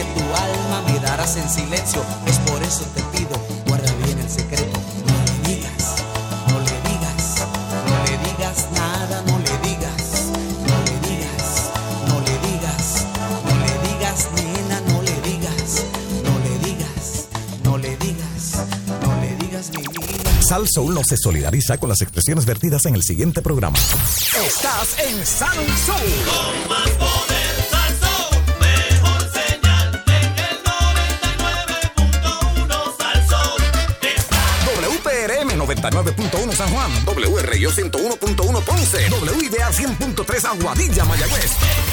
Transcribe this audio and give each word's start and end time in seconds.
que 0.00 0.20
tu 0.20 0.24
alma 0.34 0.82
me 0.86 0.98
darás 1.00 1.36
en 1.36 1.48
silencio. 1.48 2.02
Es 2.26 2.38
por 2.50 2.62
eso 2.62 2.84
te 2.94 3.02
pido, 3.14 3.36
guarda 3.66 3.92
bien 4.04 4.18
el 4.18 4.30
secreto. 4.30 4.78
No 5.06 5.14
le 5.26 5.54
digas, 5.54 5.84
no 6.48 6.58
le 6.60 6.76
digas, 6.88 7.22
no 7.90 7.96
le 8.06 8.14
digas 8.28 8.56
nada, 8.74 9.22
no 9.26 9.38
le 9.38 9.68
digas, 9.68 10.02
no 10.68 10.76
le 10.86 10.94
digas, 11.08 11.48
no 12.08 12.16
le 12.26 12.34
digas, 12.48 12.84
no 13.44 13.54
le 13.62 13.74
digas, 13.88 14.18
nena, 14.36 14.80
no 14.90 15.02
le 15.02 15.16
digas, 15.28 15.84
no 16.24 16.34
le 16.44 16.52
digas, 16.66 17.28
no 17.64 17.76
le 17.76 17.96
digas, 17.96 18.44
no 19.02 19.20
le 19.20 19.36
digas, 19.36 19.70
mi 19.70 19.82
vida. 19.82 20.42
Sal 20.42 20.66
Soul 20.66 20.94
no 20.94 21.04
se 21.04 21.16
solidariza 21.18 21.76
con 21.78 21.90
las 21.90 22.00
expresiones 22.00 22.46
vertidas 22.46 22.86
en 22.86 22.94
el 22.94 23.02
siguiente 23.02 23.42
programa. 23.42 23.78
Estás 24.46 24.98
en 24.98 25.26
Sal 25.26 25.66
Soul. 25.84 26.99
89.1 35.80 36.52
San 36.52 36.70
Juan, 36.70 36.90
WRIO 37.06 37.70
101.1 37.70 38.64
Ponce, 38.64 39.08
WIDA 39.34 39.70
100.3 39.70 40.44
Aguadilla, 40.44 41.04
Mayagüez. 41.04 41.89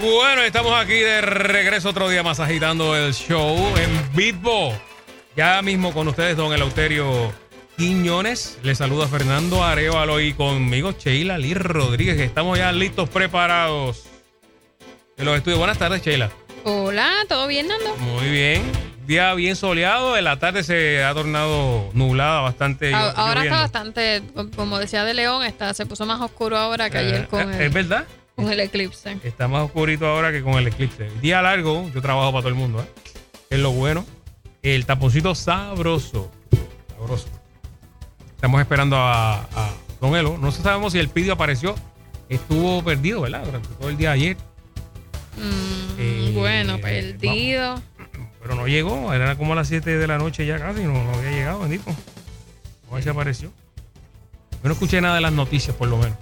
Bueno, 0.00 0.42
estamos 0.42 0.72
aquí 0.80 0.94
de 0.94 1.20
regreso 1.20 1.88
otro 1.90 2.08
día 2.08 2.22
más 2.22 2.38
agitando 2.40 2.96
el 2.96 3.12
show 3.14 3.56
en 3.76 4.14
Bitbo. 4.14 4.72
Ya 5.36 5.60
mismo 5.62 5.92
con 5.92 6.06
ustedes, 6.08 6.36
don 6.36 6.52
Eleuterio 6.52 7.32
Quiñones. 7.76 8.58
Les 8.62 8.78
saluda 8.78 9.08
Fernando 9.08 9.64
Arevalo 9.64 10.20
y 10.20 10.34
conmigo 10.34 10.92
Sheila 10.92 11.36
Lee 11.38 11.54
Rodríguez. 11.54 12.18
Estamos 12.20 12.58
ya 12.58 12.70
listos, 12.72 13.08
preparados 13.08 14.04
en 15.16 15.24
los 15.24 15.36
estudios. 15.36 15.58
Buenas 15.58 15.78
tardes, 15.78 16.02
Sheila. 16.04 16.30
Hola, 16.64 17.10
¿todo 17.28 17.46
bien, 17.48 17.66
Nando? 17.68 17.96
Muy 17.96 18.28
bien. 18.30 18.62
Día 19.06 19.32
bien 19.34 19.56
soleado. 19.56 20.16
En 20.16 20.24
la 20.24 20.38
tarde 20.38 20.62
se 20.62 21.02
ha 21.02 21.12
tornado 21.14 21.90
nublada 21.94 22.40
bastante. 22.42 22.94
A- 22.94 23.10
ahora 23.10 23.42
lloviendo. 23.42 23.42
está 23.42 23.60
bastante, 23.62 24.22
como 24.54 24.78
decía 24.78 25.04
de 25.04 25.14
León, 25.14 25.44
está, 25.44 25.72
se 25.74 25.86
puso 25.86 26.04
más 26.06 26.20
oscuro 26.20 26.56
ahora 26.56 26.88
que 26.90 26.98
ayer 26.98 27.22
Eh, 27.22 27.26
con 27.28 27.52
¿Es 27.52 27.60
el, 27.60 27.70
verdad? 27.70 28.04
Con 28.38 28.52
el 28.52 28.60
eclipse. 28.60 29.18
Está 29.24 29.48
más 29.48 29.64
oscurito 29.64 30.06
ahora 30.06 30.30
que 30.30 30.42
con 30.42 30.54
el 30.54 30.68
eclipse. 30.68 31.10
Día 31.20 31.42
largo, 31.42 31.90
yo 31.92 32.00
trabajo 32.00 32.30
para 32.30 32.42
todo 32.42 32.48
el 32.50 32.54
mundo, 32.54 32.80
¿eh? 32.80 32.86
Es 33.50 33.58
lo 33.58 33.72
bueno. 33.72 34.04
El 34.62 34.86
taponcito 34.86 35.34
sabroso. 35.34 36.30
Sabroso. 36.96 37.26
Estamos 38.36 38.60
esperando 38.60 38.96
a, 38.96 39.40
a 39.40 39.70
Don 40.00 40.14
Elo. 40.14 40.38
No 40.38 40.52
sabemos 40.52 40.92
si 40.92 41.00
el 41.00 41.08
pidio 41.08 41.32
apareció. 41.32 41.74
Estuvo 42.28 42.80
perdido, 42.84 43.22
¿verdad? 43.22 43.44
Durante 43.44 43.68
todo 43.70 43.88
el 43.88 43.96
día 43.96 44.10
de 44.10 44.14
ayer. 44.14 44.36
Mm, 45.36 45.98
Eh, 45.98 46.32
bueno, 46.34 46.78
perdido. 46.78 47.82
Pero 48.40 48.54
no 48.54 48.68
llegó. 48.68 49.12
Era 49.12 49.34
como 49.36 49.54
a 49.54 49.56
las 49.56 49.66
7 49.66 49.98
de 49.98 50.06
la 50.06 50.16
noche 50.18 50.46
ya 50.46 50.58
casi. 50.60 50.82
No, 50.84 50.92
no 50.92 51.12
había 51.14 51.30
llegado, 51.32 51.58
bendito. 51.60 51.90
A 52.90 52.94
ver 52.94 53.02
si 53.02 53.08
apareció. 53.08 53.50
Yo 54.62 54.68
no 54.68 54.72
escuché 54.72 55.00
nada 55.00 55.16
de 55.16 55.20
las 55.22 55.32
noticias, 55.32 55.74
por 55.74 55.88
lo 55.88 55.96
menos. 55.98 56.16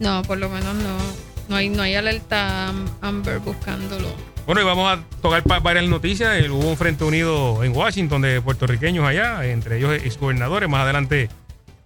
No, 0.00 0.22
por 0.22 0.38
lo 0.38 0.48
menos 0.48 0.74
no. 0.74 0.96
No 1.48 1.56
hay, 1.56 1.68
no 1.68 1.82
hay 1.82 1.94
alerta 1.94 2.68
am- 2.68 2.88
Amber 3.00 3.38
buscándolo. 3.38 4.08
Bueno, 4.46 4.60
y 4.62 4.64
vamos 4.64 4.90
a 4.98 5.02
tocar 5.22 5.42
varias 5.62 5.84
noticias. 5.86 6.48
Hubo 6.48 6.68
un 6.68 6.76
frente 6.76 7.04
unido 7.04 7.62
en 7.62 7.76
Washington 7.76 8.22
de 8.22 8.40
puertorriqueños 8.40 9.06
allá, 9.06 9.44
entre 9.44 9.76
ellos 9.78 9.92
exgobernadores. 10.02 10.68
Más 10.68 10.82
adelante 10.82 11.28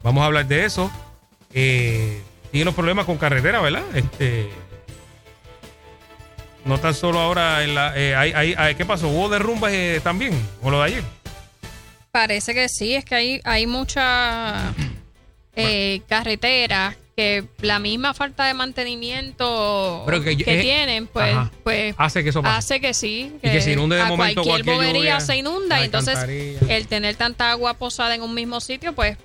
vamos 0.02 0.22
a 0.22 0.26
hablar 0.26 0.46
de 0.46 0.64
eso. 0.64 0.90
Eh, 1.52 2.22
siguen 2.50 2.64
los 2.66 2.74
problemas 2.74 3.04
con 3.04 3.18
carretera, 3.18 3.60
¿verdad? 3.60 3.82
Este, 3.94 4.48
no 6.64 6.78
tan 6.78 6.94
solo 6.94 7.20
ahora 7.20 7.62
en 7.64 7.74
la. 7.74 7.92
eh, 7.98 8.14
hay, 8.14 8.32
hay- 8.32 8.54
hay- 8.56 8.74
¿Qué 8.74 8.84
pasó? 8.84 9.08
¿Hubo 9.08 9.28
derrumbes 9.28 9.72
eh, 9.72 10.00
también? 10.02 10.32
¿O 10.62 10.70
lo 10.70 10.78
de 10.80 10.84
ayer? 10.86 11.02
Parece 12.10 12.54
que 12.54 12.68
sí, 12.68 12.94
es 12.94 13.04
que 13.04 13.14
hay, 13.14 13.40
hay 13.44 13.66
muchas 13.66 14.72
eh, 15.56 16.00
carreteras 16.08 16.96
que 17.16 17.44
la 17.60 17.78
misma 17.78 18.12
falta 18.14 18.44
de 18.46 18.54
mantenimiento 18.54 20.02
Pero 20.06 20.22
que 20.22 20.34
tienen, 20.36 21.06
pues, 21.06 21.32
ajá. 21.34 21.50
pues 21.62 21.94
Hace 21.98 22.22
que 22.24 22.30
eso 22.30 22.42
pase. 22.42 22.56
hace 22.56 22.80
que 22.80 22.94
sí, 22.94 23.32
Y 23.42 23.50
que 23.50 23.60
se 23.60 23.72
inunde 23.72 23.96
de 23.96 24.02
a 24.02 24.06
momento 24.06 24.42
cualquier, 24.42 24.64
cualquier 24.64 24.76
bobería 24.76 25.12
lluvia, 25.14 25.20
se 25.20 25.36
inunda 25.36 25.80
y 25.80 25.84
entonces 25.84 26.18
el 26.68 26.86
tener 26.88 27.14
tanta 27.16 27.50
agua 27.52 27.74
posada 27.74 28.14
en 28.14 28.22
un 28.22 28.34
mismo 28.34 28.60
sitio, 28.60 28.94
pues 28.94 29.16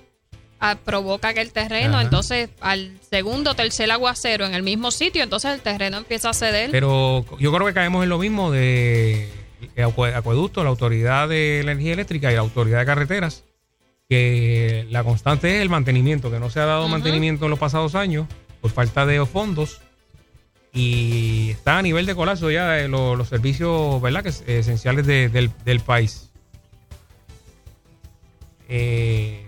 provoca 0.84 1.32
que 1.32 1.40
el 1.40 1.52
terreno, 1.52 1.94
Ajá. 1.94 2.02
entonces 2.02 2.50
al 2.60 2.92
segundo, 3.08 3.54
tercer 3.54 3.90
aguacero 3.90 4.44
en 4.44 4.54
el 4.54 4.62
mismo 4.62 4.90
sitio, 4.90 5.22
entonces 5.22 5.52
el 5.54 5.60
terreno 5.60 5.96
empieza 5.96 6.30
a 6.30 6.34
ceder. 6.34 6.70
Pero 6.70 7.24
yo 7.38 7.52
creo 7.52 7.66
que 7.66 7.72
caemos 7.74 8.02
en 8.02 8.10
lo 8.10 8.18
mismo 8.18 8.50
de 8.50 9.24
eh, 9.74 9.82
acue- 9.84 10.14
acueducto, 10.14 10.62
la 10.62 10.68
autoridad 10.70 11.28
de 11.28 11.60
energía 11.60 11.94
eléctrica 11.94 12.30
y 12.30 12.34
la 12.34 12.40
autoridad 12.42 12.78
de 12.80 12.86
carreteras, 12.86 13.42
que 14.10 14.86
la 14.90 15.04
constante 15.04 15.56
es 15.56 15.62
el 15.62 15.70
mantenimiento, 15.70 16.30
que 16.30 16.38
no 16.40 16.50
se 16.50 16.58
ha 16.60 16.66
dado 16.66 16.82
mantenimiento 16.88 17.44
en 17.46 17.50
los 17.50 17.58
pasados 17.60 17.94
años 17.94 18.26
por 18.60 18.70
falta 18.72 19.06
de 19.06 19.24
fondos 19.24 19.80
y 20.72 21.50
está 21.50 21.78
a 21.78 21.82
nivel 21.82 22.04
de 22.06 22.14
colapso 22.16 22.50
ya 22.50 22.76
lo- 22.88 23.14
los 23.16 23.28
servicios 23.28 24.02
verdad 24.02 24.22
que 24.24 24.28
es- 24.30 24.42
esenciales 24.46 25.06
de- 25.06 25.28
del, 25.28 25.50
del 25.64 25.80
país. 25.80 26.28
Eh, 28.68 29.46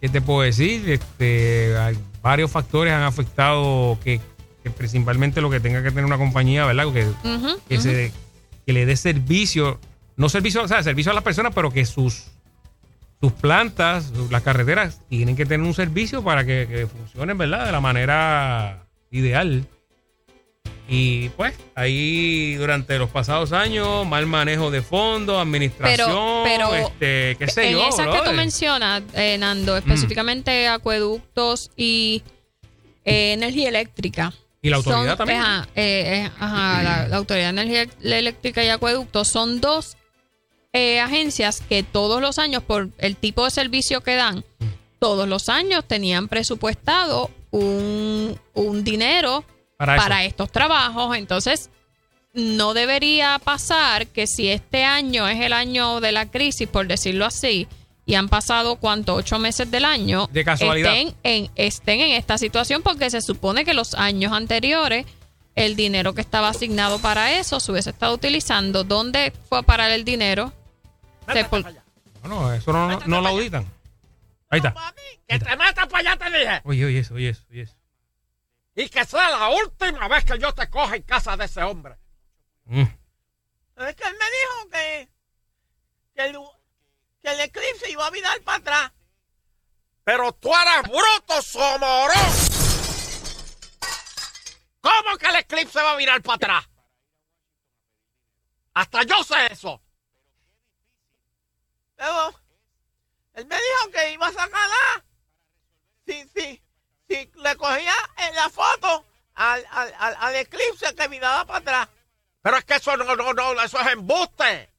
¿Qué 0.00 0.08
te 0.08 0.20
puedo 0.22 0.40
decir? 0.42 0.88
Este, 0.90 1.76
hay 1.76 1.98
varios 2.22 2.50
factores 2.50 2.92
han 2.92 3.02
afectado 3.02 3.98
que, 4.02 4.20
que 4.62 4.70
principalmente 4.70 5.40
lo 5.42 5.50
que 5.50 5.60
tenga 5.60 5.82
que 5.82 5.90
tener 5.90 6.04
una 6.06 6.16
compañía, 6.16 6.64
¿verdad? 6.64 6.84
Que, 6.92 7.06
se- 7.80 8.12
que 8.66 8.72
le 8.72 8.86
dé 8.86 8.96
servicio, 8.96 9.78
no 10.20 10.28
servicio, 10.28 10.62
o 10.62 10.68
sea, 10.68 10.82
servicio 10.82 11.10
a 11.12 11.14
las 11.14 11.24
personas, 11.24 11.52
pero 11.54 11.70
que 11.70 11.84
sus, 11.86 12.26
sus 13.20 13.32
plantas, 13.32 14.12
las 14.30 14.42
carreteras, 14.42 15.00
tienen 15.08 15.34
que 15.34 15.46
tener 15.46 15.66
un 15.66 15.72
servicio 15.74 16.22
para 16.22 16.44
que, 16.44 16.66
que 16.68 16.86
funcionen, 16.86 17.38
¿verdad? 17.38 17.64
De 17.64 17.72
la 17.72 17.80
manera 17.80 18.84
ideal. 19.10 19.66
Y 20.88 21.28
pues 21.30 21.54
ahí 21.74 22.54
durante 22.56 22.98
los 22.98 23.08
pasados 23.10 23.52
años, 23.52 24.06
mal 24.06 24.26
manejo 24.26 24.70
de 24.70 24.82
fondos, 24.82 25.40
administración, 25.40 26.42
pero 26.44 26.74
este, 26.74 27.36
qué 27.38 27.46
sé 27.48 27.68
en 27.68 27.72
yo. 27.74 27.88
esas 27.88 28.08
que 28.08 28.28
tú 28.28 28.32
mencionas, 28.32 29.02
eh, 29.14 29.36
Mm. 29.36 29.40
Nando, 29.40 29.76
específicamente 29.76 30.68
acueductos 30.68 31.70
y 31.76 32.22
eh, 33.04 33.32
energía 33.32 33.68
eléctrica. 33.68 34.32
Y 34.60 34.68
la 34.68 34.76
autoridad 34.76 35.16
Son- 35.16 35.16
también. 35.18 35.40
Ajá, 35.40 35.68
eh, 35.76 36.24
eh, 36.26 36.30
ajá, 36.38 36.82
la, 36.82 37.08
la 37.08 37.16
autoridad 37.16 37.54
de 37.54 37.62
energía 37.62 37.86
eléctrica 38.18 38.62
y 38.62 38.68
acueductos 38.68 39.28
son 39.28 39.60
dos 39.60 39.96
eh, 40.72 41.00
agencias 41.00 41.62
que 41.68 41.82
todos 41.82 42.20
los 42.20 42.38
años, 42.38 42.62
por 42.62 42.90
el 42.98 43.16
tipo 43.16 43.44
de 43.44 43.50
servicio 43.50 44.02
que 44.02 44.14
dan, 44.14 44.44
todos 44.98 45.28
los 45.28 45.48
años 45.48 45.84
tenían 45.86 46.28
presupuestado 46.28 47.30
un, 47.50 48.38
un 48.54 48.84
dinero 48.84 49.44
Para 49.76 50.24
estos 50.24 50.52
trabajos. 50.52 51.16
Entonces, 51.16 51.70
no 52.34 52.74
debería 52.74 53.40
pasar 53.42 54.06
que 54.08 54.26
si 54.26 54.48
este 54.48 54.84
año 54.84 55.26
es 55.26 55.40
el 55.40 55.52
año 55.52 56.00
de 56.00 56.12
la 56.12 56.30
crisis, 56.30 56.68
por 56.68 56.86
decirlo 56.86 57.24
así, 57.24 57.66
y 58.06 58.14
han 58.14 58.28
pasado 58.28 58.76
cuánto, 58.76 59.14
ocho 59.14 59.38
meses 59.38 59.70
del 59.70 59.84
año, 59.84 60.28
De 60.32 60.44
casualidad. 60.44 60.92
Estén, 60.92 61.14
en, 61.22 61.50
estén 61.54 62.00
en 62.00 62.10
esta 62.12 62.38
situación 62.38 62.82
porque 62.82 63.08
se 63.10 63.20
supone 63.20 63.64
que 63.64 63.74
los 63.74 63.94
años 63.94 64.32
anteriores 64.32 65.06
el 65.54 65.76
dinero 65.76 66.14
que 66.14 66.20
estaba 66.20 66.48
asignado 66.48 66.98
para 67.00 67.38
eso 67.38 67.60
se 67.60 67.72
hubiese 67.72 67.90
estado 67.90 68.14
utilizando. 68.14 68.84
¿Dónde 68.84 69.32
fue 69.48 69.58
a 69.58 69.62
parar 69.62 69.90
el 69.90 70.04
dinero? 70.04 70.52
Se 71.32 71.44
pol- 71.44 71.82
Bueno, 72.20 72.52
eso 72.52 72.72
no, 72.72 72.88
no, 72.88 73.00
no 73.06 73.20
lo 73.20 73.28
auditan. 73.28 73.64
Ahí 74.48 74.58
está. 74.58 74.74
Que 75.28 75.38
te 75.38 75.56
metas 75.56 75.86
para 75.86 75.98
allá, 76.12 76.16
te 76.16 76.38
dije. 76.38 76.60
Oye, 76.64 76.84
oye 76.86 76.98
eso, 77.00 77.14
oye 77.14 77.28
eso, 77.30 77.44
oye 77.50 77.62
eso. 77.62 77.76
Y 78.74 78.88
que 78.88 79.04
sea 79.04 79.30
la 79.30 79.48
última 79.50 80.08
vez 80.08 80.24
que 80.24 80.38
yo 80.38 80.52
te 80.52 80.68
coja 80.68 80.96
en 80.96 81.02
casa 81.02 81.36
de 81.36 81.44
ese 81.44 81.62
hombre. 81.62 81.96
Mm. 82.64 82.80
Es 82.82 83.94
que 83.96 84.04
él 84.08 84.16
me 84.18 84.26
dijo 84.30 84.70
que, 84.72 85.08
que, 86.14 86.24
el, 86.26 86.38
que 87.22 87.28
el 87.30 87.40
eclipse 87.40 87.90
iba 87.90 88.06
a 88.06 88.10
virar 88.10 88.40
para 88.42 88.58
atrás. 88.58 88.92
Pero 90.04 90.32
tú 90.32 90.50
eres 90.54 90.82
bruto, 90.90 91.42
somorón. 91.42 92.16
¿Cómo 94.80 95.16
que 95.18 95.26
el 95.26 95.36
eclipse 95.36 95.80
va 95.82 95.92
a 95.92 95.96
virar 95.96 96.22
para 96.22 96.36
atrás? 96.36 96.68
Hasta 98.74 99.02
yo 99.04 99.22
sé 99.24 99.52
eso. 99.52 99.80
Pero 102.00 102.34
él 103.34 103.44
me 103.46 103.56
dijo 103.56 103.90
que 103.92 104.12
iba 104.12 104.26
a 104.26 104.32
sacarla. 104.32 105.04
Si, 106.06 106.26
si, 106.34 106.62
si 107.06 107.30
le 107.34 107.56
cogía 107.56 107.94
en 108.16 108.34
la 108.36 108.48
foto 108.48 109.04
al, 109.34 109.66
al, 109.70 110.16
al, 110.18 110.36
eclipse 110.36 110.94
que 110.94 111.08
viraba 111.08 111.44
para 111.44 111.58
atrás. 111.58 111.88
Pero 112.40 112.56
es 112.56 112.64
que 112.64 112.76
eso 112.76 112.96
no, 112.96 113.14
no, 113.16 113.34
no, 113.34 113.62
eso 113.62 113.78
es 113.78 113.86
embuste. 113.88 114.72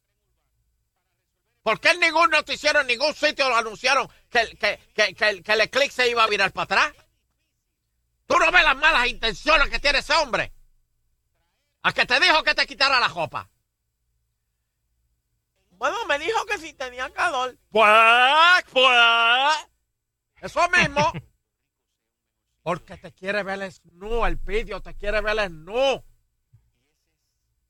¿Por 1.62 1.80
qué 1.80 1.92
en 1.92 2.00
ningún 2.00 2.32
noticiero, 2.32 2.82
en 2.82 2.88
ningún 2.88 3.14
sitio 3.14 3.48
lo 3.50 3.56
anunciaron 3.56 4.10
que, 4.32 4.58
que, 4.58 5.14
que, 5.14 5.44
que 5.44 5.52
el 5.52 5.62
eclipse 5.62 6.10
iba 6.10 6.24
a 6.24 6.28
virar 6.28 6.52
para 6.52 6.64
atrás? 6.64 7.06
¿Tú 8.26 8.36
no 8.40 8.52
ves 8.52 8.64
las 8.64 8.78
malas 8.78 9.06
intenciones 9.06 9.70
que 9.70 9.78
tiene 9.78 10.00
ese 10.00 10.14
hombre? 10.14 10.52
A 11.84 11.94
que 11.94 12.08
te 12.08 12.20
dijo 12.20 12.42
que 12.42 12.56
te 12.56 12.66
quitara 12.66 13.00
la 13.00 13.10
ropa. 13.10 13.48
Bueno, 15.82 15.98
me 16.06 16.20
dijo 16.20 16.46
que 16.46 16.60
si 16.60 16.74
tenía 16.74 17.10
calor. 17.10 17.58
Pues, 17.72 18.64
pues. 18.72 19.68
Eso 20.40 20.62
mismo. 20.70 21.12
Porque 22.62 22.98
te 22.98 23.12
quiere 23.12 23.42
ver 23.42 23.64
el 23.64 23.74
nu, 23.94 24.24
el 24.28 24.38
pidio, 24.38 24.80
te 24.84 24.94
quiere 24.94 25.22
ver 25.22 25.40
el 25.40 25.66
nu. 25.66 26.06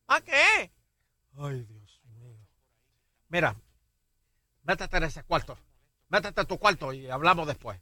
¿A 0.07 0.19
qué? 0.19 0.73
Ay, 1.37 1.63
Dios 1.63 2.01
mío. 2.03 2.35
Mira, 3.29 3.55
métete 4.63 4.97
en 4.97 5.03
ese 5.03 5.23
cuarto. 5.23 5.57
Métete 6.09 6.41
en 6.41 6.47
tu 6.47 6.59
cuarto 6.59 6.91
y 6.91 7.09
hablamos 7.09 7.47
después. 7.47 7.79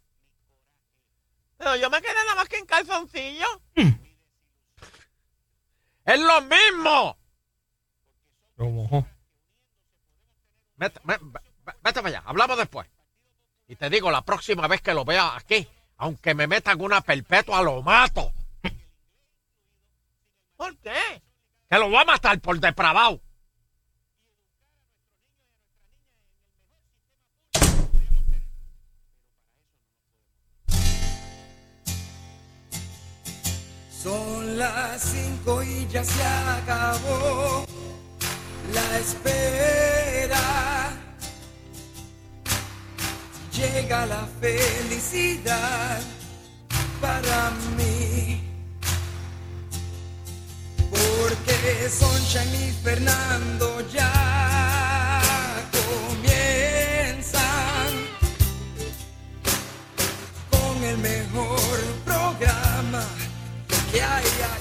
Pero 1.57 1.75
yo 1.75 1.89
me 1.89 2.03
quedé 2.03 2.13
nada 2.13 2.35
más 2.35 2.47
que 2.47 2.57
en 2.57 2.67
calzoncillo. 2.67 3.47
¡Es 6.05 6.19
lo 6.19 6.41
mismo! 6.41 7.17
Lo 8.57 9.18
vete 10.79 10.99
para 11.01 12.07
allá, 12.07 12.23
hablamos 12.25 12.57
después. 12.57 12.87
Y 13.67 13.75
te 13.75 13.89
digo, 13.89 14.09
la 14.09 14.23
próxima 14.23 14.67
vez 14.67 14.81
que 14.81 14.93
lo 14.93 15.05
vea 15.05 15.35
aquí, 15.35 15.67
aunque 15.97 16.33
me 16.33 16.47
metan 16.47 16.81
una 16.81 17.01
perpetua, 17.01 17.61
lo 17.61 17.81
mato. 17.83 18.33
¿Por 20.57 20.75
qué? 20.77 21.21
Que 21.69 21.77
lo 21.77 21.91
va 21.91 22.01
a 22.01 22.05
matar 22.05 22.39
por 22.39 22.59
depravado. 22.59 23.21
Son 34.01 34.57
las 34.57 35.01
cinco 35.03 35.61
y 35.61 35.85
ya 35.89 36.03
se 36.05 36.23
acabó 36.23 37.78
la 38.79 38.99
espera. 38.99 40.45
Llega 43.53 44.05
la 44.05 44.27
felicidad 44.39 45.99
para 47.01 47.51
mí. 47.77 48.41
Porque 50.91 51.89
Sunshine 51.89 52.55
y 52.67 52.71
Fernando 52.83 53.67
ya 53.91 55.61
comienzan 55.79 57.41
con 60.49 60.83
el 60.83 60.97
mejor 60.97 61.79
programa 62.05 63.03
que 63.91 64.01
hay 64.01 64.25
aquí. 64.53 64.58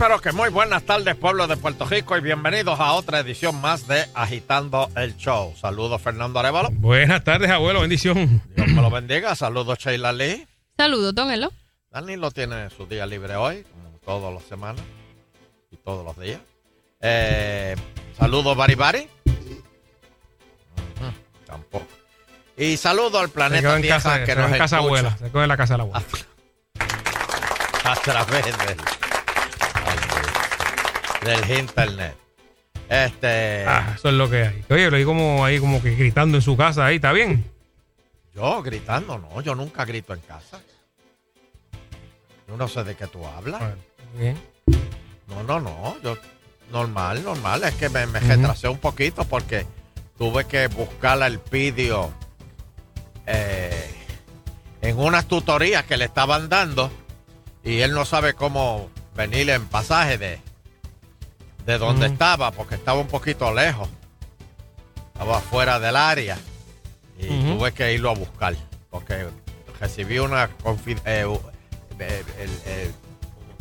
Pero 0.00 0.18
que 0.18 0.32
muy 0.32 0.48
buenas 0.48 0.82
tardes, 0.84 1.14
pueblo 1.14 1.46
de 1.46 1.58
Puerto 1.58 1.84
Rico, 1.84 2.16
y 2.16 2.22
bienvenidos 2.22 2.80
a 2.80 2.94
otra 2.94 3.20
edición 3.20 3.60
más 3.60 3.86
de 3.86 4.06
Agitando 4.14 4.88
el 4.96 5.14
Show. 5.18 5.54
Saludos, 5.60 6.00
Fernando 6.00 6.40
Arevalo. 6.40 6.70
Buenas 6.72 7.22
tardes, 7.22 7.50
abuelo, 7.50 7.82
bendición. 7.82 8.42
Dios 8.56 8.68
me 8.68 8.80
lo 8.80 8.90
bendiga. 8.90 9.36
Saludos, 9.36 9.78
Sheila 9.78 10.14
Lee. 10.14 10.48
Saludos, 10.78 11.14
don 11.14 11.30
Elo. 11.30 11.52
Dani 11.90 12.16
lo 12.16 12.30
tiene 12.30 12.70
su 12.70 12.86
día 12.86 13.04
libre 13.04 13.36
hoy, 13.36 13.62
como 13.64 13.90
todas 13.98 14.32
las 14.32 14.42
semanas 14.44 14.82
y 15.70 15.76
todos 15.76 16.02
los 16.02 16.18
días. 16.18 16.40
Eh, 17.02 17.76
saludos, 18.18 18.56
Bari 18.56 18.76
Bari. 18.76 19.06
Ujú, 20.96 21.12
tampoco. 21.44 21.86
Y 22.56 22.78
saludo 22.78 23.18
al 23.18 23.28
planeta 23.28 23.76
en 23.76 23.82
Tierra 23.82 23.96
casa, 23.98 24.24
que 24.24 24.34
nos 24.34 24.50
en 24.50 24.56
casa 24.56 24.76
escucha 24.76 24.78
abuela. 24.78 25.18
Se 25.18 25.30
quedó 25.30 25.42
en 25.42 25.48
la 25.48 25.56
casa 25.58 25.74
de 25.74 25.78
la 25.78 25.84
abuela. 25.84 26.02
a 27.84 27.94
través 27.96 28.46
del, 28.46 29.09
del 31.24 31.58
internet. 31.58 32.16
Este, 32.88 33.64
Ah, 33.66 33.92
eso 33.96 34.08
es 34.08 34.14
lo 34.14 34.28
que 34.28 34.42
hay. 34.46 34.64
Oye, 34.68 34.90
lo 34.90 34.96
vi 34.96 35.04
como 35.04 35.44
ahí, 35.44 35.58
como 35.60 35.82
que 35.82 35.94
gritando 35.94 36.38
en 36.38 36.42
su 36.42 36.56
casa 36.56 36.86
ahí, 36.86 36.96
¿está 36.96 37.12
bien? 37.12 37.44
yo 38.34 38.62
gritando, 38.62 39.18
no, 39.18 39.40
yo 39.42 39.54
nunca 39.54 39.84
grito 39.84 40.14
en 40.14 40.20
casa. 40.20 40.60
Yo 42.48 42.56
no 42.56 42.68
sé 42.68 42.82
de 42.84 42.94
qué 42.96 43.06
tú 43.06 43.24
hablas. 43.26 43.60
Bueno, 43.60 43.76
bien. 44.18 44.38
No, 45.28 45.42
no, 45.42 45.60
no. 45.60 45.96
Yo, 46.02 46.16
normal, 46.72 47.22
normal. 47.22 47.62
Es 47.64 47.74
que 47.74 47.88
me, 47.88 48.06
me 48.06 48.18
Ujú. 48.18 48.28
retrasé 48.28 48.68
un 48.68 48.78
poquito 48.78 49.24
porque 49.24 49.66
tuve 50.16 50.46
que 50.46 50.66
buscar 50.68 51.20
el 51.22 51.38
vídeo 51.50 52.12
eh, 53.26 53.90
en 54.80 54.98
unas 54.98 55.26
tutorías 55.26 55.84
que 55.84 55.96
le 55.96 56.06
estaban 56.06 56.48
dando 56.48 56.90
y 57.62 57.80
él 57.80 57.92
no 57.92 58.04
sabe 58.04 58.34
cómo 58.34 58.90
venir 59.14 59.50
en 59.50 59.66
pasaje 59.66 60.18
de, 60.18 60.40
de 61.70 61.78
donde 61.78 62.06
estaba 62.06 62.50
porque 62.50 62.74
estaba 62.74 62.98
un 63.00 63.06
poquito 63.06 63.52
lejos. 63.54 63.88
Estaba 65.12 65.40
fuera 65.40 65.78
del 65.78 65.96
área 65.96 66.36
y 67.18 67.26
tuve 67.56 67.72
que 67.72 67.92
irlo 67.94 68.10
a 68.10 68.14
buscar 68.14 68.56
porque 68.90 69.26
recibí 69.78 70.18
una 70.18 70.44
eh, 71.06 71.26
eh, 71.98 72.24
el- 72.38 72.94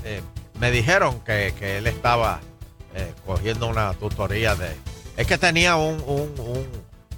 eh, 0.06 0.22
me 0.60 0.72
dijeron 0.72 1.20
que, 1.22 1.54
que 1.60 1.78
él 1.78 1.88
estaba 1.88 2.40
eh, 2.96 3.14
cogiendo 3.26 3.68
una 3.68 3.94
tutoría 3.94 4.56
de... 4.56 4.76
Es 5.18 5.28
que 5.28 5.38
tenía 5.38 5.76
un, 5.76 6.02
un, 6.06 6.34
un- 6.40 6.68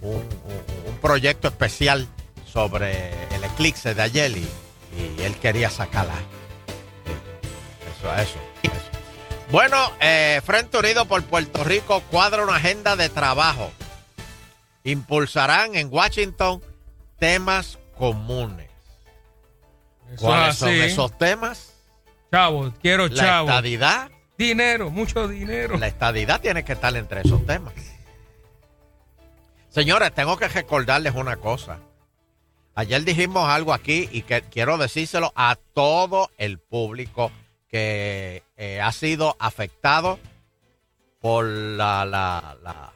un- 0.01 0.98
proyecto 1.01 1.48
especial 1.48 2.07
sobre 2.51 3.12
el 3.36 3.43
eclipse 3.43 3.93
de 3.95 4.01
ayer 4.01 4.31
y, 4.38 4.48
y 4.98 5.21
él 5.24 5.36
quería 5.38 5.69
sacarla. 5.69 6.13
Eh, 6.13 7.98
Eso, 7.98 8.13
eso, 8.13 8.21
eso. 8.21 8.39
Bueno, 9.51 9.91
eh, 10.00 10.39
Frente 10.46 10.77
Unido 10.77 11.05
por 11.05 11.24
Puerto 11.24 11.63
Rico 11.63 12.01
cuadra 12.10 12.43
una 12.43 12.55
agenda 12.55 12.96
de 12.96 13.10
trabajo. 13.10 13.72
Impulsarán 14.84 15.75
en 15.75 15.89
Washington 15.91 16.62
temas 17.20 17.77
comunes. 17.98 18.70
Eso 20.13 20.25
¿Cuáles 20.25 20.50
es 20.55 20.58
son 20.58 20.70
esos 20.70 21.17
temas? 21.17 21.74
Chavo, 22.31 22.74
quiero 22.81 23.08
La 23.10 23.15
chavo. 23.15 23.50
estadidad. 23.50 24.10
Dinero, 24.38 24.89
mucho 24.89 25.27
dinero. 25.27 25.77
La 25.77 25.88
estadidad 25.88 26.39
tiene 26.39 26.63
que 26.63 26.74
estar 26.74 26.96
entre 26.96 27.22
esos 27.22 27.46
temas. 27.46 27.74
Señores, 29.70 30.13
tengo 30.13 30.38
que 30.38 30.48
recordarles 30.48 31.13
una 31.13 31.36
cosa. 31.36 31.79
Ayer 32.74 33.03
dijimos 33.03 33.48
algo 33.50 33.74
aquí 33.74 34.08
y 34.12 34.22
que 34.22 34.41
quiero 34.43 34.77
decírselo 34.77 35.34
a 35.36 35.58
todo 35.74 36.31
el 36.38 36.58
público 36.58 37.31
que 37.71 38.43
eh, 38.57 38.81
ha 38.81 38.91
sido 38.91 39.35
afectado 39.39 40.19
por 41.21 41.45
la, 41.45 42.03
la, 42.05 42.57
la- 42.63 42.91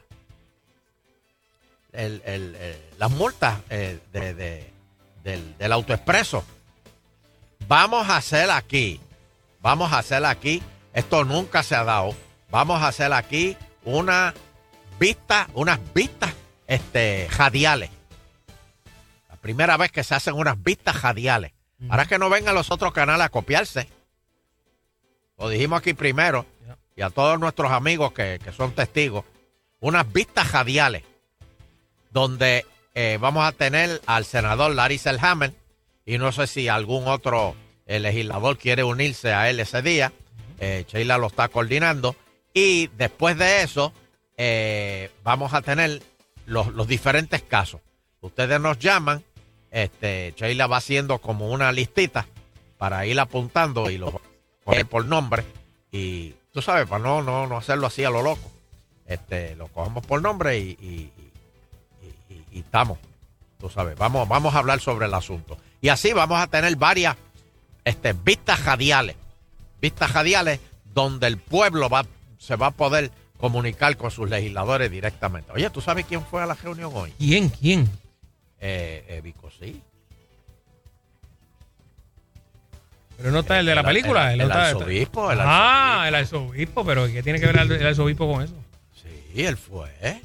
el- 1.92 2.22
el- 2.24 2.54
el- 2.56 2.80
las 2.98 3.10
multas 3.10 3.58
eh, 3.70 3.98
de- 4.12 4.34
de- 4.34 4.70
del, 5.24 5.56
del 5.58 5.72
autoexpreso. 5.72 6.44
Vamos 7.68 8.08
a 8.08 8.18
hacer 8.18 8.50
aquí, 8.50 9.00
vamos 9.60 9.92
a 9.92 9.98
hacer 9.98 10.24
aquí, 10.24 10.62
esto 10.92 11.24
nunca 11.24 11.62
se 11.62 11.74
ha 11.74 11.84
dado, 11.84 12.14
vamos 12.50 12.82
a 12.82 12.88
hacer 12.88 13.12
aquí 13.12 13.56
una 13.84 14.34
vista, 15.00 15.48
unas 15.54 15.80
vistas 15.94 16.32
este, 16.66 17.28
radiales. 17.36 17.90
La 19.30 19.36
primera 19.36 19.76
vez 19.76 19.90
que 19.90 20.04
se 20.04 20.14
hacen 20.14 20.34
unas 20.34 20.62
vistas 20.62 21.00
radiales. 21.02 21.52
Ahora 21.88 22.06
que 22.06 22.18
no 22.18 22.30
vengan 22.30 22.54
los 22.54 22.70
otros 22.70 22.92
canales 22.92 23.24
a 23.26 23.28
copiarse. 23.28 23.88
Lo 25.38 25.48
dijimos 25.48 25.78
aquí 25.80 25.94
primero. 25.94 26.46
Y 26.94 27.02
a 27.02 27.10
todos 27.10 27.38
nuestros 27.38 27.70
amigos 27.72 28.12
que, 28.12 28.40
que 28.42 28.52
son 28.52 28.72
testigos. 28.72 29.24
Unas 29.80 30.10
vistas 30.12 30.52
radiales. 30.52 31.02
Donde 32.10 32.64
eh, 32.94 33.18
vamos 33.20 33.46
a 33.46 33.52
tener 33.52 34.00
al 34.06 34.24
senador 34.24 34.74
Larry 34.74 34.98
Selhammer. 34.98 35.52
Y 36.04 36.18
no 36.18 36.32
sé 36.32 36.46
si 36.46 36.68
algún 36.68 37.08
otro 37.08 37.54
eh, 37.86 38.00
legislador 38.00 38.56
quiere 38.58 38.84
unirse 38.84 39.32
a 39.32 39.50
él 39.50 39.60
ese 39.60 39.82
día. 39.82 40.12
Eh, 40.58 40.84
Sheila 40.88 41.18
lo 41.18 41.26
está 41.26 41.48
coordinando. 41.48 42.16
Y 42.54 42.88
después 42.96 43.36
de 43.36 43.62
eso, 43.62 43.92
eh, 44.36 45.10
vamos 45.22 45.52
a 45.54 45.62
tener 45.62 46.02
los, 46.46 46.68
los 46.68 46.88
diferentes 46.88 47.42
casos. 47.42 47.80
Ustedes 48.20 48.60
nos 48.60 48.78
llaman, 48.78 49.22
este, 49.70 50.34
Sheila 50.36 50.66
va 50.66 50.78
haciendo 50.78 51.18
como 51.18 51.50
una 51.50 51.70
listita 51.72 52.26
para 52.78 53.06
ir 53.06 53.20
apuntando 53.20 53.90
y 53.90 53.98
lo 53.98 54.20
poner 54.66 54.84
por 54.86 55.06
nombre. 55.06 55.44
Y 55.90 56.34
tú 56.52 56.60
sabes, 56.60 56.86
para 56.86 57.02
no, 57.02 57.22
no, 57.22 57.46
no 57.46 57.56
hacerlo 57.56 57.86
así 57.86 58.04
a 58.04 58.10
lo 58.10 58.20
loco. 58.22 58.50
Este, 59.06 59.54
lo 59.56 59.68
cogemos 59.68 60.04
por 60.04 60.20
nombre 60.20 60.58
y, 60.58 60.70
y- 60.80 61.12
y- 62.02 62.34
y- 62.34 62.44
y 62.52 62.58
estamos. 62.58 62.98
Tú 63.58 63.70
sabes, 63.70 63.96
vamos, 63.96 64.28
vamos 64.28 64.54
a 64.54 64.58
hablar 64.58 64.80
sobre 64.80 65.06
el 65.06 65.14
asunto. 65.14 65.56
Y 65.80 65.88
así 65.88 66.12
vamos 66.12 66.38
a 66.40 66.48
tener 66.48 66.74
varias 66.76 67.16
este, 67.84 68.12
vistas 68.12 68.64
radiales. 68.64 69.16
Vistas 69.80 70.12
radiales 70.12 70.60
donde 70.92 71.28
el 71.28 71.38
pueblo 71.38 71.88
va, 71.88 72.04
se 72.38 72.56
va 72.56 72.66
a 72.66 72.70
poder 72.72 73.10
comunicar 73.38 73.96
con 73.96 74.10
sus 74.10 74.28
legisladores 74.28 74.90
directamente. 74.90 75.52
Oye, 75.52 75.70
¿tú 75.70 75.80
sabes 75.80 76.04
quién 76.06 76.24
fue 76.26 76.42
a 76.42 76.46
la 76.46 76.54
reunión 76.54 76.90
hoy? 76.94 77.12
¿Quién? 77.18 77.48
¿Quién? 77.50 77.88
Eh, 78.58 79.04
eh, 79.08 79.20
Vicosí. 79.22 79.80
Pero 83.16 83.30
no 83.30 83.40
está 83.40 83.58
el 83.60 83.66
de 83.66 83.74
la 83.74 83.80
El- 83.80 83.86
película. 83.86 84.32
el- 84.32 84.40
él 84.40 84.48
no 84.48 84.54
el 84.54 84.60
está- 84.60 84.68
arzobispo, 84.70 85.32
el 85.32 85.38
ah, 85.40 86.04
el 86.08 86.14
arzobispo, 86.14 86.84
pero 86.84 87.06
¿qué 87.06 87.22
tiene 87.22 87.40
que 87.40 87.46
ver 87.46 87.58
el, 87.58 87.72
el 87.72 87.86
arzobispo 87.86 88.30
con 88.32 88.42
eso? 88.42 88.54
Sí, 88.94 89.44
él 89.44 89.56
fue. 89.56 90.20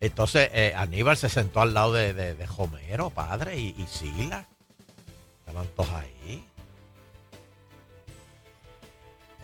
Entonces, 0.00 0.48
eh, 0.52 0.72
Aníbal 0.76 1.16
se 1.16 1.28
sentó 1.28 1.60
al 1.60 1.74
lado 1.74 1.92
de, 1.92 2.14
de, 2.14 2.34
de 2.34 2.46
Homero, 2.56 3.10
padre, 3.10 3.56
y, 3.58 3.74
y 3.76 3.86
Sila. 3.88 4.46
Estaban 5.40 5.66
todos 5.74 5.90
ahí. 5.90 6.44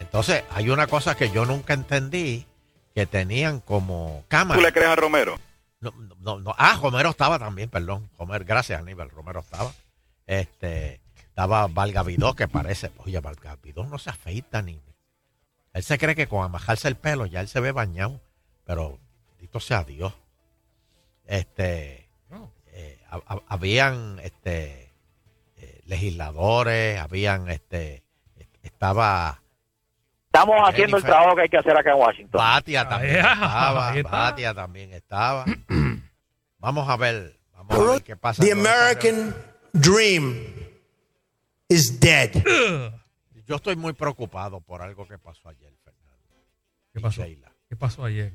Entonces, 0.01 0.45
hay 0.51 0.69
una 0.71 0.87
cosa 0.87 1.17
que 1.17 1.31
yo 1.31 1.45
nunca 1.47 1.75
entendí, 1.75 2.47
que 2.95 3.07
tenían 3.07 3.61
como 3.61 4.25
cámara. 4.29 4.59
¿Tú 4.61 4.65
le 4.65 4.73
crees 4.73 4.89
a 4.89 4.97
Romero? 4.97 5.39
No, 5.81 5.93
no, 6.21 6.39
no. 6.41 6.55
Ah, 6.59 6.79
Romero 6.81 7.11
estaba 7.11 7.39
también, 7.39 7.69
perdón. 7.69 8.09
Romero, 8.19 8.45
gracias, 8.47 8.81
Aníbal. 8.81 9.11
Romero 9.11 9.41
estaba. 9.41 9.73
Este, 10.27 11.01
estaba 11.35 11.67
Valgavidó, 11.67 12.35
que 12.37 12.47
parece. 12.47 12.93
Oye, 12.99 13.19
Valgavidó 13.19 13.85
no 13.87 13.99
se 13.99 14.09
afeita 14.11 14.63
ni. 14.63 14.81
Él 15.73 15.83
se 15.83 15.99
cree 15.99 16.15
que 16.15 16.29
con 16.29 16.45
amajarse 16.45 16.87
el 16.87 16.95
pelo 16.95 17.27
ya 17.27 17.41
él 17.41 17.49
se 17.49 17.59
ve 17.59 17.73
bañado. 17.73 18.21
Pero, 18.65 19.01
bendito 19.31 19.59
sea 19.59 19.83
Dios. 19.83 20.15
Este, 21.27 22.09
eh, 22.69 23.01
ha- 23.11 23.41
habían 23.49 24.21
este, 24.23 24.93
eh, 25.57 25.81
legisladores, 25.87 27.01
habían 27.01 27.49
este, 27.51 28.05
estaba 28.63 29.41
Estamos 30.27 30.55
Jennifer. 30.57 30.73
haciendo 30.75 30.97
el 30.99 31.03
trabajo 31.03 31.35
que 31.37 31.43
hay 31.43 31.49
que 31.49 31.59
hacer 31.59 31.77
acá 31.77 31.91
en 31.93 31.97
Washington. 31.99 32.39
Batia 32.39 32.89
también 32.89 33.17
Ahí 33.17 33.33
estaba, 33.33 33.97
está. 33.97 34.11
Batia 34.11 34.55
también 34.55 34.93
estaba. 34.93 35.45
Vamos 36.59 36.89
a 36.89 36.97
ver, 36.97 37.39
vamos 37.53 37.75
a 37.79 37.93
ver 37.93 38.03
qué 38.03 38.17
pasa. 38.17 38.43
The 38.43 38.53
American 38.53 39.35
dream 39.75 40.45
is 41.75 41.99
dead. 42.01 42.31
Yo 43.47 43.57
estoy 43.57 43.77
muy 43.77 43.93
preocupado 43.93 44.61
por 44.61 44.81
algo 44.83 45.07
que 45.07 45.19
pasó 45.19 45.49
ayer, 45.49 45.73
Fernando. 45.85 46.25
¿Qué 46.93 47.01
pasó? 47.01 47.23
Sheila. 47.23 47.53
¿Qué 47.69 47.77
pasó 47.77 48.05
ayer? 48.05 48.33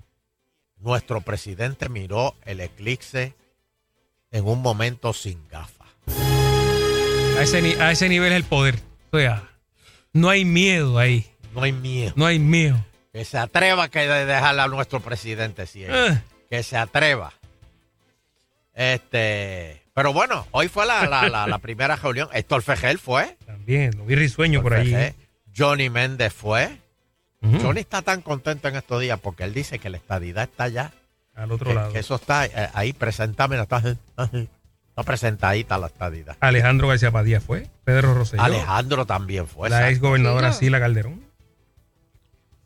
Nuestro 0.77 1.21
presidente 1.21 1.89
miró 1.89 2.35
el 2.45 2.59
eclipse 2.61 3.33
en 4.31 4.45
un 4.45 4.61
momento 4.61 5.13
sin 5.13 5.47
gafas. 5.49 5.87
A 7.37 7.41
ese, 7.41 7.61
ni- 7.61 7.73
a 7.73 7.91
ese 7.91 8.07
nivel 8.09 8.31
es 8.33 8.37
el 8.37 8.43
poder. 8.43 8.79
O 9.11 9.17
sea, 9.17 9.49
no 10.13 10.29
hay 10.29 10.45
miedo 10.45 10.99
ahí. 10.99 11.25
No 11.53 11.63
hay 11.63 11.71
miedo. 11.71 12.13
No 12.15 12.25
hay 12.25 12.37
miedo. 12.39 12.85
Que 13.11 13.25
se 13.25 13.37
atreva 13.37 13.89
que 13.89 13.99
de 14.07 14.25
dejarle 14.25 14.61
a 14.61 14.67
nuestro 14.67 14.99
presidente 14.99 15.65
ciego. 15.65 15.93
Eh. 15.95 16.21
Que 16.49 16.61
se 16.63 16.77
atreva. 16.77 17.33
Este, 18.73 19.78
pero 19.93 20.13
bueno, 20.13 20.47
hoy 20.51 20.67
fue 20.67 20.85
la, 20.85 21.05
la, 21.07 21.27
la, 21.29 21.47
la 21.47 21.57
primera 21.59 21.95
reunión. 21.95 22.29
Héctor 22.33 22.61
Fejel 22.61 22.99
fue. 22.99 23.37
También, 23.45 23.97
lo 23.97 24.05
vi 24.05 24.15
risueño 24.15 24.61
por. 24.61 24.73
Fejel. 24.75 25.13
Johnny 25.55 25.89
Méndez 25.89 26.33
fue. 26.33 26.77
Johnny 27.41 27.79
está 27.81 28.01
tan 28.01 28.21
contento 28.21 28.67
en 28.67 28.75
estos 28.75 28.99
días 29.01 29.17
porque 29.19 29.43
él 29.45 29.53
dice 29.53 29.79
que 29.79 29.89
la 29.89 29.97
estadidad 29.97 30.43
está 30.43 30.65
allá. 30.65 30.91
Al 31.35 31.51
otro 31.53 31.69
Que, 31.69 31.73
lado. 31.73 31.93
que 31.93 31.99
eso 31.99 32.15
está 32.15 32.45
eh, 32.45 32.69
ahí, 32.73 32.91
presentame, 32.91 33.57
está, 33.57 33.77
está 33.77 35.03
presentadita 35.05 35.77
la 35.77 35.87
estadidad. 35.87 36.35
Alejandro 36.41 36.89
García 36.89 37.11
Padilla 37.11 37.39
fue. 37.39 37.67
Pedro 37.85 38.13
Rosselló. 38.13 38.43
Alejandro 38.43 39.05
también 39.05 39.47
fue. 39.47 39.69
la 39.69 39.89
ex 39.89 40.01
gobernadora 40.01 40.51
Sí, 40.51 40.65
Sila 40.65 40.79
Calderón. 40.81 41.21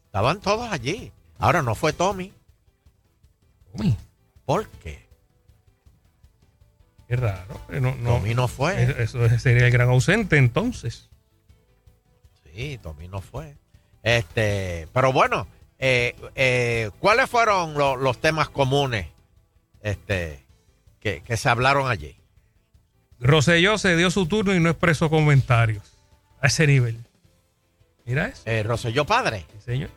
Estaban 0.07 0.39
todos 0.41 0.71
allí. 0.71 1.11
Ahora 1.37 1.61
no 1.61 1.75
fue 1.75 1.93
Tommy. 1.93 2.33
Uy, 3.73 3.95
¿Por 4.45 4.67
qué? 4.67 5.07
Qué 7.15 7.21
raro. 7.21 7.61
pero 7.67 7.81
No, 7.81 7.95
no, 7.95 8.09
Tommy 8.15 8.33
no 8.33 8.47
fue. 8.47 9.01
Eso 9.03 9.27
sería 9.39 9.65
el 9.67 9.71
gran 9.71 9.89
ausente 9.89 10.37
entonces. 10.37 11.09
Sí, 12.53 12.79
Tommy 12.81 13.07
no 13.07 13.21
fue. 13.21 13.55
Este, 14.03 14.87
pero 14.93 15.11
bueno, 15.13 15.47
eh, 15.79 16.15
eh, 16.35 16.91
¿cuáles 16.99 17.29
fueron 17.29 17.73
lo- 17.75 17.95
los 17.95 18.19
temas 18.19 18.49
comunes 18.49 19.07
este, 19.81 20.43
que, 20.99 21.21
que 21.21 21.37
se 21.37 21.49
hablaron 21.49 21.89
allí? 21.89 22.15
Rosselló 23.19 23.77
se 23.77 23.95
dio 23.95 24.11
su 24.11 24.25
turno 24.27 24.53
y 24.53 24.59
no 24.59 24.69
expresó 24.69 25.09
comentarios. 25.09 25.97
A 26.41 26.47
ese 26.47 26.67
nivel. 26.67 26.99
Mira 28.05 28.27
eso. 28.27 28.41
Eh, 28.45 28.63
Roselló 28.63 29.05
Padre 29.05 29.45
Sí, 29.53 29.61
señor. 29.63 29.89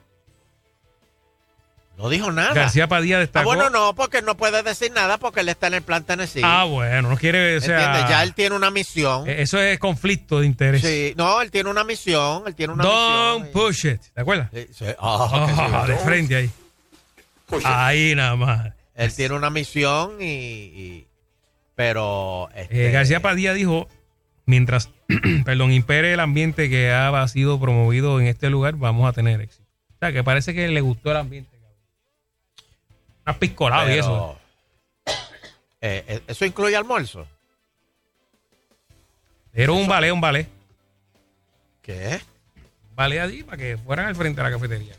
No 1.96 2.08
dijo 2.08 2.30
nada. 2.32 2.52
García 2.54 2.88
Padilla 2.88 3.16
Ah, 3.16 3.20
destacó. 3.20 3.46
bueno, 3.46 3.70
no, 3.70 3.94
porque 3.94 4.20
no 4.22 4.36
puede 4.36 4.62
decir 4.62 4.92
nada 4.92 5.16
porque 5.18 5.40
él 5.40 5.48
está 5.48 5.66
en 5.68 5.74
el 5.74 5.82
plan 5.82 6.04
Tennessee. 6.04 6.42
Ah, 6.44 6.64
bueno, 6.64 7.08
no 7.08 7.16
quiere, 7.16 7.56
o 7.56 7.60
sea, 7.60 7.76
¿Entiendes? 7.86 8.10
Ya 8.10 8.22
él 8.22 8.34
tiene 8.34 8.54
una 8.56 8.70
misión. 8.70 9.28
eh, 9.28 9.42
eso 9.42 9.60
es 9.60 9.78
conflicto 9.78 10.40
de 10.40 10.46
interés. 10.46 10.82
Sí, 10.82 11.14
no, 11.16 11.40
él 11.40 11.50
tiene 11.50 11.70
una 11.70 11.84
misión. 11.84 12.42
Él 12.46 12.54
tiene 12.54 12.72
una 12.74 12.84
Don't 12.84 13.46
misión. 13.46 13.52
push 13.66 13.86
it. 13.86 14.00
¿Te 14.14 14.20
acuerdas? 14.20 14.50
Sí, 14.52 14.66
sí. 14.72 14.84
Ah, 14.98 15.46
sí, 15.48 15.62
Ah, 15.74 15.84
de 15.86 15.96
frente 15.96 16.36
ahí. 16.36 16.50
Ahí 17.64 18.14
nada 18.14 18.36
más. 18.36 18.72
Él 18.94 19.12
tiene 19.14 19.34
una 19.34 19.50
misión 19.50 20.20
y. 20.20 20.24
y- 20.24 21.06
pero. 21.74 22.48
este, 22.54 22.88
Eh, 22.88 22.90
García 22.90 23.20
Padilla 23.20 23.52
dijo, 23.52 23.88
mientras, 24.46 24.90
perdón, 25.44 25.72
impere 25.72 26.12
el 26.14 26.20
ambiente 26.20 26.68
que 26.70 26.90
ha 26.92 27.26
sido 27.28 27.60
promovido 27.60 28.18
en 28.20 28.26
este 28.26 28.48
lugar, 28.50 28.74
vamos 28.76 29.08
a 29.08 29.12
tener 29.12 29.40
éxito. 29.40 29.64
O 29.94 29.98
sea, 30.00 30.12
que 30.12 30.24
parece 30.24 30.54
que 30.54 30.68
le 30.68 30.80
gustó 30.80 31.10
el 31.10 31.18
ambiente. 31.18 31.55
Cabrón. 33.26 33.34
Una 33.34 33.38
piscolado 33.38 33.90
y 33.90 33.98
eso. 33.98 34.38
eh, 35.80 36.04
eh, 36.08 36.22
eso 36.26 36.44
incluye 36.44 36.76
almuerzo. 36.76 37.26
Era 39.52 39.72
un 39.72 39.88
ballet, 39.88 40.12
un 40.12 40.20
ballet. 40.20 40.48
¿Qué? 41.82 42.20
Un 42.90 42.96
ballet 42.96 43.20
allí 43.20 43.42
para 43.42 43.56
que 43.56 43.78
fueran 43.78 44.06
al 44.06 44.14
frente 44.14 44.42
de 44.42 44.50
la 44.50 44.54
cafetería. 44.54 44.94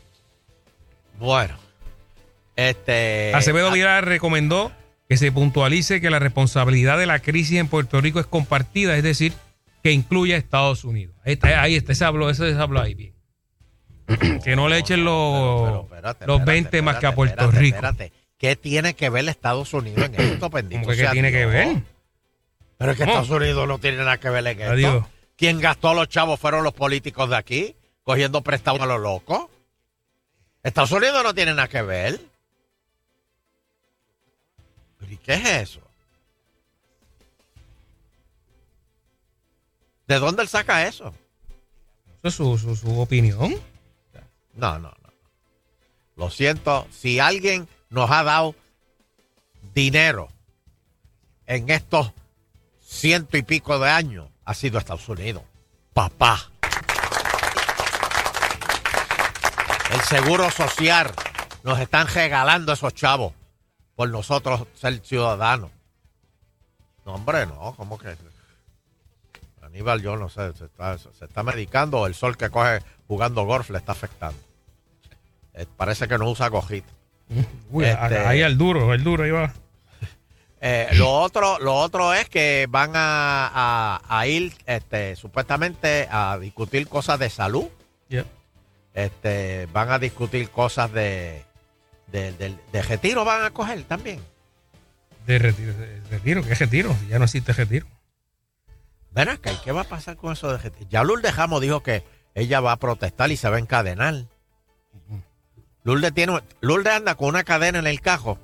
Bueno. 1.18 1.56
Este. 2.56 3.32
Acevedo 3.34 3.68
ah, 3.68 3.72
Vidal 3.72 4.02
recomendó 4.02 4.72
que 5.08 5.16
se 5.16 5.32
puntualice 5.32 6.00
que 6.00 6.10
la 6.10 6.18
responsabilidad 6.18 6.98
de 6.98 7.06
la 7.06 7.20
crisis 7.20 7.58
en 7.58 7.68
Puerto 7.68 8.00
Rico 8.00 8.20
es 8.20 8.26
compartida, 8.26 8.96
es 8.96 9.02
decir, 9.02 9.32
que 9.82 9.92
incluye 9.92 10.34
a 10.34 10.38
Estados 10.38 10.84
Unidos. 10.84 11.14
Ahí 11.24 11.34
está, 11.34 11.62
ahí 11.62 11.76
está, 11.76 11.92
ese 11.92 12.04
habló, 12.04 12.28
ese 12.28 12.52
habló 12.54 12.80
ahí 12.80 12.94
bien. 12.94 13.14
que 14.44 14.56
no 14.56 14.68
le 14.68 14.78
echen 14.78 15.04
los, 15.04 15.64
pero 15.64 15.82
espérate, 15.82 16.26
los 16.26 16.40
espérate, 16.40 16.62
20 16.62 16.82
más 16.82 16.96
que 16.96 17.06
a 17.06 17.14
Puerto 17.14 17.44
espérate, 17.44 18.04
Rico. 18.04 18.14
¿Qué 18.38 18.54
tiene 18.54 18.94
que 18.94 19.10
ver 19.10 19.28
Estados 19.28 19.74
Unidos 19.74 20.04
en 20.04 20.14
esto, 20.14 20.48
bendito 20.48 20.82
¿Cómo 20.82 20.92
que 20.92 21.02
qué 21.02 21.08
tiene 21.08 21.32
que 21.32 21.44
ver? 21.44 21.82
Pero 22.78 22.92
es 22.92 22.96
que 22.96 23.04
¿Cómo? 23.04 23.20
Estados 23.20 23.42
Unidos 23.42 23.66
no 23.66 23.78
tiene 23.80 23.98
nada 23.98 24.18
que 24.18 24.30
ver 24.30 24.46
en 24.46 24.60
esto. 24.60 24.72
Adiós. 24.72 25.04
¿Quién 25.36 25.60
gastó 25.60 25.92
los 25.92 26.08
chavos 26.08 26.38
fueron 26.38 26.62
los 26.62 26.72
políticos 26.72 27.28
de 27.28 27.36
aquí, 27.36 27.76
cogiendo 28.04 28.42
prestados 28.42 28.80
a 28.80 28.86
los 28.86 29.00
locos. 29.00 29.46
Estados 30.62 30.92
Unidos 30.92 31.22
no 31.24 31.34
tiene 31.34 31.52
nada 31.52 31.68
que 31.68 31.82
ver. 31.82 32.20
¿Pero 34.98 35.12
¿Y 35.12 35.16
qué 35.16 35.34
es 35.34 35.44
eso? 35.46 35.80
¿De 40.06 40.18
dónde 40.18 40.42
él 40.42 40.48
saca 40.48 40.86
eso? 40.86 41.12
Eso 42.22 42.28
es 42.28 42.34
su, 42.34 42.58
su, 42.58 42.76
su 42.76 43.00
opinión. 43.00 43.54
No, 44.54 44.78
no, 44.78 44.88
no. 45.02 45.12
Lo 46.16 46.30
siento, 46.30 46.86
si 46.90 47.20
alguien 47.20 47.68
nos 47.90 48.10
ha 48.10 48.22
dado 48.22 48.54
dinero 49.74 50.28
en 51.46 51.70
estos 51.70 52.12
ciento 52.80 53.36
y 53.36 53.42
pico 53.42 53.78
de 53.78 53.90
años, 53.90 54.28
ha 54.44 54.54
sido 54.54 54.78
Estados 54.78 55.08
Unidos. 55.08 55.42
Papá. 55.92 56.50
El 59.92 60.00
seguro 60.02 60.50
social 60.50 61.12
nos 61.64 61.78
están 61.78 62.06
regalando 62.06 62.72
esos 62.72 62.94
chavos 62.94 63.32
por 63.94 64.08
nosotros 64.10 64.66
ser 64.74 65.00
ciudadanos. 65.00 65.70
No, 67.04 67.14
hombre, 67.14 67.46
no, 67.46 67.74
¿cómo 67.76 67.98
que? 67.98 68.16
Aníbal, 69.62 70.00
yo 70.00 70.16
no 70.16 70.28
sé, 70.28 70.52
se 70.54 71.24
está, 71.24 71.42
medicando 71.42 72.00
o 72.00 72.06
el 72.06 72.14
sol 72.14 72.36
que 72.36 72.48
coge 72.48 72.80
jugando 73.06 73.44
golf 73.44 73.70
le 73.70 73.78
está 73.78 73.92
afectando. 73.92 74.38
Eh, 75.54 75.66
parece 75.76 76.08
que 76.08 76.16
no 76.16 76.30
usa 76.30 76.50
cojita. 76.50 76.97
Uy, 77.70 77.84
Este- 77.84 78.18
ahí 78.18 78.42
al 78.42 78.56
duro, 78.58 78.92
el 78.94 79.04
duro, 79.04 79.24
ahí 79.24 79.30
va. 79.30 79.52
Eh, 80.60 80.88
lo 80.94 81.10
otro, 81.12 81.58
lo 81.60 81.74
otro 81.76 82.12
es 82.14 82.28
que 82.28 82.66
van 82.68 82.92
a, 82.96 83.46
a- 83.54 84.00
a 84.08 84.26
ir, 84.26 84.52
este, 84.66 85.14
supuestamente 85.14 86.08
a 86.10 86.36
discutir 86.40 86.88
cosas 86.88 87.18
de 87.20 87.30
salud. 87.30 87.66
Yeah. 88.08 88.24
Este, 88.94 89.68
van 89.72 89.90
a 89.92 89.98
discutir 90.00 90.50
cosas 90.50 90.90
de, 90.92 91.44
de 92.10 92.82
retiro, 92.88 93.24
van 93.24 93.44
a 93.44 93.50
coger 93.50 93.84
también. 93.84 94.20
De 95.26 95.38
retiro, 95.38 95.72
de 95.74 96.00
retiro, 96.10 96.42
¿qué 96.42 96.54
retiro? 96.54 96.96
Ya 97.08 97.18
no 97.18 97.26
existe 97.26 97.52
retiro. 97.52 97.86
Ven 99.12 99.28
acá, 99.28 99.52
¿y 99.52 99.56
qué 99.58 99.70
va 99.72 99.82
a 99.82 99.84
pasar 99.84 100.16
con 100.16 100.32
eso 100.32 100.50
de 100.50 100.58
retiro? 100.58 100.88
Ya 100.90 101.04
Lourdes 101.04 101.32
Jamo 101.34 101.60
dijo 101.60 101.82
que 101.82 102.02
ella 102.34 102.60
va 102.60 102.72
a 102.72 102.76
protestar 102.78 103.30
y 103.30 103.36
se 103.36 103.48
va 103.48 103.56
a 103.56 103.60
encadenar. 103.60 104.24
Lourdes, 105.88 106.12
tiene, 106.12 106.38
Lourdes 106.60 106.92
anda 106.92 107.14
con 107.14 107.28
una 107.28 107.44
cadena 107.44 107.78
en 107.78 107.86
el 107.86 108.02
cajo, 108.02 108.38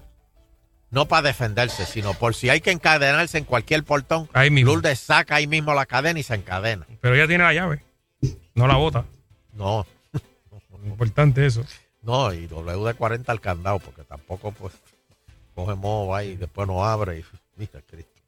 no 0.89 1.05
para 1.09 1.21
defenderse, 1.29 1.85
sino 1.85 2.15
por 2.15 2.35
si 2.35 2.49
hay 2.49 2.63
que 2.63 2.71
encadenarse 2.71 3.37
en 3.37 3.45
cualquier 3.45 3.85
portón. 3.85 4.31
Ahí 4.33 4.49
mismo. 4.51 4.73
Lourdes 4.73 4.99
saca 4.99 5.35
ahí 5.35 5.47
mismo 5.47 5.75
la 5.75 5.85
cadena 5.85 6.19
y 6.19 6.23
se 6.23 6.35
encadena. 6.37 6.87
Pero 7.03 7.15
ella 7.15 7.29
tiene 7.29 7.45
la 7.45 7.53
llave. 7.53 7.85
No 8.55 8.67
la 8.67 8.77
bota. 8.77 9.05
No, 9.53 9.87
Importante 10.87 11.45
eso. 11.45 11.67
no, 12.01 12.33
y 12.33 12.49
WD-40 12.49 13.25
al 13.27 13.43
candado, 13.43 13.79
porque 13.79 14.05
tampoco 14.05 14.51
pues 14.53 14.73
coge 15.55 15.75
moho 15.75 16.07
va 16.07 16.25
y 16.25 16.37
después 16.37 16.67
no 16.67 16.83
abre 16.83 17.19
y 17.19 17.25
mira 17.57 17.83
Cristo. 17.87 18.23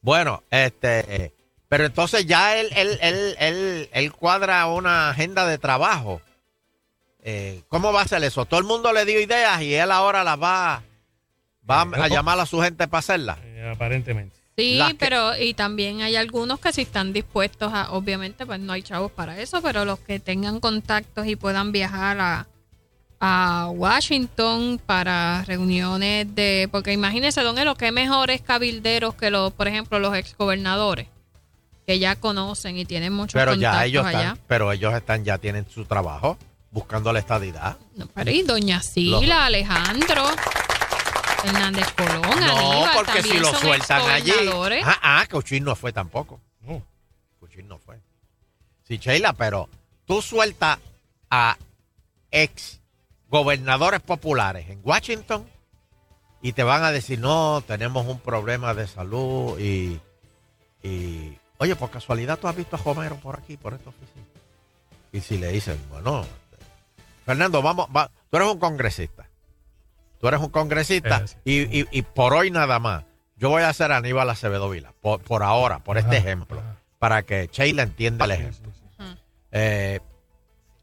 Bueno, 0.00 0.42
este, 0.50 1.34
pero 1.68 1.84
entonces 1.84 2.24
ya 2.24 2.56
él, 2.56 2.68
él, 2.74 2.98
él, 3.02 3.36
él, 3.38 3.90
él 3.92 4.12
cuadra 4.12 4.64
una 4.66 5.10
agenda 5.10 5.46
de 5.46 5.58
trabajo. 5.58 6.22
Eh, 7.22 7.62
¿Cómo 7.68 7.92
va 7.92 8.02
a 8.02 8.08
ser 8.08 8.22
eso? 8.24 8.44
Todo 8.46 8.58
el 8.60 8.66
mundo 8.66 8.92
le 8.92 9.04
dio 9.04 9.20
ideas 9.20 9.62
y 9.62 9.74
él 9.74 9.90
ahora 9.92 10.24
las 10.24 10.40
va, 10.42 10.82
va 11.68 11.82
a 11.82 12.08
llamar 12.08 12.38
a 12.40 12.46
su 12.46 12.60
gente 12.60 12.88
para 12.88 12.98
hacerlas. 12.98 13.38
Eh, 13.42 13.70
aparentemente. 13.74 14.36
Sí, 14.56 14.74
Las 14.76 14.90
que- 14.90 14.96
pero 14.98 15.36
y 15.38 15.54
también 15.54 16.02
hay 16.02 16.16
algunos 16.16 16.58
que 16.60 16.72
sí 16.72 16.82
están 16.82 17.12
dispuestos 17.12 17.72
a, 17.72 17.92
obviamente, 17.92 18.44
pues 18.44 18.60
no 18.60 18.72
hay 18.72 18.82
chavos 18.82 19.10
para 19.12 19.40
eso, 19.40 19.62
pero 19.62 19.84
los 19.84 19.98
que 20.00 20.18
tengan 20.20 20.60
contactos 20.60 21.26
y 21.26 21.36
puedan 21.36 21.72
viajar 21.72 22.18
a, 22.20 22.46
a 23.20 23.68
Washington 23.70 24.80
para 24.84 25.44
reuniones 25.46 26.34
de, 26.34 26.68
porque 26.72 26.92
imagínense, 26.92 27.40
don 27.42 27.56
Elo, 27.56 27.76
qué 27.76 27.92
mejores 27.92 28.42
cabilderos 28.42 29.14
que 29.14 29.30
los, 29.30 29.52
por 29.52 29.68
ejemplo, 29.68 29.98
los 30.00 30.14
exgobernadores, 30.16 31.06
que 31.86 31.98
ya 32.00 32.16
conocen 32.16 32.76
y 32.76 32.84
tienen 32.84 33.12
muchos 33.12 33.34
Pero 33.34 33.52
contactos 33.52 33.78
ya 33.80 33.84
ellos 33.86 34.04
allá. 34.04 34.20
están, 34.32 34.38
pero 34.48 34.72
ellos 34.72 34.92
están, 34.92 35.24
ya 35.24 35.38
tienen 35.38 35.66
su 35.70 35.84
trabajo 35.86 36.36
buscando 36.72 37.12
la 37.12 37.20
estadidad. 37.20 37.76
No, 37.94 38.06
pero 38.08 38.30
y 38.30 38.42
doña 38.42 38.82
Sila, 38.82 39.46
Alejandro, 39.46 40.24
Hernández 41.44 41.92
Colón, 41.92 42.40
No, 42.40 42.58
Aníbal, 42.58 42.94
porque 42.94 43.22
si 43.22 43.38
lo 43.38 43.54
sueltan 43.54 44.10
allí. 44.10 44.32
Ah, 44.84 44.98
ah, 45.02 45.26
Cuchín 45.30 45.64
no 45.64 45.76
fue 45.76 45.92
tampoco. 45.92 46.40
No. 46.62 46.82
Cuchín 47.38 47.68
no 47.68 47.78
fue. 47.78 48.00
Sí, 48.88 48.96
Sheila, 48.96 49.34
pero 49.34 49.68
tú 50.06 50.22
sueltas 50.22 50.78
a 51.30 51.56
ex 52.30 52.80
gobernadores 53.28 54.00
populares 54.00 54.68
en 54.68 54.80
Washington 54.82 55.46
y 56.40 56.52
te 56.52 56.62
van 56.62 56.82
a 56.82 56.90
decir, 56.90 57.18
no, 57.18 57.62
tenemos 57.66 58.06
un 58.06 58.18
problema 58.18 58.74
de 58.74 58.86
salud 58.86 59.58
y, 59.60 60.00
y 60.82 61.38
oye, 61.58 61.76
por 61.76 61.90
casualidad 61.90 62.38
tú 62.38 62.48
has 62.48 62.56
visto 62.56 62.76
a 62.76 62.80
Homero 62.82 63.16
por 63.16 63.38
aquí, 63.38 63.56
por 63.56 63.74
esta 63.74 63.90
oficina. 63.90 64.26
Y 65.12 65.20
si 65.20 65.38
le 65.38 65.52
dicen, 65.52 65.78
bueno, 65.90 66.24
Fernando, 67.24 67.62
vamos, 67.62 67.88
va- 67.94 68.10
tú 68.30 68.36
eres 68.36 68.48
un 68.48 68.58
congresista. 68.58 69.28
Tú 70.20 70.28
eres 70.28 70.40
un 70.40 70.50
congresista 70.50 71.24
y, 71.44 71.80
y- 71.80 71.88
y 71.90 72.02
por 72.02 72.32
hoy 72.34 72.50
nada 72.50 72.78
más. 72.78 73.04
Yo 73.36 73.48
voy 73.48 73.62
a 73.62 73.68
hacer 73.70 73.90
Aníbal 73.90 74.30
Acevedo 74.30 74.70
Vila, 74.70 74.92
por, 75.00 75.20
por 75.20 75.42
ahora, 75.42 75.80
por 75.80 75.98
este 75.98 76.16
ejemplo, 76.16 76.60
ajá. 76.60 76.76
para 77.00 77.22
que 77.24 77.48
Sheila 77.52 77.82
entienda 77.82 78.24
el 78.26 78.30
ejemplo. 78.32 78.70
Sí, 78.72 78.80
sí, 78.98 79.04
sí. 79.04 79.18
Eh, 79.52 80.00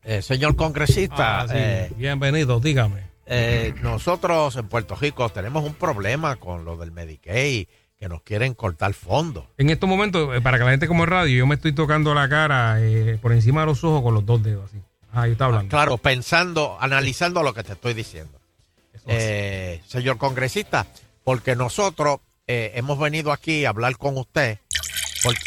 Eh, 0.04 0.22
señor 0.22 0.56
congresista, 0.56 1.42
Ah, 1.42 1.46
eh, 1.54 1.92
Bienvenido, 1.98 2.60
dígame. 2.62 3.04
eh, 3.26 3.74
nosotros 3.82 4.56
en 4.56 4.68
Puerto 4.70 4.96
Rico 4.96 5.28
tenemos 5.30 5.64
un 5.66 5.74
problema 5.74 6.38
con 6.38 6.64
lo 6.66 6.78
del 6.78 6.92
Medicaid, 6.92 7.68
que 7.98 8.08
nos 8.08 8.22
quieren 8.24 8.54
cortar 8.54 8.94
fondos. 8.94 9.44
En 9.58 9.70
estos 9.70 9.90
momentos, 9.90 10.42
para 10.42 10.58
que 10.58 10.64
la 10.64 10.72
gente 10.72 10.88
como 10.88 11.06
radio, 11.06 11.38
yo 11.38 11.46
me 11.46 11.56
estoy 11.56 11.74
tocando 11.74 12.14
la 12.14 12.30
cara 12.30 12.78
eh, 12.80 13.20
por 13.22 13.34
encima 13.34 13.60
de 13.62 13.68
los 13.68 13.84
ojos 13.84 14.02
con 14.02 14.14
los 14.14 14.26
dos 14.26 14.42
dedos 14.42 14.70
así. 14.70 14.82
Ahí 15.12 15.32
está 15.32 15.46
hablando. 15.46 15.70
Claro, 15.70 15.98
pensando, 15.98 16.78
analizando 16.80 17.42
lo 17.44 17.54
que 17.54 17.64
te 17.64 17.74
estoy 17.74 17.94
diciendo. 17.94 18.40
Eh, 19.08 19.82
señor 19.88 20.18
congresista, 20.18 20.86
porque 21.24 21.56
nosotros 21.56 22.20
eh, 22.48 22.74
hemos 22.76 23.00
venido 23.00 23.32
aquí 23.32 23.66
a 23.66 23.70
hablar 23.70 23.98
con 23.98 24.18
usted. 24.18 24.60
porque- 25.24 25.40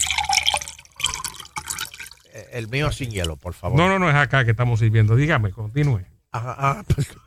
Eh, 2.35 2.49
el 2.53 2.69
mío 2.69 2.91
sin 2.93 3.11
hielo, 3.11 3.37
por 3.37 3.53
favor. 3.55 3.77
No, 3.79 3.89
no, 3.89 3.99
no 3.99 4.09
es 4.09 4.17
acá 4.17 4.45
que 4.45 4.53
estamos 4.53 4.81
sirviendo. 4.81 5.15
Dígame, 5.17 5.51
continúe. 5.51 6.01
Ah, 6.33 6.57
ah, 6.59 6.85
perdón. 6.89 7.23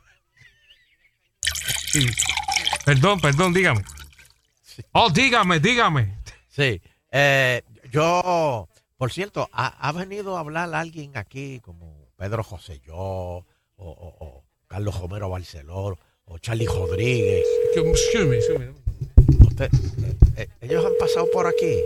Sí. 1.86 2.06
Perdón, 2.84 3.20
perdón, 3.20 3.52
dígame. 3.54 3.84
Oh, 4.92 5.08
dígame, 5.10 5.60
dígame. 5.60 6.18
Sí. 6.48 6.80
Eh, 7.12 7.62
yo, 7.92 8.68
por 8.98 9.12
cierto, 9.12 9.48
¿ha, 9.52 9.68
ha 9.88 9.92
venido 9.92 10.36
a 10.36 10.40
hablar 10.40 10.74
alguien 10.74 11.16
aquí 11.16 11.60
como 11.60 11.85
Pedro 12.16 12.42
José 12.42 12.80
Yo, 12.86 12.94
o, 12.96 13.44
o- 13.76 14.16
o 14.24 14.44
Carlos 14.68 14.98
Romero 14.98 15.28
Barceló, 15.28 15.98
o 16.24 16.38
Charlie 16.38 16.66
Rodríguez. 16.66 17.44
Excuse 17.74 18.24
me, 18.26 18.36
excuse 18.36 18.58
me. 18.58 19.46
Usted- 19.46 19.70
eh, 20.04 20.16
eh, 20.36 20.48
ellos 20.62 20.84
han 20.84 20.92
pasado 20.98 21.28
por 21.32 21.46
aquí. 21.46 21.78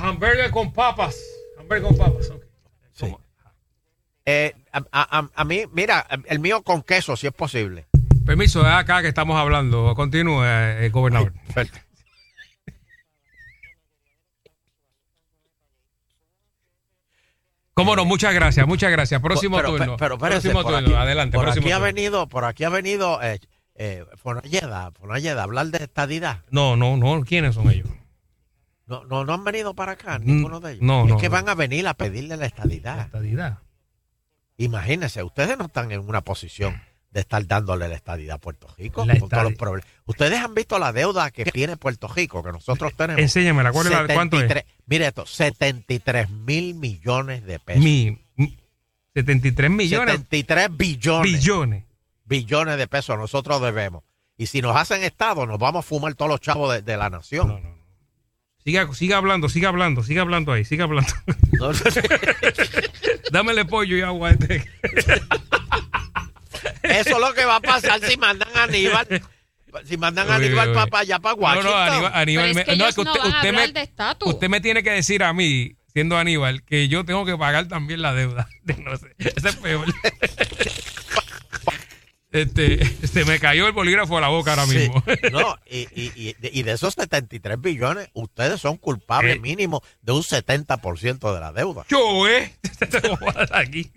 Hamburger 0.00 0.50
con 0.50 0.72
papas. 0.72 1.16
Hamburger 1.58 1.82
con 1.88 1.96
papas. 1.96 2.30
ok. 2.30 2.42
Sí. 2.92 3.14
Eh, 4.24 4.54
a, 4.72 5.28
a- 5.34 5.44
mí, 5.44 5.64
mira, 5.72 6.06
el 6.26 6.38
mío 6.40 6.62
con 6.62 6.82
queso, 6.82 7.16
si 7.16 7.26
es 7.26 7.32
posible. 7.32 7.86
Permiso, 8.24 8.60
es 8.62 8.66
acá 8.66 9.02
que 9.02 9.08
estamos 9.08 9.36
hablando. 9.36 9.94
Continúe, 9.94 10.42
eh, 10.44 10.88
gobernador. 10.92 11.32
Cómo 17.76 17.94
no, 17.94 18.06
muchas 18.06 18.32
gracias, 18.32 18.66
muchas 18.66 18.90
gracias. 18.90 19.20
Próximo 19.20 19.56
pero, 19.58 19.76
turno. 19.76 19.96
Pero, 19.98 20.14
espérese, 20.14 20.48
próximo 20.48 20.62
por 20.62 20.72
turno, 20.72 20.88
aquí- 20.88 20.94
adelante. 20.96 21.34
Por 21.36 21.44
próximo 21.44 21.66
aquí 21.66 21.72
ha 21.72 21.76
turno. 21.76 21.84
venido, 21.86 22.26
por 22.26 22.44
aquí 22.46 22.64
ha 22.64 22.70
venido 22.70 23.22
eh, 23.22 23.38
eh, 23.74 24.06
Fonalleda, 24.16 24.92
Fonalleda, 24.92 25.42
hablar 25.42 25.66
de 25.66 25.84
estadidad. 25.84 26.42
No, 26.50 26.74
no, 26.76 26.96
no. 26.96 27.22
¿Quiénes 27.22 27.54
son 27.54 27.70
ellos? 27.70 27.86
No, 28.86 29.04
no, 29.04 29.26
no 29.26 29.34
han 29.34 29.44
venido 29.44 29.74
para 29.74 29.92
acá, 29.92 30.18
ninguno 30.18 30.60
de 30.60 30.72
ellos. 30.72 30.82
no, 30.82 31.02
es 31.04 31.10
no, 31.10 31.18
que 31.18 31.28
no. 31.28 31.32
van 31.32 31.50
a 31.50 31.54
venir 31.54 31.86
a 31.86 31.92
pedirle 31.92 32.38
la 32.38 32.46
estadidad. 32.46 32.98
Estadidad. 33.00 33.58
Imagínense, 34.56 35.22
ustedes 35.22 35.58
no 35.58 35.66
están 35.66 35.92
en 35.92 36.00
una 36.00 36.22
posición 36.22 36.80
de 37.16 37.22
estar 37.22 37.46
dándole 37.46 37.88
la 37.88 37.94
estadidad 37.94 38.34
a 38.34 38.38
Puerto 38.38 38.68
Rico 38.76 39.06
con 39.06 39.30
todos 39.30 39.42
los 39.44 39.54
problemas. 39.54 39.88
Ustedes 40.04 40.38
han 40.38 40.54
visto 40.54 40.78
la 40.78 40.92
deuda 40.92 41.30
que 41.30 41.46
tiene 41.46 41.78
Puerto 41.78 42.08
Rico, 42.08 42.42
que 42.42 42.52
nosotros 42.52 42.92
tenemos. 42.94 43.22
Enséñamela, 43.22 43.72
¿cuál 43.72 43.86
es 43.86 43.92
la- 43.94 44.06
cuánto 44.14 44.36
es? 44.36 44.42
73 44.42 44.64
Mire 44.84 45.06
esto, 45.06 45.24
73 45.24 46.28
mil 46.28 46.74
millones 46.74 47.42
de 47.46 47.58
pesos. 47.58 47.82
Mi, 47.82 48.18
mi- 48.36 48.54
73 49.14 49.70
millones. 49.70 50.12
73 50.16 50.68
billones. 50.76 51.32
Billones. 51.32 51.84
billones 52.26 52.76
de 52.76 52.86
pesos 52.86 53.16
nosotros 53.16 53.62
debemos. 53.62 54.04
Y 54.36 54.48
si 54.48 54.60
nos 54.60 54.76
hacen 54.76 55.02
Estado, 55.02 55.46
nos 55.46 55.58
vamos 55.58 55.86
a 55.86 55.88
fumar 55.88 56.14
todos 56.16 56.30
los 56.30 56.40
chavos 56.42 56.70
de, 56.74 56.82
de 56.82 56.98
la 56.98 57.08
nación. 57.08 57.48
No, 57.48 57.54
no, 57.60 57.70
no. 57.70 57.76
Siga, 58.62 58.92
siga 58.92 59.16
hablando, 59.16 59.48
siga 59.48 59.70
hablando, 59.70 60.02
siga 60.02 60.20
hablando 60.20 60.52
ahí, 60.52 60.66
siga 60.66 60.84
hablando. 60.84 61.10
Dámele 63.32 63.64
pollo 63.64 63.96
y 63.96 64.02
agua 64.02 64.32
este. 64.32 64.66
Eso 66.82 67.10
es 67.10 67.18
lo 67.18 67.34
que 67.34 67.44
va 67.44 67.56
a 67.56 67.60
pasar 67.60 68.00
si 68.00 68.16
mandan 68.16 68.48
a 68.56 68.64
Aníbal. 68.64 69.22
Si 69.84 69.96
mandan 69.96 70.30
a 70.30 70.36
Aníbal 70.36 70.72
para 70.72 70.98
allá, 71.00 71.18
para 71.18 71.34
No, 71.36 71.42
Washington. 71.42 71.70
no, 71.72 71.76
Aníbal, 71.78 72.12
Aníbal 72.14 72.50
es 72.50 72.56
que 72.56 72.64
no, 72.64 72.72
ellos 72.84 72.94
que 72.94 73.04
no 73.04 73.12
usted, 73.12 73.52
me, 73.52 73.68
de 73.72 73.88
usted 74.24 74.48
me 74.48 74.60
tiene 74.60 74.82
que 74.82 74.90
decir 74.90 75.22
a 75.22 75.32
mí, 75.34 75.76
siendo 75.92 76.16
Aníbal, 76.16 76.62
que 76.62 76.88
yo 76.88 77.04
tengo 77.04 77.24
que 77.26 77.36
pagar 77.36 77.68
también 77.68 78.00
la 78.02 78.14
deuda. 78.14 78.48
No 78.84 78.96
sé, 78.96 79.08
ese 79.18 79.48
es 79.48 79.56
peor. 79.56 79.86
Este, 82.32 82.84
se 83.06 83.24
me 83.24 83.38
cayó 83.38 83.66
el 83.66 83.72
bolígrafo 83.72 84.18
a 84.18 84.20
la 84.20 84.28
boca 84.28 84.50
ahora 84.50 84.66
Sí. 84.66 84.76
mismo. 84.78 85.02
No, 85.32 85.56
y, 85.70 85.86
y, 85.94 86.12
y, 86.14 86.36
y 86.42 86.62
de 86.64 86.72
esos 86.72 86.92
73 86.94 87.58
billones, 87.60 88.10
ustedes 88.12 88.60
son 88.60 88.76
culpables 88.76 89.36
Eh. 89.36 89.38
mínimo 89.40 89.82
de 90.02 90.12
un 90.12 90.22
70% 90.22 91.32
de 91.34 91.40
la 91.40 91.52
deuda. 91.52 91.86
Yo, 91.88 92.28
¿eh? 92.28 92.52
Te 92.90 93.08
voy 93.08 93.18
a 93.28 93.32
dar 93.32 93.56
aquí. 93.56 93.90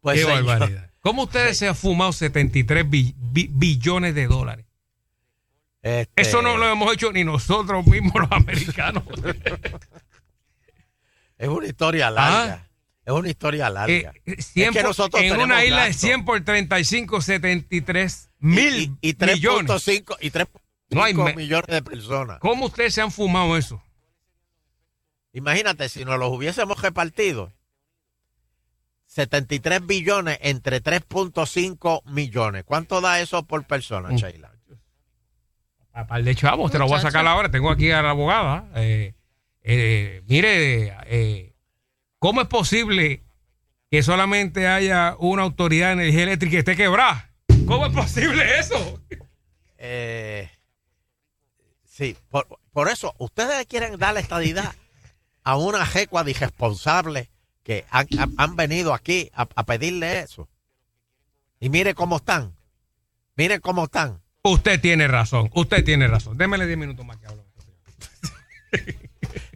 Pues, 0.00 0.18
Qué 0.20 0.24
señor, 0.26 0.44
barbaridad. 0.44 0.90
¿Cómo 1.00 1.22
ustedes 1.24 1.58
se 1.58 1.68
han 1.68 1.74
fumado 1.76 2.12
73 2.12 2.88
bi- 2.88 3.14
bi- 3.16 3.50
billones 3.52 4.14
de 4.14 4.26
dólares? 4.26 4.66
este, 5.82 6.20
Eso 6.22 6.42
no 6.42 6.56
lo 6.58 6.68
hemos 6.70 6.92
hecho 6.92 7.10
ni 7.12 7.24
nosotros 7.24 7.86
mismos 7.86 8.14
los 8.14 8.32
americanos. 8.32 9.04
Es 11.38 11.48
una 11.48 11.66
historia 11.66 12.10
larga. 12.10 12.68
Es 13.04 13.12
una 13.14 13.28
historia 13.30 13.68
Eh, 13.68 13.70
larga. 13.70 14.12
100 14.38 14.68
es 14.68 14.76
que 14.76 14.82
nosotros 14.82 15.22
en 15.22 15.40
una 15.40 15.64
isla 15.64 15.82
de 15.84 15.88
gasto. 15.88 16.06
100 16.06 16.24
por 16.26 16.44
35, 16.44 17.22
73 17.22 18.28
Y- 18.40 18.44
mil 18.46 18.74
y, 19.00 19.08
y 19.10 19.16
millones. 19.18 19.70
3.5 19.70 20.16
y 20.20 20.30
3.5 20.30 20.48
No 20.90 21.02
hay 21.02 21.14
millones 21.14 21.66
de 21.68 21.80
personas. 21.82 22.38
¿Cómo 22.40 22.66
ustedes 22.66 22.92
se 22.94 23.00
han 23.00 23.10
fumado 23.10 23.56
eso? 23.56 23.82
Imagínate, 25.32 25.88
si 25.88 26.04
nos 26.04 26.18
los 26.18 26.30
hubiésemos 26.30 26.80
repartido, 26.82 27.52
73 29.10 29.84
billones 29.84 30.38
entre 30.40 30.80
3.5 30.80 32.02
millones. 32.04 32.62
¿Cuánto 32.64 33.00
da 33.00 33.20
eso 33.20 33.42
por 33.42 33.64
persona, 33.66 34.10
Mm. 34.10 34.16
Sheila? 34.16 34.52
A 35.92 36.06
par 36.06 36.22
de 36.22 36.34
chavos, 36.36 36.70
te 36.70 36.78
lo 36.78 36.86
voy 36.86 36.96
a 36.98 37.02
sacar 37.02 37.26
ahora. 37.26 37.50
Tengo 37.50 37.70
aquí 37.70 37.90
a 37.90 38.02
la 38.02 38.10
abogada. 38.10 38.68
Eh, 38.76 39.14
eh, 39.62 40.22
mire, 40.28 40.96
eh, 41.06 41.52
¿cómo 42.20 42.42
es 42.42 42.46
posible 42.46 43.24
que 43.90 44.04
solamente 44.04 44.68
haya 44.68 45.16
una 45.18 45.42
autoridad 45.42 45.88
de 45.88 46.04
energía 46.04 46.22
eléctrica 46.22 46.52
que 46.52 46.58
esté 46.60 46.76
quebrada? 46.76 47.32
¿Cómo 47.66 47.86
es 47.86 47.92
posible 47.92 48.60
eso? 48.60 49.02
Eh, 49.78 50.48
sí, 51.84 52.16
por, 52.30 52.46
por 52.72 52.88
eso, 52.88 53.12
ustedes 53.18 53.66
quieren 53.66 53.98
dar 53.98 54.14
la 54.14 54.20
estadidad 54.20 54.72
a 55.42 55.56
una 55.56 55.84
jecua 55.84 56.22
de 56.22 56.30
irresponsables 56.30 57.28
que 57.62 57.84
han, 57.90 58.06
han- 58.36 58.56
venido 58.56 58.94
aquí 58.94 59.30
a, 59.34 59.46
a 59.54 59.64
pedirle 59.64 60.20
eso. 60.20 60.48
Y 61.60 61.68
mire 61.68 61.94
cómo 61.94 62.16
están. 62.16 62.54
Mire 63.36 63.60
cómo 63.60 63.84
están. 63.84 64.20
Usted 64.42 64.80
tiene 64.80 65.06
razón, 65.08 65.50
usted 65.54 65.84
tiene 65.84 66.08
razón. 66.08 66.38
Démele 66.38 66.66
10 66.66 66.78
minutos 66.78 67.04
más 67.04 67.16
que 67.18 67.26
hablo. 67.26 67.44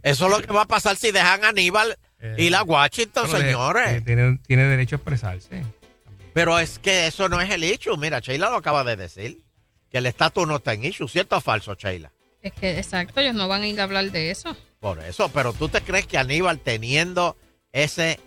Eso 0.03 0.25
es 0.25 0.31
lo 0.31 0.41
que 0.41 0.53
va 0.53 0.61
a 0.63 0.67
pasar 0.67 0.95
si 0.95 1.11
dejan 1.11 1.43
a 1.43 1.49
Aníbal 1.49 1.97
y 2.37 2.49
la 2.49 2.63
Washington, 2.63 3.31
de- 3.31 3.37
señores. 3.39 3.87
eh, 3.89 4.01
tiene, 4.01 4.37
tiene 4.45 4.63
derecho 4.65 4.95
a 4.95 4.97
expresarse. 4.97 5.63
Pero 6.33 6.59
es 6.59 6.79
que 6.79 7.07
eso 7.07 7.29
no 7.29 7.39
es 7.41 7.49
el 7.49 7.63
issue. 7.63 7.97
Mira, 7.97 8.19
Sheila 8.19 8.49
lo 8.49 8.57
acaba 8.57 8.83
de 8.83 8.95
decir. 8.95 9.41
Que 9.89 9.99
el 9.99 10.05
estatus 10.07 10.45
no 10.47 10.57
está 10.57 10.73
en 10.73 10.83
issue. 10.83 11.07
¿Cierto 11.07 11.37
o 11.37 11.41
falso, 11.41 11.73
Sheila? 11.75 12.11
Es 12.41 12.51
que, 12.53 12.77
exacto, 12.77 13.21
ellos 13.21 13.33
no 13.35 13.47
van 13.47 13.61
a 13.61 13.67
ir 13.67 13.79
a 13.79 13.83
hablar 13.83 14.11
de 14.11 14.29
eso. 14.31 14.55
Por 14.79 14.99
eso. 14.99 15.29
Pero 15.29 15.53
tú 15.53 15.69
te 15.69 15.81
crees 15.81 16.05
que 16.07 16.17
Aníbal 16.17 16.59
teniendo 16.59 17.37
ese 17.75 18.21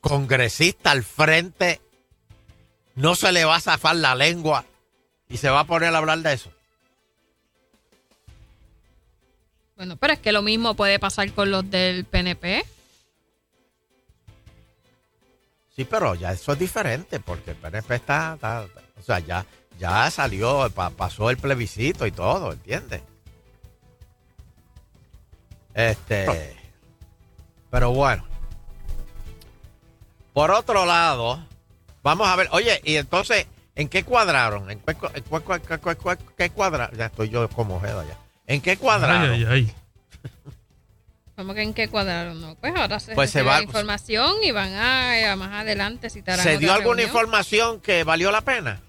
congresista 0.00 0.90
al 0.90 1.04
frente 1.04 1.80
no 2.96 3.14
se 3.14 3.30
le 3.30 3.44
va 3.44 3.56
a 3.56 3.60
zafar 3.60 3.94
la 3.94 4.16
lengua 4.16 4.64
y 5.28 5.36
se 5.36 5.48
va 5.48 5.60
a 5.60 5.64
poner 5.66 5.94
a 5.94 5.98
hablar 5.98 6.18
de 6.18 6.32
eso. 6.32 6.50
Bueno, 9.76 9.96
pero 9.96 10.14
es 10.14 10.18
que 10.18 10.32
lo 10.32 10.42
mismo 10.42 10.74
puede 10.74 10.98
pasar 10.98 11.30
con 11.32 11.50
los 11.52 11.70
del 11.70 12.04
PNP. 12.04 12.64
Sí, 15.76 15.84
pero 15.84 16.16
ya 16.16 16.32
eso 16.32 16.52
es 16.52 16.58
diferente 16.58 17.20
porque 17.20 17.52
el 17.52 17.56
PNP 17.56 17.94
está, 17.94 18.34
está- 18.34 18.64
está- 18.64 18.82
o 18.98 19.02
sea, 19.02 19.20
ya, 19.20 19.46
ya 19.78 20.10
salió, 20.10 20.68
pa- 20.74 20.90
pasó 20.90 21.30
el 21.30 21.36
plebiscito 21.36 22.04
y 22.04 22.10
todo, 22.10 22.52
¿entiendes? 22.52 23.00
Este, 25.72 26.56
pero 27.70 27.92
bueno. 27.92 28.28
Por 30.32 30.50
otro 30.50 30.86
lado, 30.86 31.44
vamos 32.02 32.28
a 32.28 32.36
ver, 32.36 32.48
oye, 32.52 32.80
y 32.84 32.96
entonces, 32.96 33.46
¿en 33.74 33.88
qué 33.88 34.04
cuadraron? 34.04 34.70
¿En 34.70 34.78
qué, 34.80 34.96
cua- 34.96 35.10
en 35.14 35.24
cua- 35.24 35.42
cua- 35.42 35.80
cua- 35.80 35.96
cua- 35.96 36.18
qué 36.36 36.50
cuadra? 36.50 36.90
Ya 36.96 37.06
estoy 37.06 37.28
yo 37.30 37.48
como 37.50 37.76
Ojeda 37.76 38.04
ya. 38.08 38.16
¿En 38.46 38.60
qué 38.60 38.76
cuadraron? 38.76 39.30
Ay, 39.32 39.44
ay, 39.44 39.52
ay. 39.52 39.74
¿Cómo 41.36 41.54
que 41.54 41.62
en 41.62 41.72
qué 41.72 41.88
cuadraron? 41.88 42.40
No, 42.40 42.54
pues 42.56 42.74
ahora 42.76 43.00
se, 43.00 43.14
Pues 43.14 43.30
se 43.30 43.42
va- 43.42 43.56
la 43.58 43.62
información 43.62 44.34
y 44.42 44.50
van 44.50 44.72
a, 44.74 45.32
a 45.32 45.36
más 45.36 45.52
adelante 45.62 46.10
citarán 46.10 46.44
¿Se 46.44 46.58
dio 46.58 46.70
alguna 46.72 46.96
reunión. 46.96 47.08
información 47.08 47.80
que 47.80 48.04
valió 48.04 48.30
la 48.30 48.42
pena? 48.42 48.80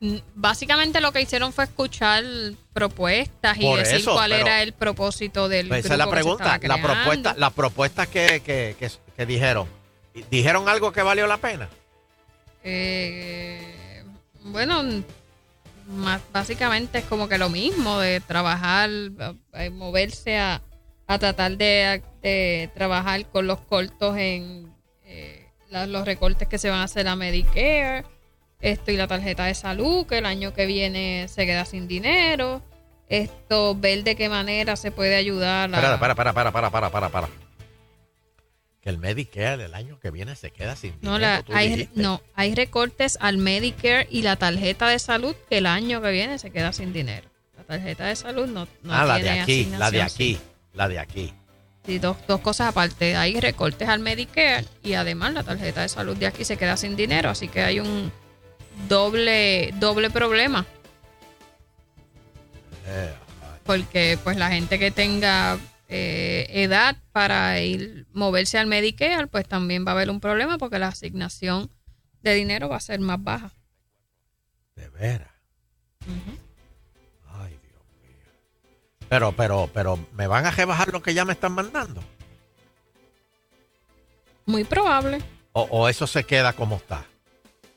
mm, 0.00 0.16
básicamente 0.34 1.02
lo 1.02 1.12
que 1.12 1.20
hicieron 1.20 1.52
fue 1.52 1.64
escuchar 1.64 2.24
propuestas 2.72 3.58
y 3.58 3.60
Por 3.60 3.78
decir 3.80 3.96
eso, 3.96 4.14
cuál 4.14 4.32
era 4.32 4.62
el 4.62 4.72
propósito 4.72 5.48
del 5.50 5.68
Pues 5.68 5.84
esa 5.84 5.94
es 5.94 5.98
la 5.98 6.06
grupo 6.06 6.16
que 6.16 6.22
se 6.22 6.22
pregunta. 6.38 6.68
La 6.68 6.82
propuesta, 6.82 7.34
las 7.36 7.52
propuestas 7.52 8.08
que, 8.08 8.40
que, 8.42 8.76
que, 8.78 8.90
que 9.16 9.26
dijeron. 9.26 9.68
¿Dijeron 10.30 10.68
algo 10.68 10.92
que 10.92 11.02
valió 11.02 11.26
la 11.26 11.36
pena? 11.38 11.68
Eh, 12.62 14.04
bueno, 14.44 14.82
más, 15.88 16.20
básicamente 16.32 16.98
es 16.98 17.04
como 17.04 17.28
que 17.28 17.38
lo 17.38 17.48
mismo 17.48 17.98
de 17.98 18.20
trabajar, 18.20 18.90
eh, 19.54 19.70
moverse 19.70 20.38
a, 20.38 20.60
a 21.06 21.18
tratar 21.18 21.56
de, 21.56 22.02
de 22.22 22.70
trabajar 22.74 23.26
con 23.26 23.46
los 23.46 23.60
cortos 23.60 24.16
en 24.16 24.72
eh, 25.04 25.46
la- 25.68 25.86
los 25.86 26.04
recortes 26.04 26.46
que 26.48 26.58
se 26.58 26.70
van 26.70 26.80
a 26.80 26.84
hacer 26.84 27.08
a 27.08 27.16
Medicare, 27.16 28.04
esto 28.60 28.90
y 28.92 28.96
la 28.96 29.08
tarjeta 29.08 29.44
de 29.46 29.54
salud, 29.54 30.06
que 30.06 30.18
el 30.18 30.26
año 30.26 30.52
que 30.52 30.66
viene 30.66 31.26
se 31.28 31.46
queda 31.46 31.64
sin 31.64 31.88
dinero, 31.88 32.62
esto, 33.08 33.74
ver 33.74 34.04
de 34.04 34.14
qué 34.16 34.28
manera 34.28 34.76
se 34.76 34.90
puede 34.92 35.16
ayudar 35.16 35.74
a... 35.74 35.80
Para, 35.80 36.14
para, 36.14 36.14
para, 36.14 36.32
para, 36.52 36.70
para, 36.70 36.90
para, 36.90 37.08
para. 37.08 37.28
Que 38.82 38.88
el 38.88 38.98
Medicare 38.98 39.64
el 39.64 39.74
año 39.74 39.98
que 40.00 40.10
viene 40.10 40.34
se 40.36 40.50
queda 40.52 40.74
sin 40.74 40.94
No, 41.02 41.14
dinero, 41.18 41.44
la- 41.48 41.56
hay, 41.56 41.88
no, 41.94 42.22
hay 42.34 42.54
recortes 42.54 43.18
al 43.20 43.36
Medicare 43.36 44.06
y 44.10 44.22
la 44.22 44.36
tarjeta 44.36 44.88
de 44.88 44.98
salud 44.98 45.34
que 45.50 45.58
el 45.58 45.66
año 45.66 46.00
que 46.00 46.10
viene 46.10 46.38
se 46.38 46.50
queda 46.50 46.72
sin 46.72 46.92
dinero. 46.92 47.28
La 47.58 47.64
tarjeta 47.64 48.06
de 48.06 48.16
salud 48.16 48.46
no, 48.46 48.66
no 48.82 48.94
ah, 48.94 49.04
la 49.04 49.16
de 49.16 49.22
tiene 49.22 49.40
aquí, 49.42 49.64
la 49.78 49.90
de 49.90 50.02
aquí, 50.02 50.34
sí. 50.34 50.40
la 50.72 50.88
de 50.88 50.98
aquí. 50.98 51.34
Sí, 51.84 51.98
dos, 51.98 52.16
dos 52.26 52.40
cosas 52.40 52.68
aparte. 52.68 53.16
Hay 53.16 53.38
recortes 53.38 53.88
al 53.88 54.00
Medicare 54.00 54.64
y 54.82 54.94
además 54.94 55.34
la 55.34 55.42
tarjeta 55.42 55.82
de 55.82 55.88
salud 55.88 56.16
de 56.16 56.26
aquí 56.26 56.44
se 56.44 56.56
queda 56.56 56.76
sin 56.76 56.96
dinero. 56.96 57.28
Así 57.30 57.48
que 57.48 57.60
hay 57.62 57.80
un 57.80 58.10
doble, 58.88 59.72
doble 59.78 60.08
problema. 60.10 60.64
Eh, 62.86 63.12
Porque 63.64 64.18
pues 64.24 64.36
la 64.36 64.50
gente 64.50 64.78
que 64.78 64.90
tenga 64.90 65.58
eh, 65.90 66.46
edad 66.50 66.96
para 67.12 67.60
ir 67.60 68.06
moverse 68.12 68.58
al 68.58 68.66
Medicare, 68.68 69.26
pues 69.26 69.46
también 69.48 69.84
va 69.84 69.90
a 69.90 69.94
haber 69.94 70.08
un 70.10 70.20
problema 70.20 70.56
porque 70.56 70.78
la 70.78 70.88
asignación 70.88 71.70
de 72.22 72.34
dinero 72.34 72.68
va 72.68 72.76
a 72.76 72.80
ser 72.80 73.00
más 73.00 73.22
baja. 73.22 73.50
de 74.76 74.88
veras. 74.90 75.28
Ay, 77.28 77.58
Dios 77.62 77.82
mío. 78.02 78.32
Pero, 79.08 79.32
pero, 79.32 79.68
pero, 79.74 79.98
¿me 80.14 80.26
van 80.26 80.46
a 80.46 80.50
rebajar 80.50 80.92
lo 80.92 81.02
que 81.02 81.12
ya 81.14 81.24
me 81.24 81.32
están 81.34 81.52
mandando? 81.52 82.02
Muy 84.46 84.64
probable. 84.64 85.20
¿O, 85.52 85.62
o 85.62 85.88
eso 85.88 86.06
se 86.06 86.24
queda 86.24 86.52
como 86.52 86.76
está? 86.76 87.04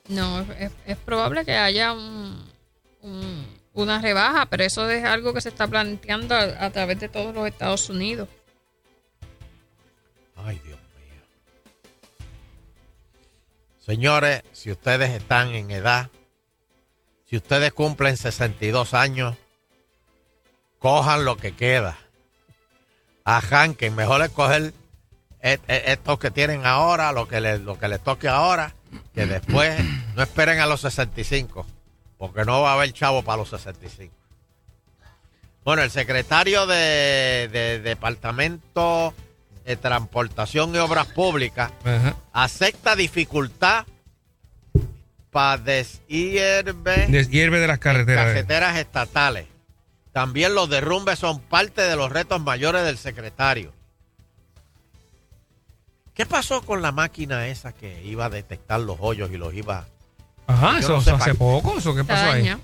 No, 0.10 0.42
es, 0.42 0.50
es- 0.60 0.72
es 0.86 0.98
probable 0.98 1.46
que 1.46 1.56
haya 1.56 1.94
un- 1.94 2.46
un- 3.02 3.46
una 3.74 4.00
rebaja, 4.00 4.46
pero 4.46 4.64
eso 4.64 4.90
es 4.90 5.04
algo 5.04 5.34
que 5.34 5.42
se 5.42 5.50
está 5.50 5.68
planteando 5.68 6.36
a, 6.36 6.70
través 6.70 7.00
de 7.00 7.10
todos 7.10 7.34
los 7.34 7.48
Estados 7.48 7.90
Unidos. 7.90 8.30
Ay, 10.36 10.60
Dios 10.64 10.80
mío. 10.80 11.22
Señores, 13.80 14.44
si 14.52 14.72
ustedes 14.72 15.12
están 15.12 15.50
en 15.50 15.72
edad, 15.72 16.10
si 17.26 17.38
ustedes 17.38 17.74
cumplen 17.74 18.16
62 18.16 18.94
años, 18.94 19.36
cojan 20.80 21.26
lo 21.26 21.38
que 21.38 21.56
queda. 21.56 21.98
Arranquen, 23.24 23.96
mejor 23.96 24.22
es 24.22 24.30
coger 24.30 24.74
e- 25.42 25.60
estos 25.68 26.20
que 26.20 26.30
tienen 26.30 26.66
ahora, 26.66 27.12
lo 27.12 27.28
que 27.28 27.42
les, 27.42 27.62
lo 27.62 27.80
que 27.80 27.88
les 27.88 28.02
toque 28.02 28.28
ahora, 28.28 28.76
que 29.16 29.26
después 29.26 29.80
no 30.16 30.24
esperen 30.24 30.60
a 30.60 30.68
los 30.68 30.82
65, 30.82 31.66
porque 32.24 32.46
no 32.46 32.62
va 32.62 32.72
a 32.72 32.76
haber 32.76 32.94
chavo 32.94 33.22
para 33.22 33.40
los 33.40 33.50
65. 33.50 34.16
Bueno, 35.66 35.82
el 35.82 35.92
secretario 35.92 36.66
de, 36.66 37.50
de 37.52 37.82
Departamento 37.82 39.14
de 39.66 39.76
Transportación 39.76 40.74
y 40.74 40.78
Obras 40.78 41.08
Públicas 41.08 41.74
Ajá. 41.84 42.16
acepta 42.32 42.96
dificultad 42.96 43.86
para 45.32 45.58
deshierve 45.62 47.08
Deshierve 47.10 47.60
de 47.60 47.68
las 47.68 47.80
carreteras. 47.80 48.28
carreteras 48.28 48.78
estatales. 48.78 49.48
También 50.14 50.56
los 50.56 50.70
derrumbes 50.70 51.20
son 51.20 51.42
parte 51.42 51.82
de 51.82 51.98
los 51.98 52.10
retos 52.10 52.40
mayores 52.40 52.86
del 52.86 52.98
secretario. 52.98 53.74
¿Qué 56.14 56.26
pasó 56.26 56.62
con 56.62 56.82
la 56.82 56.94
máquina 56.94 57.48
esa 57.48 57.74
que 57.74 58.02
iba 58.06 58.24
a 58.24 58.30
detectar 58.30 58.80
los 58.80 58.96
hoyos 59.02 59.30
y 59.30 59.36
los 59.36 59.54
iba... 59.54 59.88
Ajá, 60.48 60.80
eso, 60.80 60.94
no 60.94 61.00
eso 61.02 61.16
hace 61.16 61.36
poco. 61.36 61.78
¿Eso 61.78 61.96
qué 61.96 62.04
pasó 62.04 62.32
ahí? 62.32 62.56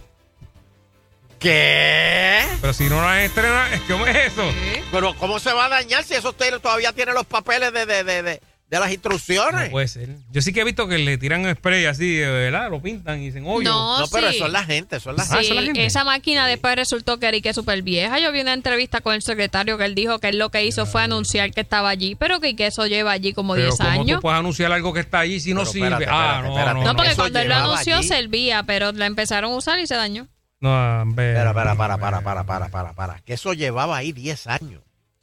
¿Qué? 1.40 2.46
Pero 2.60 2.74
si 2.74 2.90
no 2.90 3.02
la 3.02 3.24
estrenan, 3.24 3.70
¿cómo 3.88 4.06
es 4.06 4.34
eso? 4.34 4.42
Sí. 4.52 4.82
Pero 4.92 5.16
¿cómo 5.16 5.40
se 5.40 5.54
va 5.54 5.66
a 5.66 5.70
dañar 5.70 6.04
si 6.04 6.14
eso 6.16 6.30
usted 6.30 6.60
todavía 6.60 6.92
tiene 6.92 7.14
los 7.14 7.26
papeles 7.26 7.72
de, 7.72 7.86
de, 7.86 8.04
de, 8.04 8.24
de- 8.24 8.42
de 8.70 8.80
las 8.80 8.92
instrucciones? 8.92 9.66
No 9.66 9.72
puede 9.72 9.88
ser. 9.88 10.10
Yo 10.32 10.42
sí 10.44 10.54
que 10.54 10.62
he 10.62 10.64
visto 10.64 10.88
que 10.88 11.00
le 11.00 11.18
tiran 11.18 11.44
spray 11.56 11.86
así, 11.86 12.20
¿verdad? 12.20 12.70
Lo 12.70 12.80
pintan 12.82 13.20
y 13.20 13.26
dicen 13.26 13.44
hoyo. 13.48 13.68
No, 13.68 14.00
No, 14.02 14.08
pero 14.10 14.30
sí. 14.30 14.36
eso 14.36 14.46
es 14.46 14.52
la 14.52 14.64
gente, 14.64 14.98
eso 14.98 15.10
es 15.10 15.18
la 15.18 15.24
Ah, 15.24 15.42
la 15.42 15.62
gente. 15.64 15.86
esa 15.86 16.04
máquina 16.04 16.46
después 16.46 16.76
resultó 16.76 17.18
que 17.20 17.28
era 17.28 17.38
y 17.38 17.42
que 17.42 17.54
súper 17.54 17.82
vieja. 17.82 18.20
Yo 18.20 18.32
vi 18.32 18.42
una 18.42 18.54
entrevista 18.54 19.02
con 19.02 19.16
el 19.16 19.24
secretario 19.24 19.78
que 19.80 19.86
él 19.86 19.96
dijo 19.96 20.20
que 20.20 20.30
él 20.30 20.38
lo 20.38 20.52
que 20.52 20.64
hizo 20.66 20.86
fue 20.86 21.02
anunciar 21.02 21.52
que 21.52 21.62
estaba 21.62 21.90
allí, 21.90 22.14
pero 22.16 22.40
que, 22.40 22.56
que 22.56 22.68
eso 22.68 22.86
lleva 22.86 23.12
allí 23.12 23.34
como 23.34 23.56
Pero 23.56 23.66
10 23.70 23.78
¿cómo 23.80 23.90
años. 23.90 24.18
tú 24.18 24.22
puedes 24.22 24.40
anunciar 24.40 24.72
algo 24.72 24.94
que 24.94 25.00
está 25.00 25.20
allí 25.20 25.40
si 25.40 25.54
no 25.56 25.62
Pero 25.62 25.72
sirve? 25.72 25.88
espérate, 25.88 26.06
ah, 26.12 26.36
espérate, 26.36 26.44
no, 26.48 26.54
espérate. 26.58 26.80
no, 26.80 26.86
No, 26.86 26.96
porque 26.96 27.12
Eso 27.12 27.22
cuando 27.22 27.40
él 27.40 27.48
lo 27.50 27.56
anunció 27.56 27.96
allí. 27.98 28.08
servía, 28.08 28.64
pero 28.64 28.92
la 28.92 29.06
empezaron 29.08 29.52
a 29.52 29.56
usar 29.56 29.80
y 29.80 29.88
se 29.88 29.96
dañó. 29.96 30.28
No, 30.62 31.02
hombre. 31.02 31.32
Espera, 31.32 31.54
para, 31.54 31.74
para, 31.76 31.98
para, 31.98 32.22
para, 32.22 32.44
para, 32.44 32.68
para, 32.70 32.94
para. 32.94 33.20
Que 33.22 33.34
eso 33.34 33.54
llevaba 33.54 33.98
ahí 33.98 34.12
10 34.12 34.46
años. 34.48 34.82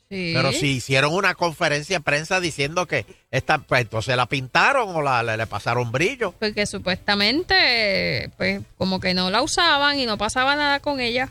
Sí. 0.08 0.32
Pero 0.34 0.52
si 0.52 0.76
hicieron 0.76 1.12
una 1.12 1.34
conferencia 1.34 1.98
de 1.98 2.04
prensa 2.04 2.38
diciendo 2.38 2.86
que 2.86 3.06
esta, 3.32 3.58
pues 3.58 3.82
entonces 3.82 4.16
la 4.16 4.26
pintaron 4.26 4.94
o 4.94 5.02
la, 5.02 5.22
le, 5.24 5.36
le 5.36 5.46
pasaron 5.46 5.90
brillo. 5.90 6.32
Porque 6.38 6.64
supuestamente, 6.66 8.30
pues, 8.36 8.62
como 8.78 9.00
que 9.00 9.14
no 9.14 9.30
la 9.30 9.42
usaban 9.42 9.98
y 9.98 10.06
no 10.06 10.16
pasaba 10.16 10.54
nada 10.54 10.78
con 10.80 11.00
ella. 11.00 11.30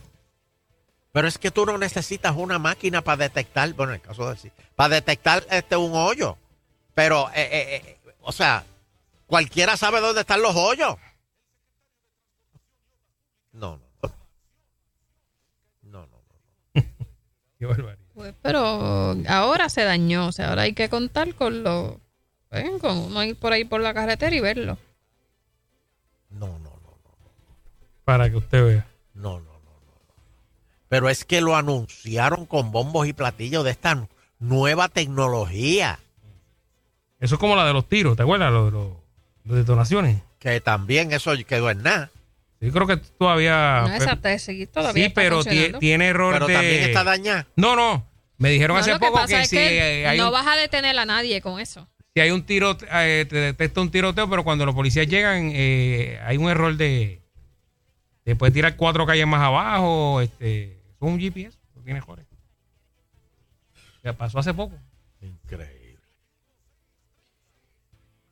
Pero 1.14 1.30
es 1.30 1.38
que 1.38 1.50
tú 1.50 1.66
no 1.66 1.78
necesitas 1.78 2.36
una 2.36 2.60
máquina 2.60 3.02
para 3.02 3.24
detectar, 3.24 3.72
bueno, 3.74 3.94
en 3.94 4.02
el 4.02 4.06
caso 4.06 4.30
de 4.30 4.36
sí, 4.38 4.52
para 4.76 4.96
detectar 4.96 5.46
este 5.50 5.78
un 5.78 5.94
hoyo. 5.94 6.38
Pero, 6.94 7.30
eh, 7.30 7.48
eh, 7.50 7.82
eh, 8.06 8.14
o 8.20 8.34
sea, 8.34 8.66
cualquiera 9.26 9.78
sabe 9.78 10.02
dónde 10.02 10.22
están 10.22 10.42
los 10.42 10.54
hoyos. 10.58 10.98
No, 13.54 13.78
no. 13.78 13.86
No, 15.84 16.06
no, 16.06 16.22
no. 16.74 16.84
Qué 17.60 17.66
barbaridad. 17.66 18.05
Pues, 18.16 18.34
pero 18.42 19.16
ahora 19.28 19.70
se 19.70 19.84
dañó. 19.84 20.28
O 20.28 20.32
sea, 20.32 20.50
ahora 20.50 20.64
hay 20.64 20.74
que 20.74 20.90
contar 20.90 21.36
con 21.36 21.64
lo. 21.64 22.00
pues, 22.50 22.82
con 22.82 22.98
uno 22.98 23.24
ir 23.24 23.36
por 23.36 23.54
ahí 23.54 23.66
por 23.66 23.82
la 23.82 23.94
carretera 23.94 24.36
y 24.36 24.40
verlo. 24.40 24.78
No, 26.30 26.48
no, 26.48 26.70
no, 26.82 26.98
Para 28.04 28.30
que 28.30 28.38
usted 28.38 28.66
vea. 28.66 28.88
no, 29.14 29.40
no, 29.40 29.46
no, 29.46 29.52
no. 29.52 30.02
Pero 30.90 31.10
es 31.10 31.26
que 31.26 31.42
lo 31.42 31.56
anunciaron 31.56 32.46
con 32.46 32.72
bombos 32.72 33.08
y 33.08 33.14
platillos 33.14 33.64
de 33.64 33.72
esta 33.72 34.08
nueva 34.40 34.90
tecnología. 34.90 36.00
Eso 37.20 37.36
es 37.36 37.40
como 37.40 37.56
la 37.56 37.66
de 37.66 37.74
los 37.74 37.88
tiros, 37.88 38.16
¿te 38.18 38.24
acuerdas? 38.24 38.52
Lo 38.52 38.66
de 38.66 38.72
los 38.72 38.92
las 39.46 39.58
detonaciones. 39.58 40.22
Que 40.40 40.60
también 40.60 41.12
eso 41.12 41.32
quedó 41.48 41.70
en 41.70 41.84
nada. 41.84 42.10
Yo 42.66 42.72
creo 42.72 42.88
que 42.88 42.98
todavía. 42.98 43.86
no, 43.88 43.94
esa 43.94 44.16
te 44.16 44.40
seguí 44.40 44.66
todavía. 44.66 45.04
sí, 45.04 45.08
está 45.08 45.22
pero 45.22 45.44
tiene 45.44 46.08
error 46.08 46.34
Pero 46.34 46.48
de. 46.48 46.54
también 46.54 46.84
está 46.84 47.04
dañada. 47.04 47.48
No, 47.56 47.76
no. 47.76 48.08
Me 48.38 48.50
dijeron 48.50 48.76
No, 48.76 48.82
hace 48.82 48.92
lo 48.92 49.00
que 49.00 49.06
poco 49.06 49.20
pasa 49.20 49.38
que, 49.38 49.42
es 49.44 49.50
si, 49.50 49.56
que 49.56 50.02
eh, 50.02 50.08
hay, 50.08 50.18
no 50.18 50.28
un, 50.28 50.34
vas 50.34 50.48
a 50.48 50.56
detener 50.58 50.98
a 50.98 51.06
nadie 51.06 51.40
con 51.42 51.60
eso. 51.60 51.88
si 52.14 52.22
hay 52.22 52.32
un 52.32 52.44
tiro, 52.44 52.78
eh, 52.92 53.26
te 53.30 53.36
detecta 53.36 53.80
un 53.80 53.92
tiroteo, 53.92 54.30
pero 54.30 54.44
cuando 54.44 54.66
los 54.66 54.76
policías 54.76 55.08
llegan, 55.08 55.52
eh, 55.54 56.20
hay 56.24 56.38
un 56.38 56.50
error 56.50 56.76
de. 56.76 57.22
de 58.26 58.36
puede 58.36 58.52
tirar 58.52 58.76
cuatro 58.76 59.06
calles 59.06 59.28
más 59.28 59.42
abajo. 59.42 60.20
Este, 60.22 60.64
es 60.74 60.80
un 61.00 61.20
GPS, 61.20 61.58
lo 61.76 61.82
tiene 61.84 62.02
Jorge. 62.02 62.26
Ya 64.04 64.14
pasó 64.14 64.40
hace 64.40 64.54
poco. 64.54 64.76
Increíble. 65.22 66.04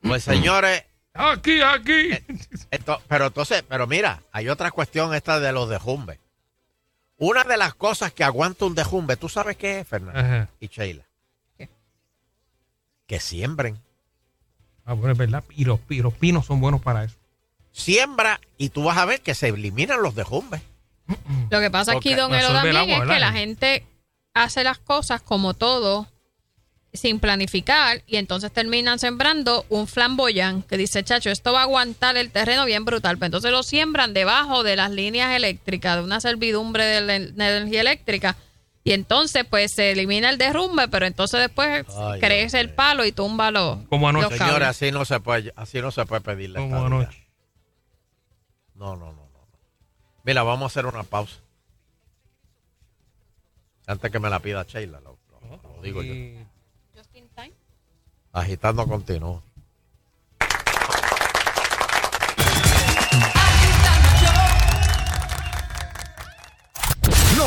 Pues 0.02 0.22
señores, 0.22 0.84
Aquí, 1.14 1.60
aquí. 1.62 2.10
Ento- 2.70 3.00
pero 3.08 3.26
entonces, 3.26 3.62
pero 3.68 3.86
mira, 3.86 4.22
hay 4.32 4.48
otra 4.48 4.70
cuestión 4.72 5.14
esta 5.14 5.38
de 5.40 5.52
los 5.52 5.68
dejumbes. 5.68 6.18
Una 7.16 7.44
de 7.44 7.56
las 7.56 7.74
cosas 7.74 8.12
que 8.12 8.24
aguanta 8.24 8.64
un 8.64 8.74
dejumbe, 8.74 9.16
¿tú 9.16 9.28
sabes 9.28 9.56
qué 9.56 9.80
es, 9.80 9.88
Fernando? 9.88 10.18
Ajá. 10.18 10.48
Y 10.58 10.66
Sheila. 10.66 11.04
¿Qué? 11.56 11.70
Que 13.06 13.20
siembren. 13.20 13.78
Ah, 14.84 14.94
bueno, 14.94 15.12
es 15.12 15.18
verdad. 15.18 15.44
Y 15.50 15.64
los, 15.64 15.78
pi- 15.80 16.02
los 16.02 16.12
pinos 16.14 16.46
son 16.46 16.60
buenos 16.60 16.82
para 16.82 17.04
eso. 17.04 17.16
Siembra 17.70 18.40
y 18.58 18.70
tú 18.70 18.84
vas 18.84 18.98
a 18.98 19.04
ver 19.04 19.20
que 19.20 19.34
se 19.34 19.48
eliminan 19.48 20.02
los 20.02 20.14
dejumbes. 20.16 20.62
Lo 21.50 21.60
que 21.60 21.70
pasa 21.70 21.92
aquí, 21.92 22.14
don 22.14 22.34
Elo, 22.34 22.48
también 22.52 22.76
agua, 22.76 23.04
es 23.04 23.10
que 23.10 23.20
la 23.20 23.32
gente 23.32 23.86
hace 24.34 24.64
las 24.64 24.78
cosas 24.78 25.22
como 25.22 25.54
todo. 25.54 26.08
Sin 26.94 27.18
planificar 27.18 28.02
y 28.06 28.16
entonces 28.16 28.52
terminan 28.52 28.98
sembrando 29.00 29.66
un 29.68 29.88
flamboyán 29.88 30.62
que 30.62 30.76
dice, 30.76 31.02
chacho, 31.02 31.28
esto 31.30 31.52
va 31.52 31.60
a 31.60 31.62
aguantar 31.64 32.16
el 32.16 32.30
terreno 32.30 32.64
bien 32.64 32.84
brutal. 32.84 33.18
Pues 33.18 33.26
entonces 33.26 33.50
lo 33.50 33.62
siembran 33.64 34.14
debajo 34.14 34.62
de 34.62 34.76
las 34.76 34.90
líneas 34.92 35.34
eléctricas, 35.34 35.96
de 35.96 36.02
una 36.04 36.20
servidumbre 36.20 36.84
de, 36.84 37.00
la- 37.00 37.48
energía 37.48 37.80
eléctrica. 37.80 38.36
Y 38.84 38.92
entonces 38.92 39.44
pues 39.48 39.72
se 39.72 39.90
elimina 39.92 40.30
el 40.30 40.38
derrumbe, 40.38 40.86
pero 40.88 41.06
entonces 41.06 41.40
después 41.40 41.84
Ay, 41.98 42.20
crece 42.20 42.60
el 42.60 42.70
palo 42.70 43.04
y 43.04 43.12
tumba 43.12 43.50
los, 43.50 43.78
Como 43.88 44.08
anoche. 44.08 44.28
los. 44.30 44.38
Señora, 44.38 44.68
así 44.68 44.92
no 44.92 45.04
se 45.04 45.18
puede, 45.20 45.52
así 45.56 45.80
no 45.80 45.90
se 45.90 46.04
puede 46.06 46.20
pedirle. 46.20 46.60
Como 46.60 46.76
estadidad. 46.76 46.98
anoche. 47.00 47.26
No, 48.76 48.94
no, 48.96 49.06
no, 49.06 49.12
no. 49.12 49.22
no. 49.32 49.48
Mira, 50.22 50.42
vamos 50.44 50.62
a 50.64 50.66
hacer 50.66 50.86
una 50.86 51.02
pausa. 51.02 51.36
Antes 53.86 54.10
que 54.10 54.18
me 54.20 54.30
la 54.30 54.38
pida 54.40 54.62
Sheila, 54.64 55.00
lo, 55.00 55.18
lo- 55.30 55.60
lo 55.76 55.82
digo 55.82 56.02
yo. 56.02 56.14
Agitando 58.34 58.86
continuo. 58.86 59.42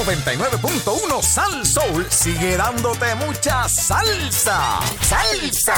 99.1 0.05 1.21
Sal 1.21 1.65
Soul 1.65 2.05
sigue 2.09 2.55
dándote 2.55 3.15
mucha 3.15 3.67
salsa. 3.67 4.79
Salsa. 5.01 5.75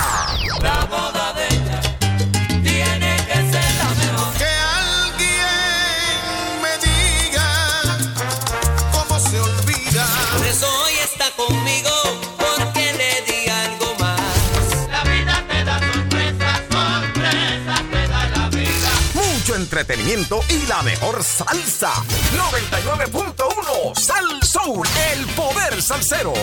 La 0.62 0.86
boda 0.86 1.34
de 1.34 1.48
ella 1.48 1.99
entretenimiento 19.70 20.40
y 20.50 20.66
la 20.66 20.82
mejor 20.82 21.24
salsa. 21.24 21.94
99.1 22.34 23.96
Sal 23.96 24.44
Soul, 24.44 24.88
el 25.14 25.28
poder 25.36 25.80
salsero. 25.80 26.34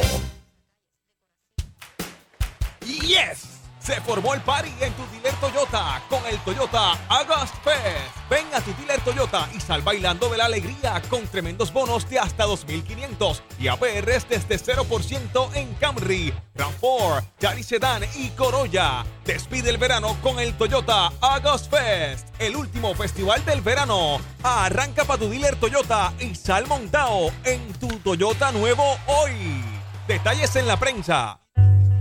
Yes. 2.85 3.46
Se 3.87 4.01
formó 4.01 4.35
el 4.35 4.40
party 4.40 4.72
en 4.81 4.92
tu 4.94 5.07
dealer 5.12 5.33
Toyota 5.35 6.03
con 6.11 6.18
el 6.27 6.37
Toyota 6.40 6.99
August 7.09 7.55
Fest. 7.62 8.16
Ven 8.29 8.44
a 8.53 8.61
tu 8.61 8.75
dealer 8.75 9.01
Toyota 9.03 9.49
y 9.55 9.61
sal 9.61 9.81
bailando 9.83 10.29
de 10.29 10.38
la 10.38 10.46
alegría 10.46 11.01
con 11.09 11.25
tremendos 11.29 11.72
bonos 11.72 12.11
de 12.11 12.18
hasta 12.18 12.46
2.500 12.46 13.42
y 13.61 13.68
APRs 13.68 14.29
desde 14.29 14.59
0% 14.59 15.55
en 15.55 15.72
Camry, 15.75 16.35
RAV4, 16.57 17.25
Yaris 17.38 17.66
Sedan 17.66 18.03
y 18.16 18.31
Corolla. 18.31 19.07
Despide 19.25 19.70
el 19.70 19.79
verano 19.79 20.16
con 20.20 20.40
el 20.40 20.55
Toyota 20.55 21.12
August 21.20 21.70
Fest, 21.70 22.27
el 22.40 22.57
último 22.57 22.92
festival 22.96 23.44
del 23.44 23.61
verano. 23.61 24.20
Arranca 24.42 25.05
para 25.05 25.20
tu 25.20 25.29
dealer 25.29 25.55
Toyota 25.61 26.12
y 26.18 26.35
sal 26.35 26.66
montado 26.66 27.31
en 27.44 27.72
tu 27.75 27.87
Toyota 28.01 28.51
nuevo 28.51 28.99
hoy. 29.07 29.62
Detalles 30.09 30.57
en 30.57 30.66
la 30.66 30.77
prensa. 30.77 31.46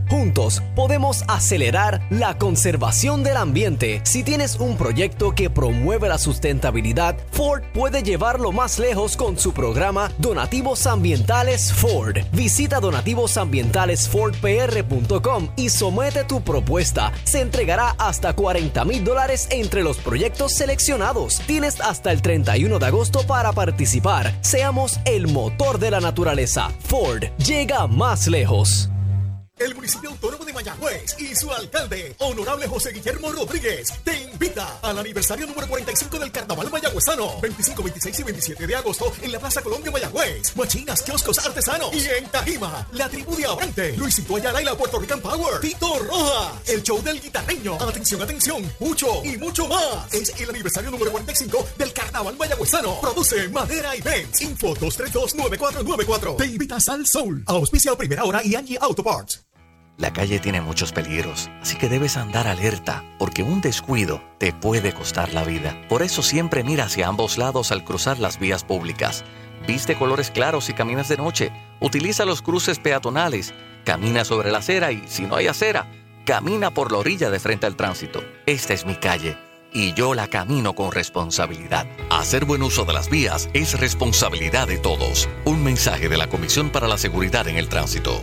Juntos 0.10 0.64
podemos 0.76 1.24
acelerar 1.28 2.02
la 2.10 2.38
conservación 2.38 3.24
del 3.24 3.38
ambiente. 3.38 4.02
Si 4.04 4.24
tienes 4.24 4.58
un 4.58 4.76
proyecto 4.78 5.34
que 5.34 5.50
promueve 5.50 6.08
la 6.08 6.20
sustentabilidad, 6.20 7.18
Ford 7.32 7.64
puede 7.74 8.04
llevarlo 8.04 8.52
más 8.52 8.78
lejos 8.80 9.16
con 9.18 9.40
su 9.40 9.54
programa 9.54 10.12
Donativos 10.20 10.86
Ambientales 10.86 11.74
Ford. 11.74 12.18
Visita 12.32 12.80
donativosambientalesfordpr.com 12.80 15.50
y 15.56 15.70
somete 15.70 16.24
tu 16.24 16.42
propuesta. 16.42 17.12
Se 17.24 17.42
entregará 17.42 17.96
hasta 17.98 18.34
40 18.34 18.86
mil 18.86 19.04
dólares 19.04 19.48
entre 19.50 19.82
los 19.84 19.98
proyectos 19.98 20.54
seleccionados. 20.54 21.40
Tienes 21.48 21.82
hasta 21.82 22.12
el 22.12 22.22
31 22.22 22.78
de 22.80 22.86
agosto 22.86 23.26
para 23.26 23.52
participar. 23.54 24.32
Seamos 24.42 25.00
el 25.06 25.28
motor 25.28 25.80
de 25.80 25.90
la 25.92 26.00
naturaleza. 26.00 26.70
Ford 26.80 27.24
llega 27.38 27.88
más 27.88 28.28
lejos. 28.28 28.90
El 29.58 29.74
municipio 29.74 30.10
autónomo 30.10 30.44
de 30.44 30.52
Mayagüez 30.52 31.16
y 31.18 31.34
su 31.34 31.50
alcalde, 31.50 32.14
honorable 32.20 32.68
José 32.68 32.92
Guillermo 32.92 33.32
Rodríguez, 33.32 33.88
te 34.04 34.24
invita 34.24 34.80
al 34.82 35.00
aniversario 35.00 35.48
número 35.48 35.66
45 35.70 36.20
del 36.20 36.30
Carnaval 36.30 36.70
Mayagüezano, 36.70 37.40
25, 37.40 37.82
26 37.82 38.20
y 38.20 38.24
27 38.24 38.68
de 38.68 38.76
agosto 38.76 39.14
en 39.22 39.32
la 39.32 39.40
Plaza 39.40 39.62
Colombia 39.62 39.92
Mayagüez, 39.92 40.58
Machinas, 40.58 41.02
kioscos 41.04 41.40
artesanos 41.40 41.94
y 41.94 42.06
en 42.06 42.30
Tajima, 42.30 42.86
la 42.92 43.08
tribu 43.08 43.34
de 43.38 43.46
Abrante, 43.46 43.96
Luisito 43.96 44.36
Ayala 44.36 44.62
y 44.62 44.66
la 44.66 44.76
Puerto 44.76 45.00
Rican 45.00 45.22
Power, 45.22 45.62
Tito 45.62 46.00
Rojas, 46.00 46.52
el 46.68 46.84
show 46.84 47.02
del 47.02 47.22
guitarreño, 47.22 47.76
atención, 47.76 48.22
atención, 48.22 48.74
mucho 48.82 49.24
y 49.24 49.38
mucho 49.38 49.70
más. 49.70 50.14
Es 50.14 50.38
el 50.38 50.50
aniversario 50.50 50.92
número 50.92 51.12
45 51.12 51.66
del 51.78 51.94
Carnaval 51.94 52.36
Mayagüezano. 52.36 53.00
Produce 53.00 53.48
Madera 53.48 53.96
Events. 53.96 54.42
Info 54.42 54.76
232-9494. 54.76 56.36
Te 56.36 56.46
invita 56.46 56.78
Sal 56.82 57.06
Soul, 57.08 57.42
auspicia 57.46 57.96
primera 57.96 58.26
hora 58.26 58.44
y 58.44 58.56
Angie 58.56 58.78
Auto. 58.82 59.06
La 59.98 60.12
calle 60.12 60.40
tiene 60.40 60.60
muchos 60.60 60.92
peligros, 60.92 61.50
así 61.62 61.78
que 61.78 61.88
debes 61.88 62.18
andar 62.18 62.48
alerta, 62.48 63.06
porque 63.18 63.44
un 63.44 63.62
descuido 63.62 64.22
te 64.40 64.52
puede 64.52 64.94
costar 64.94 65.34
la 65.34 65.46
vida. 65.46 65.82
Por 65.88 66.02
eso 66.02 66.22
siempre 66.22 66.66
mira 66.66 66.86
hacia 66.86 67.08
ambos 67.08 67.38
lados 67.38 67.72
al 67.72 67.86
cruzar 67.86 68.20
las 68.20 68.38
vías 68.38 68.66
públicas. 68.66 69.24
Viste 69.66 69.96
colores 69.96 70.32
claros 70.32 70.70
y 70.70 70.74
caminas 70.74 71.08
de 71.08 71.16
noche. 71.16 71.52
Utiliza 71.80 72.26
los 72.26 72.42
cruces 72.42 72.78
peatonales. 72.78 73.54
Camina 73.86 74.26
sobre 74.26 74.52
la 74.52 74.58
acera 74.58 74.92
y, 74.92 75.08
si 75.08 75.24
no 75.24 75.38
hay 75.38 75.48
acera, 75.48 75.88
camina 76.26 76.72
por 76.72 76.92
la 76.92 76.98
orilla 76.98 77.30
de 77.30 77.40
frente 77.40 77.66
al 77.66 77.78
tránsito. 77.78 78.22
Esta 78.46 78.74
es 78.74 78.86
mi 78.86 78.96
calle. 78.96 79.38
Y 79.72 79.94
yo 79.94 80.14
la 80.14 80.28
camino 80.28 80.74
con 80.74 80.92
responsabilidad. 80.92 81.88
Hacer 82.10 82.44
buen 82.44 82.64
uso 82.64 82.84
de 82.84 82.94
las 82.94 83.10
vías 83.10 83.50
es 83.54 83.80
responsabilidad 83.80 84.68
de 84.68 84.78
todos. 84.78 85.30
Un 85.46 85.64
mensaje 85.64 86.10
de 86.10 86.18
la 86.18 86.28
Comisión 86.28 86.70
para 86.70 86.88
la 86.88 86.98
Seguridad 86.98 87.48
en 87.48 87.58
el 87.58 87.70
Tránsito. 87.70 88.22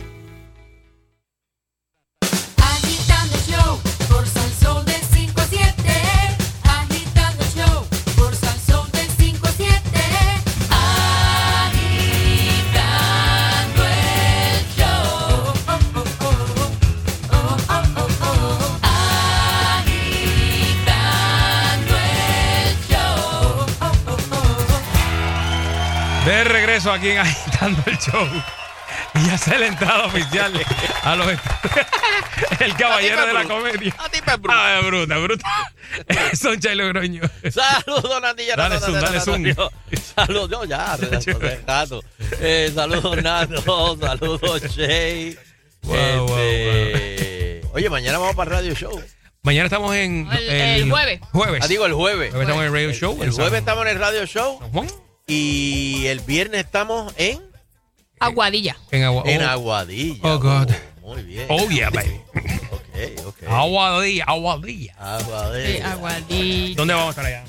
Regreso 26.83 26.91
aquí 26.91 27.09
en 27.09 27.17
Agitando 27.19 27.83
el 27.85 27.97
Show. 27.97 28.27
Y 29.15 29.29
hace 29.29 29.57
la 29.57 29.67
entrada 29.67 30.05
oficial 30.05 30.53
a 31.03 31.15
los 31.15 31.27
El 32.59 32.75
caballero 32.75 33.25
de 33.25 33.33
la 33.33 33.43
comedia. 33.45 33.95
A 33.97 34.09
ti, 34.09 34.19
pues, 34.23 34.37
Ah, 34.49 34.79
es 34.79 34.85
bruta, 34.85 35.17
bruta. 35.17 35.45
Son 36.33 36.59
Chelo 36.59 36.87
Groño. 36.89 37.21
Saludos, 37.51 38.21
Nandilla. 38.21 38.55
Dale 38.55 38.79
zoom, 38.79 38.99
dale 38.99 39.19
zoom. 39.19 39.43
Saludos, 40.15 40.67
ya, 40.67 40.95
Renato. 40.97 42.03
Eh, 42.39 42.71
saludos, 42.73 43.21
Nato. 43.23 43.97
Saludos, 43.99 44.61
Shay. 44.75 45.37
Este, 45.83 47.61
Oye, 47.73 47.89
mañana 47.89 48.17
vamos 48.17 48.35
para 48.35 48.51
el 48.51 48.57
Radio 48.57 48.75
Show. 48.75 49.01
Mañana 49.41 49.65
estamos 49.65 49.93
en. 49.95 50.27
El- 50.31 50.49
el 50.49 50.89
jueves. 50.91 51.19
Jueves. 51.31 51.61
Ah, 51.63 51.67
digo, 51.67 51.85
el 51.85 51.93
jueves. 51.93 52.31
Jueves 52.31 52.47
estamos 52.47 52.61
en 52.61 52.67
el 52.67 52.73
Radio 52.73 52.93
Show. 52.93 53.23
El 53.23 53.31
jueves 53.31 53.59
estamos 53.59 53.85
en 53.85 53.91
el 53.91 53.99
Radio 53.99 54.25
Show. 54.25 54.59
Y 55.35 56.05
el 56.07 56.19
viernes 56.19 56.63
estamos 56.65 57.11
en, 57.17 57.41
Aguadilla. 58.19 58.77
En, 58.91 59.03
Agua- 59.03 59.23
en 59.25 59.41
oh. 59.41 59.49
Aguadilla. 59.49 60.19
Oh, 60.21 60.39
God. 60.39 60.69
Muy 61.01 61.23
bien. 61.23 61.47
Oh, 61.49 61.67
yeah, 61.69 61.89
baby. 61.89 62.21
Ok, 62.71 63.25
ok. 63.25 63.43
Aguadilla, 63.49 64.23
Aguadilla. 64.27 64.93
Aguadilla. 64.97 65.67
Sí, 65.67 65.81
Aguadilla. 65.81 66.75
¿Dónde 66.75 66.93
vamos 66.93 67.07
a 67.07 67.09
estar 67.21 67.25
allá? 67.25 67.43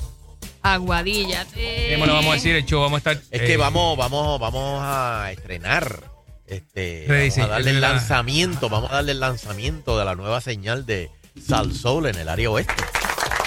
Aguadilla. 0.63 1.45
¿Qué 1.53 1.95
más 1.99 2.07
le 2.07 2.13
vamos 2.15 2.31
a 2.31 2.35
decir? 2.35 2.55
El 2.55 2.65
show 2.65 2.81
vamos 2.81 2.95
a 2.95 3.11
estar. 3.11 3.17
Es 3.29 3.41
eh, 3.41 3.45
que 3.45 3.57
vamos, 3.57 3.95
vamos, 3.97 4.39
vamos 4.39 4.81
a 4.83 5.31
estrenar. 5.31 6.03
Este, 6.47 7.05
vamos 7.07 7.37
a 7.37 7.47
darle 7.47 7.69
el 7.71 7.81
la- 7.81 7.89
lanzamiento, 7.89 8.67
vamos 8.69 8.89
a 8.91 8.95
darle 8.95 9.11
el 9.11 9.19
lanzamiento 9.19 9.97
de 9.99 10.05
la 10.05 10.15
nueva 10.15 10.41
señal 10.41 10.85
de 10.87 11.11
Sal 11.47 11.73
Soul 11.75 12.07
en 12.07 12.15
el 12.17 12.29
área 12.29 12.49
oeste. 12.49 12.73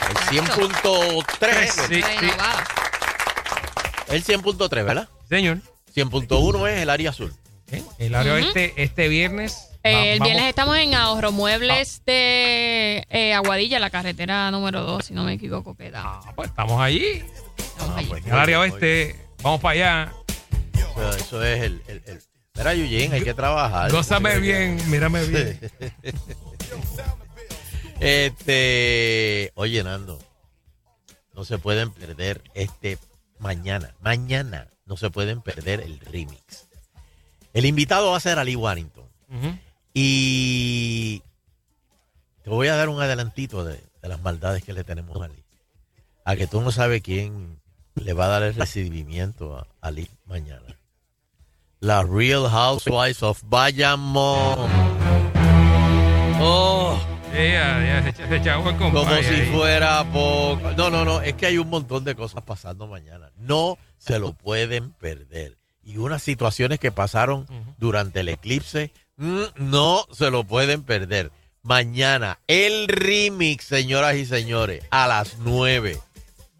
El 0.09 0.16
100.3. 0.41 1.89
Sí, 1.89 1.95
sí. 1.97 2.03
El 4.11 4.24
100.3, 4.24 4.68
¿verdad? 4.84 5.09
Señor. 5.28 5.59
100.1 5.94 6.68
es 6.68 6.80
el 6.82 6.90
área 6.90 7.11
azul. 7.11 7.34
El 7.98 8.14
área 8.14 8.34
Ujú. 8.34 8.42
oeste, 8.44 8.72
este 8.76 9.09
viernes. 9.09 9.68
Eh, 9.82 9.92
va- 9.94 10.04
el 10.06 10.18
vamos- 10.18 10.32
viernes 10.32 10.48
estamos 10.50 10.78
en 10.78 10.94
Ahorro 10.94 11.32
Muebles 11.32 12.02
de 12.06 13.06
eh, 13.11 13.34
Aguadilla, 13.34 13.78
la 13.78 13.90
carretera 13.90 14.50
número 14.50 14.82
2, 14.84 15.04
si 15.06 15.14
no 15.14 15.24
me 15.24 15.34
equivoco, 15.34 15.76
queda. 15.76 16.02
Ah, 16.04 16.32
pues 16.34 16.48
estamos 16.48 16.80
allí. 16.80 17.22
Estamos 17.59 17.96
allí. 17.96 18.11
En 18.12 18.26
el 18.26 18.32
área 18.38 18.61
oeste. 18.61 19.16
Vamos 19.42 19.61
para 19.61 19.72
allá. 19.72 20.12
Eso, 20.74 21.11
eso 21.16 21.44
es 21.44 21.62
el, 21.62 21.82
el- 21.88 22.02
el 22.06 22.22
Mira, 22.56 22.74
Eugene, 22.74 23.14
hay 23.16 23.22
que 23.22 23.34
trabajar. 23.34 23.90
Gózame 23.92 24.38
bien, 24.40 24.80
mírame 24.90 25.24
bien. 25.26 25.61
Este, 28.00 29.52
oye, 29.54 29.82
Nando, 29.84 30.18
no 31.34 31.44
se 31.44 31.59
pueden 31.59 31.90
perder 31.92 32.42
este 32.54 32.98
mañana. 33.39 33.95
Mañana 34.01 34.68
no 34.86 34.97
se 34.97 35.11
pueden 35.11 35.43
perder 35.43 35.80
el 35.80 36.01
remix. 36.01 36.68
El 37.53 37.64
invitado 37.64 38.11
va 38.11 38.16
a 38.16 38.20
ser 38.20 38.39
Ali 38.39 38.57
Warrington. 38.57 39.07
Y 39.95 41.22
te 42.43 42.51
voy 42.51 42.68
a 42.68 42.76
dar 42.76 42.89
un 42.89 43.01
adelantito 43.01 43.64
de, 43.64 43.82
de 44.03 44.09
las 44.09 44.20
maldades 44.22 44.62
que 44.62 44.72
le 44.72 44.84
tenemos 44.84 45.20
a 45.20 45.26
Ali. 45.26 45.45
A 46.24 46.36
que 46.36 46.47
tú 46.47 46.61
no 46.61 46.70
sabes 46.72 47.03
quién 47.03 47.61
le 47.95 48.12
va 48.12 48.26
a 48.26 48.28
dar 48.28 48.43
el 48.43 48.55
recibimiento 48.55 49.57
a 49.57 49.66
Ali 49.80 50.09
mañana. 50.26 50.78
La 51.80 52.03
Real 52.03 52.49
Housewives 52.49 53.22
of 53.22 53.43
Bayamón. 53.45 54.68
Oh. 56.41 57.18
Se, 57.39 57.55
se 58.16 58.24
el 58.34 58.43
Como 58.78 59.05
si 59.05 59.11
ahí. 59.14 59.49
fuera 59.53 60.03
poco. 60.12 60.72
No, 60.76 60.91
no, 60.91 61.05
no. 61.05 61.20
Es 61.20 61.34
que 61.34 61.47
hay 61.47 61.57
un 61.59 61.70
montón 61.70 62.03
de 62.03 62.16
cosas 62.16 62.43
pasando 62.43 62.89
mañana. 62.89 63.30
No 63.36 63.78
se 63.97 64.18
lo 64.18 64.32
pueden 64.32 64.91
perder. 64.91 65.57
Y 65.84 65.99
unas 65.99 66.20
situaciones 66.20 66.80
que 66.80 66.91
pasaron 66.91 67.47
durante 67.78 68.18
el 68.20 68.28
eclipse, 68.28 68.91
mm, 69.16 69.43
no 69.57 70.05
se 70.11 70.32
lo 70.32 70.43
pueden 70.43 70.82
perder. 70.82 71.30
Mañana, 71.62 72.41
el 72.49 72.89
remix, 72.89 73.66
señoras 73.66 74.16
y 74.16 74.26
señores, 74.26 74.82
a 74.91 75.07
las 75.07 75.39
9 75.39 75.97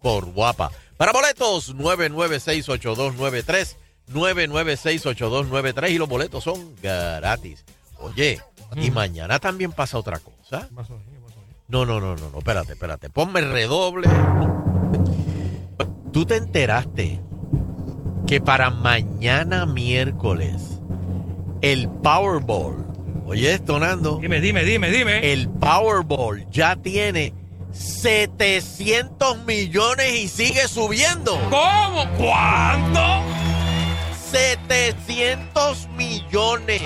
por 0.01 0.27
guapa. 0.27 0.71
Para 0.95 1.11
boletos, 1.11 1.75
9968293, 1.75 3.75
9968293 4.07 5.91
y 5.91 5.97
los 5.97 6.07
boletos 6.07 6.45
son 6.45 6.73
gratis. 6.81 7.65
Oye, 7.97 8.39
y 8.77 8.91
mañana 8.91 9.39
también 9.39 9.73
pasa 9.73 9.97
otra 9.97 10.19
cosa. 10.19 10.38
No, 11.67 11.85
no, 11.85 11.99
no, 11.99 12.15
no, 12.15 12.29
no, 12.29 12.37
espérate, 12.39 12.73
espérate. 12.73 13.09
Ponme 13.09 13.41
redoble. 13.41 14.09
Tú 16.11 16.25
te 16.25 16.37
enteraste 16.37 17.21
que 18.25 18.41
para 18.41 18.71
mañana 18.71 19.65
miércoles 19.67 20.79
el 21.61 21.89
Powerball, 21.89 22.85
oye 23.25 23.53
esto, 23.53 23.79
Nando. 23.79 24.17
Dime, 24.17 24.41
dime, 24.41 24.63
dime, 24.63 24.89
dime. 24.89 25.31
El 25.31 25.49
Powerball 25.49 26.49
ya 26.49 26.75
tiene 26.75 27.33
700 27.71 29.45
millones 29.45 30.13
y 30.13 30.27
sigue 30.27 30.67
subiendo. 30.67 31.39
¿Cómo? 31.49 32.09
¿Cuánto? 32.17 32.99
700 34.31 35.87
millones. 35.89 36.81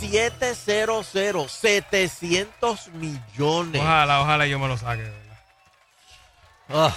700, 0.00 1.50
700 1.50 2.88
millones. 2.88 3.82
Ojalá, 3.82 4.20
ojalá 4.22 4.46
yo 4.46 4.58
me 4.58 4.68
lo 4.68 4.76
saque, 4.76 5.02
de 5.02 5.10
verdad. 5.10 5.38
Ah. 6.70 6.94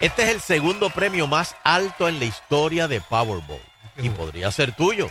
Este 0.00 0.22
es 0.22 0.28
el 0.30 0.40
segundo 0.40 0.88
premio 0.90 1.26
más 1.26 1.54
alto 1.62 2.08
en 2.08 2.18
la 2.18 2.24
historia 2.24 2.88
de 2.88 3.00
Powerball. 3.00 3.60
Y 3.98 4.08
podría 4.08 4.50
ser 4.50 4.72
tuyo. 4.72 5.10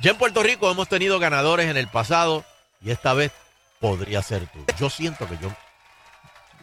Ya 0.00 0.10
en 0.10 0.18
Puerto 0.18 0.42
Rico 0.42 0.70
hemos 0.70 0.88
tenido 0.88 1.18
ganadores 1.20 1.70
en 1.70 1.76
el 1.76 1.86
pasado 1.86 2.44
y 2.82 2.90
esta 2.90 3.14
vez 3.14 3.30
podría 3.78 4.22
ser 4.22 4.46
tú. 4.48 4.64
Yo 4.78 4.90
siento 4.90 5.28
que 5.28 5.38
yo. 5.38 5.52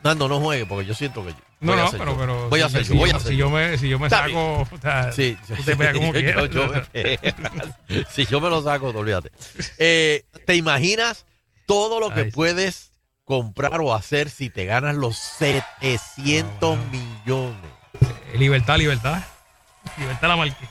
Nando, 0.04 0.28
no 0.28 0.42
juegue 0.42 0.66
porque 0.66 0.86
yo 0.86 0.94
siento 0.94 1.24
que 1.24 1.32
yo. 1.32 1.40
No, 1.64 1.76
no, 1.76 1.86
hacer 1.86 2.00
pero, 2.00 2.18
pero 2.18 2.50
Voy 2.50 2.62
a 2.62 2.66
hacer 2.66 2.86
si 2.86 2.94
yo, 2.94 3.00
voy 3.00 3.12
a 3.12 3.16
hacer 3.16 3.32
si 3.32 3.38
yo. 3.38 3.50
me, 3.50 3.78
si 3.78 3.88
yo 3.88 3.98
me 3.98 4.10
saco, 4.10 4.62
o 4.62 4.68
sea, 4.82 5.12
Sí, 5.14 5.38
como 5.48 6.14
si 8.10 8.26
yo 8.26 8.42
me 8.42 8.50
lo 8.50 8.62
saco, 8.62 8.90
olvídate. 8.90 9.32
Eh, 9.78 10.26
¿Te 10.46 10.56
imaginas 10.56 11.26
todo 11.66 12.02
lo 12.02 12.14
que 12.14 12.26
puedes 12.26 12.92
comprar 13.24 13.80
o 13.80 13.94
hacer 13.94 14.30
si 14.30 14.50
te 14.50 14.66
ganas 14.66 14.96
los 14.96 15.18
700 15.18 16.78
millones? 16.92 17.72
Eh, 18.34 18.38
Libertad, 18.38 18.78
libertad. 18.78 19.24
Libertad 19.98 20.28
la 20.28 20.36
marqué. 20.36 20.68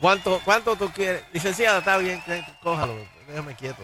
¿Cuánto, 0.00 0.40
¿Cuánto 0.44 0.76
tú 0.76 0.90
quieres? 0.92 1.24
Licenciada, 1.32 1.80
está 1.80 1.98
bien, 1.98 2.22
cójalo, 2.62 2.94
déjame 3.28 3.54
quieto. 3.54 3.82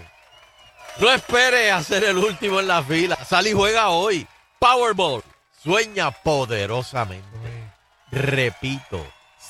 No 1.00 1.12
esperes 1.12 1.72
a 1.72 1.82
ser 1.82 2.04
el 2.04 2.16
último 2.16 2.60
en 2.60 2.68
la 2.68 2.82
fila. 2.82 3.16
Sal 3.24 3.46
y 3.46 3.52
juega 3.52 3.88
hoy. 3.88 4.26
Powerball. 4.58 5.22
Sueña 5.66 6.12
poderosamente. 6.12 7.26
Repito, 8.12 9.04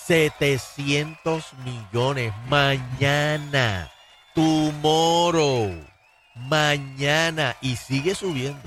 700 0.06 1.52
millones 1.62 2.32
mañana. 2.48 3.92
Tomorrow. 4.34 5.74
Mañana. 6.34 7.54
Y 7.60 7.76
sigue 7.76 8.14
subiendo. 8.14 8.62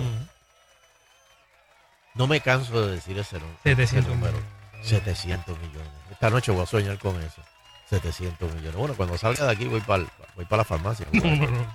No 2.14 2.28
me 2.28 2.39
canso 2.39 2.86
de 2.86 2.95
decir 2.97 3.18
ese, 3.18 3.39
nu- 3.39 3.45
700 3.64 4.04
ese 4.04 4.16
número. 4.16 4.38
700 4.84 5.58
millones. 5.60 5.89
Esta 6.12 6.30
noche 6.30 6.52
voy 6.52 6.62
a 6.62 6.66
soñar 6.68 7.00
con 7.00 7.20
eso. 7.20 7.41
700 7.89 8.54
millones. 8.54 8.76
Bueno, 8.76 8.93
cuando 8.95 9.18
salga 9.18 9.47
de 9.47 9.52
aquí 9.54 9.66
voy 9.66 9.82
para 9.82 10.04
voy 10.36 10.45
para 10.45 10.58
la 10.58 10.66
farmacia. 10.66 11.08
No, 11.14 11.20
no, 11.26 11.47
no. 11.47 11.72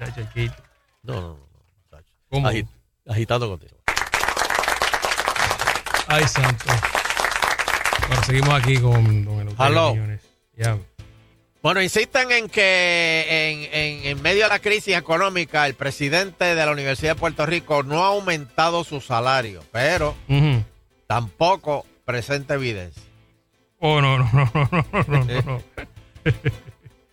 No, 1.02 1.14
no, 1.14 1.20
no. 1.20 1.38
no, 2.30 3.12
agitando 3.12 3.48
contigo. 3.48 3.76
Ay, 6.14 6.28
santo. 6.28 6.66
Bueno, 8.06 8.22
seguimos 8.22 8.54
aquí 8.54 8.78
con, 8.78 9.24
con 9.24 9.48
el 9.48 9.56
Hello. 9.58 9.96
Yeah. 10.56 10.78
Bueno, 11.60 11.82
insisten 11.82 12.30
en 12.30 12.48
que 12.48 13.26
en, 13.28 13.74
en, 13.74 14.06
en, 14.06 14.22
medio 14.22 14.44
de 14.44 14.48
la 14.50 14.60
crisis 14.60 14.96
económica, 14.96 15.66
el 15.66 15.74
presidente 15.74 16.54
de 16.54 16.64
la 16.66 16.70
Universidad 16.70 17.16
de 17.16 17.20
Puerto 17.20 17.44
Rico 17.46 17.82
no 17.82 18.04
ha 18.04 18.08
aumentado 18.10 18.84
su 18.84 19.00
salario, 19.00 19.64
pero 19.72 20.14
uh 20.28 20.32
-huh. 20.32 20.64
tampoco 21.08 21.84
presenta 22.04 22.54
evidencia. 22.54 23.02
Oh, 23.80 24.00
no, 24.00 24.16
no, 24.16 24.30
no, 24.32 24.50
no, 24.54 24.68
no, 24.70 25.04
no, 25.08 25.24
no. 25.24 25.62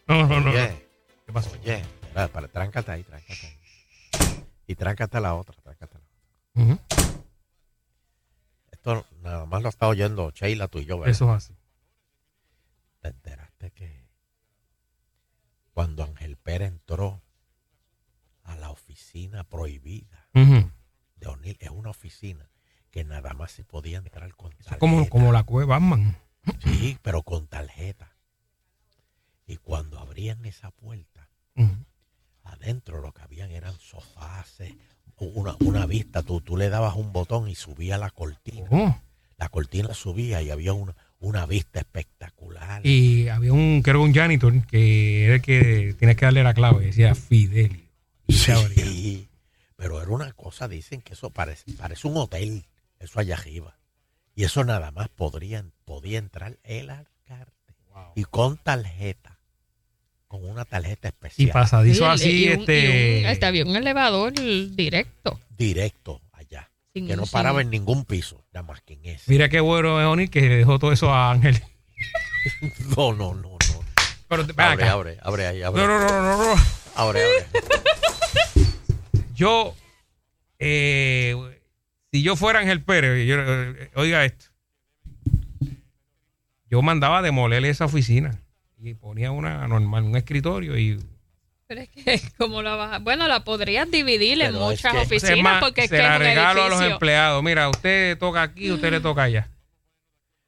no, 0.07 0.27
no, 0.27 0.39
no. 0.41 0.51
¿Qué 0.51 1.33
pasó? 1.33 1.49
Oye, 1.59 1.81
para, 2.13 2.27
para, 2.27 2.47
tráncate 2.49 2.91
ahí, 2.91 3.01
tráncate 3.01 3.47
ahí. 3.47 4.43
Y 4.67 4.75
tráncate 4.75 5.19
la 5.19 5.33
otra, 5.33 5.55
tráncate 5.63 5.95
la 5.95 6.01
otra. 6.01 6.11
Uh 6.53 6.75
-huh. 6.75 7.10
Esto 8.81 9.05
nada 9.21 9.45
más 9.45 9.61
lo 9.61 9.69
está 9.69 9.87
oyendo 9.87 10.31
Sheila, 10.31 10.67
tú 10.67 10.79
y 10.79 10.85
yo, 10.85 10.97
¿verdad? 10.97 11.11
Eso 11.11 11.25
es 11.25 11.43
así. 11.43 11.55
¿Te 12.99 13.09
enteraste 13.09 13.69
que 13.69 14.09
cuando 15.71 16.03
Ángel 16.03 16.35
Pérez 16.35 16.69
entró 16.69 17.21
a 18.41 18.55
la 18.55 18.71
oficina 18.71 19.43
prohibida 19.43 20.27
de 20.33 21.27
O'Neill, 21.27 21.57
es 21.59 21.69
una 21.69 21.91
oficina 21.91 22.49
que 22.89 23.03
nada 23.03 23.35
más 23.35 23.51
se 23.51 23.63
podía 23.63 23.99
entrar 23.99 24.33
con 24.33 24.49
tarjeta. 24.49 24.79
Como, 24.79 25.07
como 25.09 25.31
la 25.31 25.43
cueva 25.43 25.75
Batman. 25.77 26.17
Sí, 26.63 26.97
pero 27.03 27.21
con 27.21 27.45
tarjeta. 27.47 28.15
Y 29.45 29.57
cuando 29.57 29.99
abrían 29.99 30.43
esa 30.45 30.71
puerta, 30.71 31.29
adentro 32.43 32.99
lo 32.99 33.13
que 33.13 33.21
habían 33.21 33.51
eran 33.51 33.77
sofás, 33.77 34.59
eh, 34.59 34.75
una, 35.25 35.55
una 35.59 35.85
vista. 35.85 36.23
Tú, 36.23 36.41
tú 36.41 36.57
le 36.57 36.69
dabas 36.69 36.95
un 36.95 37.11
botón 37.13 37.47
y 37.47 37.55
subía 37.55 37.97
la 37.97 38.09
cortina. 38.09 38.67
Oh. 38.71 38.97
La 39.37 39.49
cortina 39.49 39.93
subía 39.93 40.41
y 40.41 40.49
había 40.51 40.73
una, 40.73 40.95
una 41.19 41.45
vista 41.45 41.79
espectacular. 41.79 42.85
Y 42.85 43.27
había 43.29 43.53
un, 43.53 43.81
creo, 43.83 44.01
un 44.01 44.13
janitor 44.13 44.65
que 44.67 45.25
era 45.25 45.35
el 45.35 45.41
que 45.41 45.95
tienes 45.97 46.17
que 46.17 46.25
darle 46.25 46.43
la 46.43 46.53
clave. 46.53 46.85
Decía 46.85 47.15
Fidelio. 47.15 47.85
Sí, 48.27 49.27
pero 49.75 50.01
era 50.01 50.11
una 50.11 50.31
cosa, 50.33 50.67
dicen 50.67 51.01
que 51.01 51.13
eso 51.13 51.31
parece, 51.31 51.71
parece 51.73 52.07
un 52.07 52.17
hotel, 52.17 52.65
eso 52.99 53.19
allá 53.19 53.35
arriba. 53.35 53.77
Y 54.35 54.43
eso 54.43 54.63
nada 54.63 54.91
más 54.91 55.09
podría, 55.09 55.65
podía 55.85 56.17
entrar 56.17 56.57
el 56.63 56.89
alcalde. 56.89 57.51
Y 58.15 58.23
con 58.23 58.57
tarjeta, 58.57 59.39
con 60.31 60.45
una 60.49 60.63
tarjeta 60.63 61.09
Y 61.09 61.11
especial. 61.11 61.49
pasadizo 61.51 62.05
Sí, 62.05 62.09
así, 62.09 62.29
y 62.29 62.47
un- 62.53 62.59
y 62.59 62.61
este. 62.61 63.19
un- 63.19 63.25
este 63.31 63.45
había 63.45 63.65
un 63.65 63.75
elevador 63.75 64.31
directo. 64.33 65.37
Directo 65.57 66.21
allá. 66.31 66.71
Sin- 66.93 67.05
que 67.07 67.17
no 67.17 67.25
sin- 67.25 67.33
paraba 67.33 67.59
en 67.61 67.69
ningún 67.69 68.05
piso, 68.05 68.45
nada 68.53 68.65
más 68.65 68.81
que 68.81 68.93
en 68.93 69.05
ese. 69.07 69.29
Mira 69.29 69.49
qué 69.49 69.59
bueno 69.59 69.99
es 69.99 70.07
Oni 70.07 70.29
que 70.29 70.41
dejó 70.41 70.79
todo 70.79 70.93
eso 70.93 71.13
a 71.13 71.31
Ángel. 71.31 71.61
No, 72.97 73.13
no, 73.13 73.35
no, 73.35 73.49
no. 73.51 73.57
Pero 74.29 74.43
Abre, 74.57 74.83
acá. 74.85 74.91
abre, 74.93 75.17
abre 75.21 75.47
ahí, 75.47 75.61
abre. 75.61 75.81
No, 75.81 75.87
no, 75.87 75.99
no, 75.99 76.21
no, 76.21 76.55
no. 76.55 76.61
Abre, 76.95 77.23
abre. 77.23 77.45
Yo, 79.35 79.75
eh, 80.59 81.35
si 82.11 82.23
yo 82.23 82.35
fuera 82.37 82.59
Ángel 82.59 82.81
Pérez, 82.83 83.27
yo, 83.27 83.35
eh, 83.37 83.91
oiga 83.95 84.23
esto. 84.25 84.45
Yo 86.69 86.81
mandaba 86.81 87.21
demoler 87.21 87.65
esa 87.65 87.85
oficina 87.85 88.39
y 88.81 88.93
ponía 88.95 89.31
una 89.31 89.67
normal, 89.67 90.03
un 90.03 90.15
escritorio 90.17 90.77
y 90.77 90.99
Pero 91.67 91.81
es 91.81 91.89
que, 91.89 92.21
¿cómo 92.37 92.61
la 92.61 92.75
vas 92.75 92.93
a- 92.93 92.99
Bueno, 92.99 93.27
la 93.27 93.43
podrías 93.43 93.89
dividir 93.89 94.41
en 94.41 94.47
es 94.47 94.53
muchas 94.53 94.91
que- 94.93 94.99
oficinas 94.99 95.37
Es 95.37 95.43
más, 95.43 95.63
porque 95.63 95.81
es 95.83 95.89
se 95.89 95.95
que 95.97 96.01
es 96.01 96.07
la 96.09 96.15
un 96.15 96.21
regalo 96.21 96.63
a 96.63 96.69
los 96.69 96.81
empleados. 96.81 97.43
Mira, 97.43 97.69
usted 97.69 98.17
toca 98.17 98.41
aquí, 98.41 98.71
usted 98.71 98.91
le 98.91 98.99
toca 98.99 99.23
allá. 99.23 99.49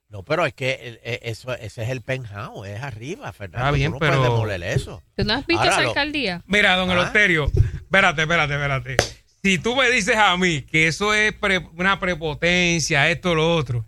No, 0.09 0.21
pero 0.23 0.45
es 0.45 0.53
que 0.53 0.73
el- 0.73 0.99
e- 1.03 1.19
eso, 1.23 1.53
ese 1.55 1.84
es 1.84 1.89
el 1.89 2.01
penthouse, 2.01 2.67
es 2.67 2.81
arriba, 2.81 3.31
Fernando. 3.34 3.65
Está 3.65 3.71
bien, 3.71 3.91
no 3.91 3.99
pero- 3.99 4.21
demoler 4.21 4.61
eso. 4.63 5.01
¿Tú 5.15 5.23
no 5.23 5.34
has 5.34 5.45
visto 5.47 5.61
Ahora 5.61 5.71
esa 5.73 5.81
lo- 5.81 5.89
alcaldía? 5.89 6.43
Mira, 6.45 6.75
don 6.75 6.89
Ah. 6.89 6.93
Eleuterio, 6.93 7.45
espérate, 7.55 8.21
espérate, 8.23 8.53
espérate. 8.53 8.97
Si 9.43 9.57
tú 9.57 9.75
me 9.75 9.89
dices 9.89 10.15
a 10.15 10.38
mí 10.38 10.61
que 10.61 10.88
eso 10.88 11.13
es 11.13 11.34
pre- 11.34 11.67
una 11.75 11.99
prepotencia, 11.99 13.09
esto, 13.09 13.34
lo 13.36 13.55
otro, 13.55 13.86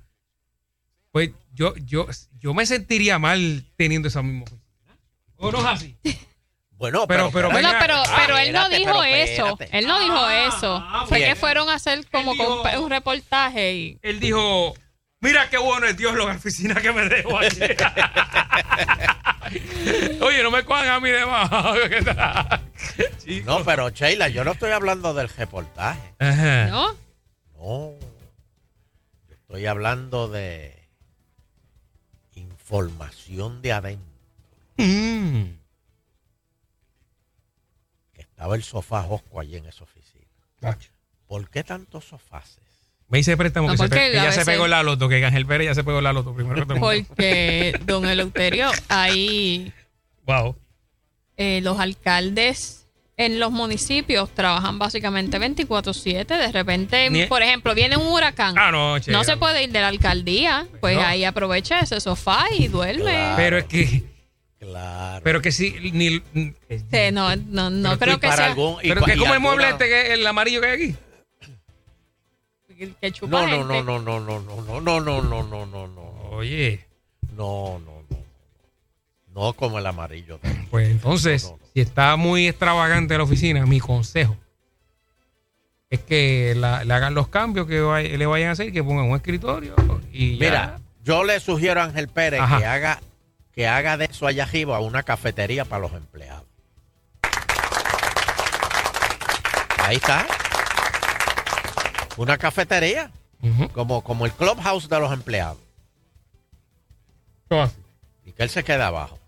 pues 1.12 1.30
yo, 1.56 1.74
yo, 1.78 2.06
yo 2.40 2.54
me 2.54 2.68
sentiría 2.68 3.18
mal 3.18 3.66
teniendo 3.76 4.08
esa 4.10 4.22
misma 4.22 4.44
oficina. 4.44 4.62
¿O 5.38 5.52
no 5.52 5.60
es 5.60 5.66
así? 5.66 5.98
Bueno, 6.78 7.08
pero, 7.08 7.32
pero, 7.32 7.50
No, 7.54 7.62
no, 7.62 7.70
pero, 7.80 8.04
pero 8.18 8.38
él 8.38 8.52
no 8.52 8.68
dijo 8.68 8.92
pero 9.00 9.04
eso. 9.06 9.58
Él 9.72 9.88
no 9.88 9.98
dijo 10.02 10.18
Ah, 10.18 10.46
eso. 10.46 10.76
ah, 10.86 11.06
Fue 11.08 11.20
bien. 11.20 11.30
que 11.30 11.36
fueron 11.40 11.70
a 11.70 11.76
hacer 11.76 12.06
como 12.12 12.34
dijo- 12.34 12.64
un 12.84 12.90
reportaje 12.90 13.74
y 13.74 13.98
Él 14.02 14.20
dijo, 14.20 14.76
mira 15.22 15.50
qué 15.50 15.58
bueno 15.58 15.88
es 15.88 15.96
Dios 15.96 16.14
la 16.18 16.26
oficina 16.26 16.76
que 16.82 16.92
me 16.92 17.08
dejó 17.08 17.40
aquí. 17.40 17.62
Oye, 20.22 20.44
no 20.44 20.52
me 20.52 20.66
cojan 20.66 20.90
a 20.90 21.00
mí. 21.00 21.10
Chico. 23.26 23.50
No, 23.50 23.64
pero 23.64 23.90
Sheila, 23.90 24.28
yo 24.28 24.44
no 24.44 24.52
estoy 24.52 24.72
hablando 24.72 25.14
del 25.14 25.30
reportaje. 25.30 26.02
Ajá. 26.20 26.66
¿no? 26.68 26.92
No. 27.58 27.94
Yo 29.30 29.36
estoy 29.36 29.66
hablando 29.66 30.28
de 30.28 30.85
información 32.66 33.62
de 33.62 33.72
adentro. 33.72 34.06
Mm. 34.78 35.44
Que 38.14 38.22
estaba 38.22 38.56
el 38.56 38.64
sofá 38.64 39.04
Josco 39.04 39.40
allí 39.40 39.56
en 39.58 39.68
esa 39.68 39.84
oficina. 39.84 40.26
Cacho. 40.60 40.90
¿Por 41.28 41.48
qué 41.50 41.64
tantos 41.64 42.06
sofás? 42.06 42.58
Me 43.08 43.20
dice 43.20 43.38
préstamo 43.38 43.68
No, 43.68 43.74
que, 43.74 43.78
se 43.78 43.90
que 43.90 44.14
ya 44.14 44.22
se 44.32 44.40
veces- 44.40 44.46
pegó 44.46 44.68
la 44.68 44.82
loto, 44.82 45.08
que 45.08 45.24
Ángel 45.24 45.46
Pérez 45.46 45.68
ya 45.68 45.76
se 45.76 45.84
pegó 45.84 46.02
la 46.02 46.12
loto 46.12 46.34
primero 46.34 46.66
que. 46.68 46.76
Porque, 46.80 47.80
don 47.86 48.06
Eleuterio, 48.08 48.72
ahí 48.90 49.72
Wow. 50.26 50.56
eh, 51.38 51.62
los 51.62 51.80
alcaldes 51.80 52.85
en 53.18 53.40
los 53.40 53.52
municipios 53.52 54.30
trabajan 54.34 54.78
básicamente 54.78 55.40
24/7. 55.40 56.38
De 56.38 56.52
repente, 56.52 57.10
Ni- 57.10 57.26
por 57.28 57.42
ejemplo, 57.42 57.74
viene 57.74 57.96
un 57.98 58.08
huracán. 58.08 58.56
Ah, 58.58 58.72
no, 58.72 59.00
che, 59.00 59.12
no 59.12 59.24
se 59.24 59.38
puede 59.38 59.64
ir 59.64 59.72
de 59.72 59.82
la 59.82 59.88
alcaldía. 59.88 60.68
Pues 60.82 60.96
No. 60.98 61.04
ahí 61.04 61.24
aprovecha 61.24 61.80
ese 61.80 62.00
sofá 62.02 62.46
y 62.58 62.68
duerme. 62.68 63.04
Claro. 63.04 63.36
Pero 63.38 63.58
es 63.60 63.66
que, 63.66 64.04
Claro. 64.60 65.22
pero 65.24 65.42
que 65.42 65.52
sí, 65.52 65.76
ni, 65.94 66.22
Sí, 66.70 67.12
no, 67.14 67.36
no, 67.36 67.70
no 67.70 67.98
Pero 67.98 68.20
creo 68.20 68.20
que 68.20 68.32
sea 68.36 68.48
algún, 68.48 68.78
pero 68.82 69.02
que 69.04 69.16
como 69.18 69.34
el 69.34 69.40
mueble 69.40 69.70
este, 69.70 69.88
que 69.88 70.14
el 70.14 70.26
amarillo 70.28 70.60
que 70.62 70.68
hay 70.68 70.74
aquí. 70.84 70.96
que 73.00 73.12
chupa 73.12 73.42
No, 73.46 73.48
no, 73.48 73.58
gente. 73.74 73.84
no, 73.84 74.00
no, 74.00 74.20
no, 74.20 74.40
no, 74.42 74.62
no, 74.62 74.82
no, 74.82 75.00
no, 75.00 75.22
no, 75.22 75.44
no, 75.44 75.66
no, 75.66 75.88
no. 75.88 76.02
Oye, 76.32 76.86
No, 77.36 77.80
no, 77.86 77.95
no. 79.36 79.54
Como 79.54 79.78
el 79.80 79.86
amarillo. 79.86 80.40
pues 80.72 80.90
entonces, 80.90 81.44
No, 81.44 81.50
no, 81.52 81.58
no. 81.58 81.66
si 81.74 81.82
está 81.82 82.16
muy 82.16 82.48
extravagante 82.48 83.18
la 83.18 83.24
oficina, 83.24 83.66
mi 83.66 83.80
consejo 83.80 84.36
es 85.90 86.00
que 86.00 86.54
la- 86.58 86.84
le 86.84 86.94
hagan 86.94 87.14
los 87.14 87.28
cambios 87.28 87.68
que 87.68 87.76
le 88.18 88.26
vayan 88.26 88.50
a 88.50 88.52
hacer, 88.54 88.72
que 88.74 88.84
pongan 88.84 89.06
un 89.10 89.16
escritorio 89.16 89.76
y 90.12 90.38
ya. 90.38 90.46
Mira, 90.46 90.80
yo 91.04 91.24
le 91.24 91.40
sugiero 91.40 91.80
a 91.82 91.84
Ángel 91.84 92.08
Pérez 92.08 92.42
Ajá. 92.42 92.58
que 92.58 92.66
haga 92.66 93.00
que 93.54 93.68
haga 93.68 93.96
de 93.96 94.06
eso 94.06 94.28
allá 94.28 94.44
arriba 94.44 94.80
una 94.82 95.04
cafetería 95.04 95.64
para 95.64 95.82
los 95.84 95.94
empleados. 95.94 96.44
Ahí 99.80 99.98
está. 99.98 100.26
Una 102.18 102.38
cafetería, 102.38 103.12
como, 103.74 104.04
como 104.04 104.26
el 104.26 104.32
clubhouse 104.32 104.90
de 104.90 105.00
los 105.00 105.14
empleados. 105.14 105.58
Así. 107.50 107.76
Y 108.26 108.32
que 108.32 108.44
él 108.44 108.50
se 108.50 108.64
quede 108.64 108.82
abajo. 108.84 109.20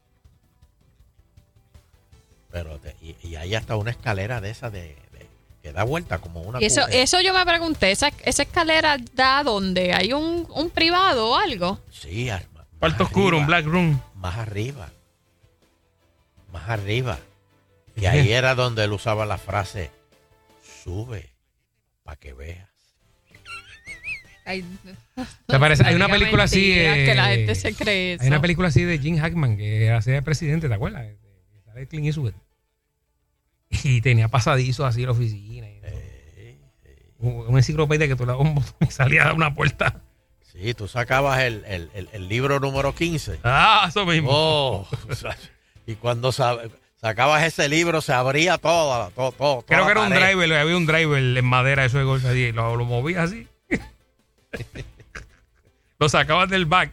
Pero 2.63 2.79
de- 2.79 2.95
y, 3.01 3.15
y 3.27 3.35
hay 3.35 3.53
hasta 3.55 3.75
una 3.75 3.91
escalera 3.91 4.41
de 4.41 4.49
esa 4.49 4.69
de, 4.69 4.95
de- 5.11 5.27
que 5.61 5.71
da 5.73 5.83
vuelta 5.83 6.17
como 6.19 6.41
una 6.41 6.59
Y 6.61 6.65
eso, 6.65 6.87
eso 6.87 7.21
yo 7.21 7.33
me 7.33 7.45
pregunté, 7.45 7.91
¿esa, 7.91 8.09
esa 8.25 8.43
escalera 8.43 8.97
da 9.13 9.43
donde 9.43 9.93
hay 9.93 10.13
un, 10.13 10.47
un 10.49 10.69
privado 10.71 11.29
o 11.31 11.35
algo? 11.37 11.79
Sí, 11.91 12.29
arma. 12.29 12.65
Cuarto 12.79 13.03
oscuro, 13.03 13.37
un 13.37 13.43
arriba, 13.43 13.59
black 13.61 13.65
room. 13.65 14.01
Más 14.15 14.37
arriba. 14.37 14.89
Más 16.51 16.67
arriba. 16.69 17.19
Y 17.95 18.05
ahí 18.05 18.31
era 18.31 18.55
donde 18.55 18.83
él 18.83 18.91
usaba 18.93 19.25
la 19.25 19.37
frase, 19.37 19.91
sube 20.83 21.29
para 22.03 22.17
que 22.17 22.33
veas. 22.33 22.67
¿Te 25.45 25.59
parece? 25.59 25.83
Hay 25.85 25.95
una 25.95 26.07
película 26.07 26.43
así, 26.43 26.71
eh, 26.71 27.03
que 27.05 27.15
la 27.15 27.25
gente 27.27 27.55
se 27.55 27.73
cree 27.73 28.13
eso. 28.13 28.23
Hay 28.23 28.29
una 28.29 28.39
película 28.41 28.69
así 28.69 28.83
de 28.83 28.97
Jim 28.97 29.17
Hackman 29.17 29.57
que 29.57 29.91
hacía 29.91 30.13
de 30.13 30.21
presidente, 30.21 30.69
¿te 30.69 30.73
acuerdas? 30.73 31.05
Sale 31.65 31.87
Clint 31.87 32.05
Eastwood. 32.07 32.33
Y 33.69 34.01
tenía 34.01 34.27
pasadizo 34.29 34.85
así 34.85 35.01
en 35.01 35.05
la 35.07 35.11
oficina. 35.11 35.67
y- 35.67 35.77
Un- 37.19 37.47
Una 37.47 37.59
enciclopedia 37.59 38.07
que 38.07 38.15
tú 38.15 38.25
le 38.25 38.31
dabas 38.33 38.47
un 38.47 38.55
botón 38.55 38.75
y 38.81 38.91
salía 38.91 39.29
a 39.29 39.33
una 39.33 39.53
puerta. 39.53 40.01
Sí, 40.51 40.73
tú 40.73 40.87
sacabas 40.87 41.39
el, 41.41 41.63
el- 41.65 41.89
el- 41.93 42.09
el 42.13 42.27
libro 42.29 42.59
número 42.59 42.93
15. 42.95 43.39
Ah, 43.43 43.85
eso 43.89 44.05
mismo. 44.05 44.29
Oh, 44.31 44.87
o 45.09 45.15
sea, 45.15 45.35
y 45.85 45.95
cuando 45.95 46.31
sa- 46.31 46.57
sacabas 47.01 47.43
ese 47.43 47.67
libro 47.69 48.01
se 48.01 48.13
abría 48.13 48.57
todo, 48.57 49.09
todo, 49.11 49.31
todo. 49.31 49.61
Creo 49.63 49.79
toda 49.79 49.85
que 49.87 49.91
era 49.91 50.01
un 50.01 50.09
pared. 50.09 50.25
driver, 50.27 50.53
había 50.59 50.77
un 50.77 50.85
driver 50.85 51.19
en 51.37 51.45
madera, 51.45 51.85
eso 51.85 51.97
de 51.97 52.03
golpe 52.05 52.27
así, 52.27 52.51
lo, 52.51 52.75
lo 52.75 52.85
movías 52.85 53.31
así. 53.31 53.47
lo 55.99 56.09
sacabas 56.09 56.49
del 56.49 56.65
back. 56.65 56.91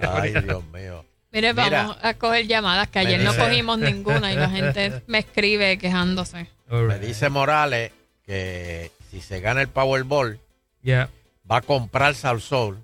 Ay, 0.00 0.32
Dios 0.42 0.64
mío. 0.72 1.04
Mire, 1.36 1.52
Mira. 1.52 1.82
vamos 1.82 1.98
a 2.02 2.14
coger 2.14 2.46
llamadas, 2.46 2.88
que 2.88 2.98
ayer 3.00 3.20
no 3.20 3.36
cogimos 3.36 3.78
ninguna 3.78 4.32
y 4.32 4.36
la 4.36 4.48
gente 4.48 5.02
me 5.06 5.18
escribe 5.18 5.76
quejándose. 5.78 6.48
Me 6.70 6.98
dice 6.98 7.28
Morales 7.28 7.92
que 8.24 8.90
si 9.10 9.20
se 9.20 9.40
gana 9.40 9.60
el 9.60 9.68
Powerball, 9.68 10.40
Ya. 10.82 11.08
va 11.50 11.58
a 11.58 11.60
comprar 11.60 12.14
Salsol. 12.14 12.82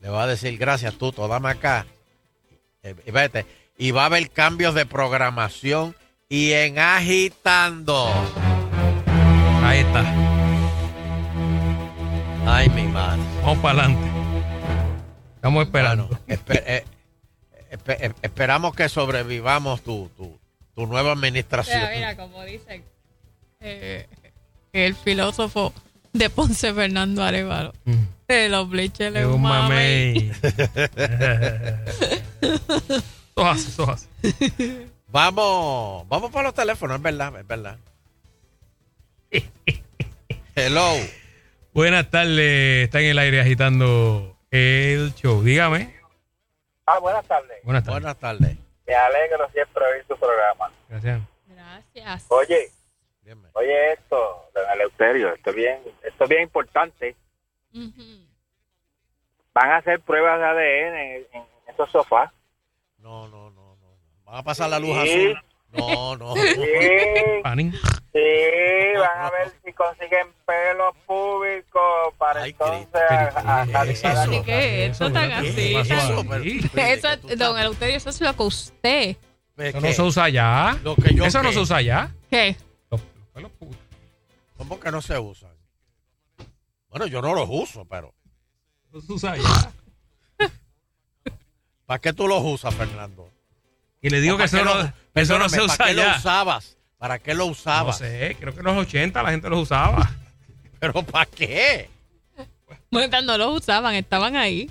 Le 0.00 0.08
va 0.10 0.24
a 0.24 0.26
decir 0.26 0.58
gracias, 0.58 0.94
tú, 0.98 1.12
dame 1.12 1.48
acá. 1.50 1.86
Eh, 2.82 2.94
Y 3.06 3.10
vete. 3.10 3.46
Y 3.78 3.90
va 3.92 4.02
a 4.02 4.06
haber 4.06 4.30
cambios 4.30 4.74
de 4.74 4.84
programación 4.86 5.94
y 6.28 6.52
en 6.52 6.78
agitando. 6.78 8.10
Ahí 9.62 9.78
está. 9.80 10.04
Ay, 12.46 12.68
mi 12.70 12.82
madre. 12.84 13.22
Vamos 13.42 13.58
para 13.58 13.78
adelante. 13.84 14.08
Estamos 15.36 15.64
esperando. 15.66 16.08
Espe- 16.26 16.62
eh, 16.66 16.84
espe- 17.78 17.96
eh, 18.00 18.12
esperamos 18.22 18.74
que 18.74 18.88
sobrevivamos 18.88 19.82
tu, 19.82 20.08
tu, 20.16 20.38
tu 20.74 20.86
nueva 20.86 21.12
administración. 21.12 21.78
Mira, 21.80 21.90
mira, 21.94 22.16
como 22.16 22.44
dicen 22.44 22.84
eh, 23.60 24.06
el 24.72 24.94
filósofo 24.94 25.72
de 26.12 26.30
Ponce 26.30 26.72
Fernando 26.74 27.22
Arevalo. 27.22 27.72
Mm. 27.84 27.94
De 28.28 28.48
los 28.48 28.68
bleches 28.68 29.14
Es 29.14 29.24
un 29.26 29.40
mamey. 29.42 30.32
Todas, 33.34 33.76
todas. 33.76 34.08
Vamos, 35.08 36.08
vamos 36.08 36.30
por 36.30 36.42
los 36.42 36.54
teléfonos, 36.54 36.96
es 36.96 37.02
verdad, 37.02 37.38
es 37.38 37.46
verdad. 37.46 37.76
Hello. 40.54 40.94
Buenas 41.74 42.10
tardes. 42.10 42.84
Está 42.84 43.00
en 43.00 43.06
el 43.10 43.18
aire 43.18 43.40
agitando 43.40 44.36
el 44.50 45.14
show. 45.14 45.42
Dígame. 45.42 45.94
Ah, 46.86 46.98
buenas 47.00 47.26
tardes. 47.26 47.62
Buenas 47.64 47.82
tardes. 47.84 48.00
Buenas 48.02 48.18
tardes. 48.18 48.56
Me 48.86 48.94
alegro 48.94 49.50
siempre 49.50 49.84
oír 49.92 50.04
su 50.06 50.16
programa. 50.16 50.70
Gracias. 50.88 51.20
Gracias. 51.48 52.26
Oye, 52.28 52.70
oye 53.54 53.92
esto, 53.92 54.48
don 54.54 54.70
Eleuterio, 54.72 55.34
esto 55.34 55.50
es 55.50 55.56
bien, 55.56 55.80
esto 56.04 56.24
es 56.24 56.30
bien 56.30 56.42
importante. 56.42 57.16
Van 59.52 59.70
a 59.70 59.76
hacer 59.78 60.00
pruebas 60.00 60.38
de 60.38 60.44
ADN 60.46 60.96
en, 60.96 61.26
en 61.32 61.46
esos 61.68 61.90
sofás. 61.90 62.30
No, 62.98 63.26
no, 63.28 63.50
no, 63.50 63.76
no. 63.76 63.96
Van 64.24 64.36
a 64.36 64.42
pasar 64.42 64.68
la 64.70 64.78
luz 64.78 64.96
Sí. 65.02 65.30
azul. 65.32 65.42
No, 65.76 66.16
no. 66.16 66.34
Sí, 66.34 66.42
sí, 68.12 68.98
van 68.98 69.20
a 69.20 69.30
ver 69.30 69.52
si 69.64 69.72
consiguen 69.72 70.28
pelo 70.46 70.92
público 71.06 71.80
para 72.18 72.46
entonces 72.46 73.00
a- 73.10 73.60
a- 73.60 73.62
a- 73.62 73.66
¿Qué, 73.84 74.42
qué 74.44 74.84
es 74.86 74.90
esto 74.92 75.12
tan 75.12 75.32
así? 75.32 75.54
¿Qué 75.54 75.72
pasó 75.74 75.94
Eso, 77.14 77.36
don 77.36 77.58
Eleuterio, 77.58 77.96
eso 77.96 78.10
es 78.10 78.20
lo 78.20 78.34
que 78.36 78.42
usted. 78.42 79.16
Eso 79.58 79.80
no 79.80 79.92
se 79.92 80.02
usa 80.02 80.24
allá. 80.24 80.78
Lo 80.82 80.96
que 80.96 81.14
yo 81.14 81.24
Eso 81.24 81.42
no 81.42 81.48
qué. 81.50 81.54
se 81.54 81.60
usa 81.60 81.76
allá. 81.78 82.10
¿Qué? 82.30 82.56
¿Cómo 84.56 84.80
que 84.80 84.90
no 84.90 85.02
se 85.02 85.18
usan? 85.18 85.50
Bueno, 86.88 87.06
yo 87.06 87.20
no 87.20 87.34
los 87.34 87.46
uso, 87.50 87.84
pero. 87.84 88.14
Eso 88.88 89.00
se 89.02 89.12
usa 89.12 89.32
allá. 89.32 89.70
¿Para 91.84 92.00
qué 92.00 92.12
tú 92.12 92.26
los 92.26 92.42
usas, 92.42 92.74
Fernando? 92.74 93.30
Y 94.02 94.10
le 94.10 94.20
digo 94.20 94.34
¿O 94.34 94.38
que 94.38 94.44
eso 94.44 94.64
no, 94.64 94.74
lo- 94.74 94.92
eso 95.14 95.38
no 95.38 95.48
se 95.48 95.60
usa 95.62 95.76
¿Para 95.76 95.90
qué 95.90 95.94
lo 95.96 96.10
usabas? 96.16 96.76
¿Para 96.98 97.18
qué 97.18 97.34
lo 97.34 97.44
No 97.46 97.50
usabas? 97.52 97.98
sé, 97.98 98.36
creo 98.40 98.52
que 98.54 98.60
en 98.60 98.64
los 98.66 98.76
80 98.76 99.22
la 99.22 99.30
gente 99.30 99.48
los 99.48 99.60
usaba. 99.62 100.08
¿Pero 100.80 101.02
para 101.02 101.26
qué? 101.26 101.90
Bueno, 102.90 103.20
no 103.22 103.36
los 103.38 103.62
usaban, 103.62 103.94
estaban 103.94 104.36
ahí. 104.36 104.70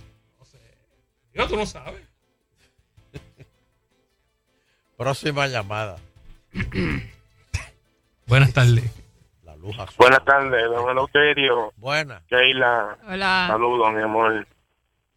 Yo, 1.33 1.47
tú 1.47 1.55
no 1.57 1.65
sabes. 1.65 2.01
Próxima 4.97 5.47
llamada. 5.47 5.97
Buenas 8.27 8.53
tardes. 8.53 8.89
La 9.43 9.55
luz 9.57 9.77
azul. 9.77 9.95
Buenas 9.97 10.23
tardes, 10.23 10.63
don 10.69 10.89
Eleuterio. 10.89 11.73
Buenas. 11.77 12.23
Keila. 12.27 12.97
Hola. 13.07 13.45
Saludos, 13.49 13.93
mi 13.93 14.01
amor. 14.01 14.47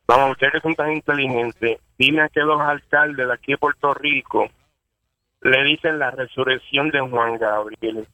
Vamos, 0.09 0.31
ustedes 0.31 0.55
que 0.55 0.61
son 0.61 0.75
tan 0.75 0.91
inteligentes, 0.91 1.79
dime 1.99 2.23
a 2.23 2.31
que 2.31 2.41
los 2.41 2.59
alcaldes 2.59 3.27
de 3.27 3.33
aquí 3.33 3.53
de 3.53 3.59
Puerto 3.59 3.93
Rico 3.93 4.49
le 5.43 5.65
dicen 5.65 5.99
la 5.99 6.11
resurrección 6.11 6.91
de 6.91 7.01
Juan 7.01 7.37
Gabriel. 7.37 8.09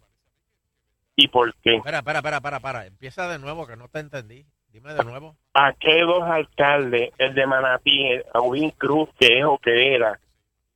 ¿Y 1.14 1.28
por 1.28 1.54
qué? 1.62 1.76
Espera, 1.76 1.98
espera, 1.98 2.18
espera, 2.18 2.56
espera. 2.56 2.86
Empieza 2.86 3.28
de 3.28 3.38
nuevo, 3.38 3.68
que 3.68 3.76
no 3.76 3.86
te 3.86 4.00
entendí. 4.00 4.44
Dime 4.72 4.92
de 4.92 5.04
nuevo. 5.04 5.36
¿A 5.54 5.72
qué 5.74 6.00
dos 6.00 6.24
alcaldes, 6.24 7.12
el 7.18 7.32
de 7.32 7.46
Manatí, 7.46 8.20
a 8.32 8.40
Win 8.40 8.70
Cruz, 8.72 9.08
que 9.16 9.38
es 9.38 9.44
o 9.44 9.58
que 9.58 9.94
era, 9.94 10.18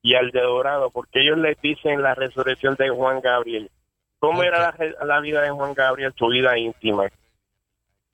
y 0.03 0.15
al 0.15 0.31
de 0.31 0.41
Dorado, 0.41 0.91
porque 0.91 1.21
ellos 1.21 1.39
les 1.39 1.61
dicen 1.61 2.01
la 2.01 2.15
resurrección 2.15 2.77
de 2.77 2.91
Juan 2.91 3.21
Gabriel? 3.21 3.73
¿Cómo 4.21 4.45
era 4.45 4.61
la, 4.61 5.05
la 5.05 5.21
vida 5.21 5.43
de 5.43 5.51
Juan 5.51 5.75
Gabriel, 5.75 6.15
su 6.17 6.29
vida 6.29 6.57
íntima? 6.57 7.09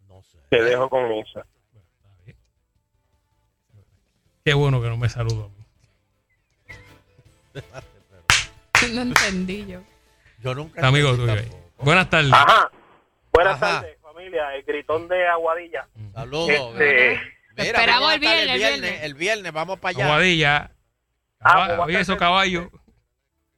No 0.08 0.22
sé. 0.22 0.38
Te 0.48 0.62
dejo 0.62 0.88
con 0.88 1.12
esa. 1.12 1.44
Qué 4.44 4.52
bueno 4.52 4.82
que 4.82 4.88
no 4.88 4.96
me 4.98 5.08
saludó. 5.08 5.50
No 8.92 9.00
entendí 9.00 9.64
yo. 9.66 9.80
Yo 10.42 10.54
nunca. 10.54 10.86
Amigo 10.86 11.14
tuyo. 11.16 11.32
Buenas 11.78 12.10
tardes. 12.10 12.30
Ajá. 12.34 12.70
Buenas 13.32 13.54
Ajá. 13.62 13.80
tardes, 13.80 13.96
familia. 14.02 14.54
El 14.56 14.62
gritón 14.64 15.08
de 15.08 15.26
Aguadilla. 15.26 15.88
Saludos. 16.12 16.50
Este, 16.78 17.18
esperamos 17.56 18.12
el 18.12 18.20
viernes, 18.20 18.48
el 18.50 18.58
viernes. 18.58 19.02
El 19.04 19.14
viernes 19.14 19.52
vamos 19.52 19.78
para 19.78 19.96
allá. 19.96 20.04
Aguadilla. 20.04 20.70
Ah, 21.40 21.52
Caba- 21.52 21.66
pues 21.66 21.78
va 21.78 21.82
a 21.82 21.86
Oye, 21.86 21.92
estar 21.92 22.02
esos 22.02 22.16
caballos. 22.18 22.66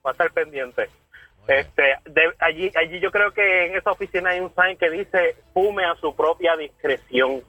va 0.07 0.11
a 0.11 0.13
estar 0.13 0.31
pendiente. 0.31 0.89
Este, 1.49 1.83
de- 2.05 2.35
allí, 2.39 2.71
allí 2.77 3.01
yo 3.01 3.11
creo 3.11 3.33
que 3.33 3.67
en 3.67 3.77
esa 3.77 3.91
oficina 3.91 4.31
hay 4.31 4.39
un 4.41 4.53
sign 4.55 4.77
que 4.79 4.91
dice 4.91 5.35
fume 5.53 5.85
a 5.85 5.97
su 5.97 6.15
propia 6.15 6.57
discreción. 6.57 7.43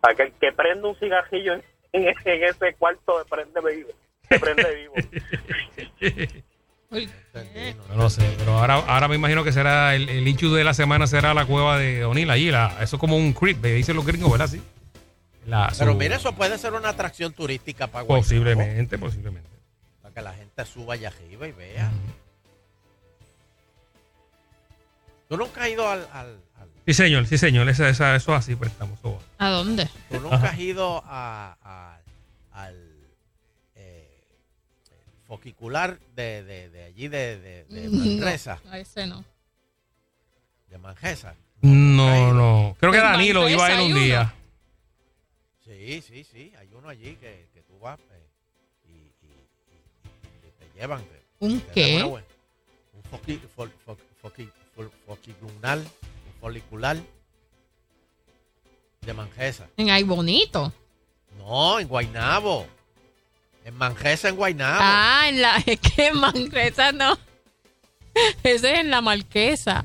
Para 0.00 0.14
que 0.16 0.22
el 0.24 0.32
que 0.32 0.52
prende 0.52 0.86
un 0.86 0.96
cigarrillo 0.98 1.54
en, 1.54 1.64
en 1.96 2.08
ese- 2.08 2.34
en 2.34 2.44
ese 2.44 2.74
cuarto 2.74 3.18
de 3.18 3.24
prende 3.24 3.60
vivo. 3.74 3.90
Se 4.28 4.38
prende 4.40 4.74
vivo. 4.74 4.94
No 6.90 7.94
No 7.96 8.02
lo 8.04 8.10
sé, 8.10 8.22
pero 8.38 8.58
ahora, 8.58 8.74
ahora 8.74 9.08
me 9.08 9.16
imagino 9.16 9.42
que 9.44 9.52
será 9.52 9.94
el, 9.94 10.08
el 10.08 10.24
de 10.54 10.64
la 10.64 10.72
semana 10.74 11.06
será 11.06 11.34
la 11.34 11.44
cueva 11.46 11.78
de 11.78 12.04
O'Neill 12.04 12.30
allí. 12.30 12.50
La, 12.50 12.76
eso 12.80 12.96
es 12.96 13.00
como 13.00 13.16
un 13.16 13.32
creep, 13.32 13.58
dicen 13.74 13.96
los 13.96 14.06
gringos, 14.06 14.30
¿verdad? 14.30 14.48
Sí. 14.48 14.62
La- 15.46 15.72
Pero 15.78 15.94
mira, 15.94 16.16
eso 16.16 16.34
puede 16.34 16.58
ser 16.58 16.72
una 16.74 16.88
atracción 16.90 17.32
turística 17.32 17.86
para 17.86 18.02
Guaynabo, 18.04 18.22
Posiblemente, 18.22 18.98
posiblemente. 18.98 19.48
Para 20.02 20.14
que 20.14 20.22
la 20.22 20.32
gente 20.34 20.64
suba 20.64 20.94
allá 20.94 21.08
arriba 21.08 21.46
y 21.48 21.52
vea. 21.52 21.90
¿Tú 25.28 25.36
nunca 25.36 25.62
has 25.64 25.68
ido 25.70 25.88
al... 25.88 26.00
al- 26.12 26.40
al- 26.60 26.68
Sí, 26.86 26.94
señor, 26.94 27.26
sí, 27.26 27.36
señor. 27.36 27.68
Esa, 27.68 27.88
esa- 27.88 28.14
eso 28.16 28.34
así, 28.34 28.54
pues 28.54 28.70
estamos. 28.70 28.98
¿A 29.38 29.48
dónde? 29.50 29.88
¿Tú 30.08 30.20
nunca 30.20 30.36
has 30.50 30.58
ido 30.58 31.02
a, 31.04 31.56
a- 31.62 31.98
al 32.52 32.76
eh, 33.74 34.22
foquicular 35.26 35.98
de, 36.14 36.44
de, 36.44 36.70
de 36.70 36.84
allí 36.84 37.08
de, 37.08 37.38
de, 37.40 37.64
de 37.64 37.88
Manresa? 37.90 38.60
No, 38.64 38.70
a 38.72 38.78
ese 38.78 39.06
no. 39.06 39.24
De 40.70 40.78
Manjesa. 40.78 41.34
No, 41.62 42.32
no. 42.32 42.76
Creo 42.78 42.92
que 42.92 42.98
Danilo 42.98 43.40
Manresa 43.40 43.54
iba 43.56 43.66
a 43.78 43.82
ir 43.82 43.94
un 43.94 44.00
día. 44.02 44.34
Sí, 45.64 46.02
sí, 46.06 46.22
sí. 46.24 46.52
Hay 46.58 46.68
uno 46.72 46.88
allí 46.88 47.16
que, 47.16 47.48
que 47.52 47.62
tú 47.62 47.78
vas 47.80 47.98
eh, 47.98 48.26
y, 48.88 48.90
y- 49.26 49.26
y- 49.26 50.46
y 50.46 50.50
te 50.72 50.78
llevan. 50.80 51.02
te- 51.02 51.22
¿Un 51.40 51.60
te 51.60 51.72
qué? 51.72 52.04
Un 52.04 53.02
foqui, 53.10 53.40
fol- 53.56 53.70
fo- 53.84 53.96
foqui- 54.22 54.50
foquicular, 55.06 55.78
un 55.78 55.84
folicular 56.50 56.96
de 59.00 59.12
Manjesa. 59.12 59.66
En 59.76 59.90
Ay 59.90 60.04
Bonito. 60.04 60.72
No, 61.38 61.80
en 61.80 61.88
Guainabo. 61.88 62.68
En 63.64 63.74
Manjesa, 63.74 64.28
en 64.28 64.36
Guainabo. 64.36 64.78
Ah, 64.80 65.24
en 65.28 65.42
la. 65.42 65.56
Es 65.66 65.80
que 65.80 66.06
en 66.06 66.20
Manresa 66.20 66.92
no. 66.92 67.18
Ese 68.44 68.72
es 68.74 68.78
en 68.78 68.90
la 68.92 69.00
Marquesa. 69.00 69.84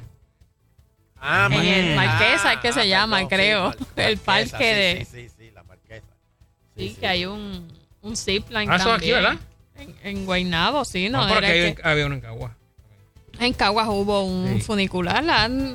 Ah, 1.20 1.49
en 1.51 1.66
el 1.66 1.95
Mar- 1.95 2.05
Marquesa 2.07 2.49
ah, 2.49 2.53
es 2.53 2.59
que 2.59 2.74
se 2.74 2.82
ah, 2.82 2.86
llama, 2.86 3.16
perdón, 3.18 3.30
sí, 3.30 3.36
creo. 3.36 3.64
Mar- 3.64 3.78
el 3.95 4.20
Marquesa, 4.24 4.28
parque 4.57 4.57
sí, 4.59 4.80
de. 4.80 5.05
Sí, 5.05 5.30
sí, 5.30 5.36
sí, 5.45 5.51
la 5.51 5.64
Marquesa. 5.64 6.05
Sí, 6.78 6.89
Sí, 6.89 6.93
que 6.93 6.99
sí. 6.99 7.05
hay 7.07 7.26
un, 7.26 7.74
un 8.03 8.16
zipline 8.16 8.70
Ah, 8.72 8.76
eso 8.76 8.93
aquí, 8.93 9.09
también. 9.09 9.16
¿verdad? 9.16 9.39
En, 9.78 9.95
en 10.03 10.26
Guaynabo, 10.28 10.86
sí, 10.86 11.09
no. 11.09 11.26
No, 11.26 11.34
porque 11.34 11.57
era 11.57 11.68
hay- 11.70 11.74
que- 11.76 11.82
había 11.84 12.05
uno 12.05 12.14
en 12.16 12.22
Cagua. 12.22 12.55
En 13.40 13.54
Caguas 13.54 13.88
hubo 13.90 14.24
un 14.24 14.56
Sí. 14.56 14.62
funicular 14.62 15.24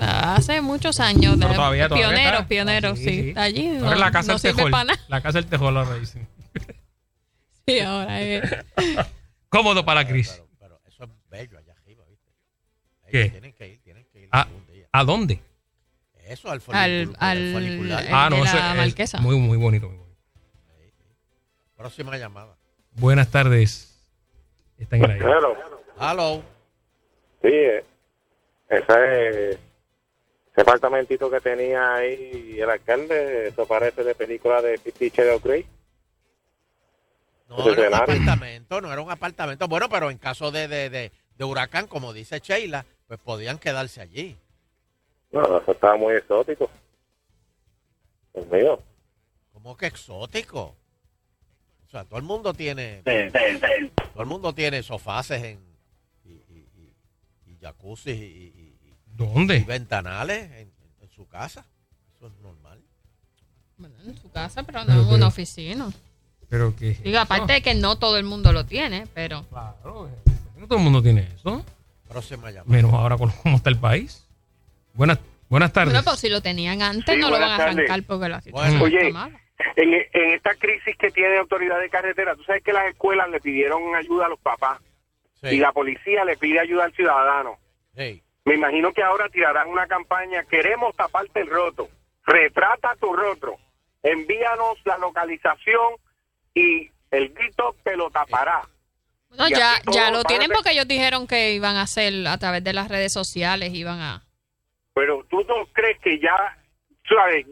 hace 0.00 0.60
muchos 0.60 1.00
años. 1.00 1.36
Pero 1.38 1.48
de- 1.50 1.54
todavía, 1.54 1.82
está. 1.84 1.94
pioneros, 2.48 2.92
Ah, 2.92 3.02
sí, 3.02 3.28
Está 3.30 3.42
allí. 3.42 3.68
Ahora 3.68 3.80
No, 3.80 3.92
es 3.92 3.98
la 4.00 4.10
casa 4.10 4.26
no 4.28 4.32
del 4.34 4.40
sirve 4.40 4.54
tejol. 4.56 4.70
para 4.70 4.84
nada. 4.84 5.00
La 5.08 5.20
casa 5.20 5.38
del 5.38 5.46
tejol 5.46 5.76
ahora 5.76 5.94
dicen. 5.98 6.28
Sí, 7.66 7.80
ahora 7.80 8.20
es. 8.22 8.42
Cómodo 9.48 9.84
para 9.84 10.00
la 10.02 10.06
Pero, 10.06 10.14
Cris. 10.14 10.30
pero, 10.30 10.48
pero 10.60 10.80
eso 10.86 11.04
es 11.04 11.10
bello 11.30 11.58
allá 11.58 11.72
arriba, 11.82 12.04
¿viste? 12.08 13.30
Tienen 13.30 13.52
que 13.52 13.68
ir, 13.68 13.82
tienen 13.82 14.04
que 14.12 14.20
ir 14.22 14.28
algún 14.30 14.66
día. 14.66 14.86
¿A 14.92 15.04
dónde? 15.04 15.40
Eso, 16.28 16.48
al 16.50 16.60
Al- 16.72 17.06
folicular. 17.14 17.18
al- 17.20 17.38
el 17.38 18.14
Ah, 18.14 18.24
de 18.24 18.30
no, 18.30 18.44
la 18.44 18.50
eso 18.50 18.58
es 18.58 18.76
Marquesa. 18.76 19.20
muy, 19.20 19.36
muy 19.36 19.56
bonito. 19.56 19.88
muy 19.88 19.96
bonito. 19.96 20.16
Próxima 21.76 22.16
llamada. 22.16 22.56
Buenas 22.92 23.28
tardes. 23.30 23.92
Está 24.78 24.96
en 24.96 25.04
el 25.04 25.10
aire. 25.12 25.24
Hello. 25.24 25.56
Hello. 26.00 26.55
Sí, 27.42 27.48
eh, 27.48 27.84
ese, 28.68 29.50
ese 29.50 30.60
apartamentito 30.60 31.30
que 31.30 31.40
tenía 31.40 31.94
ahí 31.94 32.58
el 32.58 32.68
alcalde, 32.70 33.48
eso 33.48 33.66
parece 33.66 34.02
de 34.04 34.14
película 34.14 34.62
de 34.62 34.78
Fifty 34.78 35.10
Shades 35.10 35.42
Grey. 35.42 35.66
No 37.48 37.70
era 37.70 37.88
un 37.88 37.94
apartamento, 37.94 38.80
no 38.80 38.92
era 38.92 39.00
un 39.00 39.10
apartamento. 39.10 39.68
Bueno, 39.68 39.88
pero 39.88 40.10
en 40.10 40.18
caso 40.18 40.50
de, 40.50 40.66
de, 40.66 40.90
de, 40.90 41.12
de 41.36 41.44
huracán, 41.44 41.86
como 41.86 42.12
dice 42.12 42.40
Sheila, 42.40 42.84
pues 43.06 43.20
podían 43.20 43.58
quedarse 43.58 44.00
allí. 44.00 44.36
No, 45.30 45.58
eso 45.58 45.72
estaba 45.72 45.96
muy 45.96 46.14
exótico. 46.14 46.68
Dios 48.34 48.46
mío. 48.48 48.82
¿Cómo 49.52 49.76
que 49.76 49.86
exótico? 49.86 50.74
O 51.86 51.88
sea, 51.90 52.04
todo 52.04 52.18
el 52.18 52.24
mundo 52.24 52.52
tiene, 52.52 53.02
todo 54.12 54.22
el 54.22 54.28
mundo 54.28 54.52
tiene 54.54 54.82
sofaces 54.82 55.42
en, 55.42 55.75
jacuzzi 57.60 58.10
y, 58.10 58.14
y- 58.14 58.18
y- 58.84 58.88
y 58.90 58.94
¿Dónde? 59.06 59.60
ventanales 59.60 60.50
en, 60.52 60.72
en 61.00 61.10
su 61.10 61.26
casa. 61.26 61.64
Eso 62.14 62.26
es 62.28 62.32
normal. 62.42 62.80
Bueno, 63.78 63.94
en 64.06 64.16
su 64.16 64.30
casa, 64.30 64.62
pero 64.62 64.80
no 64.80 64.86
Pero 64.86 65.00
en 65.02 65.08
una 65.08 65.26
oficina. 65.28 65.88
Pero 66.48 66.74
que. 66.76 66.94
Digo, 66.94 67.18
aparte 67.18 67.54
de 67.54 67.62
que 67.62 67.74
no 67.74 67.96
todo 67.96 68.16
el 68.18 68.24
mundo 68.24 68.52
lo 68.52 68.64
tiene, 68.64 69.06
pero. 69.14 69.44
Claro, 69.48 70.08
no 70.56 70.66
todo 70.66 70.78
el 70.78 70.84
mundo 70.84 71.02
tiene 71.02 71.28
eso. 71.34 71.64
Próxima 72.08 72.50
llamada. 72.50 72.64
Menos 72.70 72.92
ahora 72.94 73.16
con 73.18 73.30
cómo 73.42 73.56
está 73.56 73.68
el 73.70 73.78
país. 73.78 74.26
Buenas, 74.94 75.18
buenas 75.48 75.72
tardes. 75.72 75.92
Bueno, 75.92 76.04
pues 76.04 76.20
si 76.20 76.28
lo 76.28 76.40
tenían 76.40 76.80
antes, 76.82 77.14
Sí, 77.14 77.20
no 77.20 77.28
lo 77.30 77.38
van 77.38 77.52
a 77.52 77.56
tardes. 77.58 77.74
arrancar 77.76 78.02
porque 78.04 78.28
la 78.28 78.40
situación 78.40 78.78
Bueno. 78.78 78.86
está 78.96 79.04
Oye, 79.04 79.12
mala. 79.12 79.40
En, 79.76 79.92
en 79.94 80.30
esta 80.34 80.54
crisis 80.54 80.94
que 80.98 81.10
tiene 81.10 81.36
autoridad 81.38 81.80
de 81.80 81.88
carretera, 81.90 82.34
tú 82.36 82.42
sabes 82.44 82.62
que 82.62 82.72
las 82.72 82.86
escuelas 82.90 83.28
le 83.30 83.40
pidieron 83.40 83.94
ayuda 83.94 84.26
a 84.26 84.28
los 84.28 84.38
papás 84.38 84.80
y 85.50 85.58
la 85.58 85.72
policía 85.72 86.24
le 86.24 86.36
pide 86.36 86.60
ayuda 86.60 86.84
al 86.84 86.92
ciudadano. 86.94 87.58
Sí. 87.96 88.22
Me 88.44 88.54
imagino 88.54 88.92
que 88.92 89.02
ahora 89.02 89.28
tirarán 89.28 89.68
una 89.68 89.86
campaña, 89.86 90.44
queremos 90.44 90.94
taparte 90.94 91.40
el 91.40 91.48
roto, 91.48 91.88
retrata 92.24 92.94
tu 92.96 93.12
rostro, 93.12 93.58
envíanos 94.02 94.78
la 94.84 94.98
localización 94.98 95.94
y 96.54 96.90
el 97.10 97.34
grito 97.34 97.74
te 97.82 97.96
lo 97.96 98.10
tapará. 98.10 98.62
No, 99.36 99.48
ya, 99.48 99.74
ya 99.92 100.10
lo 100.10 100.22
tienen 100.24 100.50
porque 100.50 100.70
ellos 100.70 100.86
dijeron 100.86 101.26
que 101.26 101.52
iban 101.52 101.76
a 101.76 101.82
hacer 101.82 102.26
a 102.26 102.38
través 102.38 102.62
de 102.62 102.72
las 102.72 102.88
redes 102.88 103.12
sociales, 103.12 103.74
iban 103.74 104.00
a... 104.00 104.22
Pero 104.94 105.24
tú 105.28 105.44
no 105.48 105.66
crees 105.72 105.98
que 105.98 106.18
ya, 106.20 106.56
¿sabes? 107.08 107.46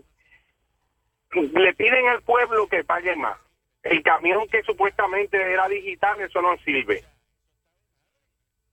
Le 1.33 1.75
piden 1.75 2.07
al 2.07 2.23
pueblo 2.23 2.69
que 2.69 2.85
pague 2.85 3.17
más. 3.17 3.37
El 3.83 4.03
camión 4.03 4.47
que 4.49 4.63
supuestamente 4.63 5.37
era 5.37 5.69
digital, 5.69 6.21
eso 6.21 6.41
no 6.41 6.57
sirve. 6.65 7.05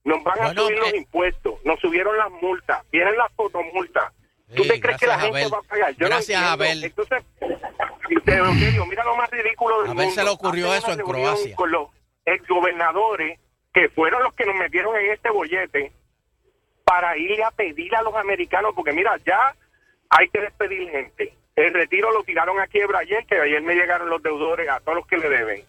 Nos 0.04 0.22
van 0.24 0.40
a 0.40 0.52
subir 0.54 0.78
los 0.78 0.92
eh, 0.92 0.96
impuestos, 0.98 1.54
nos 1.64 1.78
subieron 1.80 2.16
las 2.16 2.30
multas, 2.42 2.82
vienen 2.90 3.16
las 3.16 3.32
fotomultas. 3.34 4.12
¿Tú 4.54 4.64
Sí, 4.64 4.68
te 4.68 4.80
crees 4.80 4.98
que 4.98 5.06
la 5.06 5.18
gente 5.18 5.46
va 5.48 5.58
a 5.58 5.62
pagar? 5.62 5.94
Yo 5.96 6.06
Gracias, 6.06 6.40
no. 6.40 6.48
Abel. 6.48 6.84
Entonces, 6.84 7.24
pero, 8.24 8.46
Eugenio, 8.46 8.84
mira 8.86 9.04
lo 9.04 9.16
más 9.16 9.30
ridículo 9.30 9.76
del 9.82 9.84
A 9.84 9.94
mundo. 9.94 10.02
ver 10.02 10.10
se 10.12 10.24
le 10.24 10.30
ocurrió 10.30 10.74
eso 10.74 10.92
en 10.92 10.98
Croacia. 10.98 11.56
Con 11.56 11.70
los 11.70 11.88
exgobernadores 12.24 13.38
que 13.72 13.88
fueron 13.90 14.22
los 14.22 14.34
que 14.34 14.44
nos 14.44 14.54
metieron 14.56 14.94
en 14.96 15.12
este 15.12 15.30
bollete 15.30 15.92
para 16.84 17.16
ir 17.16 17.42
a 17.42 17.50
pedir 17.52 17.94
a 17.96 18.02
los 18.02 18.14
americanos, 18.14 18.72
porque 18.74 18.92
mira, 18.92 19.16
ya 19.24 19.54
hay 20.10 20.28
que 20.28 20.40
despedir 20.40 20.90
gente. 20.90 21.32
El 21.56 21.72
retiro 21.72 22.10
lo 22.12 22.22
tiraron 22.24 22.58
a 22.60 22.66
quiebra 22.66 22.98
ayer, 23.00 23.24
que 23.26 23.40
ayer 23.40 23.62
me 23.62 23.74
llegaron 23.74 24.10
los 24.10 24.22
deudores 24.22 24.68
a 24.68 24.80
todos 24.80 24.96
los 24.96 25.06
que 25.06 25.16
le 25.16 25.28
deben. 25.30 25.64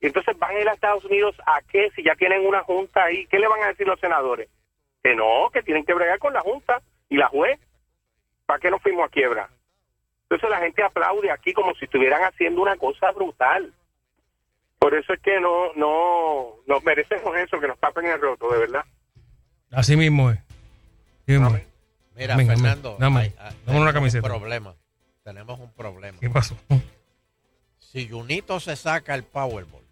Y 0.00 0.06
entonces 0.06 0.38
van 0.38 0.54
a 0.56 0.60
ir 0.60 0.68
a 0.68 0.72
Estados 0.74 1.04
Unidos 1.04 1.34
a 1.46 1.60
qué 1.62 1.90
si 1.96 2.04
ya 2.04 2.14
tienen 2.14 2.46
una 2.46 2.62
junta 2.62 3.04
ahí. 3.04 3.26
¿Qué 3.26 3.38
le 3.38 3.48
van 3.48 3.62
a 3.62 3.68
decir 3.68 3.86
los 3.86 3.98
senadores? 4.00 4.48
Que 5.02 5.14
no, 5.14 5.50
que 5.52 5.62
tienen 5.62 5.84
que 5.84 5.94
bregar 5.94 6.18
con 6.18 6.32
la 6.32 6.40
junta 6.40 6.80
y 7.08 7.16
la 7.16 7.28
juez. 7.28 7.58
¿Para 8.46 8.60
qué 8.60 8.70
nos 8.70 8.80
fuimos 8.82 9.06
a 9.06 9.10
quiebra? 9.10 9.48
Entonces 10.22 10.50
la 10.50 10.58
gente 10.60 10.82
aplaude 10.82 11.30
aquí 11.30 11.52
como 11.52 11.74
si 11.74 11.86
estuvieran 11.86 12.22
haciendo 12.22 12.62
una 12.62 12.76
cosa 12.76 13.10
brutal. 13.12 13.72
Por 14.78 14.94
eso 14.94 15.12
es 15.12 15.20
que 15.20 15.40
no, 15.40 15.72
no, 15.74 16.54
nos 16.66 16.84
merecemos 16.84 17.36
eso, 17.36 17.58
que 17.58 17.66
nos 17.66 17.78
tapen 17.80 18.06
el 18.06 18.20
roto, 18.20 18.48
de 18.52 18.58
verdad. 18.60 18.84
Así 19.72 19.96
mismo 19.96 20.30
es. 20.30 20.38
Así 20.38 21.32
mismo 21.32 21.56
es. 21.56 21.66
Mira, 22.14 22.34
amén. 22.34 22.46
Fernando, 22.46 22.96
Dame, 22.98 23.20
hay- 23.20 23.26
hay- 23.26 23.34
dame 23.36 23.50
una 23.80 23.90
tenemos 23.90 23.94
camiseta. 23.94 24.26
un 24.32 24.38
problema. 24.40 24.74
Tenemos 25.24 25.58
un 25.58 25.72
problema. 25.72 26.18
¿Qué 26.20 26.30
pasó? 26.30 26.56
Si 27.78 28.08
Junito 28.08 28.60
se 28.60 28.76
saca 28.76 29.14
el 29.14 29.24
Powerball. 29.24 29.82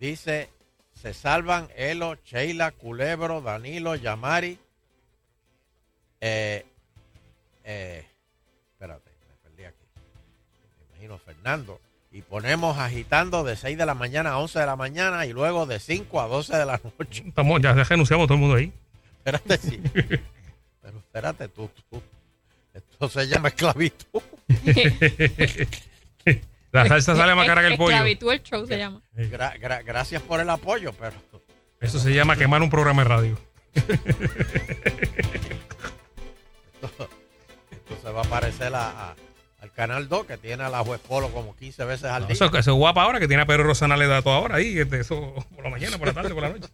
Dice, 0.00 0.48
se 0.94 1.14
salvan 1.14 1.68
Elo, 1.76 2.16
Sheila, 2.24 2.72
Culebro, 2.72 3.40
Danilo, 3.40 3.94
Yamari, 3.94 4.58
eh, 6.20 6.64
eh, 7.64 8.04
espérate, 8.72 9.10
me 9.28 9.36
perdí 9.42 9.64
aquí. 9.64 9.84
Me 10.78 10.86
imagino 10.90 11.18
Fernando. 11.18 11.80
Y 12.12 12.22
ponemos 12.22 12.78
agitando 12.78 13.44
de 13.44 13.56
6 13.56 13.76
de 13.76 13.84
la 13.84 13.94
mañana 13.94 14.30
a 14.30 14.38
11 14.38 14.60
de 14.60 14.66
la 14.66 14.76
mañana 14.76 15.26
y 15.26 15.32
luego 15.32 15.66
de 15.66 15.78
5 15.78 16.20
a 16.20 16.28
12 16.28 16.56
de 16.56 16.64
la 16.64 16.80
noche. 16.98 17.24
Estamos, 17.26 17.60
ya 17.60 17.74
renunciamos 17.74 18.26
todo 18.26 18.34
el 18.34 18.40
mundo 18.40 18.56
ahí. 18.56 18.72
Espérate, 19.18 19.58
sí. 19.58 19.82
Pero 20.82 20.98
espérate, 20.98 21.48
tú, 21.48 21.68
tú. 21.90 22.00
Esto 22.72 23.08
se 23.08 23.26
llama 23.26 23.48
esclavitud. 23.48 24.22
La 26.82 26.88
salsa 26.88 27.16
sale 27.16 27.34
más 27.34 27.46
cara 27.46 27.60
que 27.62 27.68
el 27.68 27.76
pollo. 27.76 27.90
Esclavitud 27.96 28.32
el 28.32 28.42
show 28.42 28.66
se 28.66 28.78
llama. 28.78 29.00
Gra- 29.16 29.58
gra- 29.60 29.84
gracias 29.84 30.22
por 30.22 30.40
el 30.40 30.48
apoyo, 30.50 30.92
pero 30.92 31.14
Eso 31.80 31.98
se 31.98 32.12
llama 32.14 32.36
quemar 32.36 32.62
un 32.62 32.70
programa 32.70 33.02
de 33.02 33.08
radio. 33.08 33.38
esto, 36.82 37.08
esto 37.70 37.98
se 38.02 38.10
va 38.12 38.20
a 38.22 38.24
parecer 38.24 38.74
a- 38.74 39.10
a- 39.10 39.14
al 39.60 39.72
Canal 39.72 40.08
2 40.08 40.26
que 40.26 40.36
tiene 40.38 40.62
a 40.62 40.68
la 40.68 40.80
juez 40.84 41.00
Polo 41.00 41.28
como 41.30 41.56
15 41.56 41.84
veces 41.84 42.04
al 42.06 42.22
No, 42.22 42.28
día. 42.28 42.34
eso, 42.34 42.44
eso 42.46 42.58
es 42.58 42.66
guapa 42.76 43.02
ahora 43.02 43.18
que 43.20 43.28
tiene 43.28 43.42
a 43.42 43.46
Pedro 43.46 43.64
Rosana 43.64 43.96
le 43.96 44.06
da 44.06 44.22
todo 44.22 44.34
ahora 44.34 44.56
ahí. 44.56 44.78
este, 44.78 45.00
Eso 45.00 45.34
por 45.54 45.64
la 45.64 45.70
mañana, 45.70 45.98
por 45.98 46.08
la 46.08 46.14
tarde, 46.14 46.32
por 46.34 46.42
la 46.42 46.50
noche. 46.50 46.68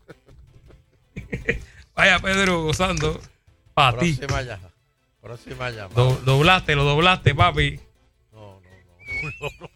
Vaya 1.94 2.18
Pedro 2.20 2.62
gozando. 2.62 3.20
Para 3.74 3.98
ti. 3.98 4.14
Próxima 4.14 4.42
ya. 4.42 4.58
Próxima 5.20 5.70
llamada. 5.70 5.94
Do- 5.94 6.20
doblaste, 6.24 6.74
lo 6.74 6.84
doblaste, 6.84 7.34
papi. 7.34 7.80
No, 8.32 8.60
no, 8.60 9.48
no. 9.60 9.68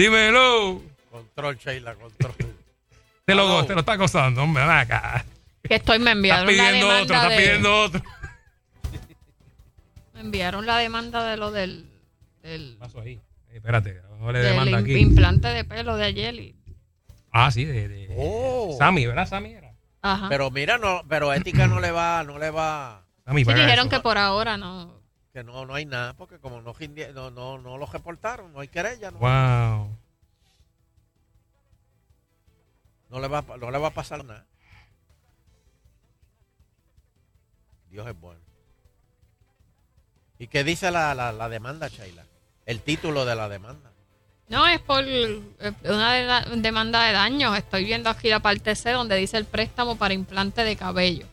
Dímelo. 0.00 0.82
Control, 1.10 1.56
Sheila, 1.58 1.94
control. 1.94 2.34
Te 3.26 3.34
lo, 3.36 3.64
te 3.64 3.74
lo 3.74 3.80
está 3.80 3.94
gozando, 3.96 4.42
hombre. 4.42 4.62
ven 4.64 4.72
acá. 4.72 5.24
Que 5.62 5.76
estoy, 5.76 5.98
me 6.00 6.10
Estás 6.12 6.16
enviaron 6.16 6.46
la 6.46 6.50
pidiendo 6.52 6.86
demanda 6.88 7.02
otro, 7.02 7.14
estás 7.16 7.30
de, 7.30 7.36
pidiendo 7.36 7.82
otro. 7.82 8.02
me 10.14 10.20
enviaron 10.20 10.66
la 10.66 10.78
demanda 10.78 11.24
de 11.30 11.36
lo 11.36 11.52
del, 11.52 11.86
del, 12.42 12.76
Pasó 12.80 13.00
ahí. 13.02 13.20
Eh, 13.50 13.56
espérate, 13.56 14.00
a 14.20 14.32
del 14.32 14.42
demanda 14.42 14.78
im- 14.80 14.82
aquí. 14.82 14.96
implante 14.96 15.48
de 15.48 15.64
pelo 15.64 15.96
de 15.96 16.04
ayer. 16.06 16.34
y- 16.34 16.56
Ah, 17.30 17.50
sí, 17.52 17.64
de, 17.64 17.86
de 17.88 18.08
Oh. 18.18 18.74
Sammy, 18.78 19.06
¿verdad? 19.06 19.28
Sammy 19.28 19.52
era. 19.52 19.72
Ajá. 20.02 20.28
Pero 20.28 20.50
mira, 20.50 20.78
no, 20.78 21.02
pero 21.08 21.32
ética 21.32 21.68
no 21.68 21.78
le 21.78 21.92
va, 21.92 22.24
no 22.24 22.38
le 22.38 22.50
va, 22.50 23.04
Sammy, 23.26 23.44
Sí, 23.44 23.52
dijeron 23.52 23.86
eso. 23.86 23.90
que 23.90 24.00
por 24.00 24.18
ahora 24.18 24.56
no. 24.56 24.99
Que 25.32 25.44
no, 25.44 25.64
no 25.64 25.74
hay 25.74 25.86
nada, 25.86 26.14
porque 26.14 26.38
como 26.38 26.60
no, 26.60 26.74
no, 27.14 27.30
no, 27.30 27.58
no 27.58 27.78
lo 27.78 27.86
reportaron, 27.86 28.52
no 28.52 28.60
hay 28.60 28.68
querella, 28.68 29.10
no, 29.10 29.18
Wow. 29.18 29.96
no 33.10 33.20
le 33.20 33.28
va, 33.28 33.42
no 33.58 33.70
le 33.70 33.78
va 33.78 33.88
a 33.88 33.94
pasar 33.94 34.24
nada. 34.24 34.44
Dios 37.90 38.06
es 38.08 38.18
bueno. 38.20 38.40
¿Y 40.38 40.46
qué 40.46 40.64
dice 40.64 40.90
la, 40.90 41.14
la, 41.14 41.32
la 41.32 41.48
demanda, 41.48 41.88
Sheila? 41.88 42.24
El 42.66 42.80
título 42.80 43.24
de 43.24 43.34
la 43.36 43.48
demanda. 43.48 43.90
No, 44.48 44.66
es 44.66 44.80
por 44.80 45.04
una 45.04 46.12
de 46.14 46.26
la- 46.26 46.44
demanda 46.56 47.04
de 47.04 47.12
daños. 47.12 47.56
Estoy 47.56 47.84
viendo 47.84 48.10
aquí 48.10 48.28
la 48.28 48.40
parte 48.40 48.74
C 48.74 48.90
donde 48.90 49.16
dice 49.16 49.36
el 49.36 49.44
préstamo 49.44 49.96
para 49.96 50.14
implante 50.14 50.64
de 50.64 50.76
cabello. 50.76 51.26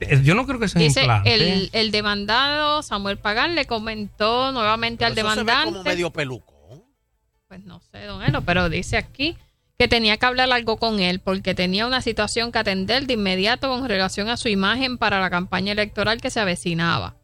Eh, 0.00 0.20
Yo 0.22 0.34
no 0.34 0.46
creo 0.46 0.58
que 0.60 0.68
sea 0.68 0.80
Dice 0.80 1.00
implante. 1.00 1.34
el, 1.34 1.70
el 1.72 1.90
demandado 1.90 2.82
Samuel 2.82 3.16
Pagán 3.18 3.54
le 3.54 3.66
comentó 3.66 4.52
nuevamente 4.52 5.04
al 5.04 5.12
Eso 5.12 5.20
se 5.20 5.22
ve 5.22 5.28
demandante. 5.38 5.72
como 5.72 5.84
medio 5.84 6.10
peluco. 6.12 6.54
Pues 7.48 7.64
no 7.64 7.80
sé, 7.90 8.04
don 8.04 8.22
Elo, 8.22 8.42
pero 8.42 8.68
dice 8.68 8.98
aquí 8.98 9.36
que 9.78 9.88
tenía 9.88 10.16
que 10.18 10.26
hablar 10.26 10.52
algo 10.52 10.76
con 10.76 11.00
él 11.00 11.20
porque 11.20 11.54
tenía 11.54 11.86
una 11.86 12.02
situación 12.02 12.52
que 12.52 12.58
atender 12.58 13.06
de 13.06 13.14
inmediato 13.14 13.68
con 13.68 13.88
relación 13.88 14.28
a 14.28 14.36
su 14.36 14.48
imagen 14.48 14.98
para 14.98 15.20
la 15.20 15.30
campaña 15.30 15.72
electoral 15.72 16.20
que 16.20 16.30
se 16.30 16.40
avecinaba. 16.40 17.14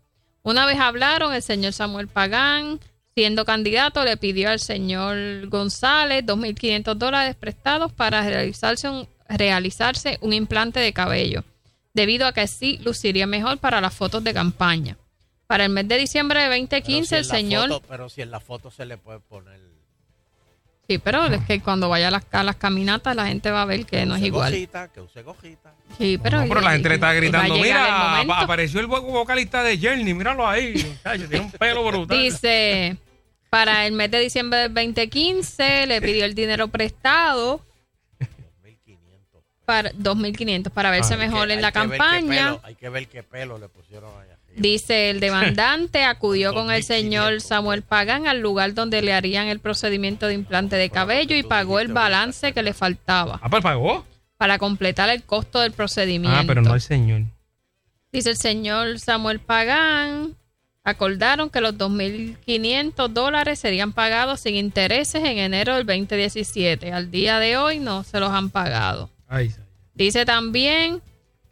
Una 0.43 0.65
vez 0.65 0.79
hablaron, 0.79 1.35
el 1.35 1.43
señor 1.43 1.73
Samuel 1.73 2.07
Pagán, 2.09 2.79
siendo 3.15 3.45
candidato, 3.45 4.05
le 4.05 4.17
pidió 4.17 4.51
al 4.51 4.61
señor 4.61 5.49
González 5.49 6.25
2.500 6.25 6.95
dólares 6.95 7.35
prestados 7.35 7.93
para 7.93 8.23
realizarse 8.23 8.89
un, 8.89 9.09
realizarse 9.29 10.19
un 10.21 10.33
implante 10.33 10.81
de 10.81 10.93
cabello, 10.93 11.45
debido 11.95 12.27
a 12.27 12.33
que 12.33 12.43
así 12.43 12.79
luciría 12.85 13.27
mejor 13.27 13.59
para 13.59 13.81
las 13.81 13.95
fotos 13.95 14.23
de 14.23 14.35
campaña. 14.35 14.97
Para 15.47 15.65
el 15.65 15.71
mes 15.71 15.87
de 15.89 15.97
diciembre 15.97 16.41
de 16.41 16.47
Pero 16.49 16.61
2015, 16.63 17.07
si 17.09 17.15
el 17.15 17.25
señor... 17.25 17.69
foto- 17.69 17.87
pero 17.89 18.09
si 18.09 18.21
en 18.23 18.31
la 18.31 18.41
foto 18.41 18.71
se 18.71 18.85
le 18.85 18.99
puede 18.99 19.21
poner. 19.21 19.61
Sí, 20.89 20.99
pero 20.99 21.25
es 21.27 21.43
que 21.47 21.61
cuando 21.61 21.89
vaya 21.89 22.09
a 22.09 22.11
las, 22.11 22.25
a 22.33 22.43
las 22.43 22.57
caminatas 22.57 23.17
la 23.17 23.27
gente 23.27 23.51
va 23.51 23.63
a 23.63 23.65
ver 23.65 23.87
que 23.87 24.05
no 24.05 24.17
es 24.17 24.23
igual. 24.23 24.53
Gojita, 24.53 24.89
que 24.89 25.01
use 25.01 25.23
gojita. 25.23 25.73
Sí, 25.97 26.19
pero, 26.23 26.43
No, 26.43 26.49
pero 26.49 26.61
la 26.61 26.73
gente 26.73 26.89
le 26.91 26.97
está 26.97 27.13
gritando, 27.15 27.55
el 27.55 27.63
mira, 27.63 28.09
momento". 28.11 28.33
apa- 28.35 28.43
apareció 28.43 28.81
el 28.81 28.89
vo- 28.89 29.01
vocalista 29.01 29.63
de 29.63 29.79
Journey, 29.79 30.13
míralo 30.13 30.47
ahí. 30.47 30.75
Tiene 31.29 31.41
un 31.41 31.51
pelo 31.53 31.85
brutal. 31.85 32.19
Dice, 32.19 32.97
para 33.49 33.87
el 33.87 33.93
mes 33.93 34.11
de 34.11 34.21
diciembre 34.21 34.59
del 34.69 34.75
2015 34.75 35.87
le 35.87 36.03
pidió 36.03 36.25
el 36.27 36.35
dinero 36.35 36.69
prestado 36.69 37.65
para 39.65 39.91
2.500 39.93 40.71
para 40.73 40.91
verse 40.91 41.17
mejor 41.17 41.49
que- 41.49 41.55
en 41.55 41.63
la 41.63 41.73
campaña. 41.73 42.53
pelo- 42.53 42.61
hay 42.65 42.75
que 42.75 42.89
ver 42.89 43.09
qué 43.09 43.23
pelo 43.23 43.59
le 43.59 43.69
pusieron 43.69 44.11
allá. 44.21 44.37
Dice 44.57 45.11
el 45.11 45.19
demandante 45.21 46.05
acudió 46.05 46.55
con 46.55 46.71
el 46.71 46.85
señor 46.85 47.41
Samuel 47.41 47.83
Pagán 47.83 48.27
al 48.29 48.41
lugar 48.41 48.75
donde 48.75 49.03
le 49.03 49.13
harían 49.13 49.49
el 49.49 49.59
procedimiento 49.59 50.29
de 50.29 50.35
implante 50.35 50.77
de 50.77 50.91
cabello 50.91 51.35
y 51.35 51.43
pagó 51.43 51.81
el 51.81 51.89
balance 51.93 52.53
que 52.53 52.63
le 52.63 52.73
faltaba 52.73 53.41
Ah, 53.43 53.49
pues 53.51 53.63
pagó. 53.63 54.05
para 54.37 54.59
completar 54.59 55.09
el 55.11 55.25
costo 55.25 55.59
del 55.61 55.73
procedimiento. 55.73 56.39
Ah, 56.39 56.45
pero 56.47 56.63
no 56.63 56.75
el 56.75 56.81
señor. 56.81 57.23
Dice 58.13 58.31
el 58.31 58.37
señor 58.37 59.01
Samuel 59.01 59.41
Pagán. 59.41 60.37
Acordaron 60.87 61.49
que 61.49 61.63
los 61.63 61.73
2.500 61.79 63.09
dólares 63.09 63.59
serían 63.59 63.93
pagados 63.95 64.41
sin 64.41 64.55
intereses 64.55 65.25
en 65.25 65.39
enero 65.39 65.75
del 65.77 65.87
2017. 65.87 66.93
Al 66.93 67.11
día 67.11 67.39
de 67.39 67.57
hoy 67.57 67.79
no 67.79 68.05
se 68.05 68.21
los 68.21 68.31
han 68.31 68.51
pagado. 68.51 69.11
Dice 69.95 70.25
también 70.25 71.03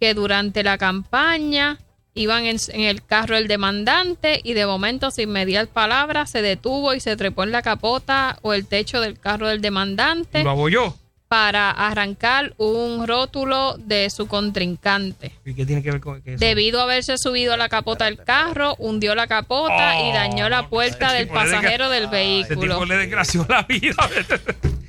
que 0.00 0.14
durante 0.14 0.62
la 0.62 0.78
campaña 0.78 1.78
iban 2.14 2.44
en, 2.44 2.58
en 2.72 2.80
el 2.82 3.04
carro 3.04 3.36
el 3.36 3.48
demandante 3.48 4.40
y 4.44 4.52
de 4.52 4.66
momento 4.66 5.10
sin 5.10 5.30
mediar 5.30 5.66
palabra 5.68 6.26
se 6.26 6.42
detuvo 6.42 6.92
y 6.92 7.00
se 7.00 7.16
trepó 7.16 7.44
en 7.44 7.52
la 7.52 7.62
capota 7.62 8.38
o 8.42 8.52
el 8.52 8.66
techo 8.66 9.00
del 9.00 9.18
carro 9.18 9.48
del 9.48 9.60
demandante 9.62 10.42
Lo 10.44 10.50
abolló. 10.50 10.94
para 11.28 11.70
arrancar 11.70 12.52
un 12.58 13.06
rótulo 13.06 13.76
de 13.78 14.10
su 14.10 14.26
contrincante. 14.26 15.32
¿Y 15.46 15.54
qué 15.54 15.64
tiene 15.64 15.82
que 15.82 15.90
ver 15.92 16.00
con 16.00 16.20
eso? 16.22 16.36
Debido 16.38 16.80
a 16.80 16.82
haberse 16.82 17.16
subido 17.16 17.54
a 17.54 17.56
la 17.56 17.70
capota 17.70 18.04
del 18.04 18.18
carro, 18.22 18.74
hundió 18.78 19.14
la 19.14 19.26
capota 19.26 20.02
y 20.02 20.12
dañó 20.12 20.50
la 20.50 20.68
puerta 20.68 21.14
del 21.14 21.28
pasajero 21.28 21.88
del 21.88 22.04
Ese 22.04 22.10
vehículo. 22.12 22.74
tipo 22.74 22.84
le 22.84 22.96
desgració 22.98 23.46
la 23.48 23.62
vida. 23.62 23.94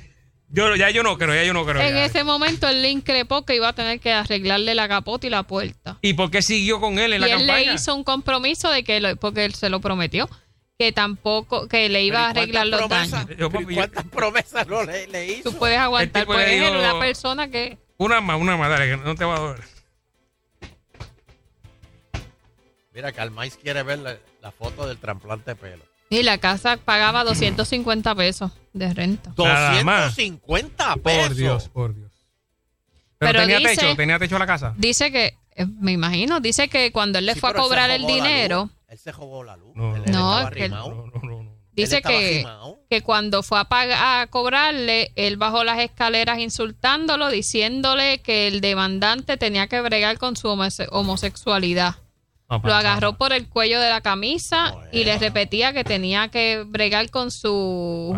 yo, 0.54 0.76
ya 0.76 0.90
yo 0.90 1.02
no 1.02 1.18
creo, 1.18 1.34
ya 1.34 1.44
yo 1.44 1.52
no 1.52 1.64
creo. 1.64 1.82
En 1.82 1.94
ya. 1.94 2.04
ese 2.04 2.22
momento 2.24 2.68
él 2.68 2.80
le 2.82 2.90
increpó 2.90 3.44
que 3.44 3.56
iba 3.56 3.68
a 3.68 3.72
tener 3.74 4.00
que 4.00 4.12
arreglarle 4.12 4.74
la 4.74 4.88
capota 4.88 5.26
y 5.26 5.30
la 5.30 5.42
puerta. 5.42 5.98
¿Y 6.00 6.14
por 6.14 6.30
qué 6.30 6.42
siguió 6.42 6.80
con 6.80 6.98
él 6.98 7.12
en 7.12 7.18
y 7.18 7.20
la 7.20 7.26
él 7.26 7.38
campaña? 7.38 7.58
le 7.70 7.74
hizo 7.74 7.94
un 7.94 8.04
compromiso 8.04 8.70
de 8.70 8.84
que, 8.84 9.00
lo- 9.00 9.16
porque 9.16 9.44
él 9.44 9.54
se 9.54 9.68
lo 9.68 9.80
prometió, 9.80 10.28
que 10.78 10.92
tampoco, 10.92 11.68
que 11.68 11.88
le 11.88 12.02
iba 12.04 12.26
a 12.26 12.30
arreglar 12.30 12.66
los 12.66 12.88
daños. 12.88 13.26
Yo, 13.36 13.50
Pero, 13.50 13.70
¿y 13.70 13.74
¿Cuántas 13.74 14.04
promesas 14.04 14.66
no 14.66 14.82
le, 14.84 15.06
le 15.08 15.26
hizo? 15.32 15.50
Tú 15.50 15.58
puedes 15.58 15.78
aguantar, 15.78 16.24
puedes 16.26 16.48
ser 16.48 16.72
dijo- 16.72 16.78
una 16.78 16.98
persona 17.00 17.48
que... 17.50 17.78
Una 17.96 18.20
más, 18.20 18.40
una 18.40 18.56
más, 18.56 18.70
dale, 18.70 18.90
que 18.90 18.96
no 18.96 19.14
te 19.14 19.24
va 19.24 19.36
a 19.36 19.40
doler. 19.40 19.64
Mira, 22.92 23.12
que 23.12 23.20
Almais 23.20 23.56
quiere 23.56 23.82
ver 23.82 23.98
la, 23.98 24.16
la 24.40 24.52
foto 24.52 24.86
del 24.86 24.98
trasplante 24.98 25.50
de 25.52 25.56
pelo. 25.56 25.84
Y 26.10 26.22
la 26.22 26.38
casa 26.38 26.76
pagaba 26.76 27.24
250 27.24 28.14
pesos 28.14 28.52
de 28.72 28.92
renta. 28.94 29.32
Nada 29.36 29.82
más. 29.84 30.14
250 30.16 30.96
pesos. 30.96 31.28
Por 31.28 31.34
Dios, 31.36 31.68
por 31.68 31.94
Dios. 31.94 32.12
Pero, 33.18 33.32
Pero 33.32 33.40
tenía 33.42 33.58
dice- 33.58 33.76
techo, 33.76 33.96
tenía 33.96 34.18
techo 34.18 34.38
la 34.38 34.46
casa. 34.46 34.74
Dice 34.76 35.10
que 35.10 35.36
Eh, 35.56 35.66
Me 35.66 35.92
imagino, 35.92 36.40
dice 36.40 36.66
que 36.66 36.90
cuando 36.90 37.20
él 37.20 37.26
le 37.26 37.34
Sí, 37.34 37.38
fue 37.40 37.50
a 37.50 37.52
pero 37.52 37.62
él 37.62 37.64
se 37.64 37.68
cobrar 37.68 37.90
el 37.90 38.02
robó 38.02 38.08
la 38.08 38.14
dinero, 38.16 38.60
luz. 38.62 38.70
Él 38.88 38.98
se 38.98 39.12
robó 39.12 39.44
la 39.44 39.56
luz. 39.56 39.70
No, 39.76 39.94
Él- 39.94 40.02
él 40.04 40.10
No, 40.10 40.32
estaba 40.38 40.42
es 40.42 40.50
que 40.56 40.64
él- 40.64 40.72
arrimado. 40.74 41.06
dice 41.74 41.96
estaba 41.98 42.18
que, 42.18 42.26
arrimado. 42.34 42.78
que 42.90 43.02
cuando 43.02 43.42
fue 43.44 43.60
a, 43.60 43.64
pagar, 43.66 44.20
a 44.22 44.26
cobrarle, 44.26 45.12
él 45.14 45.36
bajó 45.36 45.62
las 45.62 45.78
escaleras 45.78 46.40
insultándolo, 46.40 47.28
diciéndole 47.28 48.20
que 48.20 48.48
el 48.48 48.60
demandante 48.60 49.36
tenía 49.36 49.68
que 49.68 49.80
bregar 49.80 50.18
con 50.18 50.34
su 50.36 50.48
homose- 50.48 50.88
homosexualidad. 50.90 51.94
Lo 52.48 52.74
agarró 52.74 53.14
por 53.16 53.32
el 53.32 53.48
cuello 53.48 53.80
de 53.80 53.88
la 53.90 54.00
camisa 54.00 54.74
y 54.92 55.04
le 55.04 55.18
repetía 55.18 55.72
que 55.72 55.82
tenía 55.84 56.28
que 56.28 56.62
bregar 56.66 57.10
con 57.10 57.30
su 57.30 58.14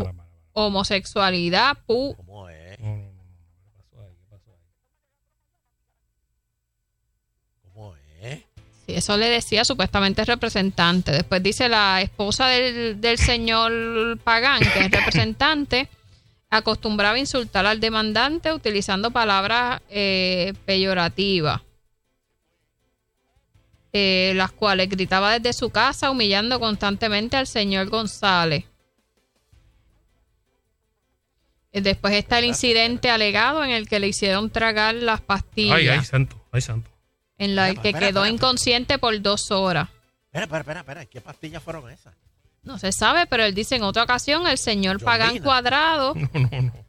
homosexualidad. 0.53 1.77
Pu- 1.87 2.17
¿Cómo 2.17 2.49
es? 2.49 2.79
¿Cómo 7.73 7.95
es? 8.23 8.39
Sí, 8.87 8.95
eso 8.95 9.17
le 9.17 9.29
decía 9.29 9.65
supuestamente 9.65 10.21
el 10.23 10.27
representante. 10.27 11.13
Después 11.13 11.43
dice 11.43 11.69
la 11.69 12.01
esposa 12.03 12.47
del, 12.49 13.01
del 13.01 13.19
señor 13.19 14.19
Pagán, 14.23 14.61
que 14.61 14.81
es 14.81 14.91
representante, 14.91 15.89
acostumbraba 16.51 17.17
a 17.17 17.19
insultar 17.19 17.67
al 17.67 17.81
demandante 17.81 18.53
utilizando 18.53 19.11
palabras 19.11 19.81
eh, 19.91 20.55
peyorativas, 20.65 21.61
eh, 23.99 24.33
las 24.35 24.53
cuales 24.53 24.89
gritaba 24.91 25.39
desde 25.39 25.53
su 25.53 25.71
casa 25.71 26.11
humillando 26.11 26.61
constantemente 26.61 27.37
al 27.39 27.47
señor 27.47 27.89
González. 27.89 28.65
Eh, 31.73 31.81
Después 31.81 32.15
está 32.15 32.39
el 32.39 32.45
incidente 32.47 33.11
alegado 33.11 33.65
en 33.65 33.71
el 33.71 33.89
que 33.89 34.01
le 34.01 34.09
hicieron 34.09 34.51
tragar 34.51 34.95
las 34.95 35.21
pastillas, 35.21 35.77
Ay, 35.77 35.89
ay, 35.89 36.05
santo, 36.05 36.37
ay, 36.53 36.61
santo. 36.61 36.91
en 37.39 37.55
la 37.55 37.69
Espera, 37.69 37.83
que 37.83 37.89
espera, 37.89 38.07
quedó 38.09 38.21
espera. 38.25 38.35
inconsciente 38.35 38.99
por 38.99 39.21
dos 39.21 39.51
horas. 39.51 39.89
Espera, 40.27 40.45
espera, 40.45 40.59
espera, 40.61 40.81
espera. 40.81 41.07
¿Qué 41.07 41.21
pastillas 41.21 41.63
fueron 41.63 41.91
esas? 41.91 42.15
No 42.63 42.79
se 42.79 42.93
sabe, 42.93 43.27
pero 43.27 43.45
él 43.45 43.55
dice 43.55 43.77
en 43.77 43.83
otra 43.85 44.03
ocasión 44.03 44.47
el 44.47 44.59
señor 44.59 45.03
Pagán. 45.03 45.39
Cuadrado, 45.39 46.15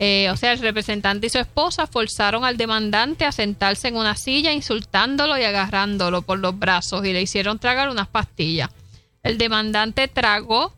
eh, 0.00 0.30
o 0.30 0.36
sea, 0.36 0.52
el 0.52 0.60
representante 0.60 1.26
y 1.26 1.30
su 1.30 1.38
esposa 1.38 1.86
forzaron 1.86 2.44
al 2.44 2.56
demandante 2.56 3.24
a 3.24 3.32
sentarse 3.32 3.88
en 3.88 3.96
una 3.96 4.16
silla 4.16 4.52
insultándolo 4.52 5.36
y 5.38 5.42
agarrándolo 5.44 6.22
por 6.22 6.38
los 6.38 6.56
brazos 6.58 7.04
y 7.04 7.12
le 7.12 7.20
hicieron 7.22 7.58
tragar 7.58 7.88
unas 7.90 8.06
pastillas. 8.08 8.70
El 9.22 9.38
demandante 9.38 10.06
tragó 10.08 10.72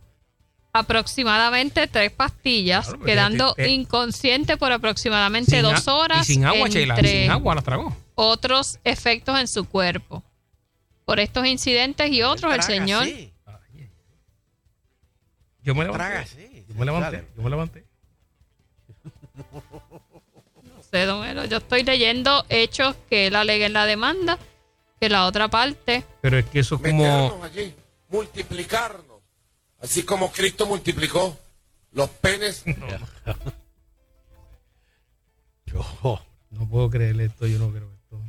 aproximadamente 0.73 1.87
tres 1.89 2.13
pastillas, 2.13 2.87
Claro, 2.89 3.05
quedando 3.05 3.55
te- 3.55 3.65
te- 3.65 3.71
inconsciente 3.71 4.57
por 4.57 4.73
aproximadamente 4.73 5.51
Sin 5.51 5.63
dos 5.63 5.87
horas 5.89 6.29
Y 6.29 6.35
sin 6.35 6.45
agua, 6.45 6.69
Sheila, 6.69 6.95
entre 6.95 7.23
sin 7.23 7.31
agua 7.31 7.55
la 7.57 7.63
tragó. 7.63 7.97
otros 8.15 8.79
efectos 8.85 9.39
en 9.39 9.49
su 9.49 9.65
cuerpo. 9.69 10.23
Por 11.05 11.19
estos 11.19 11.45
incidentes 11.47 12.11
y 12.13 12.23
otros, 12.23 12.53
el 12.55 12.61
Traga 12.61 12.63
señor. 12.63 13.07
Yo 15.63 15.75
me 15.75 15.85
Traga 15.85 16.25
levanté. 16.25 16.65
Yo 16.69 16.75
me 16.75 16.85
levanté. 16.87 17.25
Yo 17.37 17.43
me 17.43 17.51
levanté. 17.51 17.85
No 20.63 20.83
sé, 20.83 21.07
don 21.07 21.25
Elo, 21.25 21.45
Yo 21.45 21.59
estoy 21.59 21.85
leyendo 21.85 22.45
hechos 22.49 22.97
que 23.09 23.29
él 23.29 23.37
alega 23.37 23.67
en 23.67 23.73
la 23.73 23.87
demanda, 23.87 24.39
que 25.01 25.09
la 25.09 25.27
otra 25.27 25.49
parte. 25.49 26.05
Pero 26.21 26.39
es 26.39 26.47
que 26.47 26.61
eso 26.61 26.75
es 26.75 26.83
como. 26.83 27.41
Allí, 27.43 27.75
multiplicarnos. 28.09 29.23
Así 29.81 30.03
como 30.03 30.31
Cristo 30.31 30.67
multiplicó 30.67 31.37
los 31.93 32.11
penes. 32.11 32.65
Yo. 35.67 36.21
No 36.51 36.69
puedo 36.69 36.91
creer 36.91 37.21
esto, 37.21 37.47
yo 37.47 37.61
no 37.61 37.71
creo 37.71 37.89
esto. 37.95 38.21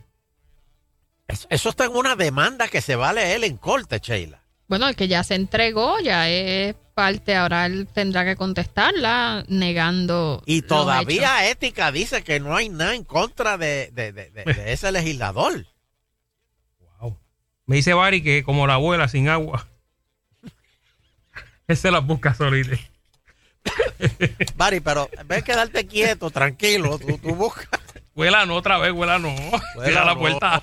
Eso, 1.28 1.48
eso 1.50 1.70
está 1.70 1.86
en 1.86 1.96
una 1.96 2.16
demanda 2.16 2.68
que 2.68 2.82
se 2.82 2.96
vale 2.96 3.34
él 3.34 3.44
en 3.44 3.58
corte, 3.58 4.00
Sheila. 4.00 4.40
Bueno, 4.68 4.88
el 4.88 4.96
que 4.96 5.08
ya 5.08 5.24
se 5.24 5.34
entregó, 5.36 6.00
ya 6.00 6.30
es 6.30 6.76
parte, 7.02 7.36
ahora 7.36 7.66
él 7.66 7.88
tendrá 7.92 8.24
que 8.24 8.36
contestarla 8.36 9.44
negando. 9.48 10.44
Y 10.46 10.60
los 10.62 10.68
todavía 10.68 11.50
Ética 11.50 11.92
dice 11.92 12.24
que 12.24 12.40
no 12.40 12.56
hay 12.56 12.70
nada 12.70 12.94
en 12.94 13.04
contra 13.04 13.58
de, 13.58 13.90
de- 13.92 14.12
de- 14.12 14.30
de- 14.30 14.44
de 14.54 14.72
ese 14.74 14.92
legislador. 14.92 15.66
Me 17.66 17.78
dice 17.78 17.94
Bari 17.96 18.22
que 18.22 18.44
como 18.44 18.68
la 18.68 18.76
abuela 18.76 19.08
sin 19.08 19.30
agua. 19.30 19.68
Él 21.68 21.76
se 21.78 21.90
las 21.90 22.06
busca 22.06 22.36
solita. 22.36 22.78
Bari, 24.56 24.80
pero 24.82 25.10
en 25.18 25.28
vez 25.28 25.38
de 25.40 25.44
quedarte 25.44 25.88
quieto, 25.88 26.30
tranquilo, 26.30 27.00
tú, 27.00 27.18
tú 27.18 27.34
buscas. 27.34 27.68
Huela 28.14 28.46
no, 28.46 28.56
otra 28.58 28.78
vez, 28.78 28.92
huela 28.92 29.18
no. 29.18 29.34
Cierra 29.84 30.06
la 30.06 30.14
no. 30.14 30.20
puerta. 30.20 30.62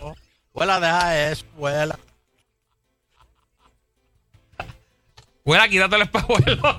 Huela, 0.53 0.78
deja 0.80 1.30
eso, 1.30 1.45
huela. 1.57 1.99
Huela, 5.49 5.67
quítate 5.67 5.97
el 5.97 6.03
espejuelo. 6.03 6.79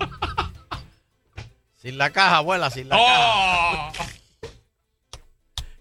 Sin 1.81 1.97
la 1.97 2.11
caja, 2.11 2.37
abuela, 2.37 2.69
sin 2.69 2.87
la 2.87 2.97
¡Oh! 2.99 3.91
caja. 3.91 4.13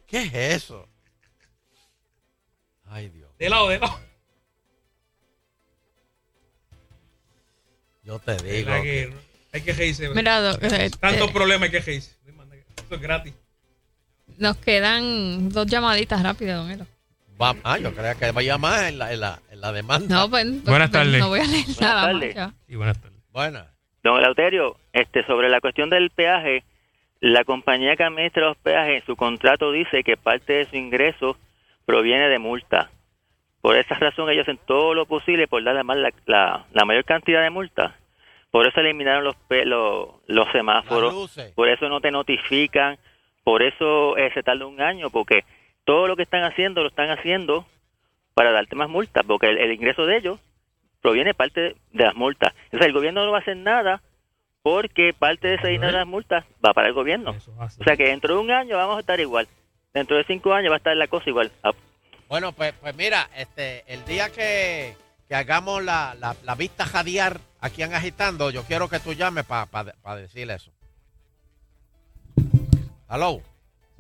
¿Qué 0.06 0.22
es 0.22 0.34
eso? 0.62 0.88
Ay, 2.86 3.10
Dios. 3.10 3.30
De 3.38 3.50
lado, 3.50 3.68
de 3.68 3.78
lado. 3.78 4.00
Yo 8.04 8.18
te 8.20 8.36
digo. 8.38 8.70
Que 8.70 9.14
hay 9.52 9.60
que 9.60 9.72
reírse. 9.74 10.08
Mira, 10.08 10.52
eh, 10.52 10.90
Tantos 10.98 11.28
eh, 11.28 11.32
problemas 11.34 11.66
hay 11.66 11.70
que 11.70 11.80
reírse. 11.80 12.16
Esto 12.74 12.94
es 12.94 13.00
gratis. 13.02 13.34
Nos 14.38 14.56
quedan 14.56 15.50
dos 15.50 15.66
llamaditas 15.66 16.22
rápidas, 16.22 16.56
don 16.56 16.70
Elo. 16.70 16.86
Va- 17.40 17.54
ah, 17.64 17.78
yo 17.78 17.92
creía 17.94 18.14
que 18.16 18.32
vaya 18.32 18.58
más 18.58 18.82
en 18.88 18.98
la, 18.98 19.12
en 19.12 19.20
la, 19.20 19.38
en 19.50 19.60
la 19.60 19.72
demanda. 19.72 20.16
No, 20.16 20.28
pues, 20.30 20.44
Buenas 20.64 20.90
pues, 20.90 21.02
tardes. 21.02 21.20
no 21.20 21.28
voy 21.28 21.40
a 21.40 21.44
leer 21.44 21.64
Buenas 21.64 21.80
nada 21.80 22.12
tardes. 22.12 22.36
más. 22.36 22.54
Sí, 22.66 22.76
buenas 22.76 23.00
tardes. 23.00 23.18
Buenas. 23.32 23.66
Don 24.02 24.18
Eleuterio, 24.18 24.76
este, 24.92 25.24
sobre 25.26 25.48
la 25.48 25.60
cuestión 25.60 25.90
del 25.90 26.10
peaje, 26.10 26.64
la 27.20 27.44
compañía 27.44 27.96
que 27.96 28.04
administra 28.04 28.46
los 28.46 28.56
peajes, 28.56 29.04
su 29.04 29.16
contrato 29.16 29.70
dice 29.72 30.02
que 30.02 30.16
parte 30.16 30.52
de 30.54 30.64
su 30.66 30.76
ingreso 30.76 31.36
proviene 31.84 32.28
de 32.28 32.38
multa. 32.38 32.90
Por 33.60 33.76
esa 33.76 33.94
razón 33.96 34.30
ellos 34.30 34.42
hacen 34.42 34.58
todo 34.66 34.94
lo 34.94 35.06
posible 35.06 35.48
por 35.48 35.62
dar 35.64 35.82
más 35.84 35.96
la, 35.96 36.12
la, 36.26 36.66
la 36.72 36.84
mayor 36.84 37.04
cantidad 37.04 37.42
de 37.42 37.50
multas. 37.50 37.92
Por 38.50 38.66
eso 38.66 38.80
eliminaron 38.80 39.24
los, 39.24 39.36
pe- 39.48 39.64
los, 39.66 40.08
los 40.26 40.50
semáforos, 40.52 41.36
por 41.54 41.68
eso 41.68 41.88
no 41.88 42.00
te 42.00 42.10
notifican, 42.10 42.98
por 43.44 43.62
eso 43.62 44.16
eh, 44.16 44.30
se 44.32 44.42
tarda 44.42 44.64
un 44.66 44.80
año, 44.80 45.10
porque 45.10 45.44
todo 45.88 46.06
lo 46.06 46.16
que 46.16 46.22
están 46.24 46.44
haciendo 46.44 46.82
lo 46.82 46.90
están 46.90 47.08
haciendo 47.08 47.64
para 48.34 48.52
darte 48.52 48.76
más 48.76 48.90
multas, 48.90 49.24
porque 49.26 49.46
el, 49.48 49.56
el 49.56 49.72
ingreso 49.72 50.04
de 50.04 50.18
ellos 50.18 50.38
proviene 51.00 51.32
parte 51.32 51.60
de, 51.62 51.76
de 51.92 52.04
las 52.04 52.14
multas. 52.14 52.52
Entonces 52.64 52.88
el 52.88 52.92
gobierno 52.92 53.24
no 53.24 53.32
va 53.32 53.38
a 53.38 53.40
hacer 53.40 53.56
nada 53.56 54.02
porque 54.62 55.14
parte 55.18 55.48
de 55.48 55.54
ese 55.54 55.68
dinero 55.68 55.92
de 55.92 55.98
las 56.00 56.06
multas 56.06 56.44
va 56.62 56.74
para 56.74 56.88
el 56.88 56.92
gobierno. 56.92 57.34
O 57.56 57.84
sea 57.84 57.96
que 57.96 58.08
dentro 58.08 58.34
de 58.34 58.40
un 58.40 58.50
año 58.50 58.76
vamos 58.76 58.98
a 58.98 59.00
estar 59.00 59.18
igual. 59.18 59.48
Dentro 59.94 60.18
de 60.18 60.24
cinco 60.24 60.52
años 60.52 60.70
va 60.70 60.74
a 60.74 60.76
estar 60.76 60.94
la 60.94 61.06
cosa 61.08 61.30
igual. 61.30 61.50
Ah, 61.62 61.72
Bueno, 62.28 62.52
pues, 62.52 62.74
pues 62.82 62.94
mira, 62.94 63.30
este, 63.34 63.82
el 63.90 64.04
día 64.04 64.28
que, 64.30 64.94
que 65.26 65.34
hagamos 65.34 65.82
la, 65.82 66.14
la, 66.20 66.36
la 66.44 66.54
vista 66.54 66.84
jadear 66.84 67.40
aquí 67.60 67.82
en 67.82 67.94
Agitando, 67.94 68.50
yo 68.50 68.62
quiero 68.64 68.90
que 68.90 69.00
tú 69.00 69.14
llames 69.14 69.46
para 69.46 70.16
decir 70.16 70.50
eso. 70.50 70.70
¿Aló? 73.08 73.40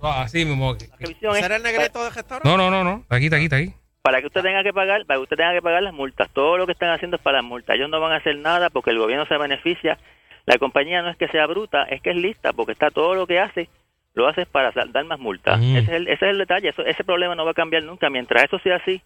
Ah, 0.00 0.22
Así 0.22 0.44
mismo. 0.44 0.76
¿Será 0.76 1.56
el 1.56 1.62
negrito 1.62 2.02
de 2.04 2.10
restaurante? 2.10 2.48
No, 2.48 2.56
no, 2.56 2.70
no, 2.70 2.84
no. 2.84 3.00
Está 3.02 3.16
aquí, 3.16 3.24
está 3.26 3.36
aquí, 3.36 3.44
está 3.44 3.56
aquí. 3.56 3.74
Para 4.02 4.20
que 4.20 4.26
usted 4.26 4.42
tenga 4.42 4.62
que 4.62 4.72
pagar, 4.72 5.04
para 5.06 5.18
que 5.18 5.22
usted 5.24 5.36
tenga 5.36 5.52
que 5.52 5.62
pagar 5.62 5.82
las 5.82 5.92
multas. 5.92 6.30
Todo 6.30 6.56
lo 6.56 6.66
que 6.66 6.72
están 6.72 6.90
haciendo 6.90 7.16
es 7.16 7.22
para 7.22 7.38
las 7.38 7.44
multas. 7.44 7.76
Ellos 7.76 7.90
no 7.90 8.00
van 8.00 8.12
a 8.12 8.16
hacer 8.16 8.36
nada 8.36 8.70
porque 8.70 8.90
el 8.90 8.98
gobierno 8.98 9.26
se 9.26 9.36
beneficia. 9.36 9.98
La 10.46 10.56
compañía 10.58 11.02
no 11.02 11.10
es 11.10 11.16
que 11.16 11.28
sea 11.28 11.46
bruta, 11.46 11.82
es 11.84 12.00
que 12.00 12.10
es 12.10 12.16
lista 12.16 12.52
porque 12.52 12.72
está 12.72 12.90
todo 12.90 13.14
lo 13.14 13.26
que 13.26 13.38
hace 13.38 13.68
lo 14.14 14.26
hace 14.26 14.46
para 14.46 14.72
dar 14.72 15.04
más 15.04 15.18
multas. 15.18 15.60
Mm. 15.60 15.76
Ese, 15.76 15.78
es 15.78 15.88
el, 15.88 16.08
ese 16.08 16.24
es 16.26 16.30
el 16.32 16.38
detalle. 16.38 16.68
Eso, 16.70 16.84
ese 16.84 17.04
problema 17.04 17.34
no 17.34 17.44
va 17.44 17.52
a 17.52 17.54
cambiar 17.54 17.84
nunca. 17.84 18.10
Mientras 18.10 18.44
eso 18.44 18.58
sea 18.58 18.76
así, 18.76 19.00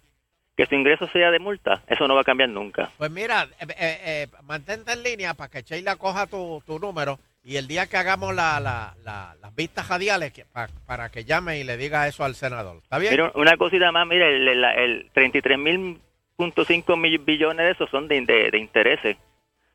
que 0.56 0.66
su 0.66 0.74
ingreso 0.74 1.06
sea 1.08 1.30
de 1.30 1.38
multa, 1.38 1.82
eso 1.86 2.08
no 2.08 2.14
va 2.14 2.22
a 2.22 2.24
cambiar 2.24 2.48
nunca. 2.48 2.90
Pues 2.98 3.10
mira, 3.10 3.48
eh, 3.60 3.66
eh, 3.68 4.00
eh, 4.04 4.26
mantente 4.42 4.92
en 4.92 5.02
línea 5.02 5.34
para 5.34 5.50
que 5.50 5.62
Sheila 5.62 5.96
coja 5.96 6.26
tu, 6.26 6.62
tu 6.66 6.78
número 6.78 7.18
y 7.44 7.56
el 7.56 7.66
día 7.66 7.86
que 7.88 7.96
hagamos 7.96 8.34
la, 8.34 8.60
la, 8.60 8.94
la- 9.04 9.34
las 9.40 9.54
vistas 9.54 9.88
radiales 9.88 10.32
que- 10.32 10.44
pa- 10.44 10.68
para 10.86 11.10
que 11.10 11.24
llame 11.24 11.58
y 11.58 11.64
le 11.64 11.76
diga 11.76 12.06
eso 12.06 12.24
al 12.24 12.34
senador. 12.34 12.78
¿Está 12.82 12.98
bien? 12.98 13.12
Mira, 13.12 13.32
una 13.34 13.56
cosita 13.56 13.90
más, 13.92 14.06
mire, 14.06 14.36
el, 14.36 14.48
el, 14.48 14.64
el 14.64 15.10
33 15.12 15.58
mil 15.58 16.00
punto 16.36 16.64
cinco 16.64 16.96
mil 16.96 17.18
billones 17.18 17.66
de 17.66 17.72
esos 17.72 17.90
son 17.90 18.08
de, 18.08 18.20
de, 18.24 18.50
de 18.50 18.58
intereses, 18.58 19.16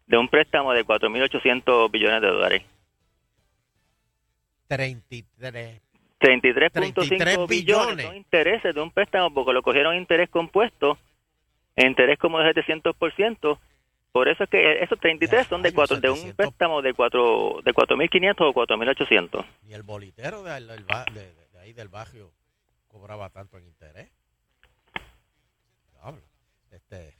de 0.08 0.18
un 0.18 0.28
préstamo 0.30 0.74
de 0.74 0.86
4.800 0.86 1.92
billones 1.92 2.22
de 2.22 2.28
dólares. 2.28 2.64
33. 4.68 5.82
33.5 6.20 6.94
33 6.94 7.38
billones 7.38 7.48
billones. 7.48 8.06
son 8.06 8.16
intereses 8.16 8.74
de 8.74 8.82
un 8.82 8.92
préstamo 8.92 9.32
porque 9.34 9.54
lo 9.54 9.62
cogieron 9.62 9.96
interés 9.96 10.30
compuesto, 10.30 10.98
interés 11.76 12.18
como 12.18 12.40
de 12.40 12.54
700%. 12.54 13.60
Por 14.12 14.28
eso 14.30 14.44
es 14.46 14.50
que 14.50 14.82
esos 14.84 15.00
33 15.00 15.48
son 15.48 15.62
de 15.62 15.72
cuatro, 15.74 16.00
de 16.00 16.10
un 16.10 16.34
préstamo 16.34 16.82
de 16.82 16.94
cuatro 16.94 17.60
de 17.64 17.74
4.500 17.74 18.36
o 18.40 18.54
4.800. 18.54 19.46
Ni 19.64 19.74
el 19.74 19.84
bolitero 19.84 20.42
de, 20.44 20.54
del 20.60 20.84
ba- 20.86 21.06
de- 21.14 21.34
de- 21.34 21.48
de 21.54 21.60
ahí 21.60 21.74
del 21.74 21.88
barrio 21.88 22.32
cobraba 22.88 23.30
tanto 23.30 23.58
en 23.58 23.66
interés. 23.66 24.10
Diablo. 25.94 26.22
Este. 26.72 27.16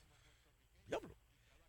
Diablo. 0.88 1.10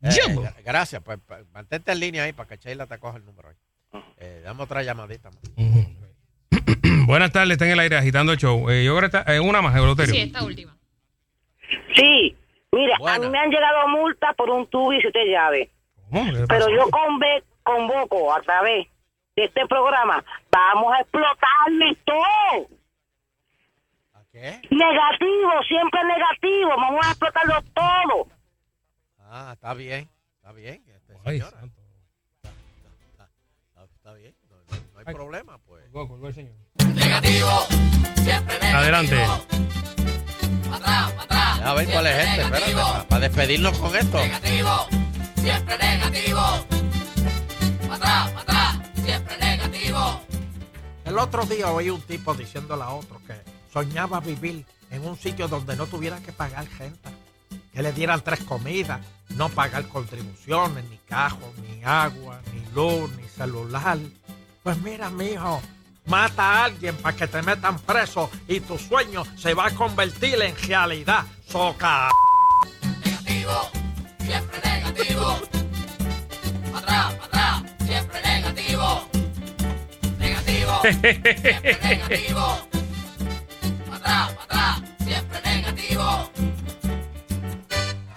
Diablo. 0.01 0.43
gra- 0.43 0.55
gracias, 0.65 1.03
pues, 1.03 1.19
mantente 1.53 1.93
en 1.93 2.01
línea 2.01 2.23
ahí 2.23 2.33
para 2.33 2.49
que 2.49 2.57
Sheila 2.57 2.87
te 2.87 2.99
coja 2.99 3.19
el 3.19 3.25
número 3.27 3.49
ahí. 3.49 4.01
Eh, 4.19 4.41
dame 4.45 4.63
otra 4.63 4.83
llamadita 4.83 5.31
más. 5.31 5.41
Buenas 7.07 7.33
tardes, 7.33 7.53
está 7.53 7.67
en 7.67 7.73
el 7.73 7.81
aire 7.81 7.97
agitando 7.97 8.33
el 8.33 8.39
show. 8.39 8.71
Eh, 8.71 8.85
yo 8.85 8.97
creo 8.97 9.11
que 9.11 9.17
está, 9.19 9.35
eh, 9.35 9.41
una 9.41 9.61
más, 9.61 9.75
Euloterio. 9.77 10.15
Sí, 10.15 10.21
esta 10.21 10.43
última. 10.45 10.77
Sí, 11.97 12.37
mire, 12.73 12.93
a 13.07 13.19
mí 13.19 13.29
me 13.29 13.39
han 13.39 13.51
llegado 13.51 13.89
multas 13.89 14.35
por 14.37 14.51
un 14.51 14.67
tubo 14.69 14.93
y 14.93 15.01
siete 15.01 15.25
llaves. 15.31 15.69
¿Cómo? 16.11 16.33
¿Qué 16.33 16.45
Pero 16.49 16.69
yo 16.71 16.89
conve- 16.89 17.43
convoco 17.63 18.33
a 18.35 18.41
través 18.43 18.87
de 19.37 19.45
este 19.45 19.67
programa, 19.67 20.25
vamos 20.51 20.93
a 20.95 21.01
explotarle 21.01 21.97
todo. 22.05 22.69
qué? 24.33 24.61
Negativo, 24.71 25.53
siempre 25.67 26.01
negativo, 26.05 26.69
vamos 26.77 27.07
a 27.07 27.11
explotarlo 27.11 27.55
todo. 27.75 28.27
Ah, 29.21 29.51
está 29.55 29.75
bien. 29.75 30.09
Está 30.37 30.53
bien. 30.53 30.83
Este, 30.87 31.15
Ay, 31.25 31.41
señora. 31.41 31.59
Está, 32.43 33.29
está- 33.75 33.85
está 33.85 34.13
bien. 34.15 34.35
No, 34.49 34.57
no- 34.57 34.63
no 34.95 34.99
hay 34.99 35.15
problema, 35.15 35.59
pues. 35.67 35.85
Negativo, 35.93 37.49
siempre 38.17 38.59
negativo. 38.59 38.79
Adelante. 38.79 39.17
A 41.65 41.75
ver 41.75 41.87
cuál 41.91 42.07
es 42.07 42.27
este, 42.27 42.43
espérate, 42.43 42.75
para, 43.09 43.21
despedirnos 43.21 43.79
con 43.79 43.95
esto. 43.95 44.17
Negativo, 44.19 44.87
siempre 45.35 45.79
negativo. 45.79 46.41
Para 47.83 47.95
atrás, 47.95 48.31
para 48.31 48.41
atrás, 48.41 48.79
siempre 49.05 49.39
negativo. 49.39 50.21
El 51.05 51.19
otro 51.19 51.45
día 51.47 51.71
oí 51.71 51.91
un 51.91 52.01
tipo 52.03 52.35
diciéndole 52.35 52.83
a 52.83 52.91
otro 52.91 53.21
que 53.27 53.35
soñaba 53.73 54.21
vivir 54.21 54.65
en 54.91 55.07
un 55.07 55.19
sitio 55.19 55.49
donde 55.49 55.77
no 55.77 55.87
tuviera 55.87 56.19
que 56.21 56.33
pagar 56.33 56.67
gente, 56.67 57.09
que 57.73 57.83
le 57.83 57.93
dieran 57.93 58.23
tres 58.23 58.41
comidas, 58.41 59.01
no 59.31 59.49
pagar 59.49 59.87
contribuciones, 59.89 60.85
ni 60.89 60.97
cajos, 60.99 61.57
ni 61.59 61.85
agua, 61.85 62.41
ni 62.53 62.75
luz, 62.75 63.11
ni 63.17 63.29
celular. 63.29 63.99
Pues 64.63 64.79
mira, 64.79 65.11
mijo, 65.11 65.61
mata 66.09 66.43
a 66.43 66.65
alguien 66.65 66.97
para 66.97 67.17
que 67.17 67.27
te 67.27 67.43
metan 67.43 67.79
preso 67.79 68.31
y 68.49 68.61
tu 68.61 68.79
sueño 68.79 69.25
se 69.37 69.55
va 69.55 69.67
a 69.67 69.71
convertir 69.71 70.41
en 70.43 70.57
realidad. 70.67 71.25
Soca. 71.47 72.11
Negativo, 73.05 73.71
siempre 74.19 74.61
negativo. 74.65 75.39
Atrás, 76.75 77.15
atrás, 77.23 77.63
siempre 77.85 78.23
negativo. 78.23 79.09
Negativo, 80.19 80.81
siempre 80.83 81.79
negativo. 81.83 82.68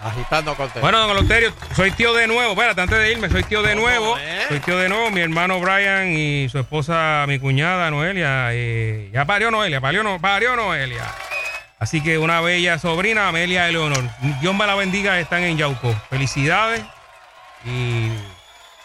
Agitando 0.02 0.54
contenido. 0.56 0.80
Bueno, 0.82 0.98
don 0.98 1.10
Eleuterio, 1.10 1.52
soy 1.76 1.92
tío 1.92 2.12
de 2.12 2.26
nuevo. 2.26 2.52
Espérate, 2.52 2.80
antes 2.80 2.98
de 2.98 3.12
irme, 3.12 3.28
soy 3.30 3.44
tío 3.44 3.62
de 3.62 3.74
nuevo. 3.76 4.18
es? 4.18 4.48
Soy 4.48 4.60
tío 4.60 4.76
de 4.78 4.88
nuevo. 4.88 5.10
Mi 5.10 5.20
hermano 5.20 5.60
Brian 5.60 6.08
y 6.12 6.48
su 6.48 6.58
esposa, 6.58 7.24
mi 7.28 7.38
cuñada 7.38 7.90
Noelia. 7.90 8.48
eh, 8.52 9.10
ya 9.12 9.24
parió 9.24 9.50
Noelia, 9.50 9.80
parió, 9.80 10.02
no, 10.02 10.20
parió 10.20 10.56
Noelia. 10.56 11.04
Así 11.78 12.02
que 12.02 12.18
una 12.18 12.40
bella 12.40 12.78
sobrina, 12.78 13.28
Amelia 13.28 13.68
Eleonor. 13.68 14.02
Dios 14.40 14.54
me 14.54 14.66
la 14.66 14.74
bendiga, 14.74 15.18
están 15.20 15.42
en 15.44 15.56
Yauco. 15.56 15.94
Felicidades. 16.10 16.82
Y 17.64 18.08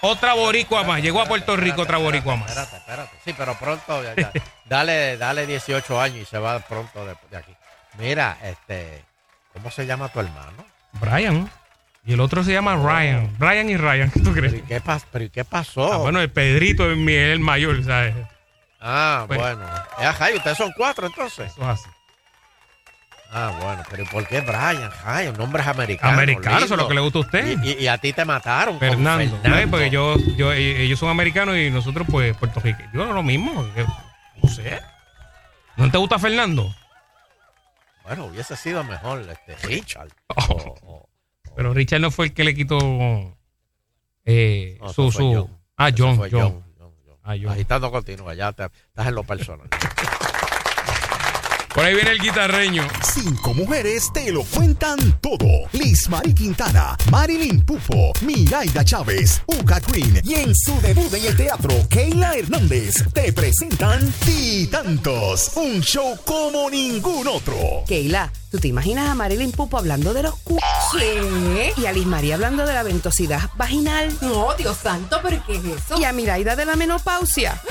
otra 0.01 0.33
boricua 0.35 0.83
más. 0.83 1.01
Llegó 1.01 1.21
a 1.21 1.25
Puerto 1.25 1.55
Rico 1.57 1.81
otra 1.81 1.97
boricua 1.97 2.35
más. 2.35 2.49
Espérate, 2.49 2.77
espérate. 2.77 3.17
Sí, 3.25 3.33
pero 3.37 3.55
pronto, 3.57 4.03
ya- 4.03 4.15
ya. 4.15 4.31
dale, 4.65 5.17
dale 5.17 5.47
18 5.47 5.99
años 6.01 6.17
y 6.17 6.25
se 6.25 6.37
va 6.37 6.59
pronto 6.59 7.05
de, 7.05 7.15
de 7.31 7.37
aquí. 7.37 7.53
Mira, 7.97 8.37
este, 8.43 9.03
¿cómo 9.53 9.71
se 9.71 9.85
llama 9.87 10.09
tu 10.09 10.19
hermano? 10.19 10.65
Brian. 10.99 11.49
Y 12.05 12.13
el 12.13 12.19
otro 12.21 12.43
se 12.43 12.53
llama 12.53 12.75
Ryan. 12.75 13.35
Brian 13.37 13.69
y 13.69 13.75
Ryan, 13.77 14.09
¿qué 14.11 14.19
tú 14.21 14.31
crees? 14.33 14.53
¿Pero 14.53 14.63
y 14.65 14.67
qué, 14.67 14.81
pas- 14.81 15.03
pero 15.11 15.25
y 15.25 15.29
qué 15.29 15.43
pasó? 15.43 15.91
Ah, 15.91 15.97
bueno, 15.97 16.21
el 16.21 16.29
Pedrito 16.29 16.89
es 16.89 16.97
mi- 16.97 17.13
el 17.13 17.39
mayor, 17.39 17.83
¿sabes? 17.83 18.15
Ah, 18.79 19.25
Pues- 19.27 19.39
bueno. 19.39 19.65
Eh, 19.99 20.05
ajá, 20.05 20.31
y 20.31 20.35
ustedes 20.37 20.57
son 20.57 20.71
cuatro 20.77 21.07
entonces. 21.07 21.51
Eso 21.51 21.61
es 21.63 21.67
así. 21.67 21.89
Ah, 23.29 23.51
bueno, 23.61 23.83
pero 23.89 24.03
¿y 24.03 24.05
por 24.05 24.25
qué 24.25 24.39
Brian? 24.39 24.89
Ay, 25.03 25.27
el 25.27 25.37
nombre 25.37 25.61
es 25.61 25.67
americano. 25.67 26.13
Americano, 26.13 26.57
eso 26.59 26.75
es 26.75 26.79
lo 26.79 26.87
que 26.87 26.93
le 26.93 27.01
gusta 27.01 27.17
a 27.17 27.21
usted. 27.21 27.57
Y, 27.61 27.71
y- 27.71 27.83
y 27.83 27.87
a 27.87 27.97
ti 27.97 28.13
te 28.13 28.23
mataron. 28.23 28.79
con 28.79 28.87
Fernando. 28.87 29.37
¿sabes? 29.43 29.67
Porque 29.67 29.89
yo, 29.89 30.15
yo, 30.37 30.53
ellos 30.53 30.97
son 30.97 31.09
americanos 31.09 31.57
y 31.57 31.69
nosotros, 31.69 32.07
pues, 32.09 32.37
puertorriqueños. 32.37 32.93
Yo 32.93 33.11
lo 33.11 33.23
mismo. 33.23 33.67
No 34.41 34.49
sé. 34.49 34.79
¿No 35.75 35.91
te 35.91 35.97
gusta 35.97 36.17
Fernando? 36.17 36.73
Bueno, 38.07 38.25
hubiese 38.25 38.55
sido 38.55 38.83
mejor 38.85 39.19
este 39.29 39.55
Richard. 39.67 40.09
Oh. 40.35 41.07
Pero 41.55 41.73
Richard 41.73 41.99
no 41.99 42.09
fue 42.11 42.27
el 42.27 42.33
que 42.33 42.43
le 42.45 42.55
quitó 42.55 42.77
eh, 44.23 44.77
No, 44.79 44.93
su. 44.93 45.11
su 45.11 45.33
John. 45.33 45.57
Ah, 45.75 45.91
John. 45.95 46.17
John, 46.31 46.63
Ah, 47.23 47.35
John. 47.41 47.51
Agitando 47.51 47.91
continúa, 47.91 48.33
ya 48.33 48.53
te- 48.53 48.63
estás 48.65 49.07
en 49.07 49.15
lo 49.15 49.23
personal. 49.25 49.67
Por 51.77 51.85
ahí 51.85 51.93
viene 51.93 52.09
el 52.09 52.19
guitarreño. 52.19 52.87
Cinco 53.03 53.53
mujeres 53.53 54.11
te 54.11 54.31
lo 54.31 54.43
cuentan 54.45 54.97
todo. 55.21 55.45
Liz 55.73 56.09
Mari 56.09 56.33
Quintana, 56.33 56.97
Marilyn 57.11 57.63
Pufo, 57.63 58.13
Miraida 58.21 58.83
Chávez, 58.83 59.43
Uca 59.45 59.79
Green 59.87 60.19
y 60.23 60.33
en 60.33 60.55
su 60.55 60.81
debut 60.81 61.13
en 61.13 61.25
el 61.25 61.37
teatro, 61.37 61.69
Keila 61.87 62.33
Hernández 62.33 63.03
te 63.13 63.31
presentan 63.31 64.11
Titantos, 64.25 65.51
un 65.53 65.79
show 65.81 66.17
como 66.25 66.67
ningún 66.71 67.27
otro. 67.27 67.83
Keila, 67.87 68.33
¿tú 68.49 68.57
te 68.57 68.69
imaginas 68.69 69.11
a 69.11 69.13
Marilyn 69.13 69.51
Pupo 69.51 69.77
hablando 69.77 70.15
de 70.15 70.23
los 70.23 70.35
cu... 70.37 70.57
¿Qué? 70.97 71.73
Y 71.77 71.85
a 71.85 71.91
Liz 71.91 72.07
María 72.07 72.33
hablando 72.33 72.65
de 72.65 72.73
la 72.73 72.81
ventosidad 72.81 73.51
vaginal. 73.55 74.17
No, 74.21 74.55
Dios 74.55 74.77
santo, 74.81 75.19
¿pero 75.21 75.43
qué 75.45 75.57
es 75.57 75.63
eso? 75.63 75.99
Y 75.99 76.05
a 76.05 76.11
Miraida 76.11 76.55
de 76.55 76.65
la 76.65 76.75
menopausia. 76.75 77.61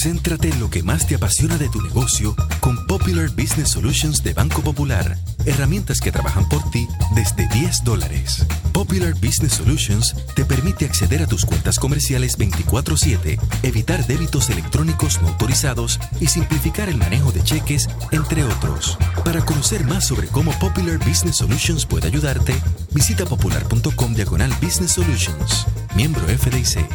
Concéntrate 0.00 0.50
en 0.50 0.60
lo 0.60 0.70
que 0.70 0.84
más 0.84 1.08
te 1.08 1.16
apasiona 1.16 1.58
de 1.58 1.68
tu 1.68 1.82
negocio 1.82 2.36
con 2.60 2.86
Popular 2.86 3.30
Business 3.30 3.70
Solutions 3.70 4.22
de 4.22 4.32
Banco 4.32 4.62
Popular. 4.62 5.18
Herramientas 5.44 5.98
que 5.98 6.12
trabajan 6.12 6.48
por 6.48 6.70
ti 6.70 6.86
desde 7.16 7.48
10 7.48 7.82
dólares. 7.82 8.46
Popular 8.70 9.14
Business 9.14 9.54
Solutions 9.54 10.14
te 10.36 10.44
permite 10.44 10.84
acceder 10.84 11.20
a 11.20 11.26
tus 11.26 11.44
cuentas 11.44 11.80
comerciales 11.80 12.38
24/7, 12.38 13.40
evitar 13.64 14.06
débitos 14.06 14.50
electrónicos 14.50 15.20
no 15.20 15.30
autorizados 15.30 15.98
y 16.20 16.28
simplificar 16.28 16.88
el 16.88 16.98
manejo 16.98 17.32
de 17.32 17.42
cheques, 17.42 17.88
entre 18.12 18.44
otros. 18.44 18.96
Para 19.24 19.44
conocer 19.44 19.82
más 19.82 20.06
sobre 20.06 20.28
cómo 20.28 20.52
Popular 20.60 20.98
Business 20.98 21.38
Solutions 21.38 21.86
puede 21.86 22.06
ayudarte, 22.06 22.54
visita 22.92 23.26
popular.com 23.26 24.14
diagonal 24.14 24.52
Business 24.62 24.92
Solutions. 24.92 25.66
Miembro 25.96 26.24
FDIC. 26.28 26.86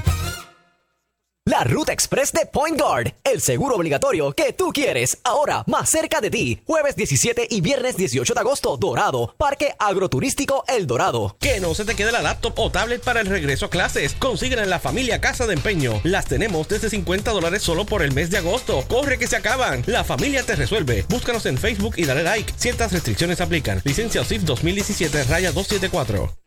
La 1.46 1.66
Ruta 1.66 1.92
Express 1.92 2.32
de 2.32 2.46
Point 2.46 2.80
Guard, 2.80 3.14
el 3.26 3.42
seguro 3.42 3.76
obligatorio 3.76 4.32
que 4.32 4.54
tú 4.54 4.72
quieres, 4.74 5.18
ahora 5.26 5.66
más 5.68 5.90
cerca 5.90 6.22
de 6.22 6.32
ti. 6.32 6.64
Jueves 6.66 6.96
17 6.96 7.48
y 7.50 7.60
viernes 7.60 7.98
18 7.98 8.34
de 8.34 8.40
agosto, 8.40 8.78
Dorado, 8.78 9.36
Parque 9.38 9.76
Agroturístico 9.78 10.64
El 10.70 10.88
Dorado. 10.88 11.36
Que 11.42 11.60
no 11.60 11.76
se 11.76 11.84
te 11.84 11.96
quede 11.96 12.14
la 12.14 12.22
laptop 12.22 12.58
o 12.58 12.72
tablet 12.72 13.04
para 13.04 13.20
el 13.20 13.28
regreso 13.28 13.66
a 13.66 13.70
clases. 13.70 14.14
Consíguela 14.14 14.64
en 14.64 14.70
la 14.70 14.80
familia 14.80 15.20
Casa 15.20 15.46
de 15.46 15.54
Empeño. 15.54 16.00
Las 16.06 16.28
tenemos 16.28 16.70
desde 16.70 16.90
50 16.90 17.32
dólares 17.32 17.62
solo 17.62 17.86
por 17.86 18.04
el 18.04 18.14
mes 18.14 18.32
de 18.32 18.38
agosto. 18.38 18.86
Corre 18.88 19.20
que 19.20 19.28
se 19.28 19.36
acaban. 19.36 19.84
La 19.86 20.06
familia 20.06 20.44
te 20.44 20.56
resuelve. 20.56 21.06
Búscanos 21.10 21.46
en 21.46 21.58
Facebook 21.58 21.96
y 21.98 22.06
dale 22.06 22.24
like. 22.24 22.54
Ciertas 22.56 22.94
restricciones 22.94 23.42
aplican. 23.42 23.82
Licencia 23.84 24.22
OSIF 24.22 24.44
2017 24.44 25.26
raya 25.26 25.52
274. 25.52 26.43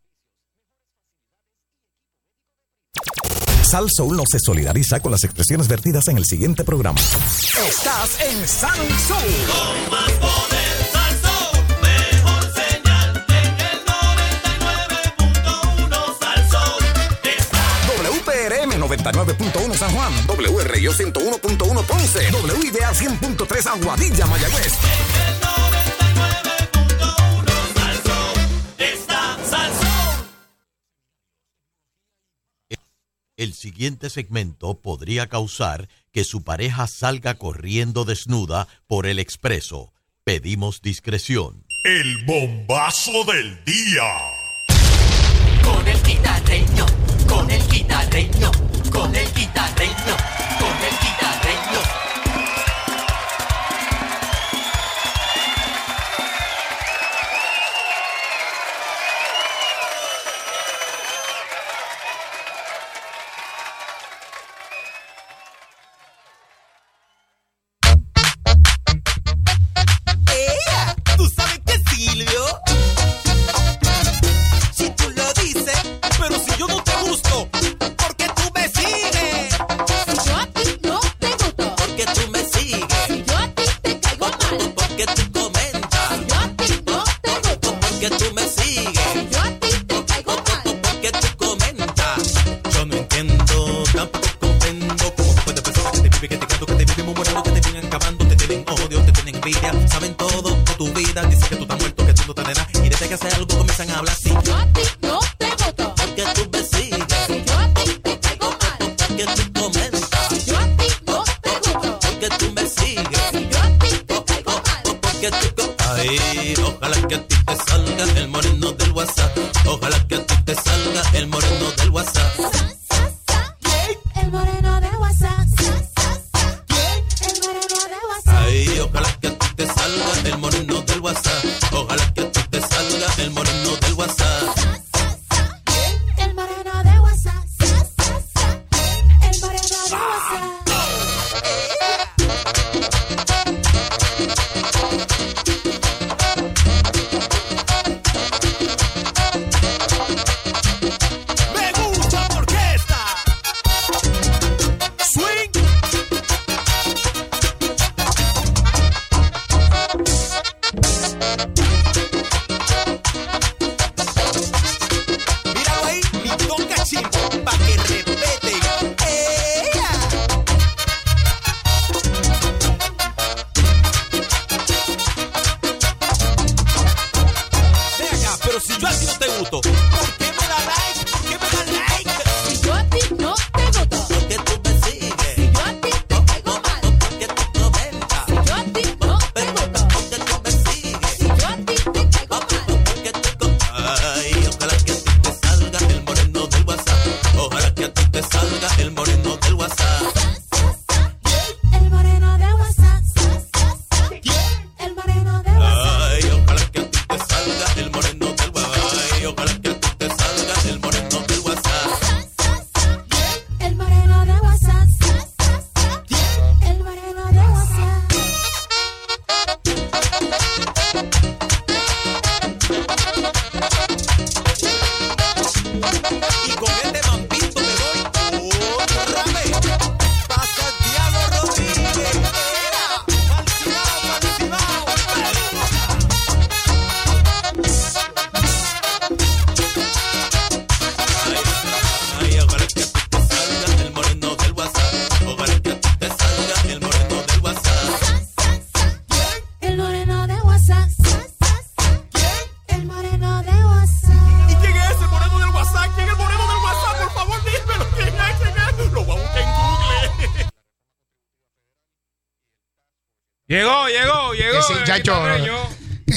Sal 3.66 3.86
no 4.12 4.22
se 4.30 4.38
solidariza 4.38 5.00
con 5.00 5.10
las 5.10 5.24
expresiones 5.24 5.66
vertidas 5.66 6.06
en 6.06 6.18
el 6.18 6.24
siguiente 6.24 6.62
programa. 6.62 7.00
Estás 7.00 8.20
en 8.20 8.46
Sal 8.46 8.78
Con 8.78 9.90
más 9.90 10.12
poder, 10.12 10.88
Mejor 11.82 12.44
señal 12.54 13.26
en 13.28 13.60
el 13.60 13.84
99.1 13.84 16.16
WPRM 18.04 18.70
99.1 18.80 19.74
San 19.74 19.90
Juan. 19.90 20.12
WRIO 20.28 20.92
101.1 20.92 21.84
Ponce. 21.86 22.30
WIDA 22.30 22.92
100.3 22.92 23.66
Aguadilla, 23.66 24.26
Mayagüez. 24.26 24.74
el 33.37 33.53
siguiente 33.53 34.09
segmento 34.11 34.80
podría 34.80 35.28
causar 35.28 35.89
que 36.12 36.24
su 36.24 36.43
pareja 36.43 36.87
salga 36.87 37.34
corriendo 37.34 38.05
desnuda 38.05 38.66
por 38.87 39.07
el 39.07 39.18
expreso. 39.18 39.93
Pedimos 40.24 40.80
discreción. 40.82 41.64
El 41.84 42.24
bombazo 42.24 43.24
del 43.24 43.62
día. 43.64 44.05
Con 45.62 45.87
el 45.87 46.03
guitarreño, 46.03 46.87
con 47.28 47.51
el 47.51 47.68
guitarreño. 47.68 48.26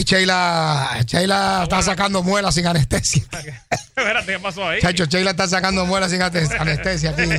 Sheila, 0.10 1.04
Sheila 1.06 1.62
está 1.66 1.84
sacando 1.84 2.24
muelas 2.24 2.56
sin 2.56 2.66
anestesia. 2.66 3.22
Espérate, 3.70 4.34
¿qué 4.34 4.40
pasó 4.40 4.68
ahí? 4.68 4.82
Chacho, 4.82 5.06
Sheila 5.06 5.32
está 5.32 5.48
sacando 5.48 5.86
muelas 5.86 6.10
sin 6.10 6.20
anestesia 6.20 7.12
aquí. 7.12 7.30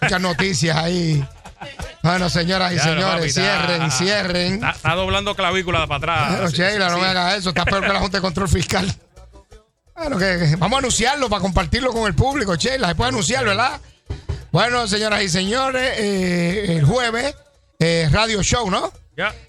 Muchas 0.00 0.20
noticias 0.20 0.76
ahí. 0.76 1.26
Bueno, 2.04 2.30
señoras 2.30 2.72
y 2.72 2.78
señores, 2.78 3.34
cierren, 3.34 3.90
cierren. 3.90 4.64
Está, 4.64 4.94
doblando 4.94 5.34
clavícula 5.34 5.88
para 5.88 5.96
atrás. 5.96 6.30
Bueno, 6.36 6.50
Sheila, 6.50 6.88
no 6.88 6.98
me 6.98 7.06
hagas 7.08 7.38
eso. 7.38 7.48
Está 7.48 7.64
peor 7.64 7.84
que 7.84 7.92
la 7.92 7.98
Junta 7.98 8.18
de 8.18 8.22
Control 8.22 8.48
Fiscal. 8.48 8.94
Bueno, 9.96 10.18
vamos 10.58 10.76
a 10.76 10.78
anunciarlo 10.78 11.28
para 11.28 11.42
compartirlo 11.42 11.92
con 11.92 12.06
el 12.06 12.14
público, 12.14 12.54
Sheila. 12.54 12.90
Se 12.90 12.94
puede 12.94 13.08
anunciar, 13.08 13.44
¿verdad? 13.44 13.80
Bueno, 14.52 14.86
señoras 14.86 15.20
y 15.24 15.28
señores, 15.28 15.94
eh, 15.98 16.76
el 16.78 16.84
jueves, 16.84 17.34
eh, 17.80 18.08
radio 18.12 18.40
show, 18.44 18.70
¿no? 18.70 18.92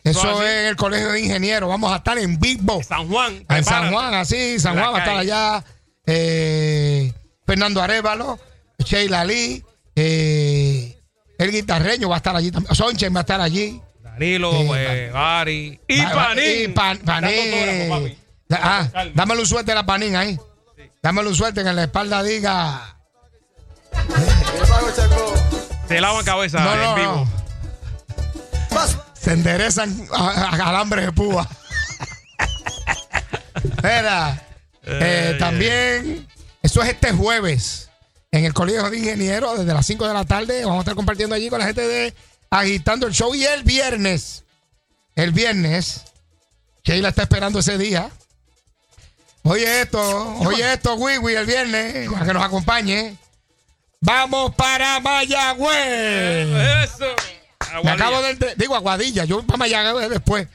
Eso 0.03 0.43
es 0.43 0.69
el 0.69 0.75
Colegio 0.75 1.11
de 1.11 1.21
Ingenieros. 1.21 1.69
Vamos 1.69 1.91
a 1.91 1.97
estar 1.97 2.17
en 2.17 2.39
Bigbo. 2.39 2.81
San 2.83 3.07
Juan. 3.07 3.45
En. 3.49 3.63
San 3.63 3.91
Juan, 3.91 4.13
así. 4.13 4.59
San 4.59 4.77
Juan 4.77 4.93
va 4.93 4.97
a 4.97 4.99
estar 4.99 5.17
allá. 5.17 5.63
Eh, 6.05 7.13
Fernando 7.45 7.81
Arevalo, 7.81 8.39
Sheila 8.79 9.23
Lee, 9.23 9.63
eh, 9.95 10.97
el 11.37 11.51
guitarreño 11.51 12.09
va 12.09 12.15
a 12.15 12.17
estar 12.17 12.35
allí 12.35 12.51
también. 12.51 12.75
Sonchen 12.75 13.13
va 13.13 13.19
a 13.19 13.21
estar 13.21 13.41
allí. 13.41 13.79
Danilo, 14.01 14.51
eh, 14.53 14.65
pues, 14.67 15.13
Bari. 15.13 15.79
Y 15.87 16.01
Panín. 16.01 16.43
Y 16.45 16.67
Panín. 16.69 18.17
Ah, 18.51 18.87
un 19.15 19.45
suerte 19.45 19.71
a 19.71 19.75
la 19.75 19.85
Panín 19.85 20.15
ahí. 20.15 20.39
dámelo 21.03 21.29
un 21.29 21.35
suerte 21.35 21.63
que 21.63 21.69
en 21.69 21.75
la 21.75 21.83
espalda 21.83 22.23
diga. 22.23 22.97
Te 25.87 26.01
lavan 26.01 26.25
cabeza 26.25 26.59
no, 26.59 26.75
no, 26.75 26.89
en 26.89 26.95
vivo 26.95 27.27
enderezan 29.33 30.07
a, 30.11 30.29
a 30.29 30.69
alambres 30.69 31.05
de 31.05 31.11
púa. 31.11 31.47
Mira, 33.83 34.45
eh, 34.83 35.35
también, 35.39 36.27
eso 36.61 36.81
es 36.81 36.89
este 36.89 37.11
jueves 37.11 37.89
en 38.31 38.45
el 38.45 38.53
Colegio 38.53 38.89
de 38.89 38.97
Ingenieros, 38.97 39.59
desde 39.59 39.73
las 39.73 39.85
5 39.85 40.07
de 40.07 40.13
la 40.13 40.25
tarde. 40.25 40.63
Vamos 40.63 40.77
a 40.77 40.81
estar 40.81 40.95
compartiendo 40.95 41.35
allí 41.35 41.49
con 41.49 41.59
la 41.59 41.65
gente 41.65 41.87
de 41.87 42.13
Agitando 42.49 43.07
el 43.07 43.13
Show. 43.13 43.33
Y 43.35 43.45
el 43.45 43.63
viernes, 43.63 44.43
el 45.15 45.31
viernes, 45.31 46.03
Sheila 46.83 47.09
está 47.09 47.23
esperando 47.23 47.59
ese 47.59 47.77
día. 47.77 48.09
Oye 49.43 49.81
esto, 49.81 50.35
oye 50.39 50.73
esto, 50.73 50.95
Wiwi, 50.95 51.33
el 51.33 51.45
viernes, 51.45 52.09
a 52.15 52.25
que 52.25 52.33
nos 52.33 52.43
acompañe. 52.43 53.17
Vamos 54.01 54.53
para 54.55 54.99
Mayagüez. 54.99 56.47
Eso. 56.83 57.15
Me 57.83 57.91
acabo 57.91 58.21
de, 58.21 58.53
digo 58.57 58.75
Aguadilla, 58.75 59.25
yo 59.25 59.37
voy 59.37 59.45
para 59.45 59.57
Mayagüez 59.57 60.09
después. 60.09 60.47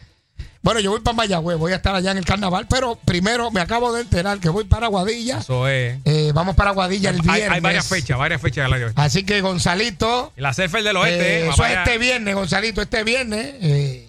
Bueno, 0.62 0.80
yo 0.80 0.90
voy 0.90 1.00
para 1.00 1.14
Mayagüez, 1.14 1.58
voy 1.58 1.72
a 1.72 1.76
estar 1.76 1.94
allá 1.94 2.10
en 2.10 2.16
el 2.18 2.24
carnaval, 2.24 2.66
pero 2.68 2.96
primero 3.04 3.50
me 3.50 3.60
acabo 3.60 3.92
de 3.92 4.00
enterar 4.00 4.40
que 4.40 4.48
voy 4.48 4.64
para 4.64 4.86
Aguadilla. 4.86 5.38
Eso 5.40 5.68
es. 5.68 5.98
Eh, 6.06 6.32
vamos 6.34 6.56
para 6.56 6.70
Aguadilla 6.70 7.10
el 7.10 7.20
viernes. 7.20 7.50
hay 7.50 7.60
varias 7.60 7.86
fechas, 7.86 8.16
varias 8.18 8.40
fechas 8.40 8.64
del 8.64 8.72
año. 8.72 8.92
Así 8.96 9.24
que 9.24 9.42
Gonzalito. 9.42 10.32
Y 10.36 10.40
La 10.40 10.54
Surfer 10.54 10.82
del 10.82 10.96
Oeste, 10.96 11.20
eh, 11.20 11.40
eh, 11.40 11.48
eso 11.48 11.56
para 11.58 11.72
es 11.72 11.78
este 11.80 11.98
viernes, 11.98 12.34
Gonzalito, 12.34 12.80
este 12.80 13.04
viernes. 13.04 13.54
eh, 13.60 14.08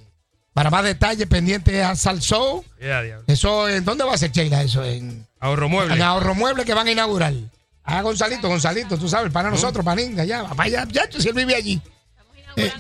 para 0.54 0.70
más 0.70 0.86
detalles, 0.86 1.28
pendiente 1.28 1.84
a 1.84 1.98
Salsou. 1.98 2.64
Ya. 2.82 3.04
Eso, 3.28 3.68
¿en 3.68 3.84
dónde 3.84 4.06
va 4.06 4.14
a 4.14 4.18
ser, 4.18 4.32
Sheila? 4.32 4.64
Eso, 4.64 4.86
en, 4.86 5.28
Ahorro 5.42 5.68
mueble. 5.68 5.94
en 5.94 6.02
Ahorro 6.02 6.34
Mueble 6.34 6.64
que 6.64 6.74
van 6.74 6.88
a 6.88 6.92
inaugurar. 6.92 7.34
Ah, 7.84 8.02
Gonzalito, 8.02 8.48
Gonzalito, 8.48 8.98
tú 8.98 9.10
sabes, 9.10 9.34
para 9.34 9.50
nosotros, 9.50 9.84
Paninga, 9.84 10.24
ya, 10.24 10.44
va 10.44 10.50
para 10.52 10.64
allá, 10.64 10.88
ya, 10.90 11.04
si 11.20 11.28
él 11.28 11.34
vive 11.36 11.54
allí. 11.56 11.82
Eh, 12.58 12.72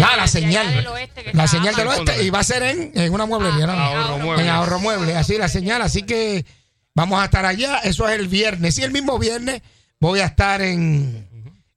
Ah, 0.00 0.14
la 0.16 0.22
de 0.22 0.28
señal. 0.28 0.66
allá 0.68 0.76
del 0.76 0.86
oeste 0.86 1.24
que 1.24 1.32
La 1.34 1.48
señal 1.48 1.74
del 1.74 1.88
oeste. 1.88 2.22
Y 2.22 2.30
va 2.30 2.38
a 2.38 2.44
ser 2.44 2.62
en, 2.62 2.92
en 2.94 3.12
una 3.12 3.26
mueblería, 3.26 3.66
¿no? 3.66 3.72
Ahorro 3.72 4.18
Mueble. 4.18 4.42
En 4.44 4.48
ahorro 4.48 4.78
mueble. 4.78 5.16
Así 5.16 5.36
la 5.36 5.48
señal. 5.48 5.82
Así 5.82 6.02
que 6.04 6.46
vamos 6.94 7.20
a 7.20 7.24
estar 7.24 7.44
allá. 7.44 7.78
Eso 7.78 8.08
es 8.08 8.18
el 8.18 8.28
viernes. 8.28 8.78
Y 8.78 8.84
el 8.84 8.92
mismo 8.92 9.18
viernes 9.18 9.60
voy 9.98 10.20
a 10.20 10.26
estar 10.26 10.62
en, 10.62 11.28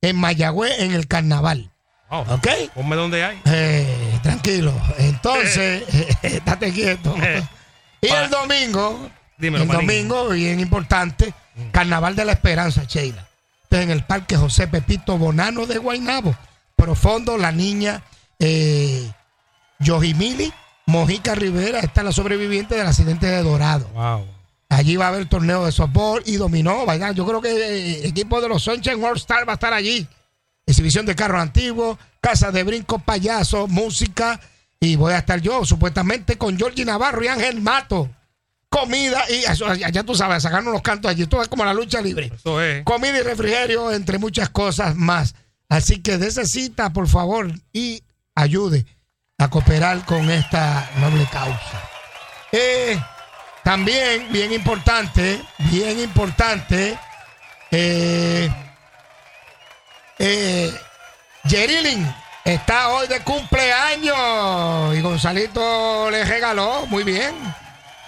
en 0.01 0.15
Mayagüez 0.17 0.79
en 0.81 0.91
el 0.91 1.07
carnaval. 1.07 1.71
Oh, 2.09 2.19
¿Ok? 2.29 2.47
Ponme 2.75 2.95
donde 2.95 3.23
hay. 3.23 3.41
Eh, 3.45 4.19
tranquilo. 4.21 4.71
Entonces, 4.99 5.83
estate 6.21 6.71
quieto. 6.73 7.15
Y 8.01 8.07
el 8.07 8.29
domingo, 8.29 9.09
Dímelo, 9.37 9.63
el 9.63 9.69
domingo, 9.69 10.29
bien 10.29 10.59
importante, 10.59 11.33
Carnaval 11.71 12.15
de 12.15 12.25
la 12.25 12.33
Esperanza, 12.33 12.83
Sheila. 12.83 13.27
En 13.71 13.89
el 13.89 14.03
Parque 14.03 14.35
José 14.35 14.67
Pepito 14.67 15.17
Bonano 15.17 15.65
de 15.65 15.77
Guaynabo. 15.77 16.35
Profundo, 16.75 17.37
la 17.37 17.51
niña 17.51 18.03
eh, 18.37 19.09
Yojimili 19.79 20.51
Mojica 20.87 21.35
Rivera, 21.35 21.79
esta 21.79 22.01
es 22.01 22.05
la 22.05 22.11
sobreviviente 22.11 22.75
del 22.75 22.85
accidente 22.85 23.27
de 23.27 23.41
Dorado. 23.43 23.87
Wow. 23.93 24.25
Allí 24.67 24.97
va 24.97 25.05
a 25.05 25.07
haber 25.09 25.27
torneo 25.27 25.65
de 25.65 25.71
softball 25.71 26.21
y 26.25 26.35
dominó. 26.35 26.85
Vaya, 26.85 27.11
yo 27.11 27.25
creo 27.25 27.41
que 27.41 27.99
el 27.99 28.05
equipo 28.05 28.41
de 28.41 28.49
los 28.49 28.61
Sunshine 28.63 29.01
World 29.01 29.17
Star 29.17 29.47
va 29.47 29.53
a 29.53 29.55
estar 29.55 29.73
allí. 29.73 30.05
Exhibición 30.65 31.05
de 31.05 31.15
carros 31.15 31.41
antiguos, 31.41 31.97
casa 32.19 32.51
de 32.51 32.63
brincos, 32.63 33.01
payasos, 33.03 33.69
música. 33.69 34.39
Y 34.79 34.95
voy 34.95 35.13
a 35.13 35.19
estar 35.19 35.39
yo, 35.39 35.65
supuestamente, 35.65 36.37
con 36.37 36.57
Georgie 36.57 36.85
Navarro 36.85 37.23
y 37.23 37.27
Ángel 37.27 37.61
Mato. 37.61 38.09
Comida 38.71 39.25
y 39.29 39.41
ya, 39.91 40.03
tú 40.03 40.15
sabes, 40.15 40.43
sacarnos 40.43 40.71
los 40.71 40.81
cantos 40.81 41.11
allí. 41.11 41.27
Todo 41.27 41.41
es 41.41 41.49
como 41.49 41.65
la 41.65 41.73
lucha 41.73 41.99
libre. 42.01 42.31
Eso 42.33 42.61
es. 42.61 42.85
Comida 42.85 43.19
y 43.19 43.21
refrigerio, 43.21 43.91
entre 43.91 44.17
muchas 44.17 44.49
cosas 44.49 44.95
más. 44.95 45.35
Así 45.67 46.01
que 46.01 46.17
dése 46.17 46.45
cita, 46.45 46.93
por 46.93 47.09
favor, 47.09 47.51
y 47.73 48.01
ayude 48.33 48.85
a 49.37 49.49
cooperar 49.49 50.05
con 50.05 50.29
esta 50.31 50.89
noble 51.01 51.27
causa. 51.29 51.89
Eh, 52.53 52.97
también, 53.61 54.31
bien 54.31 54.53
importante, 54.53 55.41
bien 55.69 55.99
importante, 55.99 56.97
eh, 57.71 58.49
eh, 60.17 60.73
Yerilin 61.43 62.07
está 62.45 62.87
hoy 62.87 63.07
de 63.07 63.19
cumpleaños 63.19 64.95
y 64.95 65.01
Gonzalito 65.01 66.09
le 66.09 66.23
regaló, 66.23 66.85
muy 66.87 67.03
bien. 67.03 67.35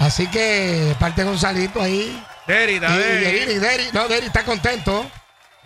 Así 0.04 0.28
que 0.28 0.96
parte 1.00 1.24
Gonzalito 1.24 1.82
ahí. 1.82 2.22
Deri, 2.46 2.74
Y 2.74 2.76
está 2.76 2.98
Deri. 2.98 3.26
Yerilin, 3.26 3.62
Deri, 3.62 3.84
no, 3.94 4.08
Deri 4.08 4.28
está 4.28 4.44
contento. 4.44 5.10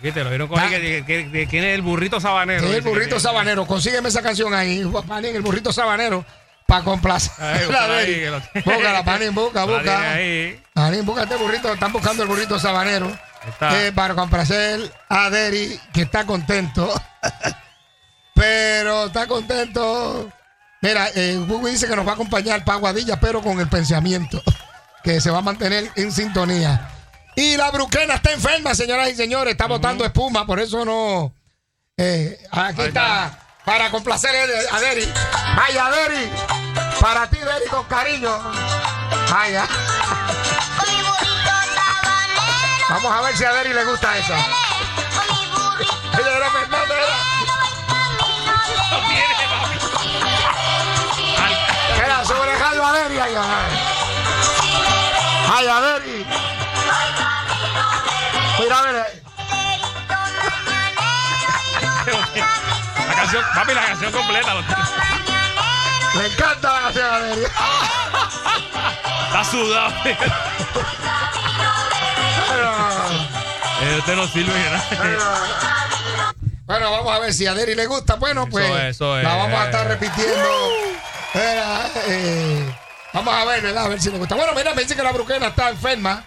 Viste, 0.00 0.22
lo 0.22 0.30
vieron 0.30 0.46
con 0.46 0.60
que, 0.68 1.02
que- 1.04 1.28
que 1.30 1.46
tiene 1.48 1.74
el 1.74 1.82
burrito 1.82 2.20
sabanero. 2.20 2.68
Sí, 2.68 2.74
el 2.74 2.82
burrito 2.82 3.18
sabanero. 3.18 3.66
Consígueme 3.66 4.08
esa 4.10 4.22
canción 4.22 4.54
ahí, 4.54 4.84
Panín, 5.08 5.34
el 5.34 5.42
burrito 5.42 5.72
sabanero, 5.72 6.24
para 6.66 6.84
complacer. 6.84 7.32
Búscala 8.64 9.04
Panín, 9.04 9.34
busca, 9.34 9.64
busca. 9.66 10.16
Panín, 10.72 11.04
busca 11.04 11.22
este 11.24 11.34
burrito. 11.36 11.72
Están 11.72 11.92
buscando 11.92 12.22
el 12.22 12.28
burrito 12.28 12.60
sabanero. 12.60 13.10
Eh, 13.60 13.90
para 13.94 14.14
complacer 14.14 14.80
a 15.08 15.30
Deri, 15.30 15.80
que 15.92 16.02
está 16.02 16.24
contento. 16.24 16.92
pero 18.34 19.06
está 19.06 19.26
contento. 19.26 20.30
Mira, 20.80 21.08
eh, 21.14 21.42
Google 21.46 21.72
dice 21.72 21.88
que 21.88 21.96
nos 21.96 22.06
va 22.06 22.12
a 22.12 22.14
acompañar 22.14 22.64
para 22.64 22.78
Aguadilla, 22.78 23.18
pero 23.18 23.42
con 23.42 23.60
el 23.60 23.68
pensamiento. 23.68 24.42
Que 25.02 25.20
se 25.20 25.30
va 25.30 25.38
a 25.38 25.42
mantener 25.42 25.90
en 25.94 26.10
sintonía. 26.10 26.90
Y 27.36 27.56
la 27.56 27.70
bruquena 27.70 28.14
está 28.14 28.32
enferma, 28.32 28.74
señoras 28.74 29.08
y 29.08 29.14
señores. 29.14 29.52
Está 29.52 29.66
botando 29.66 30.04
espuma, 30.04 30.44
por 30.44 30.58
eso 30.58 30.84
no. 30.84 31.32
Eh, 31.96 32.36
aquí 32.50 32.82
está. 32.82 33.38
Para 33.64 33.90
complacer 33.90 34.30
a 34.70 34.80
Deri. 34.80 35.08
Vaya, 35.56 35.90
Deri. 35.90 36.30
Para 37.00 37.30
ti, 37.30 37.38
Deri, 37.38 37.70
con 37.70 37.84
cariño. 37.84 38.30
Vaya. 39.30 39.68
Vamos 42.90 43.12
a 43.12 43.20
ver 43.22 43.36
si 43.36 43.44
a 43.44 43.52
Deri 43.52 43.72
le 43.72 43.84
gusta 43.84 44.18
esa. 44.18 44.36
Ella 46.18 46.36
era. 46.36 46.77
Sobre 52.78 52.78
el 52.78 52.78
radio 52.78 52.84
a 52.84 52.92
Deri. 52.92 53.18
Ay, 53.18 53.34
ay. 53.34 53.42
Ay, 55.52 55.66
a 55.66 55.80
Deri. 55.80 56.26
Mira, 58.60 58.76
mira. 58.86 59.06
La 63.08 63.14
canción, 63.14 63.44
papi, 63.54 63.74
la 63.74 63.86
canción 63.86 64.12
completa. 64.12 64.54
Le 66.14 66.26
encanta 66.26 66.72
la 66.72 66.80
canción 66.82 67.14
a 67.14 67.18
Deri. 67.18 67.42
Está 69.26 69.44
sudado. 69.44 69.92
Eh, 73.80 73.96
usted 73.98 74.16
no 74.16 74.26
sirve 74.26 74.52
de 74.52 74.70
nada. 74.70 74.84
Bueno, 76.66 76.90
vamos 76.90 77.14
a 77.14 77.18
ver 77.20 77.32
si 77.32 77.46
a 77.46 77.54
Deri 77.54 77.74
le 77.74 77.86
gusta. 77.86 78.16
Bueno, 78.16 78.46
pues 78.48 78.68
es, 78.68 78.96
eso 78.96 79.14
la 79.16 79.22
es. 79.22 79.38
vamos 79.38 79.60
a 79.60 79.64
estar 79.66 79.86
repitiendo. 79.86 80.77
Era, 81.34 81.90
eh, 82.06 82.74
vamos 83.12 83.34
a 83.34 83.44
ver, 83.44 83.62
¿verdad? 83.62 83.84
A 83.84 83.88
ver 83.88 84.00
si 84.00 84.10
le 84.10 84.18
gusta. 84.18 84.34
Bueno, 84.34 84.52
mira, 84.54 84.74
me 84.74 84.82
dice 84.82 84.96
que 84.96 85.02
la 85.02 85.12
bruquena 85.12 85.48
está 85.48 85.68
enferma. 85.70 86.24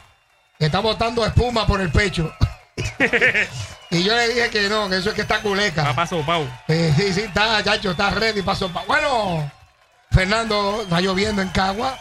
que 0.60 0.66
Está 0.66 0.80
botando 0.80 1.26
espuma 1.26 1.66
por 1.66 1.82
el 1.82 1.92
pecho. 1.92 2.34
y 3.90 4.04
yo 4.04 4.16
le 4.16 4.28
dije 4.30 4.50
que 4.50 4.70
no, 4.70 4.90
que 4.90 4.98
eso 4.98 5.10
es 5.10 5.16
que 5.16 5.22
está 5.22 5.42
culeca. 5.42 5.84
Va 5.84 5.94
paso, 5.94 6.22
Pau. 6.26 6.48
Eh, 6.68 6.94
sí, 6.96 7.14
sí, 7.14 7.22
está, 7.22 7.64
chacho, 7.64 7.92
está 7.92 8.10
ready 8.12 8.42
para 8.42 8.58
sopa. 8.58 8.84
Bueno, 8.88 9.52
Fernando, 10.12 10.82
está 10.84 11.00
lloviendo 11.02 11.42
en 11.42 11.50
Cagua 11.50 11.98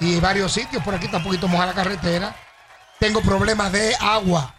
y 0.00 0.18
varios 0.20 0.52
sitios. 0.52 0.82
Por 0.82 0.94
aquí 0.94 1.06
está 1.06 1.18
un 1.18 1.24
poquito 1.24 1.48
mojada 1.48 1.72
la 1.72 1.82
carretera. 1.82 2.34
Tengo 2.98 3.20
problemas 3.22 3.70
de 3.72 3.94
agua. 4.00 4.54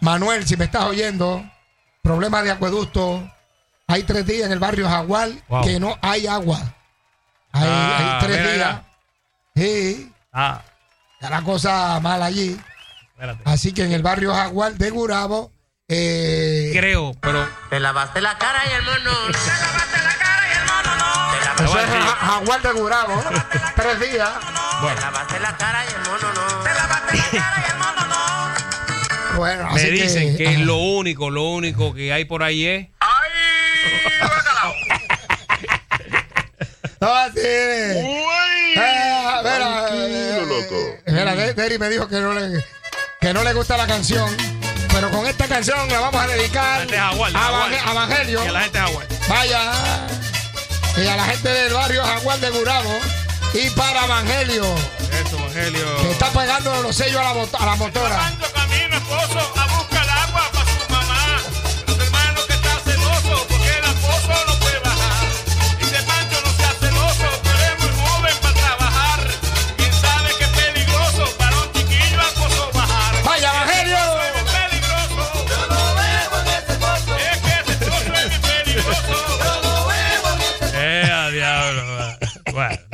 Manuel, 0.00 0.46
si 0.46 0.56
me 0.56 0.64
estás 0.64 0.84
oyendo, 0.84 1.44
problemas 2.02 2.42
de 2.44 2.50
acueducto. 2.50 3.30
Hay 3.88 4.02
tres 4.02 4.26
días 4.26 4.46
en 4.46 4.52
el 4.52 4.58
barrio 4.58 4.88
Jaguar 4.88 5.30
Wow. 5.48 5.62
que 5.64 5.78
no 5.78 5.96
hay 6.02 6.26
agua. 6.26 6.60
Hay, 7.56 7.68
Ah, 7.68 8.18
hay 8.20 8.26
tres 8.26 8.40
mira, 8.40 8.52
días. 8.54 8.80
Sí, 9.54 10.12
Ah, 10.32 10.60
está 11.14 11.30
la 11.30 11.42
cosa 11.42 11.98
mal 12.00 12.22
allí. 12.22 12.58
espérate. 13.12 13.42
Así 13.46 13.72
que 13.72 13.84
en 13.84 13.92
el 13.92 14.02
barrio 14.02 14.34
Jaguar 14.34 14.74
de 14.74 14.90
Gurabo. 14.90 15.50
eh, 15.88 16.70
Creo, 16.74 17.14
pero. 17.20 17.48
Te 17.70 17.80
lavaste 17.80 18.20
la 18.20 18.36
cara 18.38 18.60
y 18.68 18.72
el 18.74 18.82
mono. 18.82 19.10
Eso 21.58 21.78
es 21.80 21.86
Ja- 21.88 22.16
Jaguar 22.20 22.60
de 22.62 22.72
Gurabo. 22.72 23.22
Tres 23.76 24.00
días. 24.00 24.30
Bueno, 24.82 25.00
lavaste 25.00 25.40
la 25.40 25.56
cara 25.56 25.84
y 25.84 25.88
el 25.88 26.00
mono 26.10 26.32
no. 26.34 26.62
Te 26.62 26.74
lavaste 26.74 27.16
la 27.16 27.30
cara 27.32 27.64
y 27.66 27.70
el 27.70 27.78
mono 27.78 28.06
no. 28.06 29.36
Bueno, 29.38 29.70
me 29.72 29.80
así 29.80 29.90
dicen 29.90 30.36
que, 30.36 30.48
ajá. 30.48 30.58
lo 30.60 30.76
único, 30.76 31.30
lo 31.30 31.42
único 31.44 31.94
que 31.94 32.12
hay 32.12 32.24
por 32.26 32.42
ahí 32.42 32.66
es. 32.66 32.88
No, 37.00 37.14
así 37.14 37.38
es. 37.38 37.96
Eh, 37.96 38.24
mira, 38.74 39.86
eh, 39.90 41.00
Mira, 41.06 41.34
De- 41.34 41.54
Deri 41.54 41.78
me 41.78 41.88
dijo 41.88 42.08
que 42.08 42.16
no 42.20 42.32
le, 42.32 42.64
que 43.20 43.32
no 43.32 43.42
le 43.44 43.52
gusta 43.52 43.76
la 43.76 43.86
canción. 43.86 44.34
pero 44.92 45.10
con 45.10 45.26
esta 45.26 45.46
canción 45.46 45.88
la 45.88 46.00
vamos 46.00 46.22
a 46.22 46.26
dedicar 46.26 46.86
de 46.86 46.96
Jaguar, 46.96 47.32
a, 47.34 47.64
a 47.66 47.90
Evangelio. 47.92 48.44
Y 48.44 48.48
a 48.48 48.52
la 48.52 48.60
gente 48.60 48.78
de 48.78 48.84
Jaguar. 48.84 49.06
Vaya. 49.28 49.72
Y 50.96 51.06
a 51.06 51.16
la 51.16 51.24
gente 51.26 51.48
del 51.48 51.72
barrio 51.74 52.02
Jaguar 52.04 52.38
de 52.40 52.50
Gurabo. 52.50 52.98
Y 53.54 53.70
para 53.70 54.04
Evangelio, 54.04 54.64
Eso, 55.24 55.36
Evangelio. 55.38 55.96
que 56.02 56.10
está 56.12 56.30
pegando 56.30 56.82
los 56.82 56.96
sellos 56.96 57.20
a 57.20 57.34
la, 57.34 57.42
a 57.58 57.66
la 57.66 57.76
motora. 57.76 58.32
camino 58.54 58.96
esposo 58.96 59.52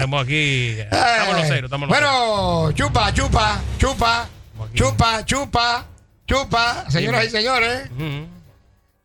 estamos 0.03 0.23
aquí. 0.25 0.77
Estamos 0.81 1.37
los 1.39 1.47
cero, 1.49 1.67
estamos 1.67 1.89
los 1.89 1.99
Bueno, 1.99 2.73
chupa, 2.73 3.13
chupa, 3.15 3.61
chupa, 3.79 4.29
chupa, 4.75 5.25
chupa, 5.25 5.87
chupa, 6.27 6.91
señoras 6.91 7.25
y 7.27 7.31
señores. 7.31 7.89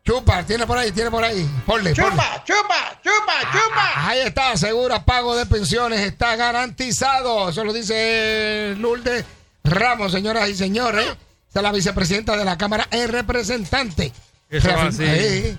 Chupa, 0.04 0.42
tiene 0.44 0.66
por 0.66 0.78
ahí, 0.78 0.90
tiene 0.90 1.10
por 1.10 1.22
ahí. 1.22 1.46
Ponle, 1.66 1.94
ponle. 1.94 1.94
Chupa, 1.94 2.42
chupa, 2.44 3.00
chupa, 3.04 3.52
chupa. 3.52 3.92
Ahí 4.08 4.20
está, 4.20 4.56
segura 4.56 5.04
pago 5.04 5.36
de 5.36 5.44
pensiones 5.46 6.00
está 6.00 6.34
garantizado. 6.34 7.50
Eso 7.50 7.62
lo 7.62 7.72
dice 7.74 8.74
Lourdes 8.78 9.24
Ramos, 9.64 10.12
señoras 10.12 10.48
y 10.48 10.54
señores. 10.54 11.06
Esta 11.46 11.60
es 11.60 11.62
la 11.62 11.72
vicepresidenta 11.72 12.36
de 12.38 12.44
la 12.44 12.56
Cámara 12.56 12.88
en 12.90 13.08
representante. 13.10 14.12
Eso 14.50 14.68
va 14.68 14.74
Reafirmó- 14.74 14.88
así. 14.88 15.04
eh, 15.04 15.56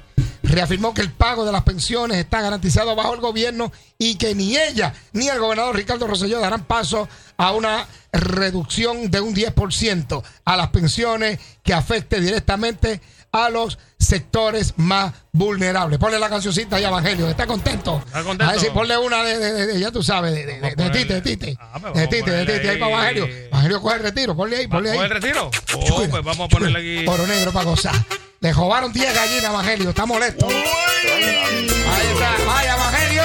reafirmó 0.50 0.94
que 0.94 1.02
el 1.02 1.12
pago 1.12 1.46
de 1.46 1.52
las 1.52 1.64
pensiones 1.64 2.18
está 2.18 2.42
garantizado 2.42 2.96
bajo 2.96 3.14
el 3.14 3.22
gobierno 3.22 3.72
y 3.98 4.16
que 4.16 4.36
ni 4.36 4.58
ella 4.58 4.94
ni 5.14 5.28
el 5.28 5.40
gobernador 5.40 5.76
Ricardo 5.76 6.08
Rosselló 6.08 6.40
darán 6.40 6.64
paso 6.66 7.08
a 7.38 7.52
una 7.52 7.88
reducción 8.12 9.12
de 9.12 9.22
un 9.22 9.36
10% 9.36 10.24
a 10.46 10.58
las 10.58 10.70
pensiones 10.70 11.40
que 11.64 11.74
afecte 11.74 12.20
directamente 12.20 13.02
a 13.32 13.50
los 13.50 13.78
sectores 14.00 14.74
más 14.78 15.14
vulnerables. 15.32 16.00
Ponle 16.00 16.18
la 16.18 16.30
cancioncita 16.30 16.78
ahí, 16.78 16.84
Evangelio. 16.86 17.30
¿Está 17.30 17.46
contento? 17.46 18.02
¿Está 18.08 18.24
contento? 18.24 18.46
A 18.50 18.54
ver 18.54 18.60
si 18.62 18.70
ponle 18.72 18.98
una 18.98 19.24
de, 19.24 19.68
de- 19.68 19.80
ya 19.80 19.92
tú 19.92 20.02
sabes, 20.02 20.34
de, 20.34 20.46
de, 20.48 20.60
de, 20.62 20.90
Tite, 20.90 21.14
de 21.14 21.22
Tite. 21.22 21.58
pues 21.82 21.94
de 21.94 22.08
Tite, 22.08 22.32
de 22.32 22.46
Tite, 22.46 22.70
ahí 22.72 22.78
para. 22.80 22.92
Evangelio. 22.92 23.26
Evangelio 23.28 23.82
coge 23.82 23.96
el 23.98 24.02
retiro, 24.04 24.36
ponle 24.36 24.58
ahí, 24.58 24.68
ponle 24.68 24.90
ahí. 24.92 24.96
¿Coge 24.98 25.08
el 25.08 25.22
retiro? 25.22 25.52
Oh, 25.76 25.96
pues 26.10 26.24
vamos 26.24 26.40
a 26.40 26.48
ponerle 26.48 26.80
aquí. 26.80 27.08
Oro 27.08 27.28
negro 27.28 27.52
para 27.52 27.66
gozar. 27.66 27.94
Le 28.42 28.54
robaron 28.54 28.94
10 28.94 29.14
gallinas, 29.14 29.52
Evangelio. 29.52 29.90
Está 29.90 30.06
molesto. 30.06 30.48
Ahí 30.48 32.08
está. 32.14 32.38
Vaya, 32.46 32.74
Evangelio. 32.74 33.24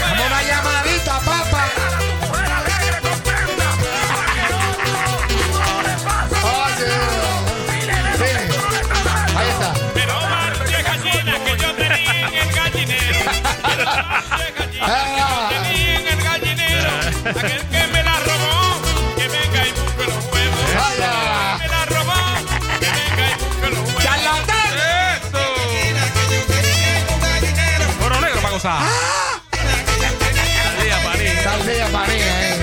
Vamos 0.00 0.26
una 0.26 0.42
llamadita, 0.42 1.20
papa. 1.20 1.68
Oye. 6.66 6.92
Sí. 8.18 8.32
María, 31.92 32.48
eh. 32.48 32.56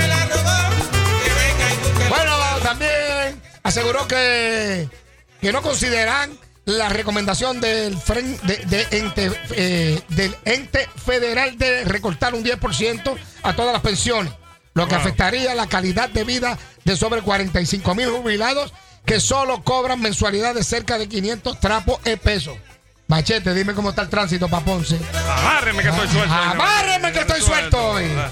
Bueno, 2.10 2.38
también 2.62 3.42
aseguró 3.64 4.08
que, 4.08 4.90
que 5.42 5.52
no 5.54 5.62
consideran 5.62 6.38
la 6.66 6.90
recomendación 6.90 7.60
del, 7.62 7.98
de, 8.44 8.58
de 8.66 8.88
ente, 8.98 9.32
eh, 9.52 10.02
del 10.10 10.36
ente 10.46 10.90
federal 11.06 11.58
de 11.58 11.84
recortar 11.86 12.34
un 12.36 12.44
10% 12.44 13.16
a 13.44 13.54
todas 13.56 13.74
las 13.74 13.82
pensiones, 13.82 14.34
lo 14.74 14.88
que 14.88 14.96
Wow. 14.96 15.02
afectaría 15.02 15.56
la 15.56 15.68
calidad 15.68 16.10
de 16.10 16.24
vida 16.24 16.58
de 16.84 16.96
sobre 16.98 17.22
45 17.22 17.96
mil 17.96 18.10
jubilados 18.10 18.74
que 19.06 19.20
solo 19.20 19.64
cobran 19.64 20.02
mensualidad 20.02 20.54
de 20.56 20.64
cerca 20.64 20.98
de 20.98 21.08
500 21.08 21.60
trapos 21.60 22.02
de 22.04 22.18
pesos. 22.18 22.58
Machete, 23.08 23.54
dime 23.54 23.74
cómo 23.74 23.90
está 23.90 24.02
el 24.04 24.10
tránsito 24.10 24.48
para 24.48 24.64
Ponce. 24.66 25.00
Agárreme 25.14 25.84
que 25.84 25.90
estoy 25.90 26.08
suelto. 26.08 26.34
Agárreme 26.34 27.12
que 27.12 27.20
estoy 27.20 27.42
suelto 27.42 27.88
hoy. 27.90 28.12
Ah. 28.18 28.30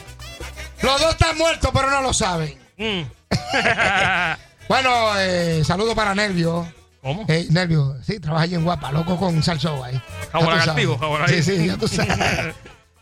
Los 0.82 1.00
dos 1.02 1.12
están 1.12 1.38
muertos, 1.38 1.70
pero 1.74 1.90
no 1.92 2.02
lo 2.02 2.14
saben. 2.14 2.58
Mm. 2.78 3.02
Bueno, 4.68 4.90
eh, 5.20 5.64
saludo 5.66 5.94
para 5.94 6.16
Nervio. 6.16 6.66
¿Cómo? 7.02 7.26
Eh, 7.28 7.46
Nervio, 7.50 7.98
sí, 8.08 8.22
trabaja 8.22 8.46
allí 8.46 8.56
en 8.56 8.64
Guapa, 8.64 8.90
loco 8.94 9.18
con 9.18 9.44
Salsó 9.44 9.84
ahí. 9.84 10.02
Jabo 10.32 10.46
Ya 10.46 10.52
tú 10.52 10.58
lagartijo, 10.58 10.98
sabes. 10.98 11.18
jabo 11.18 11.28
Sí, 11.28 11.44
sí, 11.44 11.68
ya 11.68 11.76
tú 11.78 11.88
sabes. 11.90 12.56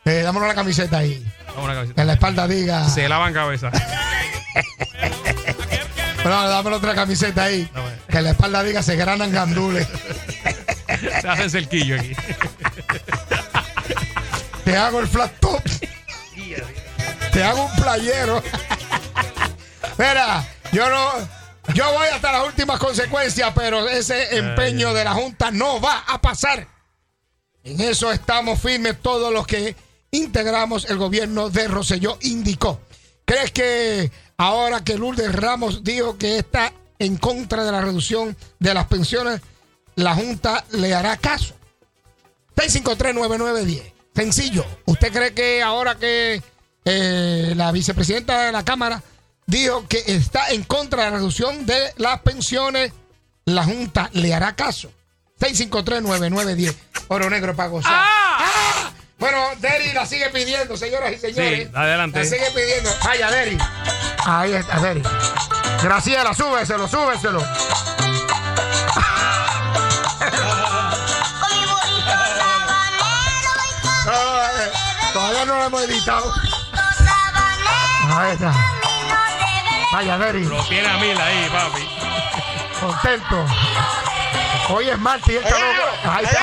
Eh, 0.06 0.22
dámonos 0.24 0.48
la 0.48 0.56
camiseta 0.56 0.98
ahí. 0.98 1.24
Vamos 1.50 1.58
a 1.60 1.64
una 1.66 1.74
cabecita. 1.76 1.96
Que 1.96 2.02
en 2.02 2.08
la 2.08 2.14
espalda 2.14 2.48
diga. 2.48 2.90
Se 2.90 3.08
lavan 3.08 3.34
cabeza. 3.34 3.70
Bueno, 6.22 6.50
dámelo 6.50 6.78
otra 6.78 6.94
camiseta 6.96 7.44
ahí. 7.44 7.70
Que 8.10 8.18
en 8.18 8.24
la 8.26 8.32
espalda 8.32 8.62
diga 8.62 8.84
se 8.84 8.96
granan 8.98 9.32
gandules. 9.32 9.88
Se 11.22 11.28
hacen 11.28 11.50
cerquillo 11.50 11.96
aquí. 12.00 12.16
Te 14.64 14.78
hago 14.78 15.00
el 15.00 15.08
flat 15.08 15.32
top. 15.40 15.62
Te 17.32 17.44
hago 17.44 17.66
un 17.66 17.76
playero. 17.76 18.44
Mira, 19.98 20.48
yo 20.72 20.90
no. 20.90 21.40
Yo 21.74 21.92
voy 21.94 22.08
hasta 22.08 22.32
las 22.32 22.48
últimas 22.48 22.80
consecuencias, 22.80 23.52
pero 23.56 23.88
ese 23.88 24.38
empeño 24.38 24.94
de 24.94 25.04
la 25.04 25.14
Junta 25.14 25.52
no 25.52 25.80
va 25.80 26.04
a 26.08 26.20
pasar. 26.20 26.68
En 27.64 27.80
eso 27.82 28.12
estamos 28.12 28.60
firmes 28.60 29.00
todos 29.02 29.32
los 29.32 29.46
que 29.46 29.76
integramos 30.12 30.90
el 30.90 30.98
gobierno 30.98 31.50
de 31.50 31.68
Roselló, 31.68 32.18
indicó. 32.22 32.82
¿Crees 33.26 33.52
que 33.52 34.12
ahora 34.38 34.84
que 34.84 34.98
Lourdes 34.98 35.32
Ramos 35.34 35.84
dijo 35.84 36.18
que 36.18 36.40
está 36.40 36.74
en 36.98 37.18
contra 37.18 37.64
de 37.64 37.72
la 37.72 37.82
reducción 37.82 38.36
de 38.58 38.74
las 38.74 38.88
pensiones, 38.88 39.42
la 40.00 40.16
Junta 40.16 40.66
le 40.72 40.94
hará 40.94 41.18
caso? 41.18 41.54
6539910. 42.56 43.94
Sencillo. 44.16 44.66
¿Usted 44.86 45.12
cree 45.12 45.34
que 45.34 45.62
ahora 45.62 45.96
que 45.96 46.42
eh, 46.86 47.54
la 47.56 47.72
vicepresidenta 47.72 48.46
de 48.46 48.52
la 48.52 48.64
Cámara 48.64 49.02
dijo 49.46 49.88
que 49.88 50.04
está 50.08 50.50
en 50.50 50.64
contra 50.64 51.04
de 51.04 51.12
la 51.12 51.18
reducción 51.18 51.66
de 51.66 51.94
las 51.98 52.22
pensiones, 52.22 52.92
la 53.46 53.64
Junta 53.64 54.10
le 54.14 54.34
hará 54.34 54.56
caso? 54.56 54.92
6539910. 55.40 56.76
Oro 57.10 57.30
negro 57.30 57.56
para 57.56 57.70
gozar. 57.70 57.94
¡Ah! 57.94 58.92
Bueno, 59.18 59.38
Deri 59.60 59.92
la 59.92 60.06
sigue 60.06 60.30
pidiendo, 60.30 60.78
señoras 60.78 61.12
y 61.12 61.18
señores. 61.18 61.68
Sí, 61.68 61.72
adelante. 61.76 62.20
La 62.20 62.26
sigue 62.26 62.52
pidiendo. 62.56 62.90
Vaya, 63.04 63.30
Deri. 63.32 63.58
Ahí 64.26 64.54
está, 64.54 64.80
Deri. 64.80 65.02
Graciela, 65.84 66.34
súbeselo, 66.34 66.88
súbeselo. 66.88 67.44
Todavía 75.14 75.46
no 75.46 75.56
lo 75.56 75.66
hemos 75.66 75.82
editado. 75.84 76.34
Ahí 78.16 78.32
está. 78.34 78.54
Vaya, 79.92 80.18
Deri. 80.18 80.46
Lo 80.46 80.64
tiene 80.66 80.88
a 80.88 80.98
mil 80.98 81.20
ahí, 81.20 81.50
papi. 81.50 81.90
Contento. 82.80 83.46
Hoy 84.70 84.90
es 84.90 85.00
martes 85.00 85.30
y 85.30 85.38
él 85.38 85.44
está 85.44 85.60
loco. 85.60 86.12
Ahí 86.12 86.26
está. 86.26 86.42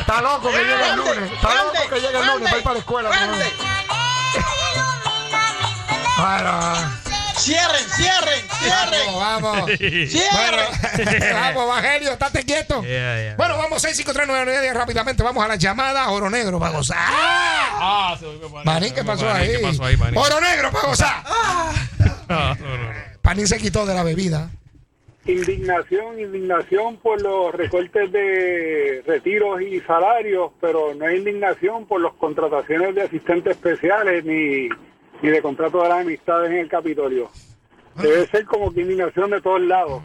Está 0.00 0.20
loco 0.20 0.50
que 0.50 0.58
llegue 0.58 0.88
el 0.88 0.96
lunes. 0.96 1.32
Está 1.32 1.54
loco 1.54 1.72
que 1.88 2.00
llegue 2.00 2.18
el 2.18 2.26
lunes 2.26 2.48
para 2.48 2.56
ir 2.58 2.62
para 2.62 2.74
la 2.74 2.78
escuela. 2.80 3.10
Bueno. 6.18 7.07
Cierren, 7.38 7.88
cierren, 7.96 8.40
cierren. 8.60 9.14
Vamos, 9.14 9.42
vamos. 9.42 9.70
Cierren. 9.78 10.66
Bueno, 10.96 11.34
vamos, 11.34 11.64
Evangelio, 11.64 12.12
estate 12.12 12.42
quieto. 12.44 12.82
Bueno, 13.36 13.58
vamos 13.58 13.82
65399 13.82 14.74
rápidamente. 14.74 15.22
Vamos 15.22 15.44
a 15.44 15.48
la 15.48 15.56
llamada 15.56 16.08
Oro 16.10 16.28
Negro 16.28 16.58
para 16.58 16.76
gozar. 16.76 16.98
Ah, 17.00 18.16
se. 18.18 18.26
Manín, 18.64 18.92
¿qué 18.92 19.04
pasó 19.04 19.30
ahí? 19.30 19.52
¿Qué 19.52 19.58
pasó 19.60 19.84
ahí, 19.84 19.96
Manín? 19.96 20.18
Oro 20.18 20.40
Negro 20.40 20.70
para 20.72 20.88
gozar. 20.88 21.24
Ah, 22.30 22.54
no, 22.60 22.76
no. 22.76 22.90
Panín 23.22 23.46
se 23.46 23.56
quitó 23.56 23.86
de 23.86 23.94
la 23.94 24.02
bebida. 24.02 24.50
Indignación, 25.24 26.20
indignación 26.20 26.98
por 26.98 27.22
los 27.22 27.54
recortes 27.54 28.12
de 28.12 29.02
retiros 29.06 29.62
y 29.62 29.80
salarios, 29.80 30.50
pero 30.60 30.94
no 30.94 31.06
hay 31.06 31.16
indignación 31.16 31.86
por 31.86 32.02
las 32.02 32.12
contrataciones 32.14 32.94
de 32.94 33.02
asistentes 33.02 33.56
especiales 33.56 34.26
ni, 34.26 34.68
ni 35.22 35.30
de 35.30 35.42
contratos 35.42 35.82
de 35.82 35.88
las 35.88 36.00
amistades 36.00 36.50
en 36.50 36.58
el 36.58 36.68
Capitolio. 36.68 37.30
Debe 37.96 38.26
ser 38.28 38.44
como 38.46 38.72
que 38.72 38.82
indignación 38.82 39.30
de 39.30 39.40
todos 39.40 39.60
lados. 39.60 40.02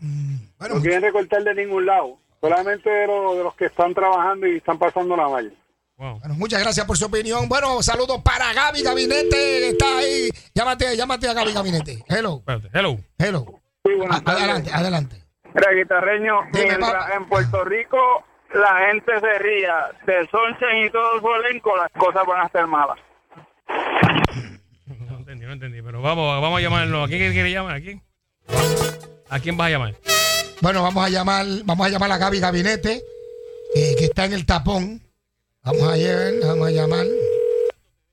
no 0.00 0.80
quieren 0.80 1.02
recortar 1.02 1.42
de 1.44 1.54
ningún 1.54 1.86
lado. 1.86 2.18
Solamente 2.40 2.88
de, 2.90 3.06
los- 3.06 3.36
de 3.36 3.42
los 3.44 3.54
que 3.54 3.66
están 3.66 3.94
trabajando 3.94 4.46
y 4.46 4.56
están 4.56 4.78
pasando 4.78 5.16
la 5.16 5.28
mal. 5.28 5.52
Bueno, 5.96 6.34
muchas 6.36 6.60
gracias 6.60 6.84
por 6.86 6.96
su 6.98 7.06
opinión. 7.06 7.48
Bueno, 7.48 7.82
saludos 7.82 8.20
para 8.22 8.52
Gaby 8.52 8.82
Gabinete, 8.82 9.30
que 9.30 9.68
está 9.70 9.98
ahí. 9.98 10.28
Llámate, 10.54 10.94
llámate 10.96 11.28
a 11.28 11.32
Gaby 11.32 11.52
Gabinete. 11.54 12.04
Hello. 12.08 12.42
Hello. 12.74 12.96
Hello. 13.18 13.46
A- 14.10 14.22
adelante, 14.32 14.70
adelante. 14.72 15.16
Mira, 15.54 15.72
guitarreño, 15.72 16.40
Dime, 16.52 16.66
mientras 16.76 17.14
en 17.16 17.24
Puerto 17.28 17.64
Rico 17.64 17.96
la 18.52 18.86
gente 18.88 19.12
se 19.20 19.38
ría, 19.38 19.86
se 20.04 20.26
sonchen 20.28 20.84
y 20.86 20.90
todo 20.90 21.18
su 21.20 21.34
elenco, 21.34 21.74
las 21.76 21.90
cosas 21.92 22.26
van 22.26 22.42
a 22.42 22.46
estar 22.46 22.66
malas. 22.66 22.98
No 25.46 25.52
entendí, 25.52 25.76
no 25.76 25.78
entendí. 25.78 25.82
Pero 25.82 26.02
vamos, 26.02 26.42
vamos 26.42 26.58
a 26.58 26.60
llamarlo. 26.60 27.04
¿A 27.04 27.08
quién 27.08 27.32
quiere 27.32 27.52
llamar? 27.52 27.76
¿A 27.76 27.80
quién? 27.80 28.02
¿A 29.28 29.38
quién 29.38 29.56
vas 29.56 29.68
a 29.68 29.70
llamar? 29.70 29.94
Bueno, 30.60 30.82
vamos 30.82 31.04
a 31.04 31.08
llamar, 31.08 31.46
vamos 31.64 31.86
a 31.86 31.90
llamar 31.90 32.10
a 32.10 32.18
Gaby 32.18 32.40
Gabinete, 32.40 33.04
eh, 33.76 33.94
que 33.96 34.06
está 34.06 34.24
en 34.24 34.32
el 34.32 34.44
tapón. 34.44 35.00
Vamos 35.62 35.82
a 35.84 35.96
llevar, 35.96 36.32
vamos 36.42 36.66
a 36.66 36.70
llamar. 36.72 37.06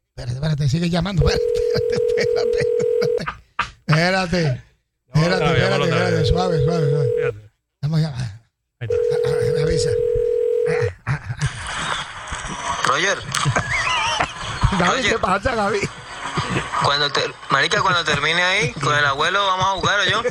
Espérate, 0.09 0.33
espérate, 0.35 0.69
sigue 0.69 0.89
llamando. 0.91 1.27
Espérate, 1.27 1.59
espérate, 2.17 2.59
espérate. 2.97 3.25
Espérate, 3.87 4.61
espérate, 5.07 5.45
espérate, 5.45 5.83
espérate, 5.85 6.15
vez. 6.15 6.27
suave, 6.27 6.63
suave, 6.63 6.89
suave. 6.89 7.07
Espérate. 7.07 7.51
Vamos 7.81 7.99
a 7.99 8.01
llamar. 8.03 8.41
Ahí 8.79 8.87
está. 8.91 9.55
Me 9.55 9.63
avisa. 9.63 9.89
Roger, 12.85 13.17
Gaby, 14.77 15.01
¿qué 15.09 15.17
pasa, 15.17 15.55
Gaby? 15.55 15.79
Cuando 16.83 17.09
te, 17.11 17.21
marica, 17.49 17.81
cuando 17.81 18.03
termine 18.03 18.41
ahí 18.43 18.71
con 18.73 18.95
el 18.97 19.05
abuelo 19.05 19.45
vamos 19.45 19.65
a 19.65 19.69
jugar 19.79 19.99
¿o 19.99 20.05
yo. 20.09 20.21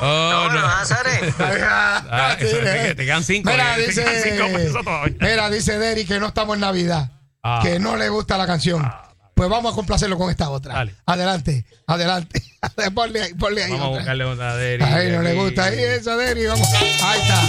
Oh, 0.00 0.48
no. 0.52 0.60
Nazaret. 0.60 1.34
Ah, 1.40 2.36
eso, 2.38 2.56
te, 2.58 2.94
te 2.94 3.04
quedan 3.04 3.24
cinco. 3.24 3.50
Mira, 3.50 3.76
te 3.76 3.92
quedan 3.94 4.14
cinco 4.22 4.44
dice, 4.44 4.58
pesos 4.58 4.84
todavía. 4.84 5.16
mira, 5.20 5.50
dice 5.50 5.78
Derry 5.78 6.04
que 6.04 6.18
no 6.18 6.28
estamos 6.28 6.54
en 6.54 6.60
Navidad, 6.60 7.10
Ah. 7.42 7.60
que 7.62 7.78
no 7.78 7.96
le 7.96 8.08
gusta 8.08 8.36
la 8.36 8.46
canción. 8.46 8.90
Pues 9.34 9.48
vamos 9.48 9.72
a 9.72 9.76
complacerlo 9.76 10.18
con 10.18 10.30
esta 10.30 10.50
otra. 10.50 10.74
Dale. 10.74 10.94
Adelante, 11.06 11.64
adelante. 11.86 12.42
ponle 12.94 13.22
ahí, 13.22 13.34
ponle 13.34 13.64
ahí. 13.64 13.70
Vamos 13.70 13.86
a 13.86 13.90
buscarle 13.98 14.24
otra 14.24 14.56
de 14.56 14.74
Eri. 14.74 14.82
Ahí 14.84 15.12
no 15.12 15.22
le 15.22 15.34
gusta. 15.34 15.64
Ahí 15.64 15.78
esa 15.80 16.16
Derry, 16.16 16.46
vamos. 16.46 16.68
Ahí 17.04 17.20
está. 17.20 17.40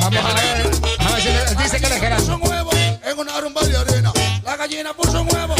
Vamos 0.00 0.24
a 0.24 0.34
ver. 0.34 0.70
A 1.06 1.12
ver 1.12 1.20
si 1.22 1.28
le- 1.28 1.62
dice 1.62 1.80
que 1.80 1.88
le 1.90 2.00
queda. 2.00 2.16
Puso 2.16 2.36
un 2.36 2.48
huevo 2.48 2.70
en 3.04 3.18
una 3.18 3.40
rumba 3.40 3.60
de 3.62 3.76
arena. 3.76 4.12
La 4.42 4.56
gallina 4.56 4.94
puso 4.94 5.20
un 5.20 5.28
huevo 5.32 5.54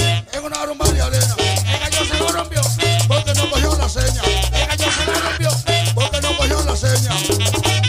una 0.46 0.64
rumba 0.64 0.86
de 0.86 1.02
arena. 1.02 1.34
El 1.38 1.80
gallo 1.80 2.04
se 2.04 2.18
lo 2.18 2.28
rompió 2.28 2.60
porque 3.08 3.34
no 3.34 3.50
cogió 3.50 3.76
la 3.76 3.88
seña. 3.88 4.22
El 4.52 4.66
gallo 4.68 4.92
se 4.92 5.04
lo 5.04 5.20
rompió 5.20 5.50
porque 5.94 6.20
no 6.20 6.36
cogió 6.36 6.62
la 6.62 6.76
seña. 6.76 7.10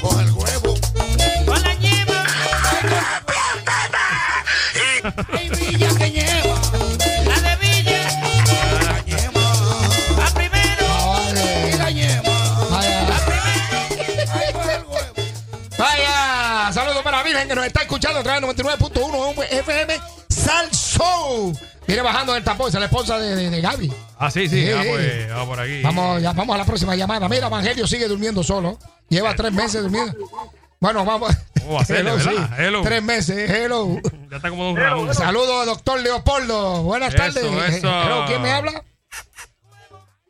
Con 0.01 0.19
el 0.19 0.31
huevo. 0.31 0.73
Con 1.45 1.61
la 1.61 1.73
yema. 1.75 2.23
Y 5.39 5.49
Villa 5.49 5.89
que 5.99 6.11
lleva. 6.11 6.59
La 7.25 7.39
de 7.41 7.55
Villa. 7.57 8.01
La 8.81 9.05
yema. 9.05 9.41
La 10.17 10.25
primero. 10.33 10.87
Y 11.67 11.77
la 11.77 11.91
yema. 11.91 12.79
Ahí 14.33 14.53
coge 14.53 14.73
el 14.73 14.83
huevo. 14.83 15.13
Vaya, 15.77 16.71
saludos 16.73 17.03
para 17.03 17.21
Virgen 17.21 17.47
que 17.47 17.55
nos 17.55 17.67
está 17.67 17.81
escuchando 17.81 18.19
a 18.19 18.23
través 18.23 18.41
del 18.41 18.65
99.1 18.65 19.45
FM 19.51 19.99
Sal 20.27 20.71
Show. 20.71 21.53
Viene 21.87 22.01
bajando 22.01 22.33
del 22.33 22.43
tapón, 22.43 22.67
esa 22.67 22.77
es 22.77 22.81
la 22.81 22.85
esposa 22.87 23.17
de, 23.17 23.35
de, 23.35 23.49
de 23.49 23.61
Gaby. 23.61 23.93
Ah, 24.19 24.29
sí, 24.29 24.47
sí. 24.49 24.65
Sí. 24.65 24.71
Ah, 24.71 24.83
pues, 24.89 25.29
vamos 25.29 25.47
por 25.47 25.59
aquí. 25.61 25.81
Vamos, 25.81 26.21
ya, 26.21 26.33
vamos 26.33 26.53
a 26.53 26.57
la 26.57 26.65
próxima 26.65 26.95
llamada. 26.95 27.29
Mira, 27.29 27.47
Evangelio 27.47 27.87
sigue 27.87 28.07
durmiendo 28.07 28.43
solo. 28.43 28.77
Lleva 29.09 29.33
tres 29.35 29.53
meses 29.53 29.81
durmiendo. 29.81 30.13
Bueno, 30.79 31.05
vamos. 31.05 31.33
¿Cómo 31.61 31.75
va 31.75 31.81
a 31.81 31.85
ser, 31.85 31.97
Hello, 31.97 32.15
verdad? 32.17 32.31
sí. 32.31 32.53
Hello. 32.61 32.81
Tres 32.83 33.03
meses, 33.03 33.49
hello. 33.49 33.87
Ya 34.29 34.35
está 34.37 34.49
como 34.49 34.65
de 34.65 34.69
un 34.71 34.77
ramón. 34.77 35.15
Saludos, 35.15 35.65
doctor 35.65 35.99
Leopoldo. 36.01 36.83
Buenas 36.83 37.13
Eso, 37.13 37.23
tardes. 37.23 37.75
eso. 37.75 37.87
Hello, 37.87 38.25
¿quién 38.27 38.41
me 38.41 38.51
habla? 38.51 38.83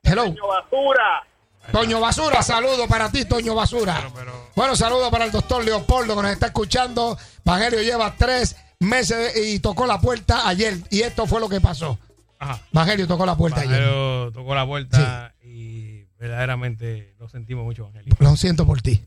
Hello. 0.03 0.23
Basura. 0.33 1.23
Toño 1.71 1.99
Basura, 1.99 2.41
saludos 2.43 2.87
para 2.87 3.11
ti, 3.11 3.25
Toño 3.25 3.53
Basura. 3.53 4.09
Bueno, 4.55 4.75
saludos 4.75 5.09
para 5.11 5.25
el 5.25 5.31
doctor 5.31 5.65
Leopoldo 5.65 6.15
que 6.15 6.21
nos 6.21 6.31
está 6.31 6.45
escuchando. 6.47 7.17
Evangelio 7.45 7.81
lleva 7.81 8.13
tres 8.17 8.55
meses 8.79 9.33
y 9.37 9.59
tocó 9.59 9.85
la 9.85 9.99
puerta 9.99 10.47
ayer. 10.47 10.77
Y 10.89 11.01
esto 11.01 11.25
fue 11.27 11.39
lo 11.39 11.49
que 11.49 11.61
pasó. 11.61 11.97
Ajá. 12.39 12.61
Evangelio 12.71 13.07
tocó 13.07 13.25
la 13.25 13.35
puerta 13.35 13.61
ayer. 13.61 13.77
Pero 13.79 14.31
tocó 14.31 14.53
la 14.55 14.65
puerta 14.65 15.33
y 15.43 16.03
verdaderamente 16.19 17.15
lo 17.19 17.27
sentimos 17.29 17.63
mucho, 17.65 17.83
Evangelio. 17.83 18.15
Lo 18.19 18.35
siento 18.35 18.65
por 18.65 18.81
ti. 18.81 19.03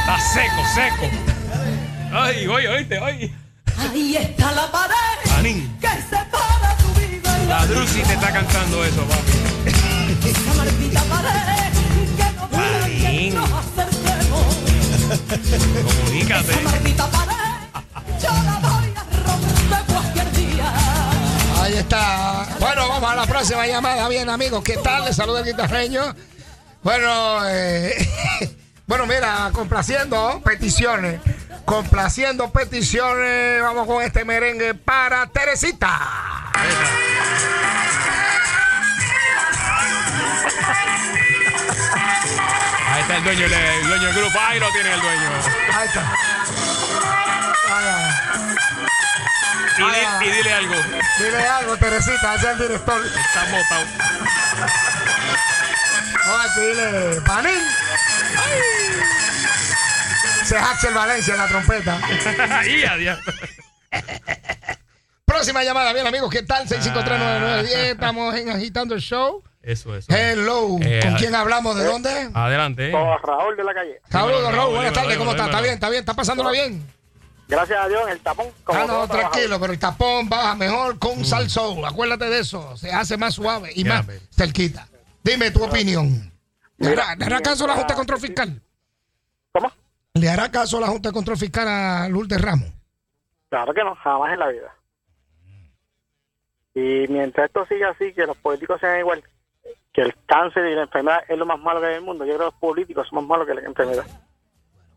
Está 0.00 0.18
seco, 0.18 0.62
seco. 0.74 1.10
Ay, 2.12 2.46
oye, 2.46 2.68
oíste, 2.68 2.98
oye. 2.98 3.32
Ahí 3.78 4.16
está 4.16 4.52
la 4.52 4.70
pared 4.70 4.94
Manín. 5.30 5.76
que 5.80 5.88
separa 5.88 6.76
tu 6.76 7.00
vida 7.00 7.42
y 7.42 7.46
La 7.46 7.66
Drusi 7.66 8.02
te 8.02 8.12
está 8.12 8.32
cantando 8.32 8.84
eso, 8.84 9.02
papi. 9.02 10.28
esa 10.28 10.54
maldita 10.54 11.02
pared 11.04 11.72
que 12.16 13.30
no 13.30 13.40
deja 13.40 13.62
día. 20.34 20.72
Ahí 21.60 21.74
está. 21.74 22.46
Bueno, 22.58 22.88
vamos 22.88 23.10
a 23.10 23.14
la 23.14 23.26
próxima 23.26 23.66
llamada. 23.66 24.08
Bien, 24.08 24.28
amigos, 24.28 24.62
¿qué 24.64 24.76
tal? 24.76 25.04
Les 25.04 25.16
saluda 25.16 25.40
el 25.40 25.46
guitarreño. 25.46 26.14
Bueno, 26.82 27.40
eh, 27.46 28.08
bueno, 28.86 29.06
mira, 29.06 29.50
complaciendo 29.52 30.40
peticiones. 30.44 31.20
Complaciendo 31.64 32.50
peticiones. 32.50 33.62
Vamos 33.62 33.86
con 33.86 34.02
este 34.02 34.24
merengue 34.24 34.74
para 34.74 35.26
Teresita. 35.28 36.50
Ahí 36.54 36.68
está 40.46 40.81
el 43.08 43.24
dueño, 43.24 43.46
el, 43.46 43.52
el 43.52 43.86
dueño 43.88 44.06
del 44.06 44.14
grupo. 44.16 44.38
Ahí 44.40 44.58
lo 44.60 44.70
tiene 44.72 44.92
el 44.94 45.00
dueño. 45.00 45.30
Ahí 45.74 45.86
está. 45.88 46.16
Y, 49.78 49.82
di- 49.82 50.28
y 50.28 50.30
dile 50.36 50.52
algo. 50.52 50.74
Dile 51.18 51.46
algo, 51.48 51.76
Teresita, 51.76 52.34
es 52.34 52.44
el 52.44 52.58
director. 52.58 53.00
Está 53.06 53.44
botado. 53.50 53.86
Vamos 56.26 56.46
a 56.56 56.60
dile, 56.60 57.20
Panín. 57.22 57.60
Ese 60.42 60.56
es 60.56 60.62
Axel 60.62 60.94
Valencia 60.94 61.34
en 61.34 61.40
la 61.40 61.46
trompeta. 61.48 61.98
y 62.66 62.84
adiós. 62.84 63.18
Próxima 65.24 65.62
llamada, 65.64 65.92
bien 65.92 66.06
amigos, 66.06 66.30
¿qué 66.30 66.42
tal? 66.42 66.68
6539910, 66.68 67.66
estamos 67.92 68.34
en 68.36 68.50
Agitando 68.50 68.94
el 68.94 69.00
Show. 69.00 69.42
Eso, 69.62 69.94
eso. 69.96 70.12
Hello, 70.12 70.76
Eh, 70.80 71.00
¿con 71.02 71.14
quién 71.14 71.34
hablamos? 71.34 71.76
¿De 71.76 71.84
dónde? 71.84 72.30
Adelante. 72.34 72.90
eh. 72.90 73.16
Raúl 73.22 73.56
de 73.56 73.64
la 73.64 73.72
calle. 73.74 74.00
Saludos, 74.10 74.52
Raúl, 74.54 74.74
buenas 74.74 74.92
tardes, 74.92 75.16
¿cómo 75.16 75.30
está? 75.30 75.44
dímelo, 75.44 75.58
¿Está 75.58 75.60
bien? 75.62 75.74
¿Está 75.74 75.88
bien? 75.88 76.00
¿Está 76.00 76.14
pasándola 76.14 76.50
bien? 76.50 76.86
Gracias 77.48 77.78
a 77.78 77.88
Dios 77.88 78.02
en 78.06 78.08
el 78.12 78.20
tapón. 78.20 78.46
Como 78.64 78.78
Ah, 78.78 78.82
no, 78.82 78.86
todo 78.88 79.06
trabajador. 79.06 79.30
tranquilo, 79.32 79.60
pero 79.60 79.72
el 79.72 79.78
tapón 79.78 80.28
baja 80.28 80.54
mejor 80.56 80.98
con 80.98 81.24
sal 81.24 81.48
soul. 81.50 81.84
Acuérdate 81.84 82.24
de 82.30 82.40
eso, 82.40 82.76
se 82.76 82.90
hace 82.92 83.16
más 83.16 83.34
suave 83.34 83.70
y 83.74 83.84
Mm. 83.84 83.88
Más 83.88 84.06
baby. 84.06 84.18
cerquita. 84.30 84.88
Dime 85.22 85.50
tu 85.50 85.62
opinión. 85.62 86.32
¿Le 86.78 86.88
hará, 86.92 87.14
le 87.14 87.24
hará 87.24 87.40
caso 87.40 87.64
a 87.64 87.68
la 87.68 87.74
Junta 87.74 87.88
de 87.92 87.98
Control 87.98 88.20
Fiscal? 88.20 88.60
¿Cómo? 89.52 89.70
¿Le 90.14 90.28
hará 90.28 90.50
caso 90.50 90.78
a 90.78 90.80
la 90.80 90.86
Junta 90.88 91.10
de 91.10 91.12
Control 91.12 91.36
Fiscal 91.36 91.68
a 91.68 92.08
Lourdes 92.08 92.40
Ramos? 92.40 92.68
Claro 93.50 93.72
que 93.74 93.84
no, 93.84 93.94
jamás 93.96 94.32
en 94.32 94.38
la 94.40 94.48
vida. 94.48 94.74
Y 96.74 97.06
mientras 97.08 97.46
esto 97.46 97.66
siga 97.66 97.90
así, 97.90 98.12
que 98.14 98.26
los 98.26 98.36
políticos 98.38 98.80
sean 98.80 98.98
igual, 98.98 99.22
que 99.92 100.02
el 100.02 100.14
cáncer 100.26 100.66
y 100.70 100.74
la 100.74 100.82
enfermedad 100.82 101.18
es 101.28 101.36
lo 101.38 101.46
más 101.46 101.58
malo 101.60 101.80
que 101.80 101.86
hay 101.86 101.92
en 101.92 101.98
el 101.98 102.04
mundo. 102.04 102.24
Yo 102.24 102.34
creo 102.34 102.38
que 102.50 102.52
los 102.52 102.60
políticos 102.60 103.06
son 103.08 103.16
más 103.20 103.28
malos 103.28 103.46
que 103.46 103.54
la 103.54 103.60
enfermedad. 103.62 104.04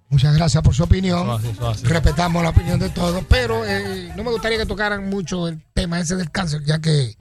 Muchas 0.10 0.36
gracias 0.36 0.64
por 0.64 0.74
su 0.74 0.84
opinión. 0.84 1.28
Eso 1.44 1.72
eso. 1.72 1.88
Respetamos 1.88 2.42
la 2.44 2.50
opinión 2.50 2.80
de 2.80 2.90
todos, 2.90 3.24
pero 3.28 3.66
eh, 3.66 4.12
no 4.16 4.24
me 4.24 4.32
gustaría 4.32 4.58
que 4.58 4.66
tocaran 4.66 5.10
mucho 5.10 5.48
el 5.48 5.62
tema 5.74 6.00
ese 6.00 6.16
del 6.16 6.32
cáncer, 6.32 6.62
ya 6.64 6.80
que 6.80 7.16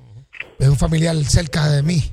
es 0.59 0.68
un 0.68 0.76
familiar 0.76 1.16
cerca 1.24 1.68
de 1.68 1.82
mí. 1.82 2.12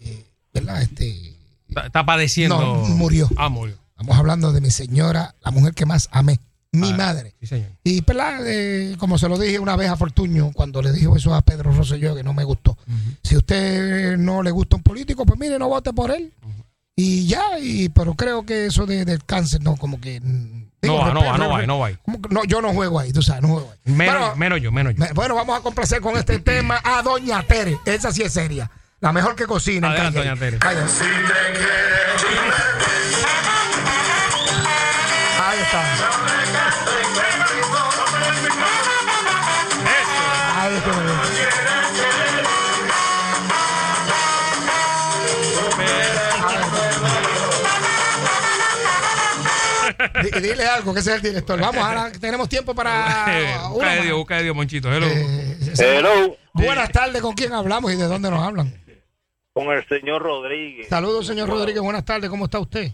eh, 0.00 0.24
¿Verdad? 0.54 0.82
Este, 0.82 1.34
Está, 1.68 1.86
está 1.86 2.06
padeciendo. 2.06 2.58
No, 2.58 2.74
murió. 2.88 3.28
Ah, 3.36 3.48
murió. 3.50 3.76
estamos 3.90 4.16
hablando 4.16 4.52
de 4.52 4.60
mi 4.62 4.70
señora, 4.70 5.34
la 5.44 5.50
mujer 5.50 5.74
que 5.74 5.84
más 5.84 6.08
amé, 6.12 6.40
mi 6.76 6.92
Ah, 6.92 6.96
madre. 6.96 7.34
Sí, 7.40 7.46
señor. 7.46 7.68
Y 7.84 8.00
¿verdad? 8.02 8.40
Eh, 8.46 8.96
como 8.98 9.18
se 9.18 9.28
lo 9.28 9.38
dije 9.38 9.58
una 9.58 9.76
vez 9.76 9.88
a 9.90 9.96
Fortuño, 9.96 10.52
cuando 10.52 10.80
le 10.82 10.92
dijo 10.92 11.16
eso 11.16 11.34
a 11.34 11.42
Pedro 11.42 11.72
Rosselló, 11.72 12.14
que 12.14 12.22
no 12.22 12.32
me 12.34 12.44
gustó. 12.44 12.76
Si 13.22 13.36
usted 13.36 14.16
no 14.16 14.42
le 14.42 14.50
gusta 14.50 14.76
un 14.76 14.82
político, 14.82 15.24
pues 15.26 15.38
mire, 15.38 15.58
no 15.58 15.68
vote 15.68 15.92
por 15.92 16.10
él. 16.10 16.32
Y 16.94 17.26
ya, 17.26 17.58
y 17.60 17.88
pero 17.90 18.14
creo 18.14 18.46
que 18.46 18.66
eso 18.66 18.86
de- 18.86 19.04
del 19.04 19.22
cáncer, 19.24 19.60
no, 19.62 19.76
como 19.76 20.00
que 20.00 20.18
mm, 20.20 20.64
No 20.82 20.94
va, 20.96 21.12
no 21.12 21.20
va, 21.24 21.36
no 21.36 21.48
va, 21.50 21.66
no 21.66 21.78
va. 21.78 21.90
¿Cómo 22.02 22.22
que 22.22 22.28
no, 22.32 22.44
yo 22.44 22.62
no 22.62 22.72
juego 22.72 22.98
ahí, 23.00 23.12
tú 23.12 23.20
sabes, 23.20 23.42
no 23.42 23.48
juego 23.48 23.70
ahí. 23.72 23.92
Menos, 23.92 24.14
Bueno, 24.18 24.36
menos 24.36 24.60
yo, 24.62 24.72
menos 24.72 24.94
yo. 24.94 25.00
me- 25.00 25.12
bueno, 25.12 25.34
vamos 25.34 25.58
a 25.58 25.62
complacer 25.62 26.00
con 26.00 26.16
este 26.16 26.38
tema 26.38 26.80
a 26.82 27.02
Doña 27.02 27.42
Tere. 27.42 27.78
Esa 27.84 28.12
sí 28.12 28.22
es 28.22 28.32
seria. 28.32 28.70
La 29.00 29.12
mejor 29.12 29.36
que 29.36 29.44
cocina. 29.46 29.90
Adelante. 29.90 30.18
Doña 30.20 30.36
Tere. 30.36 30.56
Vaya. 30.58 30.86
Ahí 30.86 30.88
Dile 50.40 50.66
algo, 50.66 50.92
que 50.92 51.00
es 51.00 51.06
el 51.06 51.22
director. 51.22 51.60
Vamos, 51.60 51.82
ahora 51.82 52.12
tenemos 52.12 52.48
tiempo 52.48 52.74
para 52.74 53.68
busca 53.70 53.94
de. 53.94 54.02
Dios, 54.02 54.16
busca 54.16 54.36
de 54.36 54.42
Dios, 54.44 54.56
Monchito. 54.56 54.92
Hello. 54.92 55.06
Hello. 55.78 56.36
Buenas 56.52 56.90
tardes, 56.90 57.22
¿con 57.22 57.34
quién 57.34 57.52
hablamos 57.52 57.92
y 57.92 57.96
de 57.96 58.04
dónde 58.04 58.30
nos 58.30 58.42
hablan? 58.42 58.72
Con 59.52 59.68
el 59.72 59.86
señor 59.88 60.22
Rodríguez. 60.22 60.88
Saludos, 60.88 61.26
señor 61.26 61.48
Rodríguez. 61.48 61.82
Buenas 61.82 62.04
tardes, 62.04 62.28
¿cómo 62.30 62.44
está 62.44 62.58
usted? 62.58 62.92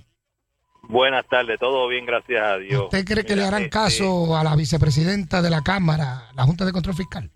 Buenas 0.83 1.27
tardes, 1.29 1.59
todo 1.59 1.89
bien, 1.89 2.07
gracias 2.07 2.43
a 2.43 2.59
Dios. 2.59 2.85
¿Usted 2.85 3.05
cree 3.05 3.25
que 3.25 3.37
le 3.37 3.45
harán 3.45 3.63
este, 3.63 3.71
caso 3.71 4.37
a 4.37 4.43
la 4.43 4.57
vicepresidenta 4.57 5.41
de 5.41 5.51
la 5.51 5.63
Cámara, 5.63 6.31
la 6.35 6.45
Junta 6.45 6.65
de 6.65 6.73
Control 6.73 6.97
Fiscal? 6.97 7.31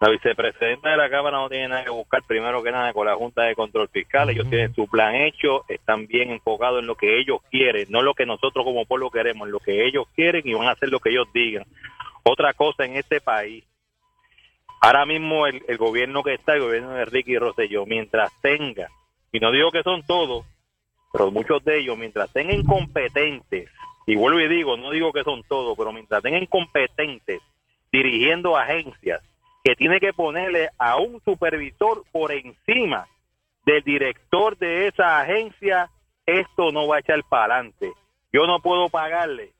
La 0.00 0.10
vicepresidenta 0.10 0.90
de 0.90 0.96
la 0.96 1.10
Cámara 1.10 1.38
no 1.38 1.48
tiene 1.48 1.68
nada 1.68 1.82
que 1.82 1.90
buscar 1.90 2.22
primero 2.22 2.62
que 2.62 2.70
nada 2.70 2.92
con 2.92 3.06
la 3.06 3.16
Junta 3.16 3.42
de 3.42 3.56
Control 3.56 3.88
Fiscal. 3.88 4.30
Ellos 4.30 4.48
tienen 4.48 4.72
su 4.72 4.86
plan 4.86 5.16
hecho, 5.16 5.64
están 5.68 6.06
bien 6.06 6.30
enfocados 6.30 6.80
en 6.80 6.86
lo 6.86 6.94
que 6.94 7.18
ellos 7.18 7.40
quieren, 7.50 7.86
no 7.90 8.00
lo 8.02 8.14
que 8.14 8.24
nosotros 8.24 8.64
como 8.64 8.86
pueblo 8.86 9.10
queremos, 9.10 9.46
en 9.48 9.52
lo 9.52 9.58
que 9.58 9.86
ellos 9.86 10.06
quieren 10.14 10.42
y 10.44 10.54
van 10.54 10.68
a 10.68 10.72
hacer 10.72 10.88
lo 10.90 11.00
que 11.00 11.10
ellos 11.10 11.26
digan. 11.34 11.64
Otra 12.22 12.54
cosa 12.54 12.84
en 12.84 12.94
este 12.94 13.20
país, 13.20 13.64
ahora 14.80 15.04
mismo 15.04 15.48
el, 15.48 15.64
el 15.66 15.76
gobierno 15.78 16.22
que 16.22 16.34
está, 16.34 16.54
el 16.54 16.60
gobierno 16.60 16.92
de 16.92 17.04
Ricky 17.04 17.36
Rosselló, 17.36 17.84
mientras 17.84 18.30
tenga, 18.40 18.88
y 19.32 19.40
no 19.40 19.50
digo 19.50 19.72
que 19.72 19.82
son 19.82 20.04
todos, 20.04 20.46
pero 21.12 21.32
muchos 21.32 21.64
de 21.64 21.80
ellos, 21.80 21.98
mientras 21.98 22.32
tengan 22.32 22.60
incompetentes, 22.60 23.68
y 24.06 24.14
vuelvo 24.14 24.38
y 24.38 24.48
digo, 24.48 24.76
no 24.76 24.92
digo 24.92 25.12
que 25.12 25.24
son 25.24 25.42
todos, 25.42 25.76
pero 25.76 25.92
mientras 25.92 26.22
tengan 26.22 26.42
incompetentes 26.42 27.42
dirigiendo 27.90 28.56
agencias, 28.56 29.22
que 29.68 29.76
tiene 29.76 30.00
que 30.00 30.14
ponerle 30.14 30.70
a 30.78 30.96
un 30.96 31.20
supervisor 31.26 32.02
por 32.10 32.32
encima 32.32 33.06
del 33.66 33.82
director 33.82 34.56
de 34.56 34.86
esa 34.86 35.20
agencia, 35.20 35.90
esto 36.24 36.72
no 36.72 36.88
va 36.88 36.96
a 36.96 37.00
echar 37.00 37.22
para 37.28 37.56
adelante. 37.56 37.92
Yo 38.32 38.46
no 38.46 38.60
puedo 38.60 38.88
pagarle 38.88 39.50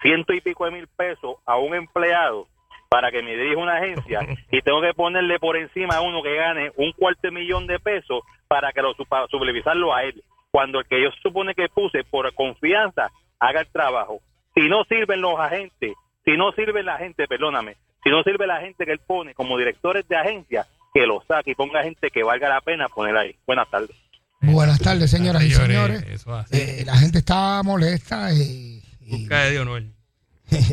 ciento 0.00 0.32
y 0.32 0.40
pico 0.40 0.64
de 0.64 0.70
mil 0.70 0.88
pesos 0.88 1.36
a 1.44 1.58
un 1.58 1.74
empleado 1.74 2.46
para 2.88 3.10
que 3.10 3.22
me 3.22 3.36
dirija 3.36 3.60
una 3.60 3.76
agencia 3.76 4.20
y 4.50 4.62
tengo 4.62 4.80
que 4.80 4.94
ponerle 4.94 5.38
por 5.38 5.58
encima 5.58 5.96
a 5.96 6.00
uno 6.00 6.22
que 6.22 6.34
gane 6.34 6.72
un 6.76 6.92
cuarto 6.92 7.20
de 7.24 7.32
millón 7.32 7.66
de 7.66 7.78
pesos 7.78 8.22
para 8.48 8.72
que 8.72 8.80
lo 8.80 8.94
para 9.06 9.26
supervisarlo 9.26 9.94
a 9.94 10.04
él 10.04 10.24
cuando 10.50 10.80
el 10.80 10.86
que 10.86 11.02
yo 11.02 11.10
supone 11.22 11.54
que 11.54 11.68
puse 11.68 12.04
por 12.04 12.32
confianza 12.34 13.10
haga 13.38 13.60
el 13.60 13.70
trabajo 13.70 14.20
si 14.54 14.66
no 14.70 14.84
sirven 14.84 15.20
los 15.20 15.38
agentes 15.38 15.92
si 16.24 16.38
no 16.38 16.52
sirve 16.52 16.82
la 16.82 16.96
gente 16.96 17.28
perdóname 17.28 17.76
si 18.02 18.10
no 18.10 18.22
sirve 18.22 18.46
la 18.46 18.60
gente 18.60 18.84
que 18.84 18.92
él 18.92 19.00
pone 19.06 19.34
como 19.34 19.58
directores 19.58 20.06
de 20.08 20.16
agencia 20.16 20.66
que 20.92 21.06
lo 21.06 21.22
saque 21.26 21.52
y 21.52 21.54
ponga 21.54 21.82
gente 21.82 22.10
que 22.10 22.22
valga 22.22 22.48
la 22.48 22.60
pena 22.60 22.88
poner 22.88 23.16
ahí 23.16 23.36
buenas 23.46 23.68
tardes 23.70 23.96
Buenas 24.42 24.80
tardes, 24.80 25.08
señoras 25.08 25.44
y 25.44 25.52
Señores. 25.52 26.04
Eh, 26.50 26.82
la 26.84 26.96
gente 26.96 27.18
está 27.18 27.62
molesta 27.62 28.32
y, 28.32 28.82
Busca 29.00 29.42
de 29.42 29.50
Dios, 29.52 29.64
Noel. 29.64 29.94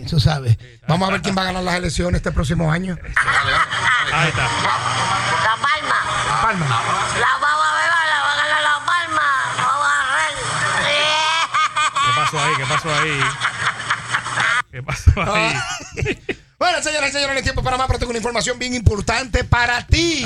tú 0.10 0.20
sabes. 0.20 0.58
Vamos 0.88 1.08
a 1.08 1.12
ver 1.12 1.22
quién 1.22 1.38
va 1.38 1.44
a 1.44 1.46
ganar 1.46 1.64
las 1.64 1.76
elecciones 1.76 2.18
este 2.18 2.32
próximo 2.32 2.72
año. 2.72 2.98
Ahí 4.12 4.30
está. 4.30 4.44
La 4.44 5.56
Palma. 5.62 5.96
La 6.28 6.42
Palma. 6.42 6.66
La 7.20 7.28
vamos 7.40 7.68
a 7.68 7.76
ver, 7.76 7.90
la 8.10 8.22
va 8.24 8.34
a 8.34 8.38
ganar 8.38 8.64
La 8.64 8.86
Palma. 8.86 9.28
Vamos 9.58 9.88
a 9.88 10.16
ver. 10.16 10.34
¿Qué 12.06 12.12
pasó 12.16 12.40
ahí? 12.40 12.54
¿Qué 12.58 12.66
pasó 12.66 12.90
ahí? 12.96 13.20
¿Qué 14.72 14.84
pasó 14.84 15.34
ahí? 15.36 15.56
Bueno, 16.60 16.84
señoras 16.84 17.10
y 17.10 17.14
señores, 17.14 17.34
no 17.34 17.38
hay 17.38 17.44
tiempo 17.44 17.64
para 17.64 17.78
más, 17.78 17.88
pero 17.88 18.00
tengo 18.00 18.10
una 18.10 18.18
información 18.20 18.60
bien 18.60 18.74
importante 18.74 19.46
para 19.46 19.88
ti. 19.88 20.26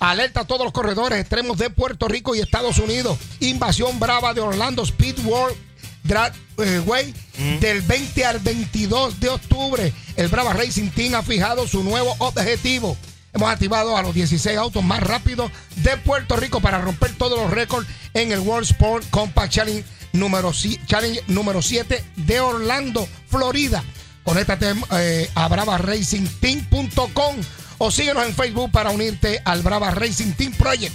Alerta 0.00 0.40
a 0.40 0.44
todos 0.44 0.64
los 0.64 0.72
corredores 0.72 1.20
extremos 1.20 1.56
de 1.56 1.70
Puerto 1.70 2.08
Rico 2.08 2.34
y 2.34 2.40
Estados 2.40 2.78
Unidos. 2.78 3.16
Invasión 3.40 4.00
brava 4.00 4.34
de 4.34 4.40
Orlando 4.40 4.82
Speed 4.82 5.20
World 5.24 5.56
Drag 6.02 6.32
eh, 6.58 6.80
Way 6.84 7.14
del 7.60 7.82
20 7.82 8.24
al 8.26 8.40
22 8.40 9.20
de 9.20 9.28
octubre. 9.28 9.92
El 10.16 10.26
Brava 10.28 10.52
Racing 10.52 10.90
Team 10.90 11.14
ha 11.14 11.22
fijado 11.22 11.68
su 11.68 11.84
nuevo 11.84 12.12
objetivo. 12.18 12.96
Hemos 13.32 13.48
activado 13.50 13.96
a 13.96 14.02
los 14.02 14.14
16 14.14 14.58
autos 14.58 14.82
más 14.82 15.00
rápidos 15.00 15.52
de 15.76 15.96
Puerto 15.98 16.34
Rico 16.34 16.60
para 16.60 16.80
romper 16.80 17.12
todos 17.16 17.38
los 17.38 17.50
récords 17.52 17.86
en 18.14 18.32
el 18.32 18.40
World 18.40 18.68
Sport 18.68 19.04
Compact 19.10 19.52
Challenge 19.52 19.84
número, 20.12 20.52
si- 20.52 20.80
Challenge 20.86 21.22
número 21.28 21.62
7 21.62 22.02
de 22.16 22.40
Orlando, 22.40 23.06
Florida. 23.28 23.84
Conéctate 24.28 24.74
eh, 24.90 25.30
a 25.34 25.48
bravaracingteam.com 25.48 27.36
o 27.78 27.90
síguenos 27.90 28.26
en 28.26 28.34
Facebook 28.34 28.70
para 28.70 28.90
unirte 28.90 29.40
al 29.42 29.62
Brava 29.62 29.90
Racing 29.90 30.32
Team 30.32 30.52
Project. 30.52 30.94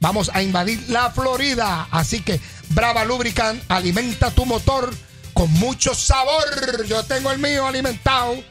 Vamos 0.00 0.30
a 0.32 0.42
invadir 0.42 0.82
la 0.88 1.10
Florida. 1.10 1.88
Así 1.90 2.22
que 2.22 2.40
Brava 2.70 3.04
Lubricant 3.04 3.62
alimenta 3.68 4.30
tu 4.30 4.46
motor 4.46 4.94
con 5.34 5.52
mucho 5.52 5.94
sabor. 5.94 6.86
Yo 6.86 7.02
tengo 7.02 7.30
el 7.30 7.38
mío 7.38 7.66
alimentado 7.66 8.42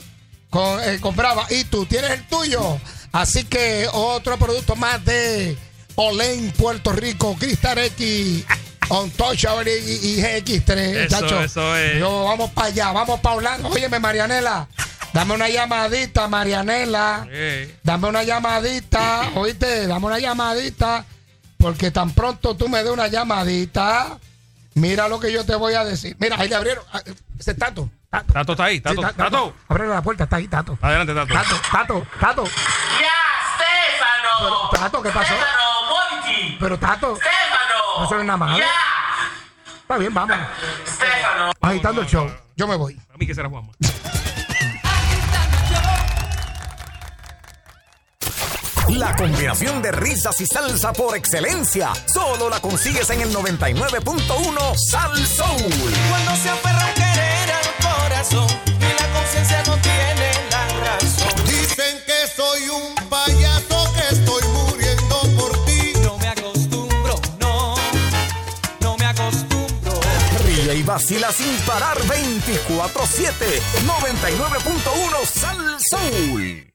con, 0.51 0.79
eh, 0.83 0.99
Brava 1.15 1.47
y 1.49 1.63
tú 1.63 1.87
tienes 1.87 2.11
el 2.11 2.27
tuyo. 2.27 2.79
Así 3.11 3.45
que 3.45 3.87
otro 3.91 4.37
producto 4.37 4.75
más 4.75 5.03
de 5.05 5.57
Olen 5.95 6.51
Puerto 6.51 6.91
Rico, 6.91 7.35
Cristal 7.35 7.79
X, 7.79 8.45
Untouchable 8.89 9.71
y, 9.79 9.91
y 10.17 10.21
GX3. 10.21 10.71
Eso, 10.77 11.19
chacho. 11.21 11.39
eso 11.41 11.75
es. 11.75 11.99
Yo, 11.99 12.25
vamos 12.25 12.51
para 12.51 12.67
allá, 12.67 12.91
vamos 12.91 13.19
para 13.19 13.35
Orlando. 13.35 13.69
Óyeme, 13.69 13.99
Marianela, 13.99 14.67
dame 15.13 15.33
una 15.35 15.47
llamadita, 15.49 16.27
Marianela. 16.27 17.27
Dame 17.83 18.07
una 18.07 18.23
llamadita, 18.23 19.29
oíste, 19.35 19.87
dame 19.87 20.05
una 20.07 20.19
llamadita, 20.19 21.05
porque 21.57 21.91
tan 21.91 22.11
pronto 22.11 22.55
tú 22.55 22.67
me 22.67 22.83
des 22.83 22.91
una 22.91 23.07
llamadita, 23.07 24.17
mira 24.73 25.07
lo 25.07 25.19
que 25.19 25.31
yo 25.31 25.45
te 25.45 25.55
voy 25.55 25.73
a 25.75 25.83
decir. 25.85 26.15
Mira, 26.19 26.37
ahí 26.39 26.49
le 26.49 26.55
abrieron, 26.55 26.83
ah, 26.91 27.01
ese 27.39 27.51
es 27.51 27.57
Tato. 27.57 27.89
Tato, 28.09 28.33
Tato 28.33 28.51
está 28.53 28.63
ahí, 28.63 28.81
Tato. 28.81 28.95
Sí, 28.95 29.07
Ta- 29.07 29.13
Tato. 29.13 29.53
Ábrele 29.67 29.93
la 29.93 30.01
puerta, 30.01 30.23
está 30.23 30.37
ahí, 30.37 30.47
Tato. 30.47 30.79
Adelante, 30.81 31.13
Tato. 31.13 31.31
Tato, 31.33 31.55
Tato, 31.71 32.07
Tato. 32.19 32.43
¡Ya, 32.45 33.55
Stefano! 33.55 34.69
Pero, 34.71 34.81
Tato, 34.83 35.01
¿qué 35.03 35.09
pasó? 35.11 35.33
¡Stefano, 35.35 35.63
Monty! 36.23 36.57
Pero 36.59 36.79
Tato, 36.79 37.15
¡Stefano! 37.17 37.58
No 38.01 38.09
ve 38.17 38.23
nada 38.23 38.37
malo. 38.37 38.57
¡Ya! 38.57 38.65
Está 39.81 39.97
bien, 39.97 40.13
vamos. 40.13 40.37
¡Stefano! 40.85 41.51
Agitando 41.61 42.01
el 42.01 42.07
show. 42.07 42.29
Yo 42.55 42.67
me 42.67 42.75
voy. 42.75 42.99
A 43.13 43.17
mí 43.17 43.25
que 43.25 43.33
será 43.33 43.49
Juanma. 43.49 43.71
La 48.89 49.15
combinación 49.15 49.81
de 49.81 49.91
risas 49.91 50.41
y 50.41 50.45
salsa 50.47 50.91
por 50.93 51.15
excelencia. 51.15 51.91
Solo 52.11 52.49
la 52.49 52.59
consigues 52.59 53.09
en 53.11 53.21
el 53.21 53.33
99.1 53.33 54.75
Sal 54.75 55.25
Soul. 55.27 55.93
Cuando 56.09 56.35
se 56.35 56.49
aferra 56.49 56.85
un 56.87 56.93
querer 56.95 57.51
al 57.51 58.01
corazón 58.03 58.47
y 58.65 59.01
la 59.01 59.13
conciencia 59.13 59.63
no 59.67 59.75
tiene 59.77 60.18
vacila 70.99 71.31
sin 71.31 71.55
parar 71.65 71.97
24-7. 71.97 73.31
99.1 73.87 75.25
Sal 75.25 75.77
Soul. 75.89 76.68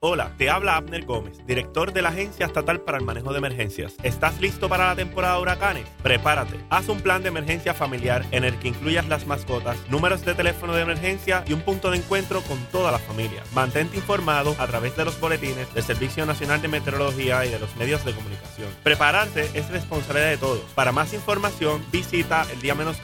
Hola, 0.00 0.32
te 0.38 0.48
habla 0.48 0.76
Abner 0.76 1.04
Gómez, 1.04 1.44
director 1.44 1.92
de 1.92 2.02
la 2.02 2.10
Agencia 2.10 2.46
Estatal 2.46 2.82
para 2.82 2.98
el 2.98 3.04
Manejo 3.04 3.32
de 3.32 3.38
Emergencias. 3.38 3.96
¿Estás 4.04 4.40
listo 4.40 4.68
para 4.68 4.86
la 4.86 4.94
temporada 4.94 5.34
de 5.34 5.42
huracanes? 5.42 5.88
Prepárate. 6.04 6.54
Haz 6.70 6.88
un 6.88 7.00
plan 7.00 7.24
de 7.24 7.30
emergencia 7.30 7.74
familiar 7.74 8.24
en 8.30 8.44
el 8.44 8.56
que 8.60 8.68
incluyas 8.68 9.08
las 9.08 9.26
mascotas, 9.26 9.76
números 9.90 10.24
de 10.24 10.36
teléfono 10.36 10.72
de 10.72 10.82
emergencia 10.82 11.42
y 11.48 11.52
un 11.52 11.62
punto 11.62 11.90
de 11.90 11.96
encuentro 11.96 12.42
con 12.42 12.64
toda 12.66 12.92
la 12.92 13.00
familia. 13.00 13.42
Mantente 13.56 13.96
informado 13.96 14.54
a 14.60 14.68
través 14.68 14.96
de 14.96 15.04
los 15.04 15.18
boletines 15.18 15.74
del 15.74 15.82
Servicio 15.82 16.24
Nacional 16.26 16.62
de 16.62 16.68
Meteorología 16.68 17.44
y 17.44 17.50
de 17.50 17.58
los 17.58 17.74
medios 17.74 18.04
de 18.04 18.12
comunicación. 18.12 18.68
Prepararse 18.84 19.50
es 19.52 19.68
responsabilidad 19.68 20.30
de 20.30 20.36
todos. 20.36 20.60
Para 20.76 20.92
más 20.92 21.12
información, 21.12 21.84
visita 21.90 22.46
el 22.52 22.60
día 22.60 22.76
menos 22.76 22.98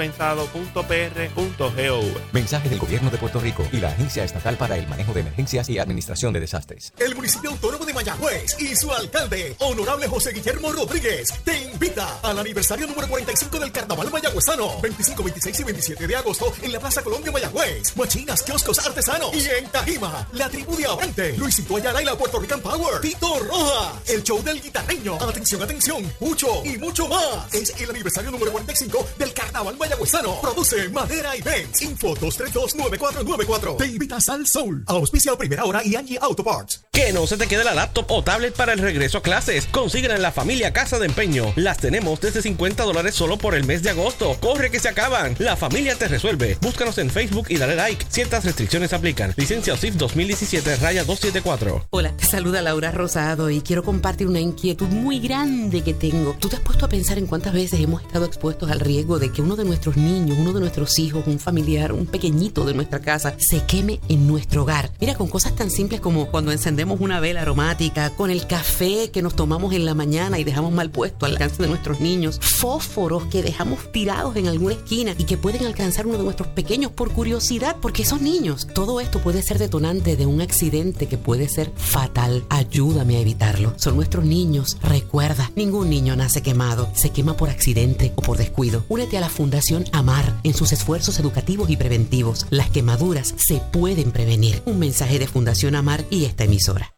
Mensaje 2.30 2.68
del 2.68 2.78
Gobierno 2.78 3.10
de 3.10 3.18
Puerto 3.18 3.40
Rico 3.40 3.66
y 3.72 3.78
la 3.78 3.88
Agencia 3.88 4.22
Estatal 4.22 4.56
para 4.56 4.76
el 4.76 4.86
Manejo 4.86 5.12
de 5.12 5.22
Emergencias 5.22 5.68
y 5.70 5.80
Administración 5.80 6.32
de 6.32 6.38
Desastres. 6.38 6.83
El 6.98 7.14
municipio 7.14 7.50
autónomo 7.50 7.84
de 7.84 7.94
Mayagüez 7.94 8.56
y 8.60 8.76
su 8.76 8.92
alcalde, 8.92 9.56
honorable 9.60 10.06
José 10.06 10.32
Guillermo 10.32 10.70
Rodríguez, 10.70 11.28
te 11.44 11.62
invita 11.62 12.20
al 12.22 12.38
aniversario 12.38 12.86
número 12.86 13.08
45 13.08 13.58
del 13.58 13.72
Carnaval 13.72 14.10
Mayagüezano. 14.10 14.80
25, 14.80 15.22
26 15.22 15.60
y 15.60 15.64
27 15.64 16.06
de 16.06 16.16
agosto 16.16 16.52
en 16.62 16.72
la 16.72 16.80
Plaza 16.80 17.02
Colombia 17.02 17.32
Mayagüez. 17.32 17.96
Machinas, 17.96 18.42
kioscos 18.42 18.78
artesanos. 18.86 19.34
Y 19.34 19.48
en 19.48 19.66
Tajima, 19.70 20.28
la 20.32 20.48
tribu 20.48 20.76
de 20.76 20.86
Abrante, 20.86 21.36
Luisito 21.38 21.76
Ayala 21.76 22.02
y 22.02 22.04
la 22.04 22.16
Puerto 22.16 22.38
Rican 22.38 22.60
Power. 22.60 23.00
Tito 23.00 23.38
Roja, 23.38 24.00
el 24.06 24.22
show 24.22 24.42
del 24.42 24.60
guitarreño. 24.60 25.14
Atención, 25.16 25.62
atención, 25.62 26.12
mucho 26.20 26.64
y 26.64 26.76
mucho 26.78 27.08
más. 27.08 27.52
Es 27.54 27.72
el 27.80 27.90
aniversario 27.90 28.30
número 28.30 28.52
45 28.52 29.08
del 29.18 29.32
Carnaval 29.32 29.76
Mayagüezano. 29.76 30.40
Produce 30.40 30.88
Madera 30.90 31.32
Benz. 31.44 31.82
Info 31.82 32.14
232-9494. 32.16 33.76
Te 33.76 33.86
invitas 33.86 34.28
al 34.28 34.46
Soul. 34.46 34.84
Auspicia 34.86 35.36
primera 35.36 35.64
hora 35.64 35.82
y 35.84 35.94
Angie 35.96 36.18
Auto 36.20 36.42
Parts. 36.44 36.73
Que 36.92 37.12
no 37.12 37.26
se 37.26 37.36
te 37.36 37.48
quede 37.48 37.64
la 37.64 37.74
laptop 37.74 38.06
o 38.10 38.22
tablet 38.22 38.54
para 38.54 38.72
el 38.72 38.78
regreso 38.78 39.18
a 39.18 39.22
clases. 39.22 39.66
Consíguela 39.66 40.14
en 40.14 40.22
la 40.22 40.30
familia 40.30 40.72
Casa 40.72 40.98
de 40.98 41.06
Empeño. 41.06 41.52
Las 41.56 41.78
tenemos 41.78 42.20
desde 42.20 42.40
50 42.40 42.84
dólares 42.84 43.14
solo 43.14 43.36
por 43.36 43.54
el 43.54 43.64
mes 43.64 43.82
de 43.82 43.90
agosto. 43.90 44.36
Corre 44.40 44.70
que 44.70 44.78
se 44.78 44.88
acaban. 44.88 45.34
La 45.38 45.56
familia 45.56 45.96
te 45.96 46.06
resuelve. 46.06 46.56
Búscanos 46.60 46.98
en 46.98 47.10
Facebook 47.10 47.46
y 47.48 47.56
dale 47.56 47.74
like. 47.74 48.06
Ciertas 48.08 48.44
restricciones 48.44 48.92
aplican. 48.92 49.34
Licencia 49.36 49.74
OSIF 49.74 49.96
2017 49.96 50.76
raya 50.76 51.04
274. 51.04 51.86
Hola, 51.90 52.16
te 52.16 52.26
saluda 52.26 52.62
Laura 52.62 52.92
Rosado 52.92 53.50
y 53.50 53.60
quiero 53.60 53.82
compartir 53.82 54.28
una 54.28 54.40
inquietud 54.40 54.88
muy 54.88 55.18
grande 55.18 55.82
que 55.82 55.94
tengo. 55.94 56.36
¿Tú 56.38 56.48
te 56.48 56.56
has 56.56 56.62
puesto 56.62 56.86
a 56.86 56.88
pensar 56.88 57.18
en 57.18 57.26
cuántas 57.26 57.52
veces 57.52 57.80
hemos 57.80 58.02
estado 58.02 58.24
expuestos 58.24 58.70
al 58.70 58.80
riesgo 58.80 59.18
de 59.18 59.32
que 59.32 59.42
uno 59.42 59.56
de 59.56 59.64
nuestros 59.64 59.96
niños, 59.96 60.38
uno 60.38 60.52
de 60.52 60.60
nuestros 60.60 60.98
hijos, 60.98 61.26
un 61.26 61.38
familiar, 61.38 61.92
un 61.92 62.06
pequeñito 62.06 62.64
de 62.64 62.74
nuestra 62.74 63.00
casa 63.00 63.34
se 63.38 63.64
queme 63.64 64.00
en 64.08 64.26
nuestro 64.26 64.62
hogar? 64.62 64.90
Mira, 65.00 65.14
con 65.14 65.28
cosas 65.28 65.54
tan 65.56 65.70
simples 65.70 66.00
como 66.00 66.30
cuando 66.30 66.52
encendemos 66.64 66.98
una 67.02 67.20
vela 67.20 67.42
aromática, 67.42 68.08
con 68.16 68.30
el 68.30 68.46
café 68.46 69.10
que 69.10 69.20
nos 69.20 69.36
tomamos 69.36 69.74
en 69.74 69.84
la 69.84 69.92
mañana 69.92 70.38
y 70.38 70.44
dejamos 70.44 70.72
mal 70.72 70.88
puesto 70.88 71.26
al 71.26 71.32
alcance 71.32 71.62
de 71.62 71.68
nuestros 71.68 72.00
niños, 72.00 72.40
fósforos 72.40 73.24
que 73.24 73.42
dejamos 73.42 73.92
tirados 73.92 74.34
en 74.36 74.46
alguna 74.46 74.72
esquina 74.72 75.14
y 75.18 75.24
que 75.24 75.36
pueden 75.36 75.66
alcanzar 75.66 76.06
uno 76.06 76.16
de 76.16 76.24
nuestros 76.24 76.48
pequeños 76.48 76.90
por 76.90 77.10
curiosidad, 77.10 77.76
porque 77.82 78.06
son 78.06 78.24
niños. 78.24 78.66
Todo 78.72 79.02
esto 79.02 79.20
puede 79.20 79.42
ser 79.42 79.58
detonante 79.58 80.16
de 80.16 80.24
un 80.24 80.40
accidente 80.40 81.06
que 81.06 81.18
puede 81.18 81.50
ser 81.50 81.70
fatal. 81.76 82.46
Ayúdame 82.48 83.16
a 83.16 83.20
evitarlo. 83.20 83.74
Son 83.76 83.96
nuestros 83.96 84.24
niños. 84.24 84.78
Recuerda, 84.82 85.52
ningún 85.56 85.90
niño 85.90 86.16
nace 86.16 86.40
quemado, 86.40 86.88
se 86.94 87.10
quema 87.10 87.36
por 87.36 87.50
accidente 87.50 88.14
o 88.16 88.22
por 88.22 88.38
descuido. 88.38 88.86
Únete 88.88 89.18
a 89.18 89.20
la 89.20 89.28
Fundación 89.28 89.84
Amar 89.92 90.40
en 90.44 90.54
sus 90.54 90.72
esfuerzos 90.72 91.18
educativos 91.18 91.68
y 91.68 91.76
preventivos. 91.76 92.46
Las 92.48 92.70
quemaduras 92.70 93.34
se 93.36 93.60
pueden 93.70 94.12
prevenir. 94.12 94.62
Un 94.64 94.78
mensaje 94.78 95.18
de 95.18 95.26
Fundación 95.26 95.74
Amar 95.74 96.06
y 96.08 96.24
esta 96.24 96.44
emisora. 96.54 96.88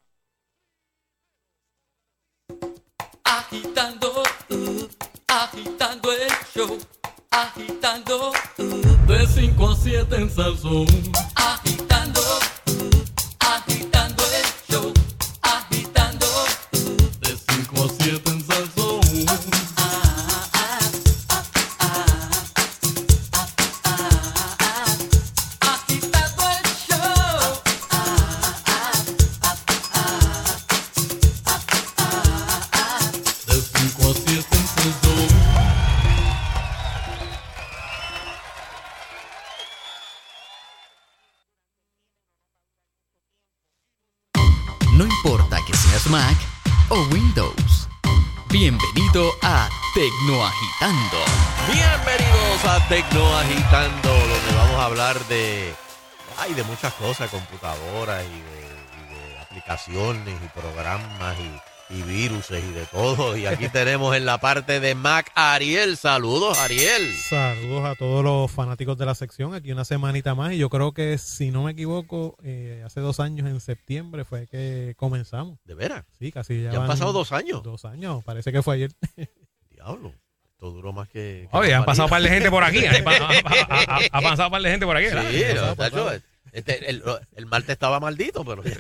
agitando, 3.25 4.23
uh, 4.51 4.89
agitando 5.29 6.13
el 6.13 6.31
show, 6.55 6.79
agitando, 7.31 8.33
uh, 8.59 9.07
de 9.07 9.27
5 9.27 9.69
a 9.69 9.77
7 9.77 10.17
en 10.17 10.31
Salsón, 10.31 10.87
agitando, 11.35 11.76
o 46.89 47.03
Windows. 47.13 47.89
Bienvenido 48.51 49.33
a 49.43 49.69
Tecnoagitando. 49.95 51.19
Bienvenidos 51.73 52.65
a 52.65 52.89
Tecno 52.89 53.37
Agitando, 53.37 54.09
donde 54.09 54.55
vamos 54.57 54.77
a 54.77 54.85
hablar 54.85 55.19
de, 55.27 55.75
ay, 56.39 56.55
de 56.55 56.63
muchas 56.65 56.93
cosas, 56.95 57.31
computadoras 57.31 58.25
y 58.25 58.41
de 58.41 59.39
aplicaciones 59.41 60.35
y 60.45 60.49
programas 60.49 61.37
y, 61.41 61.66
y 61.89 62.03
viruses 62.03 62.63
y 62.65 62.73
de 62.73 62.85
todo. 62.87 63.37
Y 63.37 63.47
aquí 63.47 63.69
tenemos 63.69 64.17
en 64.17 64.27
la 64.27 64.39
parte 64.39 64.81
de 64.81 64.95
Mac 64.95 65.31
Ariel. 65.35 65.97
Saludos, 65.97 66.59
Ariel. 66.59 67.13
Saludos 67.15 67.85
a 67.85 67.95
todos 67.95 68.25
los 68.25 68.51
fanáticos 68.51 68.99
de 68.99 69.07
la 69.07 69.15
sección. 69.15 69.55
Aquí 69.55 69.71
una 69.73 69.85
semanita 69.85 70.35
más 70.35 70.53
y 70.53 70.59
yo 70.59 70.69
creo 70.69 70.93
que, 70.93 71.17
si 71.19 71.51
no 71.51 71.63
me 71.63 71.73
equivoco, 71.73 72.37
eh, 72.43 72.83
hace 72.85 73.01
dos 73.01 73.21
años, 73.21 73.47
en 73.49 73.61
septiembre, 73.61 74.25
fue 74.25 74.47
que 74.49 74.95
comenzamos. 74.97 75.59
¿De 75.65 75.75
veras? 75.75 76.05
Sí, 76.19 76.33
casi 76.33 76.63
ya. 76.63 76.73
¿Ya 76.73 76.81
han 76.81 76.87
pasado 76.89 77.13
dos 77.13 77.31
años? 77.33 77.63
Dos 77.63 77.85
años, 77.85 78.25
parece 78.25 78.51
que 78.53 78.63
fue 78.63 78.75
ayer. 78.77 78.91
Diablo. 79.71 80.13
Esto 80.53 80.71
duró 80.71 80.93
más 80.93 81.07
que. 81.09 81.49
que 81.51 81.57
Oye, 81.57 81.75
han 81.75 81.85
pasado 81.85 82.07
un 82.07 82.11
par 82.11 82.23
de 82.23 82.31
gente 82.31 82.51
por 82.51 82.65
aquí. 82.65 82.79
Ha, 82.87 82.91
ha- 82.91 83.85
ha- 83.85 84.01
ha 84.11 84.21
pasado 84.23 84.49
un 84.49 84.53
par 84.53 84.63
de 84.63 84.71
gente 84.71 84.87
por 84.87 84.97
aquí. 84.97 85.07
Sí, 85.09 85.43
pasado, 85.55 85.77
pasado. 85.77 86.13
este, 86.53 86.91
el, 86.91 87.03
el 87.37 87.47
martes 87.47 87.71
estaba 87.71 88.01
maldito, 88.01 88.45
pero. 88.45 88.63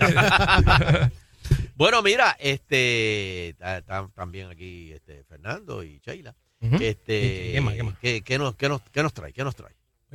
bueno, 1.76 2.02
mira, 2.02 2.36
este 2.40 3.54
ta- 3.58 4.08
también 4.14 4.48
aquí 4.50 4.90
este, 4.92 5.22
Fernando 5.24 5.84
y 5.84 6.00
Sheila. 6.04 6.34
Este, 6.60 7.50
¿Y 7.50 7.52
qué 7.52 7.60
más, 7.60 7.74
qué 7.74 7.82
más? 7.84 7.98
¿qué, 8.00 8.22
qué 8.22 8.38
nos, 8.38 8.56
qué, 8.56 8.68
nos, 8.68 8.80
¿Qué 8.90 9.02
nos 9.02 9.12
trae? 9.14 9.32
¿Qué 9.32 9.44
nos 9.44 9.54
trae? 9.54 9.74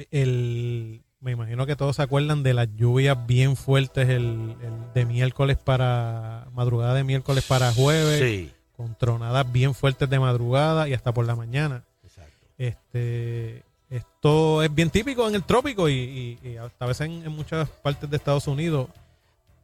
El, 0.10 1.04
me 1.20 1.32
imagino 1.32 1.66
que 1.66 1.76
todos 1.76 1.96
se 1.98 2.02
acuerdan 2.02 2.42
de 2.44 2.54
las 2.54 2.68
lluvias 2.76 3.26
bien 3.28 3.56
fuertes 3.56 4.10
el, 4.10 4.56
el 4.62 4.94
de 4.94 5.06
miércoles 5.06 5.58
para 5.58 6.48
madrugada 6.54 6.96
de 6.96 7.04
miércoles 7.04 7.46
para 7.46 7.72
jueves, 7.72 8.20
Sí. 8.20 8.52
con 8.76 8.98
tronadas 8.98 9.50
bien 9.52 9.74
fuertes 9.76 10.10
de 10.10 10.20
madrugada 10.20 10.90
y 10.90 10.94
hasta 10.94 11.14
por 11.14 11.26
la 11.26 11.36
mañana. 11.36 11.84
Este, 12.58 13.64
esto 13.90 14.62
es 14.64 14.74
bien 14.74 14.90
típico 14.90 15.28
en 15.28 15.36
el 15.36 15.44
trópico 15.44 15.90
y, 15.90 15.94
y- 16.44 16.48
y 16.50 16.58
hasta 16.58 16.86
a 16.86 16.88
veces 16.88 17.08
en, 17.08 17.24
en 17.26 17.32
muchas 17.32 17.70
partes 17.70 18.10
de 18.10 18.18
Estados 18.18 18.48
Unidos. 18.48 18.88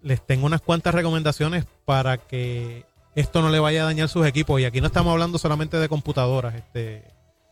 Les 0.02 0.26
tengo 0.26 0.46
unas 0.46 0.62
cuantas 0.62 0.94
recomendaciones 0.94 1.66
para 1.86 2.18
que 2.18 2.86
esto 3.16 3.42
no 3.42 3.50
le 3.50 3.60
vaya 3.60 3.82
a 3.82 3.86
dañar 3.86 4.10
sus 4.10 4.26
equipos. 4.26 4.62
Y 4.62 4.66
aquí 4.66 4.82
no 4.82 4.88
estamos 4.88 5.12
hablando 5.12 5.38
solamente 5.38 5.78
de 5.78 5.90
computadoras, 5.90 6.56
este, 6.56 7.04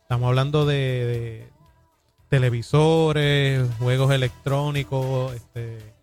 estamos 0.02 0.28
hablando 0.28 0.66
de, 0.66 0.76
de 0.76 1.50
televisores, 2.30 3.68
juegos 3.80 4.12
electrónicos, 4.12 5.34
este, 5.34 5.96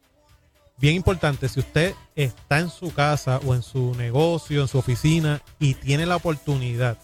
bien 0.78 0.96
importante, 0.96 1.48
si 1.48 1.60
usted 1.60 1.94
está 2.16 2.58
en 2.58 2.70
su 2.70 2.92
casa 2.92 3.40
o 3.46 3.54
en 3.54 3.62
su 3.62 3.94
negocio, 3.94 4.62
en 4.62 4.68
su 4.68 4.78
oficina 4.78 5.40
y 5.58 5.74
tiene 5.74 6.06
la 6.06 6.16
oportunidad 6.16 6.98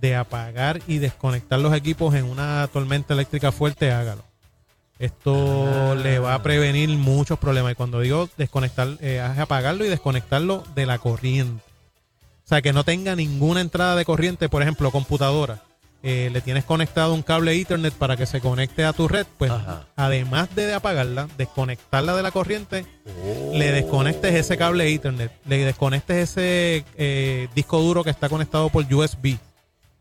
de 0.00 0.16
apagar 0.16 0.80
y 0.86 0.98
desconectar 0.98 1.58
los 1.58 1.72
equipos 1.72 2.14
en 2.14 2.24
una 2.24 2.68
tormenta 2.72 3.14
eléctrica 3.14 3.52
fuerte, 3.52 3.92
hágalo. 3.92 4.24
Esto 4.98 5.94
le 5.94 6.18
va 6.18 6.34
a 6.34 6.42
prevenir 6.42 6.88
muchos 6.90 7.38
problemas. 7.38 7.72
Y 7.72 7.74
cuando 7.74 8.00
digo 8.00 8.28
desconectar, 8.36 8.88
eh, 9.00 9.20
apagarlo 9.20 9.84
y 9.84 9.88
desconectarlo 9.88 10.64
de 10.74 10.86
la 10.86 10.98
corriente. 10.98 11.62
O 12.44 12.48
sea, 12.48 12.62
que 12.62 12.72
no 12.72 12.84
tenga 12.84 13.16
ninguna 13.16 13.60
entrada 13.60 13.96
de 13.96 14.04
corriente, 14.04 14.48
por 14.48 14.62
ejemplo, 14.62 14.90
computadora. 14.90 15.62
Eh, 16.02 16.30
le 16.32 16.40
tienes 16.40 16.62
conectado 16.64 17.12
un 17.14 17.22
cable 17.22 17.60
Ethernet 17.60 17.92
para 17.92 18.16
que 18.16 18.26
se 18.26 18.40
conecte 18.40 18.84
a 18.84 18.92
tu 18.92 19.08
red, 19.08 19.26
pues 19.38 19.50
además 19.96 20.54
de 20.54 20.72
apagarla, 20.72 21.26
desconectarla 21.36 22.14
de 22.14 22.22
la 22.22 22.30
corriente, 22.30 22.86
le 23.52 23.72
desconectes 23.72 24.32
ese 24.34 24.56
cable 24.56 24.92
Ethernet, 24.94 25.32
le 25.46 25.64
desconectes 25.64 26.30
ese 26.30 26.84
eh, 26.96 27.48
disco 27.56 27.80
duro 27.80 28.04
que 28.04 28.10
está 28.10 28.28
conectado 28.28 28.68
por 28.68 28.84
USB. 28.84 29.36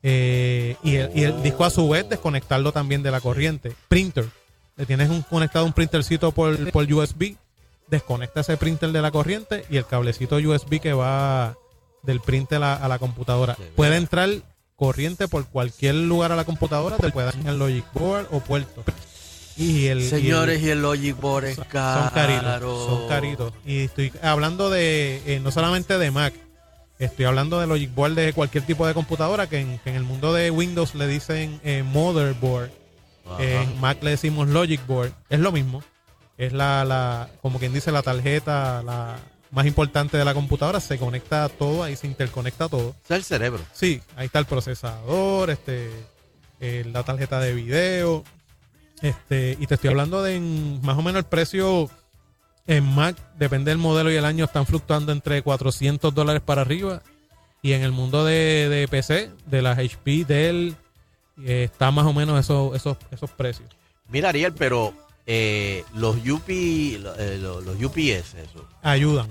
eh, 0.04 0.76
y, 0.84 0.96
el, 0.98 1.10
y 1.16 1.24
el 1.24 1.42
disco 1.42 1.66
a 1.66 1.72
su 1.72 1.90
vez 1.90 2.08
desconectarlo 2.08 2.72
también 2.72 3.02
de 3.02 3.10
la 3.10 3.20
corriente. 3.20 3.74
Printer. 3.88 4.26
Le 4.78 4.86
tienes 4.86 5.10
un, 5.10 5.22
conectado 5.22 5.66
un 5.66 5.74
printercito 5.74 6.32
por, 6.32 6.72
por 6.72 6.92
USB, 6.92 7.36
desconecta 7.88 8.42
ese 8.42 8.58
printer 8.58 8.92
de 8.92 9.02
la 9.02 9.12
corriente 9.12 9.66
y 9.70 9.78
el 9.78 9.86
cablecito 9.86 10.36
USB 10.38 10.80
que 10.82 10.94
va 10.94 11.56
del 12.04 12.20
printer 12.20 12.62
a, 12.64 12.76
a 12.76 12.88
la 12.88 13.00
computadora. 13.00 13.58
Puede 13.76 13.96
entrar 13.98 14.30
corriente 14.76 15.28
por 15.28 15.46
cualquier 15.48 15.96
lugar 15.96 16.32
a 16.32 16.36
la 16.36 16.44
computadora, 16.44 16.98
te 16.98 17.10
puede 17.12 17.32
dañar 17.32 17.54
el 17.54 17.60
Logic 17.60 17.86
Board 17.94 18.28
o 18.32 18.40
puerto. 18.42 18.84
Y 19.58 19.86
el, 19.88 20.00
y 20.02 20.04
el- 20.04 20.10
Señores, 20.10 20.62
y 20.62 20.70
el 20.70 20.82
Logic 20.82 21.16
Board 21.20 21.46
es 21.46 21.56
son 21.56 21.66
caro. 21.70 22.12
caritos, 22.14 22.86
son 22.90 23.08
caritos. 23.08 23.54
Y 23.66 23.86
estoy 23.86 24.12
hablando 24.22 24.70
de, 24.70 25.22
eh, 25.26 25.40
no 25.40 25.50
solamente 25.52 25.98
de 25.98 26.12
Mac, 26.12 26.34
estoy 27.00 27.24
hablando 27.24 27.62
de 27.62 27.68
Logic 27.68 27.94
Board 27.96 28.16
de 28.16 28.34
cualquier 28.34 28.66
tipo 28.66 28.86
de 28.86 28.94
computadora, 28.94 29.48
que 29.48 29.60
en, 29.60 29.80
que 29.80 29.92
en 29.92 29.96
el 29.96 30.04
mundo 30.04 30.34
de 30.34 30.52
Windows 30.52 30.94
le 30.96 31.08
dicen 31.08 31.62
eh, 31.64 31.84
motherboard. 31.84 32.70
En 33.40 33.80
Mac 33.80 33.98
le 34.04 34.12
decimos 34.12 34.48
Logic 34.48 34.86
Board, 34.88 35.14
es 35.30 35.40
lo 35.40 35.52
mismo, 35.52 35.84
es 36.38 36.54
la, 36.54 36.84
la 36.86 37.30
como 37.42 37.60
quien 37.60 37.74
dice 37.74 37.92
la 37.92 38.02
tarjeta, 38.02 38.82
la 38.84 39.18
más 39.52 39.66
importante 39.66 40.18
de 40.18 40.26
la 40.26 40.34
computadora, 40.34 40.80
se 40.80 40.98
conecta 40.98 41.48
todo, 41.50 41.84
ahí 41.84 41.96
se 41.96 42.08
interconecta 42.08 42.68
todo. 42.68 42.96
Es 43.06 43.12
el 43.12 43.24
cerebro. 43.24 43.62
Sí, 43.74 44.02
ahí 44.18 44.26
está 44.26 44.40
el 44.40 44.46
procesador, 44.46 45.50
este, 45.50 45.90
eh, 46.60 46.84
la 46.92 47.04
tarjeta 47.04 47.40
de 47.40 47.54
video. 47.54 48.24
Este, 49.02 49.58
y 49.60 49.68
te 49.68 49.76
estoy 49.76 49.90
hablando 49.90 50.24
de 50.24 50.36
en- 50.36 50.82
más 50.82 50.98
o 50.98 51.02
menos 51.02 51.20
el 51.20 51.26
precio 51.26 51.90
en 52.68 52.84
Mac, 52.84 53.16
depende 53.38 53.72
del 53.72 53.78
modelo 53.78 54.12
y 54.12 54.16
el 54.16 54.26
año, 54.26 54.46
están 54.46 54.66
fluctuando 54.66 55.12
entre 55.12 55.42
400 55.42 56.14
dólares 56.14 56.42
para 56.44 56.62
arriba. 56.62 57.02
Y 57.62 57.74
en 57.74 57.82
el 57.82 57.92
mundo 57.92 58.26
de, 58.26 58.68
de 58.70 58.88
PC, 58.88 59.32
de 59.46 59.62
las 59.62 59.78
HP, 59.80 60.26
Dell, 60.26 60.76
eh, 61.44 61.64
está 61.72 61.92
más 61.92 62.06
o 62.06 62.14
menos 62.14 62.40
esos, 62.40 62.76
esos, 62.76 62.98
esos 63.12 63.30
precios. 63.32 63.68
Mira, 64.10 64.30
Ariel, 64.30 64.54
pero 64.54 64.94
eh, 65.28 65.84
los, 65.96 66.16
UP, 66.18 66.44
eh, 66.50 67.38
los, 67.42 67.64
los 67.66 67.76
UPS, 67.84 68.36
eso, 68.36 68.68
Ayudan. 68.84 69.28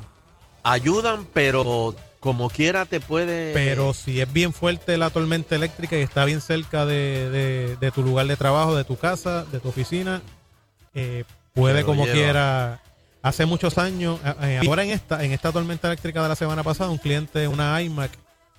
ayudan, 0.62 1.26
pero 1.32 1.94
como 2.20 2.48
quiera 2.48 2.86
te 2.86 3.00
puede... 3.00 3.52
Pero 3.52 3.92
si 3.94 4.20
es 4.20 4.32
bien 4.32 4.52
fuerte 4.52 4.96
la 4.96 5.10
tormenta 5.10 5.54
eléctrica 5.54 5.96
y 5.98 6.02
está 6.02 6.24
bien 6.24 6.40
cerca 6.40 6.86
de, 6.86 7.28
de- 7.30 7.76
de 7.76 7.90
tu 7.90 8.02
lugar 8.02 8.26
de 8.26 8.36
trabajo, 8.36 8.74
de 8.74 8.84
tu 8.84 8.96
casa, 8.96 9.44
de 9.44 9.60
tu 9.60 9.68
oficina, 9.68 10.22
eh, 10.94 11.24
puede 11.52 11.76
Pero 11.76 11.86
como 11.86 12.04
lleva. 12.06 12.14
quiera. 12.16 12.80
Hace 13.22 13.46
muchos 13.46 13.78
años, 13.78 14.18
ahora 14.66 14.84
en 14.84 14.90
esta, 14.90 15.24
en 15.24 15.32
esta 15.32 15.50
tormenta 15.50 15.88
eléctrica 15.88 16.22
de 16.22 16.28
la 16.28 16.36
semana 16.36 16.62
pasada, 16.62 16.90
un 16.90 16.98
cliente, 16.98 17.48
una 17.48 17.80
iMac, 17.80 18.10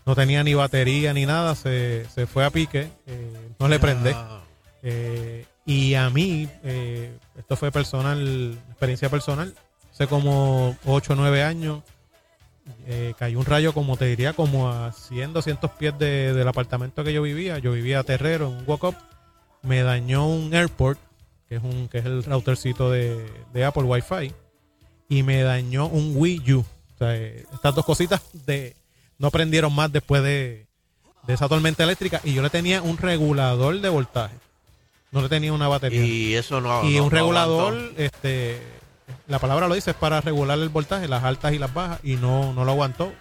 no 0.05 0.15
tenía 0.15 0.43
ni 0.43 0.53
batería 0.53 1.13
ni 1.13 1.25
nada, 1.25 1.55
se, 1.55 2.05
se 2.13 2.27
fue 2.27 2.45
a 2.45 2.49
pique, 2.49 2.89
eh, 3.07 3.49
no 3.59 3.67
le 3.67 3.79
prende. 3.79 4.15
Eh, 4.83 5.45
y 5.65 5.95
a 5.95 6.09
mí, 6.11 6.47
eh, 6.63 7.17
esto 7.37 7.55
fue 7.55 7.71
personal, 7.71 8.55
experiencia 8.69 9.09
personal, 9.09 9.53
hace 9.91 10.05
como 10.07 10.77
8 10.85 11.13
o 11.13 11.15
9 11.15 11.43
años, 11.43 11.81
cayó 13.17 13.39
un 13.39 13.45
rayo 13.45 13.73
como 13.73 13.95
te 13.97 14.05
diría 14.05 14.33
como 14.33 14.69
a 14.69 14.91
100, 14.91 15.33
200 15.33 15.71
pies 15.71 15.97
de- 15.99 16.33
del 16.33 16.47
apartamento 16.47 17.03
que 17.03 17.13
yo 17.13 17.21
vivía. 17.21 17.59
Yo 17.59 17.71
vivía 17.71 18.03
terrero 18.03 18.47
en 18.47 18.57
un 18.57 18.63
walk-up. 18.67 18.95
Me 19.61 19.81
dañó 19.83 20.27
un 20.27 20.53
airport, 20.53 20.99
que 21.47 21.55
es, 21.55 21.63
un, 21.63 21.87
que 21.87 21.99
es 21.99 22.05
el 22.05 22.23
routercito 22.23 22.89
de, 22.91 23.23
de 23.53 23.65
Apple 23.65 23.83
Wi-Fi. 23.83 24.33
Y 25.09 25.23
me 25.23 25.41
dañó 25.43 25.87
un 25.87 26.13
Wii 26.15 26.53
U. 26.53 26.59
O 26.59 26.97
sea, 26.97 27.15
estas 27.15 27.75
dos 27.75 27.85
cositas 27.85 28.21
de, 28.45 28.75
no 29.17 29.31
prendieron 29.31 29.73
más 29.73 29.91
después 29.91 30.23
de, 30.23 30.67
de 31.27 31.33
esa 31.33 31.47
tormenta 31.47 31.83
eléctrica. 31.83 32.21
Y 32.23 32.33
yo 32.33 32.41
le 32.41 32.49
tenía 32.49 32.81
un 32.81 32.97
regulador 32.97 33.79
de 33.81 33.89
voltaje. 33.89 34.35
No 35.11 35.21
le 35.21 35.29
tenía 35.29 35.53
una 35.53 35.67
batería. 35.67 36.03
Y 36.05 36.35
eso 36.35 36.59
no 36.61 36.83
Y 36.83 36.95
no- 36.95 37.03
un 37.05 37.09
no 37.09 37.17
regulador, 37.17 37.73
aguantó. 37.73 38.01
este, 38.01 38.61
la 39.27 39.39
palabra 39.39 39.67
lo 39.67 39.75
dice, 39.75 39.91
es 39.91 39.95
para 39.97 40.19
regular 40.21 40.57
el 40.59 40.69
voltaje, 40.69 41.07
las 41.07 41.23
altas 41.23 41.53
y 41.53 41.59
las 41.59 41.73
bajas, 41.73 41.99
y 42.03 42.15
no, 42.15 42.51
no 42.53 42.65
lo 42.65 42.71
aguantó. 42.71 43.05
Eh, 43.05 43.13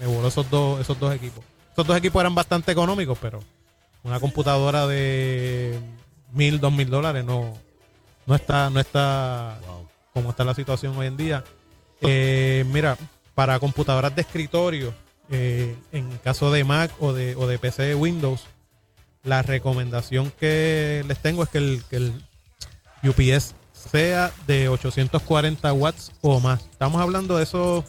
me 0.00 0.06
voló 0.06 0.28
esos 0.28 0.50
dos, 0.50 0.80
esos 0.80 0.98
dos 1.00 1.14
equipos. 1.14 1.42
Esos 1.72 1.86
dos 1.86 1.96
equipos 1.96 2.20
eran 2.20 2.34
bastante 2.34 2.72
económicos, 2.72 3.16
pero 3.22 3.40
una 4.02 4.20
computadora 4.20 4.86
de 4.86 5.78
mil, 6.32 6.60
dos 6.60 6.72
mil 6.72 6.90
dólares 6.90 7.24
no, 7.24 7.56
no 8.26 8.34
está, 8.34 8.68
no 8.68 8.78
está 8.80 9.58
como 10.12 10.30
está 10.30 10.44
la 10.44 10.54
situación 10.54 10.96
hoy 10.98 11.06
en 11.06 11.16
día. 11.16 11.44
Eh, 12.02 12.64
mira, 12.70 12.96
para 13.34 13.58
computadoras 13.58 14.14
de 14.14 14.22
escritorio, 14.22 14.92
eh, 15.30 15.76
en 15.92 16.08
caso 16.18 16.50
de 16.50 16.64
Mac 16.64 16.90
o 17.00 17.12
de, 17.12 17.36
o 17.36 17.46
de 17.46 17.58
PC 17.58 17.94
Windows, 17.94 18.46
la 19.24 19.42
recomendación 19.42 20.32
que 20.38 21.04
les 21.06 21.18
tengo 21.18 21.42
es 21.42 21.48
que 21.50 21.58
el, 21.58 22.12
UPS 23.02 23.54
sea 23.72 24.32
de 24.46 24.68
840 24.68 25.72
watts 25.72 26.12
o 26.20 26.40
más. 26.40 26.62
Estamos 26.70 27.00
hablando 27.00 27.36
de 27.36 27.44
esos 27.44 27.84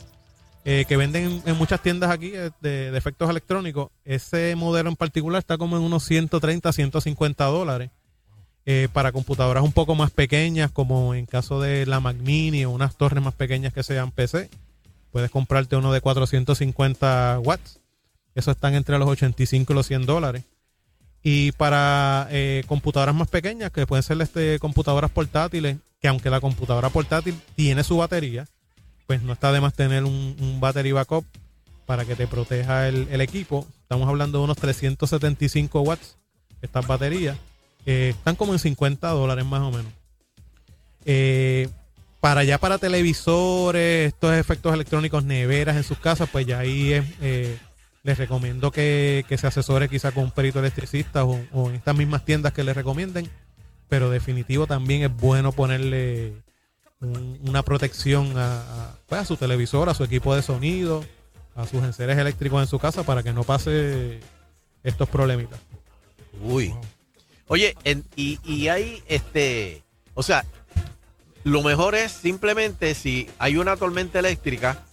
eh, 0.65 0.85
que 0.87 0.97
venden 0.97 1.41
en, 1.45 1.57
muchas 1.57 1.81
tiendas 1.81 2.11
aquí 2.11 2.31
eh, 2.33 2.51
de, 2.61 2.95
efectos 2.95 3.29
electrónicos. 3.29 3.89
Ese 4.03 4.55
modelo 4.55 4.89
en 4.89 4.95
particular 4.95 5.39
está 5.39 5.57
como 5.57 5.77
en 5.77 5.83
unos 5.83 6.03
130, 6.03 6.71
150 6.71 7.45
dólares. 7.45 7.91
Para 8.93 9.11
computadoras 9.11 9.63
un 9.63 9.71
poco 9.71 9.95
más 9.95 10.11
pequeñas, 10.11 10.69
como 10.69 11.15
en 11.15 11.25
caso 11.25 11.59
de 11.59 11.87
la 11.87 11.99
Mac 11.99 12.17
Mini 12.17 12.65
o 12.65 12.69
unas 12.69 12.95
torres 12.95 13.23
más 13.23 13.33
pequeñas 13.33 13.73
que 13.73 13.81
sean 13.81 14.11
PC, 14.11 14.47
puedes 15.11 15.31
comprarte 15.31 15.75
uno 15.75 15.91
de 15.91 16.01
450 16.01 17.39
watts. 17.43 17.79
Eso 18.35 18.51
están 18.51 18.75
entre 18.75 18.97
los 18.97 19.09
85 19.09 19.73
y 19.73 19.75
los 19.75 19.87
100 19.87 20.05
dólares. 20.05 20.43
Y 21.21 21.51
para 21.53 22.27
eh, 22.31 22.63
computadoras 22.67 23.13
más 23.15 23.27
pequeñas, 23.27 23.71
que 23.71 23.85
pueden 23.85 24.03
ser 24.03 24.21
este, 24.21 24.59
computadoras 24.59 25.11
portátiles, 25.11 25.77
que 25.99 26.07
aunque 26.07 26.29
la 26.29 26.39
computadora 26.39 26.89
portátil 26.89 27.39
tiene 27.55 27.83
su 27.83 27.97
batería, 27.97 28.47
pues 29.07 29.21
no 29.21 29.33
está 29.33 29.51
de 29.51 29.59
más 29.59 29.73
tener 29.73 30.05
un, 30.05 30.35
un 30.39 30.59
battery 30.59 30.93
backup 30.93 31.25
para 31.89 32.05
que 32.05 32.15
te 32.15 32.27
proteja 32.27 32.87
el, 32.87 33.19
equipo. 33.19 33.65
Estamos 33.81 34.07
hablando 34.07 34.37
de 34.37 34.43
unos 34.43 34.57
375 34.57 35.81
watts, 35.81 36.17
estas 36.61 36.85
baterías. 36.85 37.35
Están 37.83 38.35
como 38.35 38.53
en 38.53 38.59
50 38.59 39.09
dólares 39.09 39.43
más 39.43 39.61
o 39.61 39.71
menos. 39.71 39.91
Eh, 41.05 41.67
para 42.19 42.43
ya 42.43 42.57
para 42.57 42.77
televisores, 42.77 44.07
estos 44.13 44.33
efectos 44.35 44.73
electrónicos, 44.73 45.23
neveras 45.23 45.77
en 45.77 45.83
sus 45.83 45.97
casas, 45.99 46.29
pues 46.31 46.45
ya 46.45 46.59
ahí 46.59 46.93
es, 46.93 47.05
eh, 47.21 47.57
les 48.03 48.17
recomiendo 48.17 48.71
que, 48.71 49.25
que 49.27 49.37
se 49.37 49.47
asesore 49.47 49.87
quizá 49.89 50.11
con 50.11 50.25
un 50.25 50.31
perito 50.31 50.59
electricista 50.59 51.23
o, 51.25 51.39
o 51.53 51.69
en 51.69 51.75
estas 51.75 51.95
mismas 51.95 52.25
tiendas 52.25 52.53
que 52.53 52.63
les 52.63 52.75
recomienden. 52.75 53.29
Pero 53.87 54.09
definitivo 54.09 54.67
también 54.67 55.01
es 55.03 55.15
bueno 55.15 55.51
ponerle 55.51 56.33
un- 57.01 57.39
una 57.47 57.63
protección 57.63 58.37
a, 58.37 58.59
a, 58.61 58.95
pues, 59.07 59.21
a 59.21 59.25
su 59.25 59.35
televisor, 59.37 59.89
a 59.89 59.93
su 59.93 60.03
equipo 60.03 60.35
de 60.35 60.41
sonido, 60.41 61.03
a 61.55 61.65
sus 61.65 61.83
enseres 61.83 62.17
eléctricos 62.17 62.61
en 62.61 62.67
su 62.67 62.77
casa 62.79 63.03
para 63.03 63.23
que 63.23 63.33
no 63.33 63.43
pase 63.43 64.19
estos 64.83 65.09
problemitas. 65.09 65.59
Uy. 66.41 66.73
Oye, 67.47 67.75
en- 67.83 68.05
y, 68.15 68.39
y 68.43 68.67
hay 68.67 69.01
este, 69.07 69.83
o 70.13 70.21
sea, 70.21 70.45
lo 71.43 71.61
mejor 71.63 71.95
es 71.95 72.11
simplemente 72.11 72.93
si 72.95 73.29
hay 73.39 73.57
una 73.57 73.75
tormenta 73.77 74.19
eléctrica, 74.19 74.83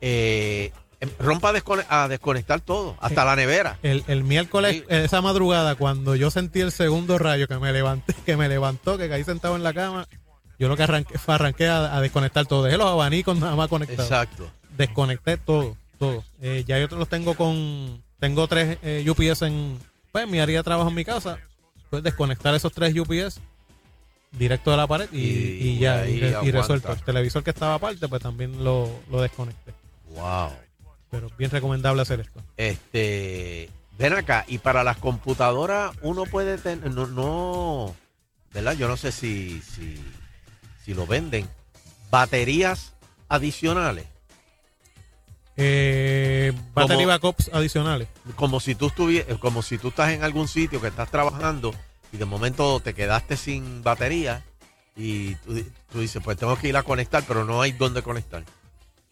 eh, 0.00 0.72
em- 1.00 1.10
rompa 1.18 1.50
a, 1.50 1.52
descone- 1.52 1.86
a 1.88 2.08
desconectar 2.08 2.60
todo, 2.60 2.96
hasta 3.00 3.24
la 3.24 3.36
nevera. 3.36 3.78
El, 3.82 4.04
el 4.08 4.24
miércoles, 4.24 4.84
esa 4.88 5.20
madrugada, 5.22 5.74
cuando 5.76 6.14
yo 6.16 6.30
sentí 6.30 6.60
el 6.60 6.72
segundo 6.72 7.18
rayo 7.18 7.46
que 7.48 7.58
me 7.58 7.72
levanté, 7.72 8.14
que 8.26 8.36
me 8.36 8.48
levantó, 8.48 8.98
que 8.98 9.08
caí 9.08 9.24
sentado 9.24 9.56
en 9.56 9.62
la 9.62 9.72
cama, 9.72 10.06
yo 10.58 10.68
lo 10.68 10.76
que 10.76 10.82
arranqué 10.84 11.18
fue 11.18 11.34
arranqué 11.34 11.68
a, 11.68 11.96
a 11.96 12.00
desconectar 12.00 12.46
todo. 12.46 12.62
Dejé 12.64 12.76
los 12.76 12.86
abanicos 12.88 13.36
nada 13.38 13.56
más 13.56 13.68
conectados. 13.68 14.04
Exacto. 14.10 14.50
Desconecté 14.76 15.36
todo, 15.36 15.76
todo. 15.98 16.24
Eh, 16.42 16.64
ya 16.66 16.78
yo 16.78 16.86
los 16.96 17.08
tengo 17.08 17.34
con, 17.34 18.02
tengo 18.20 18.46
tres 18.48 18.78
eh, 18.82 19.04
UPS 19.08 19.42
en, 19.42 19.78
pues, 20.12 20.28
mi 20.28 20.38
área 20.40 20.58
de 20.58 20.64
trabajo 20.64 20.88
en 20.90 20.94
mi 20.94 21.04
casa. 21.04 21.38
Pues 21.90 22.02
desconectar 22.02 22.54
esos 22.54 22.72
tres 22.72 22.94
UPS 22.98 23.40
directo 24.38 24.70
de 24.70 24.76
la 24.76 24.86
pared 24.86 25.08
y, 25.12 25.18
Y- 25.18 25.68
y 25.68 25.78
ya, 25.78 26.06
y 26.08 26.50
resuelto. 26.50 26.92
El 26.92 27.02
televisor 27.02 27.42
que 27.42 27.50
estaba 27.50 27.74
aparte, 27.74 28.08
pues 28.08 28.22
también 28.22 28.62
lo, 28.64 28.90
lo 29.10 29.20
desconecté. 29.22 29.72
Wow. 30.14 30.50
Pero 31.10 31.30
bien 31.38 31.50
recomendable 31.50 32.02
hacer 32.02 32.20
esto. 32.20 32.40
Este, 32.56 33.70
ven 33.98 34.12
acá, 34.14 34.44
y 34.48 34.58
para 34.58 34.82
las 34.84 34.96
computadoras 34.96 35.94
uno 36.02 36.24
puede 36.24 36.58
tener, 36.58 36.90
no, 36.90 37.06
no, 37.06 37.94
¿verdad? 38.52 38.72
Yo 38.76 38.88
no 38.88 38.96
sé 38.96 39.12
si, 39.12 39.60
si, 39.62 40.02
si 40.84 40.94
lo 40.94 41.06
venden, 41.06 41.48
baterías 42.10 42.94
adicionales. 43.28 44.06
Eh, 45.56 46.52
battery 46.74 46.96
Como- 47.04 47.08
backups 47.08 47.50
adicionales. 47.52 48.08
Como 48.34 48.58
si 48.58 48.74
tú 48.74 48.88
estuvieras, 48.88 49.38
como 49.38 49.62
si 49.62 49.78
tú 49.78 49.88
estás 49.88 50.10
en 50.10 50.24
algún 50.24 50.48
sitio 50.48 50.80
que 50.80 50.88
estás 50.88 51.10
trabajando 51.10 51.72
y 52.14 52.16
de 52.16 52.24
momento 52.24 52.80
te 52.80 52.94
quedaste 52.94 53.36
sin 53.36 53.82
batería 53.82 54.42
y 54.96 55.34
tú, 55.36 55.62
tú 55.92 56.00
dices, 56.00 56.22
pues 56.24 56.36
tengo 56.38 56.56
que 56.56 56.68
ir 56.68 56.76
a 56.76 56.84
conectar, 56.84 57.24
pero 57.26 57.44
no 57.44 57.60
hay 57.60 57.72
dónde 57.72 58.02
conectar. 58.02 58.44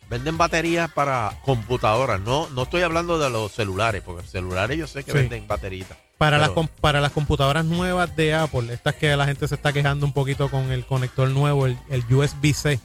Venden 0.08 0.36
baterías 0.38 0.90
para 0.92 1.38
computadoras, 1.44 2.20
no, 2.20 2.48
no 2.50 2.62
estoy 2.64 2.82
hablando 2.82 3.18
de 3.18 3.30
los 3.30 3.50
celulares, 3.52 4.02
porque 4.04 4.26
celulares 4.26 4.78
yo 4.78 4.86
sé 4.86 5.02
que 5.04 5.10
Sí. 5.12 5.18
venden 5.18 5.46
bateritas. 5.48 5.96
Para, 6.18 6.38
las, 6.38 6.50
Pero- 6.50 6.68
para 6.80 7.00
las 7.00 7.10
computadoras 7.12 7.64
nuevas 7.64 8.14
de 8.14 8.34
Apple, 8.34 8.72
estas 8.72 8.94
que 8.94 9.16
la 9.16 9.24
gente 9.26 9.48
se 9.48 9.56
está 9.56 9.72
quejando 9.72 10.06
un 10.06 10.12
poquito 10.12 10.48
con 10.50 10.70
el 10.70 10.86
conector 10.86 11.28
nuevo, 11.30 11.66
el, 11.66 11.76
el 11.90 12.04
USB-C. 12.14 12.78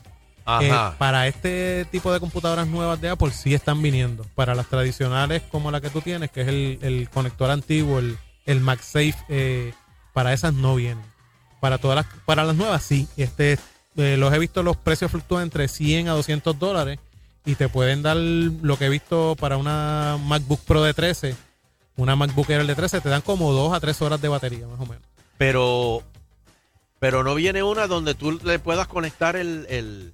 Eh, 0.61 0.71
para 0.97 1.27
este 1.27 1.85
tipo 1.91 2.11
de 2.13 2.21
computadoras 2.21 2.65
nuevas 2.67 2.99
de 3.01 3.09
Apple 3.09 3.31
sí 3.31 3.53
están 3.53 3.81
viniendo. 3.81 4.25
Para 4.33 4.55
las 4.55 4.67
tradicionales 4.67 5.43
como 5.51 5.69
la 5.69 5.81
que 5.81 5.89
tú 5.89 5.99
tienes, 6.01 6.31
que 6.31 6.41
es 6.41 6.47
el, 6.47 6.79
el 6.81 7.09
conector 7.09 7.51
antiguo, 7.51 7.99
el, 7.99 8.17
el 8.45 8.61
MagSafe, 8.61 9.15
eh, 9.27 9.73
para 10.17 10.33
esas 10.33 10.51
no 10.55 10.73
vienen. 10.73 11.05
Para 11.59 11.77
todas 11.77 11.95
las, 11.97 12.07
para 12.25 12.43
las 12.43 12.55
nuevas 12.55 12.81
sí. 12.81 13.07
Este, 13.17 13.59
eh, 13.97 14.17
los 14.17 14.33
he 14.33 14.39
visto, 14.39 14.63
los 14.63 14.75
precios 14.75 15.11
fluctúan 15.11 15.43
entre 15.43 15.67
100 15.67 16.07
a 16.09 16.13
200 16.13 16.57
dólares 16.57 16.97
y 17.45 17.53
te 17.53 17.69
pueden 17.69 18.01
dar 18.01 18.17
lo 18.17 18.77
que 18.79 18.85
he 18.85 18.89
visto 18.89 19.35
para 19.39 19.57
una 19.57 20.17
MacBook 20.25 20.61
Pro 20.61 20.81
de 20.81 20.95
13, 20.95 21.35
una 21.97 22.15
MacBook 22.15 22.49
Air 22.49 22.65
de 22.65 22.73
13, 22.73 22.99
te 22.99 23.09
dan 23.09 23.21
como 23.21 23.51
2 23.53 23.73
a 23.75 23.79
3 23.79 24.01
horas 24.01 24.19
de 24.19 24.27
batería 24.27 24.65
más 24.65 24.79
o 24.79 24.87
menos. 24.87 25.03
Pero, 25.37 26.01
pero 26.97 27.23
no 27.23 27.35
viene 27.35 27.61
una 27.61 27.85
donde 27.85 28.15
tú 28.15 28.39
le 28.43 28.57
puedas 28.57 28.87
conectar 28.87 29.35
el, 29.35 29.67
el 29.69 30.13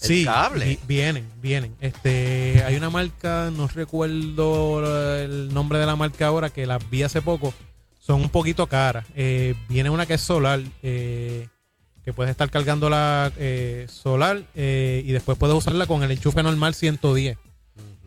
El 0.00 0.24
cable. 0.24 0.64
vi- 0.64 0.78
vienen, 0.88 1.28
vienen. 1.42 1.76
Este, 1.82 2.62
hay 2.66 2.76
una 2.76 2.88
marca, 2.88 3.50
no 3.54 3.68
recuerdo 3.68 5.16
el 5.22 5.52
nombre 5.52 5.78
de 5.78 5.84
la 5.86 5.94
marca 5.96 6.26
ahora, 6.28 6.48
que 6.48 6.64
las 6.66 6.88
vi 6.90 7.02
hace 7.02 7.20
poco. 7.20 7.52
Son 8.02 8.20
un 8.20 8.30
poquito 8.30 8.66
caras. 8.66 9.06
Eh, 9.14 9.54
viene 9.68 9.88
una 9.88 10.06
que 10.06 10.14
es 10.14 10.20
solar, 10.20 10.60
eh, 10.82 11.46
que 12.04 12.12
puedes 12.12 12.32
estar 12.32 12.50
cargando 12.50 12.90
la 12.90 13.30
eh, 13.36 13.86
solar 13.88 14.42
y 14.56 15.12
después 15.12 15.38
puedes 15.38 15.54
usarla 15.54 15.86
con 15.86 16.02
el 16.02 16.10
enchufe 16.10 16.42
normal 16.42 16.74
110. 16.74 17.38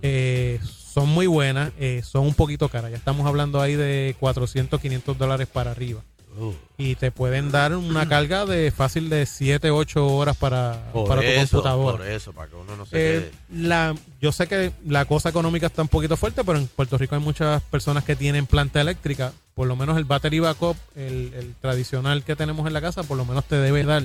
Eh, 0.02 0.60
son 0.62 1.08
muy 1.08 1.28
buenas, 1.28 1.72
son 2.04 2.26
un 2.26 2.34
poquito 2.34 2.68
caras. 2.68 2.92
Ya 2.92 2.98
estamos 2.98 3.26
hablando 3.26 3.62
ahí 3.62 3.76
de 3.76 4.18
400, 4.20 4.82
500 4.82 5.18
dólares 5.18 5.48
para 5.48 5.72
arriba. 5.72 6.02
Uh, 6.38 6.54
Y 6.78 6.96
te 6.96 7.12
pueden 7.12 7.50
dar 7.52 7.76
una 7.76 8.08
carga 8.10 8.46
de 8.46 8.70
fácil 8.72 9.10
de 9.10 9.26
7, 9.26 9.72
8 9.72 10.06
horas 10.08 10.36
para, 10.36 10.90
por 10.92 11.08
para 11.08 11.22
tu 11.22 11.28
computadora. 11.52 11.98
por 11.98 12.08
eso, 12.08 12.34
para 12.34 12.50
que 12.50 12.56
uno 12.56 12.76
no 12.76 12.86
se 12.86 13.18
Eh, 13.18 13.32
la, 13.54 13.96
yo 14.22 14.32
sé 14.32 14.48
que 14.48 14.72
la 14.86 15.06
cosa 15.06 15.30
económica 15.30 15.68
está 15.68 15.82
un 15.82 15.88
poquito 15.88 16.18
fuerte, 16.18 16.44
pero 16.44 16.58
en 16.58 16.68
Puerto 16.68 16.98
Rico 16.98 17.16
hay 17.16 17.22
muchas 17.22 17.62
personas 17.64 18.04
que 18.04 18.16
tienen 18.16 18.46
planta 18.48 18.82
eléctrica. 18.82 19.32
Por 19.54 19.68
lo 19.68 19.76
menos 19.78 19.98
el 19.98 20.04
battery 20.04 20.40
backup, 20.40 20.76
el, 20.98 21.34
el 21.34 21.56
tradicional 21.62 22.24
que 22.24 22.36
tenemos 22.36 22.68
en 22.68 22.74
la 22.74 22.82
casa, 22.82 23.04
por 23.04 23.16
lo 23.18 23.24
menos 23.24 23.46
te 23.46 23.56
debe 23.56 23.84
dar 23.86 24.04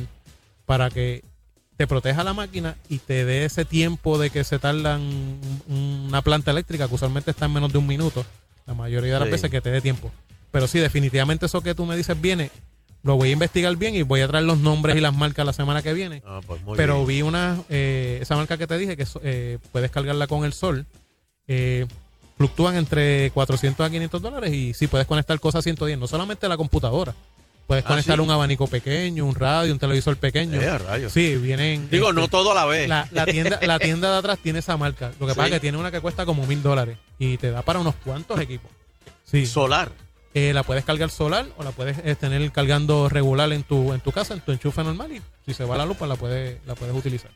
para 0.66 0.90
que 0.90 1.24
te 1.76 1.86
proteja 1.88 2.22
la 2.22 2.34
máquina 2.34 2.76
y 2.88 2.98
te 2.98 3.24
dé 3.24 3.44
ese 3.46 3.64
tiempo 3.64 4.18
de 4.18 4.30
que 4.30 4.44
se 4.44 4.58
tardan 4.60 5.00
un- 5.00 6.04
una 6.08 6.22
planta 6.22 6.50
eléctrica, 6.52 6.86
que 6.86 6.94
usualmente 6.94 7.30
está 7.32 7.46
en 7.46 7.54
menos 7.54 7.72
de 7.72 7.78
un 7.78 7.86
minuto, 7.88 8.24
la 8.66 8.74
mayoría 8.74 9.14
de 9.14 9.18
las 9.20 9.26
Sí. 9.28 9.32
veces 9.32 9.50
que 9.50 9.60
te 9.60 9.70
dé 9.70 9.80
tiempo. 9.80 10.12
Pero 10.50 10.66
sí, 10.66 10.78
definitivamente 10.78 11.46
eso 11.46 11.60
que 11.62 11.74
tú 11.74 11.86
me 11.86 11.96
dices 11.96 12.20
viene, 12.20 12.50
lo 13.02 13.16
voy 13.16 13.28
a 13.30 13.32
investigar 13.32 13.74
bien 13.76 13.94
y 13.94 14.02
voy 14.02 14.20
a 14.20 14.28
traer 14.28 14.44
los 14.44 14.58
nombres 14.58 14.96
y 14.96 15.00
las 15.00 15.14
marcas 15.14 15.46
la 15.46 15.52
semana 15.52 15.82
que 15.82 15.92
viene. 15.94 16.22
Ah, 16.26 16.40
pues 16.46 16.60
muy 16.62 16.76
Pero 16.76 16.96
bien. 16.96 17.06
vi 17.06 17.22
una, 17.22 17.58
eh, 17.68 18.18
esa 18.20 18.36
marca 18.36 18.58
que 18.58 18.66
te 18.66 18.76
dije, 18.78 18.96
que 18.96 19.06
eh, 19.22 19.58
puedes 19.72 19.90
cargarla 19.90 20.26
con 20.26 20.44
el 20.44 20.52
sol. 20.52 20.86
eh, 21.48 21.86
fluctúan 22.36 22.74
entre 22.76 23.30
400 23.32 23.86
a 23.86 23.90
500 23.90 24.22
dólares 24.22 24.50
y 24.54 24.72
sí 24.72 24.86
puedes 24.86 25.06
conectar 25.06 25.38
cosas 25.40 25.58
a 25.58 25.62
110, 25.62 25.98
no 25.98 26.06
solamente 26.06 26.48
la 26.48 26.56
computadora. 26.56 27.14
Puedes 27.66 27.84
Ah, 27.84 27.88
conectar 27.88 28.16
¿sí? 28.16 28.22
un 28.22 28.30
abanico 28.30 28.66
pequeño, 28.66 29.26
un 29.26 29.34
radio, 29.34 29.72
un 29.72 29.78
televisor 29.78 30.16
pequeño. 30.16 30.58
Eh, 30.60 30.78
rayos. 30.78 31.12
Sí, 31.12 31.36
vienen. 31.36 31.88
Digo, 31.90 32.08
este, 32.08 32.20
no 32.20 32.28
todo 32.28 32.52
a 32.52 32.54
la 32.54 32.64
vez. 32.64 32.88
La, 32.88 33.06
la 33.12 33.26
tienda, 33.26 33.60
la 33.62 33.78
tienda 33.78 34.10
de 34.10 34.16
atrás 34.18 34.38
tiene 34.42 34.60
esa 34.60 34.76
marca. 34.78 35.12
Lo 35.20 35.26
que 35.26 35.34
pasa 35.34 35.48
es 35.48 35.52
que 35.54 35.60
tiene 35.60 35.76
una 35.76 35.90
que 35.90 36.00
cuesta 36.00 36.24
como 36.24 36.46
mil 36.46 36.62
dólares 36.62 36.96
y 37.18 37.36
te 37.36 37.50
da 37.50 37.60
para 37.62 37.78
unos 37.78 37.94
cuantos 37.96 38.40
equipos. 38.40 38.70
Sí. 39.24 39.44
Solar. 39.44 39.92
Eh, 40.32 40.52
la 40.52 40.62
puedes 40.62 40.84
cargar 40.84 41.10
solar 41.10 41.46
o 41.56 41.64
la 41.64 41.72
puedes 41.72 41.98
eh, 42.04 42.14
tener 42.14 42.52
cargando 42.52 43.08
regular 43.08 43.52
en 43.52 43.64
tu 43.64 43.92
en 43.92 44.00
tu 44.00 44.12
casa, 44.12 44.34
en 44.34 44.40
tu 44.40 44.52
enchufe 44.52 44.84
normal 44.84 45.10
y 45.10 45.20
si 45.44 45.54
se 45.54 45.64
va 45.64 45.76
la 45.76 45.84
luz, 45.86 45.96
pues 45.96 46.08
la 46.08 46.16
puedes, 46.16 46.58
la 46.66 46.74
puedes 46.74 46.94
utilizar. 46.94 47.30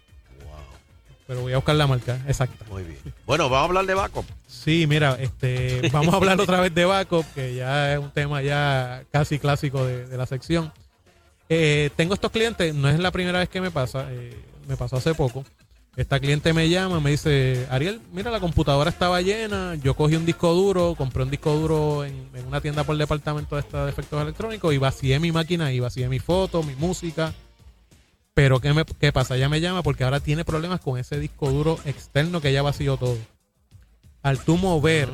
Pero 1.27 1.41
voy 1.41 1.55
a 1.55 1.57
buscar 1.57 1.75
la 1.75 1.87
marca 1.87 2.21
exacta. 2.29 2.67
Muy 2.69 2.83
bien. 2.83 2.99
Bueno, 3.25 3.49
vamos 3.49 3.63
a 3.63 3.69
hablar 3.69 3.87
de 3.87 3.95
backup. 3.95 4.27
Sí, 4.47 4.87
mira, 4.87 5.17
este, 5.19 5.89
vamos 5.93 6.13
a 6.13 6.19
hablar 6.19 6.39
otra 6.39 6.61
vez 6.61 6.75
de 6.75 6.85
backup, 6.85 7.25
que 7.35 7.55
ya 7.55 7.95
es 7.95 7.99
un 7.99 8.11
tema 8.11 8.43
ya 8.43 9.05
casi 9.11 9.39
clásico 9.39 9.85
de, 9.87 10.07
de 10.07 10.17
la 10.19 10.27
sección. 10.27 10.71
Eh, 11.49 11.91
tengo 11.97 12.15
estos 12.15 12.31
clientes, 12.31 12.75
no 12.75 12.89
es 12.89 12.99
la 12.99 13.11
primera 13.11 13.39
vez 13.39 13.49
que 13.49 13.61
me 13.61 13.71
pasa, 13.71 14.07
eh, 14.11 14.39
me 14.69 14.77
pasó 14.77 14.97
hace 14.97 15.15
poco. 15.15 15.45
Esta 15.97 16.19
cliente 16.19 16.53
me 16.53 16.69
llama, 16.69 16.99
me 16.99 17.13
dice, 17.13 17.69
Ariel, 17.71 18.01
mira, 18.13 18.31
la 18.33 18.41
computadora 18.41 18.91
estaba 18.91 19.21
llena, 19.23 19.77
yo 19.77 19.95
cogí 19.95 20.17
un 20.17 20.27
disco 20.27 20.53
duro, 20.53 20.97
compré 20.99 21.23
un 21.23 21.31
disco 21.31 21.55
duro 21.55 22.05
en, 22.05 22.29
en 22.35 22.47
una 22.49 22.61
tienda 22.61 22.83
por 22.83 22.97
departamento 22.97 23.55
de, 23.55 23.61
esta- 23.61 23.85
de 23.85 23.93
efectos 23.93 24.21
electrónicos 24.21 24.75
y 24.75 24.79
vacié 24.79 25.21
mi 25.21 25.31
máquina 25.31 25.71
y 25.73 25.79
vacié 25.79 26.09
mi 26.09 26.19
foto, 26.19 26.65
mi 26.65 26.75
música. 26.75 27.33
Pero 28.35 28.59
¿qué, 28.61 28.73
me, 28.73 28.85
¿qué 28.85 29.13
pasa? 29.13 29.37
Ella 29.37 29.49
me 29.49 29.61
llama 29.61 29.85
porque 29.85 30.03
ahora 30.03 30.19
tiene 30.19 30.45
problemas 30.45 30.81
con 30.81 30.99
ese 30.99 31.21
disco 31.21 31.49
duro 31.51 31.79
externo 31.85 32.41
que 32.41 32.53
ya 32.53 32.63
vació 32.63 32.97
todo. 32.97 33.17
Al 34.23 34.41
tú 34.41 34.57
mover, 34.57 35.09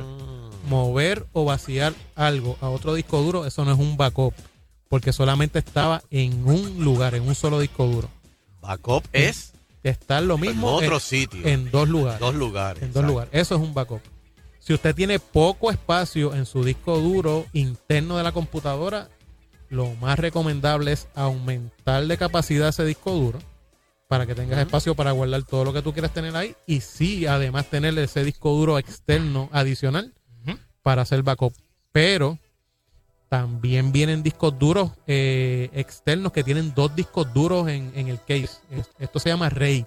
mover 0.67 1.27
o 1.33 1.45
vaciar 1.45 1.93
algo 2.15 2.57
a 2.59 2.69
otro 2.69 2.95
disco 2.95 3.21
duro, 3.21 3.45
eso 3.45 3.63
no 3.65 3.71
es 3.73 3.77
un 3.79 3.97
backup. 3.97 4.33
Porque 4.89 5.13
solamente 5.13 5.59
estaba 5.59 6.01
en 6.09 6.43
un 6.47 6.83
lugar, 6.83 7.13
en 7.13 7.27
un 7.27 7.35
solo 7.35 7.59
disco 7.59 7.85
duro. 7.85 8.09
Backup 8.61 9.03
es 9.13 9.50
Estar 9.83 10.21
lo 10.21 10.37
mismo 10.37 10.69
en 10.79 10.85
otro 10.85 10.95
en, 10.95 11.01
sitio. 11.01 11.45
en 11.45 11.71
dos 11.71 11.89
lugares. 11.89 12.19
Dos 12.19 12.35
lugares. 12.35 12.83
En 12.83 12.93
dos 12.93 13.03
lugares. 13.03 13.29
Eso 13.33 13.55
es 13.55 13.61
un 13.61 13.73
backup. 13.73 14.01
Si 14.59 14.73
usted 14.73 14.93
tiene 14.93 15.19
poco 15.19 15.71
espacio 15.71 16.35
en 16.35 16.45
su 16.45 16.63
disco 16.63 16.99
duro 16.99 17.45
interno 17.51 18.17
de 18.17 18.23
la 18.23 18.31
computadora, 18.31 19.09
lo 19.69 19.95
más 19.95 20.19
recomendable 20.19 20.91
es 20.91 21.07
aumentar 21.15 22.05
de 22.05 22.17
capacidad 22.17 22.69
ese 22.69 22.85
disco 22.85 23.11
duro 23.11 23.39
para 24.07 24.27
que 24.27 24.35
tengas 24.35 24.59
espacio 24.59 24.93
para 24.93 25.11
guardar 25.11 25.43
todo 25.43 25.63
lo 25.63 25.71
que 25.73 25.81
tú 25.81 25.93
quieras 25.93 26.13
tener 26.13 26.35
ahí 26.35 26.53
y 26.67 26.81
sí, 26.81 27.25
además 27.25 27.67
tener 27.67 27.97
ese 27.97 28.25
disco 28.25 28.51
duro 28.51 28.77
externo 28.77 29.49
adicional 29.53 30.13
para 30.83 31.03
hacer 31.03 31.23
backup. 31.23 31.53
Pero 31.91 32.37
también 33.31 33.93
vienen 33.93 34.23
discos 34.23 34.59
duros 34.59 34.91
eh, 35.07 35.69
externos 35.71 36.33
que 36.33 36.43
tienen 36.43 36.73
dos 36.75 36.93
discos 36.93 37.33
duros 37.33 37.69
en, 37.69 37.89
en 37.95 38.09
el 38.09 38.19
case. 38.19 38.49
Es- 38.69 38.89
Esto 38.99 39.19
se 39.19 39.29
llama 39.29 39.47
RAID. 39.49 39.85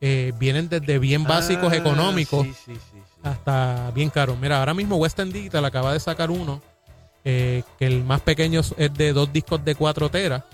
Eh, 0.00 0.32
vienen 0.38 0.68
desde 0.68 1.00
bien 1.00 1.24
básicos 1.24 1.72
Ah, 1.72 1.76
económicos 1.76 2.46
sí, 2.46 2.54
sí, 2.66 2.74
sí, 2.74 2.80
sí. 2.92 3.20
hasta 3.24 3.90
bien 3.92 4.08
caros. 4.08 4.38
Mira, 4.38 4.60
ahora 4.60 4.72
mismo 4.72 4.94
Western 4.98 5.32
Digital 5.32 5.64
acaba 5.64 5.92
de 5.92 5.98
sacar 5.98 6.30
uno 6.30 6.62
eh, 7.24 7.64
que 7.76 7.86
el 7.86 8.04
más 8.04 8.20
pequeño 8.20 8.60
es 8.60 8.94
de 8.94 9.12
dos 9.12 9.32
discos 9.32 9.64
de 9.64 9.74
4 9.74 10.08
teras 10.08 10.44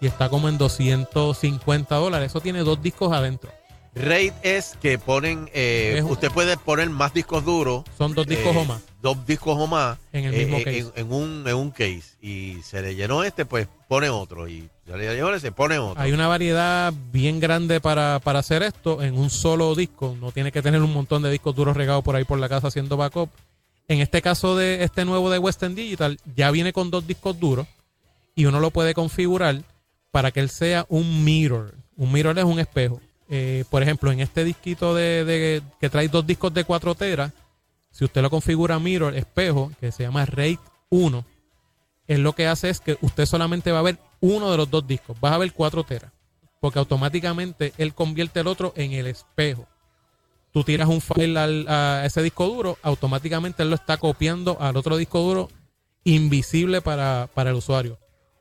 y 0.00 0.06
está 0.06 0.28
como 0.28 0.48
en 0.48 0.56
250 0.56 1.96
dólares. 1.96 2.30
Eso 2.30 2.40
tiene 2.40 2.60
dos 2.60 2.80
discos 2.80 3.12
adentro. 3.12 3.50
RAID 3.96 4.32
es 4.42 4.76
que 4.80 4.96
ponen, 4.96 5.50
eh, 5.52 5.94
Es 5.98 6.04
un- 6.04 6.12
usted 6.12 6.30
puede 6.30 6.56
poner 6.56 6.88
más 6.88 7.12
discos 7.12 7.44
duros. 7.44 7.82
Son 7.98 8.14
dos 8.14 8.26
discos 8.28 8.54
o 8.56 8.64
más. 8.64 8.80
Dos 9.04 9.26
discos 9.26 9.54
o 9.60 9.66
más. 9.66 9.98
En 10.14 10.24
el 10.24 10.34
eh, 10.34 10.38
mismo 10.38 10.56
eh, 10.56 10.64
case. 10.64 10.78
En, 10.96 11.06
en 11.06 11.12
un, 11.12 11.44
en 11.46 11.54
un 11.54 11.70
case. 11.70 12.02
Y 12.22 12.56
se 12.62 12.80
le 12.80 12.94
llenó 12.94 13.22
este, 13.22 13.44
pues 13.44 13.68
pone 13.86 14.08
otro. 14.08 14.48
Y 14.48 14.66
se 14.86 14.96
le 14.96 15.14
llenó 15.14 15.28
ese, 15.34 15.52
pone 15.52 15.78
otro. 15.78 16.02
Hay 16.02 16.12
una 16.12 16.26
variedad 16.26 16.90
bien 17.12 17.38
grande 17.38 17.82
para, 17.82 18.18
para 18.24 18.38
hacer 18.38 18.62
esto 18.62 19.02
en 19.02 19.18
un 19.18 19.28
solo 19.28 19.74
disco. 19.74 20.16
No 20.18 20.32
tiene 20.32 20.50
que 20.50 20.62
tener 20.62 20.80
un 20.80 20.94
montón 20.94 21.20
de 21.22 21.30
discos 21.30 21.54
duros 21.54 21.76
regados 21.76 22.02
por 22.02 22.16
ahí 22.16 22.24
por 22.24 22.38
la 22.38 22.48
casa 22.48 22.68
haciendo 22.68 22.96
backup. 22.96 23.28
En 23.88 24.00
este 24.00 24.22
caso 24.22 24.56
de 24.56 24.82
este 24.82 25.04
nuevo 25.04 25.28
de 25.30 25.38
Western 25.38 25.74
Digital, 25.74 26.18
ya 26.34 26.50
viene 26.50 26.72
con 26.72 26.90
dos 26.90 27.06
discos 27.06 27.38
duros 27.38 27.66
y 28.34 28.46
uno 28.46 28.58
lo 28.58 28.70
puede 28.70 28.94
configurar 28.94 29.60
para 30.12 30.30
que 30.30 30.40
él 30.40 30.48
sea 30.48 30.86
un 30.88 31.24
mirror. 31.24 31.74
Un 31.98 32.10
mirror 32.10 32.38
es 32.38 32.44
un 32.46 32.58
espejo. 32.58 33.02
Eh, 33.28 33.64
por 33.68 33.82
ejemplo, 33.82 34.10
en 34.10 34.20
este 34.20 34.44
disquito 34.44 34.94
de, 34.94 35.26
de- 35.26 35.62
que 35.78 35.90
trae 35.90 36.08
dos 36.08 36.26
discos 36.26 36.54
de 36.54 36.64
4 36.64 36.94
teras, 36.94 37.32
si 37.94 38.04
usted 38.04 38.22
lo 38.22 38.28
configura 38.30 38.80
mirror, 38.80 39.14
espejo, 39.14 39.70
que 39.78 39.92
se 39.92 40.02
llama 40.02 40.26
RAID 40.26 40.58
1, 40.90 41.24
él 42.08 42.22
lo 42.22 42.32
que 42.34 42.48
hace 42.48 42.68
es 42.68 42.80
que 42.80 42.98
usted 43.02 43.24
solamente 43.24 43.70
va 43.70 43.78
a 43.78 43.82
ver 43.82 43.98
uno 44.20 44.50
de 44.50 44.56
los 44.56 44.68
dos 44.68 44.84
discos. 44.84 45.16
Vas 45.20 45.32
a 45.32 45.38
ver 45.38 45.52
4 45.52 45.84
teras. 45.84 46.10
Porque 46.60 46.80
automáticamente 46.80 47.72
él 47.78 47.94
convierte 47.94 48.40
el 48.40 48.48
otro 48.48 48.72
en 48.74 48.92
el 48.94 49.06
espejo. 49.06 49.68
Tú 50.50 50.64
tiras 50.64 50.88
un 50.88 51.00
file 51.00 51.38
al- 51.38 51.68
a 51.68 52.04
ese 52.04 52.20
disco 52.20 52.46
duro, 52.48 52.78
automáticamente 52.82 53.62
él 53.62 53.68
lo 53.70 53.76
está 53.76 53.96
copiando 53.96 54.56
al 54.60 54.76
otro 54.76 54.96
disco 54.96 55.20
duro 55.20 55.48
invisible 56.02 56.80
para, 56.82 57.28
para 57.32 57.50
el 57.50 57.56
usuario. 57.56 57.98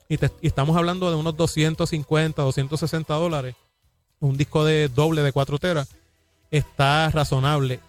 Y, 0.10 0.16
y 0.16 0.48
estamos 0.48 0.76
hablando 0.76 1.10
de 1.12 1.16
unos 1.16 1.38
250, 1.38 2.42
260 2.42 3.14
dólares. 3.14 3.56
Un 4.20 4.36
disco 4.36 4.66
de 4.66 4.88
doble 4.90 5.22
de 5.22 5.32
4 5.32 5.60
teras. 5.60 5.90
Está 6.50 7.10
razonable. 7.12 7.80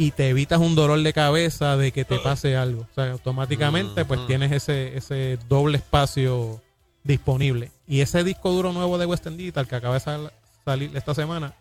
Y 0.00 0.12
te 0.12 0.30
evitas 0.30 0.58
un 0.60 0.74
dolor 0.74 1.02
de 1.02 1.12
cabeza 1.12 1.76
de 1.76 1.92
que 1.92 2.06
te 2.06 2.18
pase 2.20 2.56
algo. 2.56 2.86
O 2.90 2.94
sea, 2.94 3.10
automáticamente 3.12 4.06
pues 4.06 4.26
tienes 4.26 4.50
ese, 4.50 4.96
ese 4.96 5.38
doble 5.46 5.76
espacio 5.76 6.62
disponible. 7.04 7.70
Y 7.86 8.00
ese 8.00 8.24
disco 8.24 8.50
duro 8.50 8.72
nuevo 8.72 8.96
de 8.96 9.04
Western 9.04 9.36
Digital 9.36 9.68
que 9.68 9.76
acaba 9.76 9.92
de 9.94 10.00
sal- 10.00 10.32
salir 10.64 10.96
esta 10.96 11.14
semana, 11.14 11.52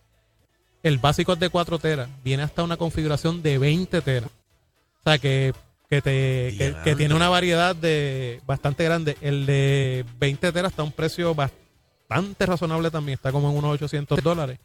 el 0.84 1.00
básico 1.00 1.34
es 1.34 1.40
de 1.40 1.50
4 1.50 1.80
teras. 1.80 2.08
Viene 2.24 2.44
hasta 2.44 2.64
una 2.64 2.78
configuración 2.78 3.42
de 3.42 3.58
20 3.58 4.00
teras. 4.00 4.30
O 4.30 5.04
sea, 5.04 5.18
que, 5.18 5.54
que, 5.90 6.02
te, 6.02 6.76
que, 6.86 6.96
tiene 6.96 7.16
una 7.16 7.28
variedad 7.28 7.76
de 7.76 8.40
bastante 8.48 8.86
grande. 8.86 9.18
El 9.20 9.46
de 9.48 10.06
20 10.18 10.54
teras 10.54 10.72
está 10.72 10.82
a 10.84 10.86
un 10.86 10.94
precio 10.94 11.36
bastante 11.36 12.46
razonable 12.46 12.90
también. 12.90 13.16
Está 13.16 13.34
como 13.34 13.50
en 13.50 13.58
unos 13.58 13.74
800 13.74 14.24
dólares. 14.24 14.60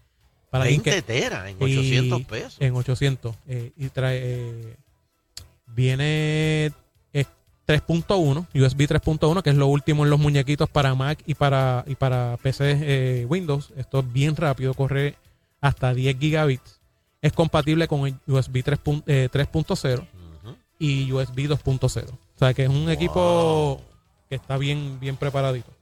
Para 0.55 0.65
alguien 0.65 0.83
20 0.83 0.91
que- 0.91 1.03
teras 1.21 1.49
en 1.49 1.57
y- 1.61 1.65
800 1.79 2.23
pesos. 2.25 2.57
En 2.61 2.75
800. 2.75 3.37
eh, 3.49 3.73
y 3.77 3.89
trae. 3.89 4.21
eh, 4.23 4.77
viene 5.67 6.67
es 7.13 7.27
3.1, 7.67 8.47
USB 8.55 8.87
3.1, 8.87 9.43
que 9.43 9.51
es 9.51 9.57
lo 9.57 9.67
último 9.67 10.05
en 10.05 10.11
los 10.11 10.19
muñequitos 10.21 10.69
para 10.69 10.95
Mac 10.95 11.19
y 11.27 11.35
para, 11.35 11.85
y 11.87 11.95
para 11.95 12.37
PC 12.43 12.77
eh, 12.81 13.27
Windows. 13.29 13.73
Esto 13.77 14.01
es 14.01 14.13
bien 14.13 14.37
rápido, 14.37 14.75
corre 14.75 15.17
hasta 15.61 15.93
10 15.95 16.19
gigabits. 16.19 16.81
Es 17.23 17.33
compatible 17.33 17.89
con 17.89 18.07
el 18.07 18.15
USB 18.27 18.63
3 18.63 18.79
pun- 18.85 19.03
eh, 19.07 19.29
3.0 19.33 20.07
y 20.79 21.11
USB 21.11 21.49
2.0. 21.49 22.11
O 22.13 22.39
sea 22.39 22.53
que 22.53 22.65
es 22.65 22.69
un 22.69 22.91
equipo 22.91 23.81
que 24.29 24.35
está 24.37 24.59
bien, 24.59 24.99
bien 25.01 25.17
preparadito. 25.17 25.73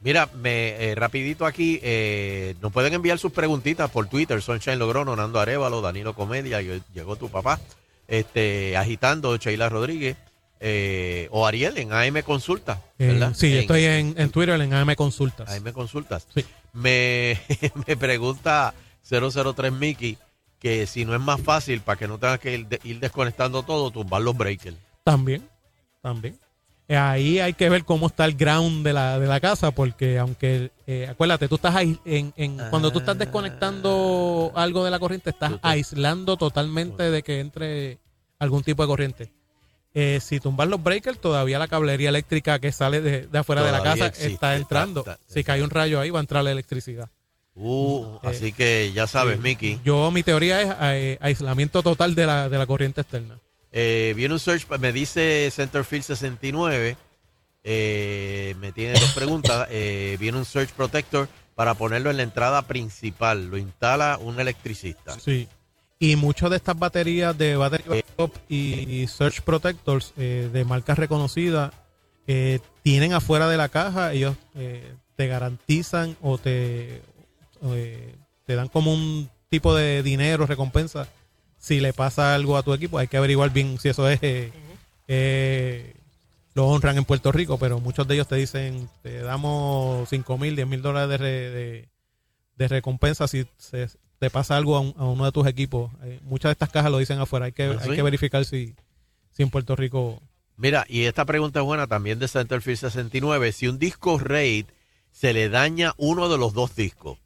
Mira, 0.00 0.28
me, 0.34 0.90
eh, 0.90 0.94
rapidito 0.94 1.46
aquí, 1.46 1.80
eh, 1.82 2.54
nos 2.60 2.72
pueden 2.72 2.92
enviar 2.94 3.18
sus 3.18 3.32
preguntitas 3.32 3.90
por 3.90 4.06
Twitter, 4.08 4.40
Sunshine 4.42 4.78
Logrono, 4.78 5.16
Nando 5.16 5.40
Arevalo, 5.40 5.80
Danilo 5.80 6.14
Comedia, 6.14 6.60
yo- 6.60 6.74
llegó 6.94 7.16
tu 7.16 7.28
papá, 7.30 7.58
este, 8.06 8.76
agitando, 8.76 9.36
Sheila 9.36 9.68
Rodríguez, 9.68 10.16
eh, 10.60 11.28
o 11.32 11.46
Ariel 11.46 11.76
en 11.78 11.92
AM 11.92 12.22
Consulta, 12.22 12.82
Eh, 12.98 13.06
¿verdad? 13.08 13.32
sí, 13.34 13.52
En- 13.54 13.58
estoy 13.60 13.84
en, 13.84 14.14
en 14.18 14.30
Twitter 14.30 14.60
en 14.60 14.72
AM 14.74 14.94
Consultas. 14.94 15.48
AM 15.50 15.72
Consultas. 15.72 16.26
Me, 16.72 17.40
me 17.86 17.96
pregunta 17.96 18.74
003 19.02 19.72
Mickey 19.72 20.18
que 20.58 20.86
si 20.86 21.04
no 21.04 21.14
es 21.14 21.20
más 21.20 21.40
fácil 21.40 21.80
para 21.80 21.98
que 21.98 22.08
no 22.08 22.18
tengas 22.18 22.38
que 22.40 22.54
ir, 22.54 22.80
ir 22.84 23.00
desconectando 23.00 23.62
todo, 23.62 23.90
tumbar 23.90 24.22
los 24.22 24.36
breakers. 24.36 24.76
También, 25.04 25.46
también. 26.02 26.38
Eh, 26.88 26.96
Ahí 26.96 27.40
hay 27.40 27.52
que 27.54 27.68
ver 27.68 27.84
cómo 27.84 28.06
está 28.06 28.24
el 28.26 28.34
ground 28.36 28.84
de 28.86 28.92
la, 28.92 29.18
de 29.18 29.26
la 29.26 29.40
casa, 29.40 29.72
porque 29.72 30.18
aunque, 30.18 30.70
eh, 30.86 31.08
acuérdate, 31.10 31.48
tú 31.48 31.56
estás 31.56 31.74
ahí, 31.74 31.98
en, 32.04 32.32
en- 32.36 32.58
cuando 32.70 32.92
tú 32.92 33.00
estás 33.00 33.18
desconectando 33.18 34.52
algo 34.54 34.84
de 34.84 34.90
la 34.90 34.98
corriente, 34.98 35.30
estás 35.30 35.52
aislando 35.62 36.36
totalmente 36.36 37.10
de 37.10 37.22
que 37.22 37.40
entre 37.40 37.98
algún 38.38 38.62
tipo 38.62 38.82
de 38.82 38.86
corriente. 38.86 39.32
Eh, 39.94 40.20
si 40.22 40.40
tumbas 40.40 40.68
los 40.68 40.82
breakers, 40.82 41.18
todavía 41.20 41.58
la 41.58 41.68
cablería 41.68 42.10
eléctrica 42.10 42.58
que 42.58 42.70
sale 42.70 43.00
de, 43.00 43.26
de 43.26 43.38
afuera 43.38 43.62
de 43.62 43.72
la 43.72 43.82
casa 43.82 44.06
existe, 44.06 44.32
está 44.34 44.54
entrando. 44.54 45.00
está- 45.00 45.18
si 45.26 45.42
cae 45.42 45.62
un 45.62 45.70
rayo 45.70 45.98
ahí, 45.98 46.10
va 46.10 46.18
a 46.18 46.22
entrar 46.22 46.44
la 46.44 46.52
electricidad. 46.52 47.08
Uh, 47.54 48.18
Eh, 48.22 48.28
así 48.28 48.52
que 48.52 48.92
ya 48.94 49.06
sabes, 49.06 49.36
sí. 49.36 49.42
Mickey. 49.42 49.80
Yo, 49.82 50.10
mi 50.10 50.22
teoría 50.22 50.60
es 50.60 50.76
eh, 50.82 51.18
aislamiento 51.22 51.82
total 51.82 52.14
de 52.14 52.26
la, 52.26 52.48
de 52.50 52.58
la 52.58 52.66
corriente 52.66 53.00
externa. 53.00 53.38
Eh, 53.78 54.14
viene 54.16 54.32
un 54.32 54.40
search, 54.40 54.66
me 54.80 54.90
dice 54.90 55.50
Centerfield 55.52 56.02
69. 56.02 56.96
eh, 57.62 58.54
me 58.58 58.72
tiene 58.72 58.94
dos 58.98 59.12
preguntas. 59.12 59.68
Eh, 59.70 60.16
viene 60.18 60.38
un 60.38 60.46
search 60.46 60.70
protector 60.70 61.28
para 61.54 61.74
ponerlo 61.74 62.10
en 62.10 62.16
la 62.16 62.22
entrada 62.22 62.62
principal. 62.62 63.48
Lo 63.50 63.58
instala 63.58 64.18
un 64.18 64.40
electricista. 64.40 65.18
Sí. 65.20 65.46
Y 65.98 66.16
muchas 66.16 66.48
de 66.50 66.56
estas 66.56 66.78
baterías 66.78 67.36
de 67.36 67.56
battery 67.56 67.84
backup 67.88 68.32
y, 68.48 69.02
y 69.02 69.06
Search 69.06 69.42
Protectors 69.42 70.12
eh, 70.16 70.48
de 70.52 70.64
marcas 70.64 70.98
reconocidas 70.98 71.72
eh, 72.26 72.60
tienen 72.82 73.12
afuera 73.12 73.48
de 73.48 73.56
la 73.56 73.68
caja, 73.68 74.12
ellos 74.12 74.36
eh, 74.54 74.94
te 75.16 75.26
garantizan 75.26 76.16
o 76.20 76.38
te, 76.38 77.02
eh, 77.62 78.14
te 78.44 78.54
dan 78.54 78.68
como 78.68 78.92
un 78.92 79.30
tipo 79.48 79.74
de 79.74 80.02
dinero, 80.02 80.46
recompensa, 80.46 81.08
si 81.66 81.80
le 81.80 81.92
pasa 81.92 82.34
algo 82.36 82.56
a 82.56 82.62
tu 82.62 82.72
equipo. 82.72 82.98
Hay 82.98 83.08
que 83.08 83.16
averiguar 83.16 83.50
bien 83.50 83.78
si 83.78 83.88
eso 83.88 84.08
es... 84.08 84.20
eh, 84.22 84.52
eh, 85.08 85.94
lo 86.54 86.66
honran 86.68 86.96
en 86.96 87.04
Puerto 87.04 87.32
Rico, 87.32 87.58
pero 87.58 87.80
muchos 87.80 88.06
de 88.08 88.14
ellos 88.14 88.28
te 88.28 88.36
dicen, 88.36 88.88
te 89.02 89.18
damos 89.20 90.08
5 90.08 90.38
mil, 90.38 90.56
10 90.56 90.66
mil 90.66 90.80
dólares 90.80 91.10
de, 91.10 91.16
re- 91.18 91.50
de, 91.50 91.88
de 92.56 92.68
recompensa 92.68 93.28
si 93.28 93.46
se, 93.58 93.88
te 94.18 94.30
pasa 94.30 94.56
algo 94.56 94.76
a, 94.76 94.80
un- 94.80 94.94
a 94.96 95.04
uno 95.04 95.24
de 95.26 95.32
tus 95.32 95.46
equipos. 95.46 95.90
Eh, 96.04 96.18
muchas 96.22 96.48
de 96.48 96.52
estas 96.52 96.70
cajas 96.70 96.90
lo 96.90 96.98
dicen 96.98 97.18
afuera. 97.18 97.46
Hay 97.46 97.52
que, 97.52 97.64
¿Ah, 97.64 97.78
hay 97.82 97.94
que 97.96 98.02
verificar 98.02 98.44
si, 98.46 98.74
si 99.32 99.42
en 99.42 99.50
Puerto 99.50 99.76
Rico. 99.76 100.22
Mira, 100.56 100.86
y 100.88 101.02
esta 101.02 101.26
pregunta 101.26 101.60
es 101.60 101.66
buena 101.66 101.86
también 101.88 102.18
de 102.18 102.28
Centerfield 102.28 102.78
69. 102.78 103.52
Si 103.52 103.68
un 103.68 103.78
disco 103.78 104.18
RAID 104.18 104.64
se 105.12 105.34
le 105.34 105.50
daña 105.50 105.92
uno 105.98 106.30
de 106.30 106.38
los 106.38 106.54
dos 106.54 106.74
discos, 106.74 107.18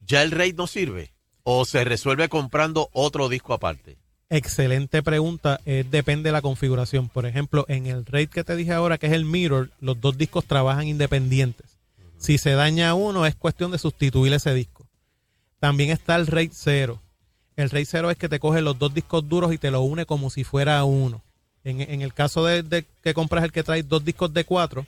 ¿ya 0.00 0.22
el 0.22 0.30
RAID 0.30 0.56
no 0.56 0.66
sirve? 0.66 1.12
¿O 1.50 1.64
se 1.64 1.82
resuelve 1.82 2.28
comprando 2.28 2.90
otro 2.92 3.30
disco 3.30 3.54
aparte? 3.54 3.96
Excelente 4.28 5.02
pregunta. 5.02 5.60
Eh, 5.64 5.82
depende 5.90 6.28
de 6.28 6.32
la 6.32 6.42
configuración. 6.42 7.08
Por 7.08 7.24
ejemplo, 7.24 7.64
en 7.68 7.86
el 7.86 8.04
RAID 8.04 8.28
que 8.28 8.44
te 8.44 8.54
dije 8.54 8.74
ahora, 8.74 8.98
que 8.98 9.06
es 9.06 9.14
el 9.14 9.24
Mirror, 9.24 9.70
los 9.80 9.98
dos 9.98 10.18
discos 10.18 10.44
trabajan 10.44 10.86
independientes. 10.88 11.78
Si 12.18 12.36
se 12.36 12.50
daña 12.50 12.92
uno, 12.92 13.24
es 13.24 13.34
cuestión 13.34 13.70
de 13.70 13.78
sustituir 13.78 14.30
ese 14.34 14.52
disco. 14.52 14.86
También 15.58 15.88
está 15.88 16.16
el 16.16 16.26
RAID 16.26 16.50
0. 16.52 17.00
El 17.56 17.70
RAID 17.70 17.86
0 17.88 18.10
es 18.10 18.18
que 18.18 18.28
te 18.28 18.40
coge 18.40 18.60
los 18.60 18.78
dos 18.78 18.92
discos 18.92 19.26
duros 19.26 19.50
y 19.54 19.56
te 19.56 19.70
lo 19.70 19.80
une 19.80 20.04
como 20.04 20.28
si 20.28 20.44
fuera 20.44 20.84
uno. 20.84 21.22
En, 21.64 21.80
en 21.80 22.02
el 22.02 22.12
caso 22.12 22.44
de, 22.44 22.62
de 22.62 22.84
que 23.02 23.14
compras 23.14 23.42
el 23.42 23.52
que 23.52 23.64
trae 23.64 23.82
dos 23.82 24.04
discos 24.04 24.34
de 24.34 24.44
4, 24.44 24.84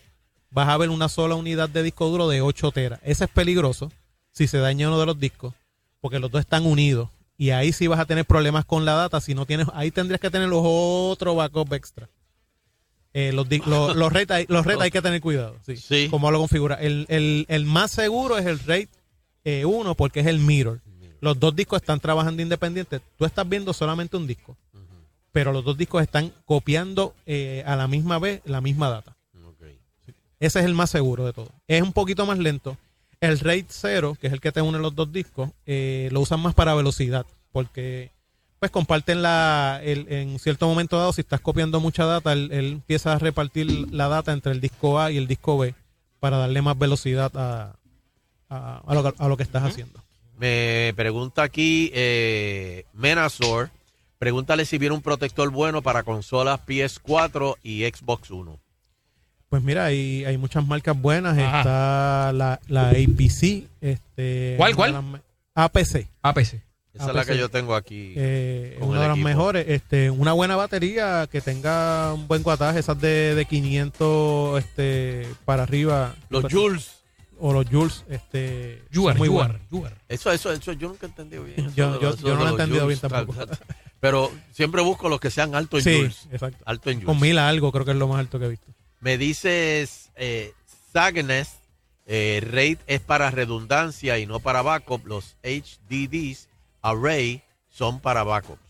vas 0.51 0.69
a 0.69 0.77
ver 0.77 0.91
una 0.91 1.09
sola 1.09 1.37
unidad 1.37 1.71
de 1.71 1.83
disco 1.83 2.07
duro 2.11 2.29
de 2.29 2.43
8 2.43 2.71
teras. 2.71 3.01
Ese 3.03 3.25
es 3.25 3.31
peligroso 3.31 3.91
si 4.33 4.47
se 4.47 4.59
daña 4.59 4.89
uno 4.89 5.01
de 5.01 5.07
los 5.07 5.19
discos, 5.19 5.55
porque 6.01 6.19
los 6.19 6.31
dos 6.31 6.41
están 6.41 6.67
unidos. 6.67 7.09
Y 7.37 7.51
ahí 7.51 7.73
sí 7.73 7.87
vas 7.87 8.01
a 8.01 8.05
tener 8.05 8.27
problemas 8.27 8.65
con 8.65 8.85
la 8.85 8.95
data. 8.95 9.21
Si 9.21 9.35
no 9.35 9.47
tienes, 9.47 9.67
ahí 9.73 9.91
tendrías 9.91 10.21
que 10.21 10.31
tener 10.31 10.49
los 10.49 10.63
otros 10.63 11.37
backup 11.37 11.73
extra. 11.73 12.09
Eh, 13.13 13.33
los, 13.33 13.49
los, 13.67 13.97
los 13.97 14.13
RAID 14.13 14.31
hay, 14.31 14.47
los 14.49 14.65
RAID 14.65 14.81
hay 14.83 14.91
que 14.91 15.03
tener 15.03 15.21
cuidado. 15.21 15.57
Sí. 15.65 16.09
Cómo 16.11 16.31
lo 16.31 16.39
configura. 16.39 16.77
El, 16.77 17.07
el, 17.09 17.47
el 17.49 17.65
más 17.65 17.91
seguro 17.91 18.39
es 18.39 18.47
el 18.47 18.59
RAID 18.59 18.89
1 19.65 19.95
porque 19.95 20.21
es 20.21 20.27
el 20.27 20.39
mirror. 20.39 20.81
Los 21.21 21.39
dos 21.39 21.55
discos 21.55 21.81
están 21.81 22.01
trabajando 22.01 22.43
independientes. 22.43 23.03
Tú 23.19 23.25
estás 23.25 23.49
viendo 23.49 23.73
solamente 23.73 24.17
un 24.17 24.27
disco. 24.27 24.57
Pero 25.33 25.53
los 25.53 25.65
dos 25.65 25.77
discos 25.77 26.03
están 26.03 26.33
copiando 26.45 27.15
eh, 27.25 27.63
a 27.67 27.77
la 27.77 27.87
misma 27.87 28.19
vez 28.19 28.43
la 28.45 28.61
misma 28.61 28.89
data. 28.91 29.17
Sí. 30.05 30.13
Ese 30.41 30.59
es 30.59 30.65
el 30.65 30.75
más 30.75 30.91
seguro 30.91 31.25
de 31.25 31.33
todo. 31.33 31.51
Es 31.69 31.83
un 31.83 31.93
poquito 31.93 32.27
más 32.27 32.39
lento. 32.39 32.77
El 33.21 33.39
RAID 33.39 33.67
0, 33.69 34.17
que 34.19 34.29
es 34.29 34.33
el 34.33 34.41
que 34.41 34.51
te 34.51 34.63
une 34.63 34.79
los 34.79 34.95
dos 34.95 35.13
discos, 35.13 35.51
eh, 35.67 36.09
lo 36.11 36.21
usan 36.21 36.41
más 36.41 36.55
para 36.55 36.75
velocidad. 36.75 37.27
Porque 37.53 38.11
pues 38.59 38.71
comparten 38.71 39.23
la 39.23 39.81
el- 39.83 40.11
en 40.13 40.39
cierto 40.39 40.67
momento 40.69 40.99
dado 40.99 41.13
si 41.13 41.21
estás 41.23 41.41
copiando 41.41 41.81
mucha 41.81 42.05
data 42.05 42.33
él, 42.33 42.51
él 42.53 42.67
empieza 42.73 43.13
a 43.15 43.19
repartir 43.19 43.89
la 43.93 44.09
data 44.09 44.33
entre 44.33 44.53
el 44.53 44.61
disco 44.61 44.99
A 45.01 45.11
y 45.11 45.17
el 45.17 45.27
disco 45.27 45.57
B 45.59 45.75
para 46.19 46.37
darle 46.37 46.61
más 46.61 46.79
velocidad 46.79 47.33
a, 47.37 47.75
a, 48.51 48.83
a 48.87 48.95
lo, 48.95 49.03
que- 49.03 49.15
a 49.23 49.29
lo 49.29 49.37
que 49.39 49.43
estás 49.43 49.63
haciendo 49.65 50.03
Me 50.39 50.93
pregunta 50.97 51.43
aquí 51.43 51.91
eh, 51.95 52.85
Menazor. 52.95 53.71
Pregúntale 54.19 54.67
si 54.67 54.77
viene 54.77 54.95
un 54.95 55.01
protector 55.03 55.51
bueno 55.51 55.81
para 55.83 56.03
consolas 56.03 56.61
PS4 56.67 57.57
y 57.63 57.85
Xbox 57.85 58.31
One. 58.31 58.59
Pues 59.51 59.63
mira 59.63 59.85
hay, 59.85 60.25
hay 60.25 60.39
muchas 60.39 60.67
marcas 60.67 60.99
buenas 60.99 61.37
Ajá. 61.37 61.59
está 61.59 62.33
la, 62.33 62.59
la 62.69 62.89
APC 62.91 63.65
este 63.83 64.55
¿Cuál, 64.57 64.75
cuál? 64.77 65.21
APC 65.55 66.07
APC 66.23 66.55
Esa 66.95 67.09
es 67.09 67.15
la 67.15 67.25
que 67.25 67.37
yo 67.37 67.49
tengo 67.51 67.75
aquí. 67.75 68.15
Eh, 68.17 68.79
una 68.81 69.03
de 69.03 69.09
las 69.09 69.19
mejores 69.19 69.67
este 69.69 70.09
una 70.11 70.33
buena 70.33 70.57
batería 70.57 71.29
que 71.31 71.41
tenga 71.41 72.15
un 72.15 72.27
buen 72.29 72.43
guataje 72.45 72.79
esas 72.79 73.01
de, 73.01 73.35
de 73.35 73.45
500 73.45 74.59
este 74.61 75.27
para 75.45 75.65
arriba 75.65 76.15
Los 76.29 76.45
Jules. 76.53 76.93
o 77.39 77.53
los 77.53 77.67
Jules 77.69 78.05
este 78.09 78.83
Juar, 78.95 79.19
muy 79.19 79.29
Juar. 79.29 79.59
Eso, 80.09 80.31
eso, 80.31 80.53
eso 80.53 80.73
yo 80.75 80.89
nunca 80.89 81.07
he 81.07 81.09
entendido 81.11 81.43
bien. 81.45 81.57
Yo- 81.75 81.93
de 81.95 81.99
yo- 82.01 82.11
los- 82.11 82.21
yo 82.21 82.29
eso 82.29 82.37
no 82.37 82.45
lo 82.45 82.49
he 82.49 82.51
entendido 82.53 82.85
Jules, 82.85 83.01
bien 83.01 83.11
tampoco. 83.13 83.39
tal, 83.39 83.49
tal. 83.59 83.67
Pero 83.99 84.31
siempre 84.53 84.81
busco 84.83 85.09
los 85.09 85.19
que 85.21 85.31
sean 85.31 85.55
altos 85.57 85.85
en 85.85 85.93
Sí, 85.93 85.99
Jules. 86.01 86.29
exacto. 86.33 86.63
Alto 86.67 86.91
en 86.91 86.97
Jules. 86.99 87.07
con 87.07 87.21
mil 87.21 87.37
algo 87.39 87.71
creo 87.73 87.85
que 87.85 87.91
es 87.91 87.97
lo 87.97 88.07
más 88.09 88.21
alto 88.21 88.39
que 88.39 88.47
he 88.47 88.49
visto 88.49 88.71
Me 89.01 89.19
dices, 89.19 90.11
eh, 90.17 90.53
Sagnes, 90.93 91.61
eh, 92.07 92.41
RAID 92.43 92.79
es 92.87 93.01
para 93.01 93.31
redundancia 93.31 94.19
y 94.19 94.27
no 94.27 94.41
para 94.41 94.63
backup. 94.63 95.07
Los 95.07 95.37
HDDs 95.43 96.49
Array 96.83 97.43
son 97.71 98.01
para 98.01 98.25
backups. 98.25 98.61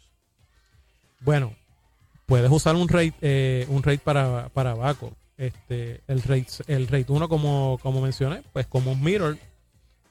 Bueno, 1.20 1.54
puedes 2.26 2.50
usar 2.50 2.76
un 2.76 2.88
RAID, 2.88 3.14
eh, 3.20 3.66
un 3.68 3.82
RAID 3.82 4.00
para, 4.00 4.48
para 4.50 4.74
backup. 4.74 5.14
Este, 5.36 6.02
el 6.06 6.22
RAID, 6.22 6.46
el 6.66 6.86
RAID 6.86 7.08
1, 7.08 7.28
como, 7.28 7.78
como 7.82 8.02
mencioné, 8.02 8.42
pues 8.52 8.66
como 8.66 8.92
un 8.92 9.02
mirror, 9.02 9.38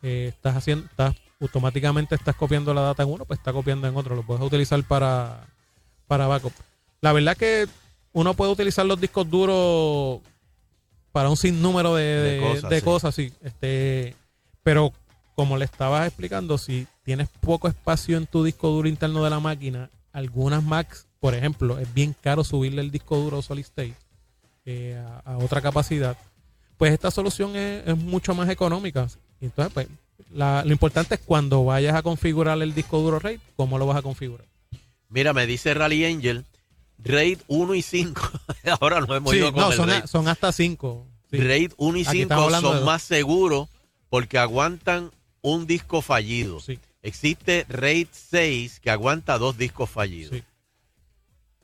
eh, 0.02 0.26
estás 0.30 0.56
haciendo, 0.56 0.86
estás, 0.88 1.16
automáticamente 1.40 2.16
estás 2.16 2.36
copiando 2.36 2.74
la 2.74 2.82
data 2.82 3.04
en 3.04 3.10
uno, 3.10 3.26
pues 3.26 3.40
está 3.40 3.54
copiando 3.54 3.88
en 3.88 3.96
otro. 3.96 4.16
Lo 4.16 4.24
puedes 4.24 4.44
utilizar 4.44 4.84
para, 4.84 5.48
para 6.08 6.28
backup. 6.28 6.54
La 7.02 7.14
verdad 7.14 7.38
que 7.38 7.68
uno 8.14 8.34
puede 8.34 8.52
utilizar 8.52 8.86
los 8.86 9.00
discos 9.00 9.30
duros 9.30 10.22
para 11.12 11.30
un 11.30 11.38
sinnúmero 11.38 11.96
de, 11.96 12.04
De 12.04 12.32
de- 12.32 12.42
cosas, 12.42 12.70
de 12.70 12.80
sí. 12.80 12.86
cosas, 12.86 13.16
sí. 13.16 13.34
Este, 13.44 14.16
pero 14.64 14.94
como 15.36 15.58
le 15.58 15.66
estabas 15.66 16.08
explicando, 16.08 16.58
si 16.58 16.86
tienes 17.04 17.30
poco 17.40 17.68
espacio 17.68 18.18
en 18.18 18.28
tu 18.28 18.44
disco 18.44 18.70
duro 18.70 18.88
interno 18.90 19.24
de 19.24 19.30
la 19.30 19.40
máquina, 19.40 19.90
algunas 20.12 20.64
Macs, 20.64 21.08
por 21.20 21.34
ejemplo, 21.34 21.80
es 21.80 21.92
bien 21.94 22.16
caro 22.20 22.44
subirle 22.44 22.82
el 22.82 22.92
disco 22.92 23.18
duro 23.18 23.42
solid 23.42 23.64
state 23.64 23.96
eh, 24.66 25.02
a, 25.26 25.34
a 25.34 25.38
otra 25.38 25.62
capacidad. 25.62 26.18
Pues 26.78 26.94
esta 26.94 27.12
solución 27.12 27.56
es, 27.56 27.88
es 27.88 27.98
mucho 27.98 28.34
más 28.36 28.50
económica. 28.50 29.08
Y 29.42 29.46
Entonces, 29.46 29.74
pues, 29.74 29.88
la- 30.32 30.64
lo 30.66 30.72
importante 30.72 31.16
es 31.16 31.22
cuando 31.22 31.64
vayas 31.66 31.96
a 31.96 32.02
configurar 32.04 32.62
el 32.62 32.74
disco 32.74 33.00
duro 33.00 33.20
RAID, 33.20 33.40
cómo 33.56 33.78
lo 33.78 33.86
vas 33.88 33.98
a 33.98 34.02
configurar. 34.02 34.46
Mira, 35.10 35.34
me 35.34 35.46
dice 35.48 35.74
Rally 35.74 36.06
Angel, 36.06 36.46
RAID 37.04 37.40
1 37.48 37.76
y 37.76 37.82
5. 37.82 38.22
Ahora 38.80 39.00
nos 39.02 39.10
hemos 39.16 39.32
Sí, 39.32 39.38
ido 39.38 39.52
con 39.54 39.62
no, 39.62 39.72
el 39.72 39.78
son, 39.78 39.90
RAID. 39.90 40.04
a- 40.04 40.08
son 40.08 40.28
hasta 40.28 40.52
5. 40.52 41.08
RAID 41.32 41.72
1 41.78 41.98
y 41.98 42.02
Aquí 42.02 42.10
5 42.12 42.22
estamos 42.24 42.46
hablando 42.46 42.72
de 42.72 42.78
son 42.78 42.86
más 42.86 43.02
seguros 43.04 43.70
porque 44.10 44.38
aguantan 44.38 45.12
un 45.42 45.68
disco 45.68 46.02
fallido. 46.02 46.60
Sí. 46.60 46.80
Existe 47.02 47.66
RAID 47.70 48.08
6 48.12 48.80
que 48.80 48.90
aguanta 48.90 49.38
dos 49.38 49.58
discos 49.58 49.90
fallidos. 49.90 50.36
Sí. 50.36 50.44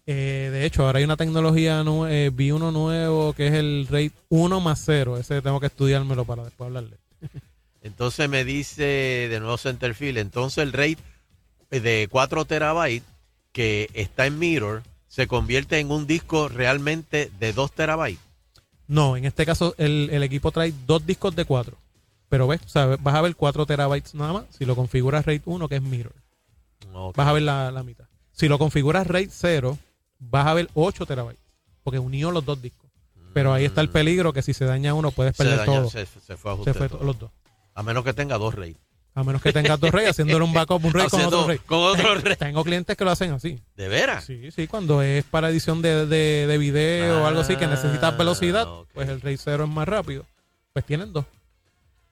Eh, 0.08 0.50
de 0.52 0.66
hecho, 0.66 0.86
ahora 0.86 1.00
hay 1.00 1.04
una 1.06 1.18
tecnología, 1.18 1.84
eh, 2.10 2.30
vi 2.32 2.52
uno 2.52 2.72
nuevo 2.72 3.34
que 3.34 3.48
es 3.48 3.54
el 3.54 3.88
RAID 3.90 4.12
1 4.30 4.60
más 4.62 4.82
0. 4.86 5.18
Ese 5.18 5.42
tengo 5.42 5.60
que 5.60 5.66
estudiármelo 5.66 6.26
para 6.26 6.44
después 6.44 6.68
hablarle. 6.68 6.98
Entonces 7.82 8.30
me 8.30 8.44
dice 8.46 8.84
de 8.84 9.40
nuevo 9.40 9.58
Centerfield, 9.58 10.18
entonces 10.18 10.64
el 10.64 10.74
RAID 10.74 10.98
de 11.70 12.08
4 12.10 12.46
terabytes 12.46 13.08
que 13.52 13.90
está 13.94 14.26
en 14.26 14.40
Mirror 14.40 14.82
se 15.08 15.28
convierte 15.28 15.80
en 15.80 15.92
un 15.92 16.08
disco 16.08 16.48
realmente 16.50 17.32
de 17.40 17.54
2 17.54 17.72
terabytes. 17.72 18.20
No, 18.88 19.18
en 19.18 19.26
este 19.26 19.46
caso 19.46 19.74
el, 19.78 20.10
el 20.12 20.24
equipo 20.24 20.52
trae 20.52 20.74
dos 20.86 21.06
discos 21.06 21.36
de 21.36 21.46
4. 21.46 21.78
Pero 22.30 22.48
ves, 22.48 22.62
o 22.66 22.70
sea, 22.70 22.86
vas 23.00 23.16
a 23.16 23.22
ver 23.22 23.36
4 23.36 23.66
terabytes 23.66 24.14
nada 24.16 24.34
más. 24.34 24.46
Si 24.50 24.66
lo 24.66 24.76
configuras 24.76 25.26
RAID 25.26 25.42
1, 25.46 25.68
que 25.70 25.76
es 25.76 25.82
Mirror, 25.82 26.14
Ok. 26.94 27.16
vas 27.16 27.28
a 27.28 27.34
ver 27.34 27.44
la, 27.44 27.72
la 27.72 27.84
mitad. 27.84 28.06
Si 28.32 28.48
lo 28.48 28.58
configuras 28.60 29.08
RAID 29.08 29.30
0, 29.32 29.78
vas 30.20 30.48
a 30.48 30.54
ver 30.54 30.70
8 30.74 31.06
terabytes. 31.06 31.42
Porque 31.84 32.00
unió 32.00 32.32
los 32.32 32.44
dos 32.44 32.62
discos. 32.62 32.90
Pero 33.34 33.54
ahí 33.54 33.66
está 33.66 33.82
el 33.82 33.90
peligro 33.90 34.34
que 34.34 34.42
si 34.42 34.54
se 34.54 34.66
daña 34.66 34.94
uno 34.94 35.12
puedes 35.12 35.36
Se 35.36 35.44
perder 35.44 35.60
dañó, 35.60 35.82
todo. 35.82 35.90
se- 35.92 36.06
se 36.06 36.38
fue 36.38 36.52
a 36.52 36.54
ajuste 36.56 36.74
fue 36.74 36.90
todo. 36.90 37.00
to- 37.00 37.06
los 37.06 37.20
dos. 37.20 37.32
A 37.74 37.84
menos 37.84 38.04
que 38.04 38.14
tenga 38.14 38.38
dos 38.38 38.56
RAID. 38.56 38.76
A 39.18 39.24
menos 39.24 39.42
que 39.42 39.54
tengas 39.54 39.80
dos 39.80 39.92
RAID 39.92 40.08
haciéndole 40.10 40.44
un 40.44 40.52
backup, 40.54 40.84
un 40.86 40.94
RAID 40.94 41.08
con 41.10 41.22
otro 41.22 41.48
RAID. 41.48 41.60
con 41.66 41.80
otro 41.80 42.04
Tengo- 42.04 42.22
RAID. 42.22 42.38
Tengo 42.38 42.64
clientes 42.66 42.98
que 42.98 43.06
lo 43.06 43.12
hacen 43.12 43.32
así. 43.32 43.60
¿De 43.78 43.88
veras? 43.88 44.26
Sí, 44.26 44.52
sí, 44.52 44.68
cuando 44.68 45.02
es 45.02 45.24
para 45.24 45.50
edición 45.50 45.82
de, 45.82 46.06
de, 46.06 46.46
de 46.48 46.58
video 46.58 47.24
o 47.24 47.26
algo 47.26 47.40
así 47.42 47.56
que 47.56 47.66
necesitas 47.66 48.18
velocidad, 48.18 48.68
pues 48.94 49.08
el 49.10 49.22
RAID 49.22 49.40
0 49.42 49.64
es 49.64 49.70
más 49.70 49.88
rápido. 49.88 50.26
Pues 50.74 50.86
tienen 50.86 51.14
dos. 51.14 51.26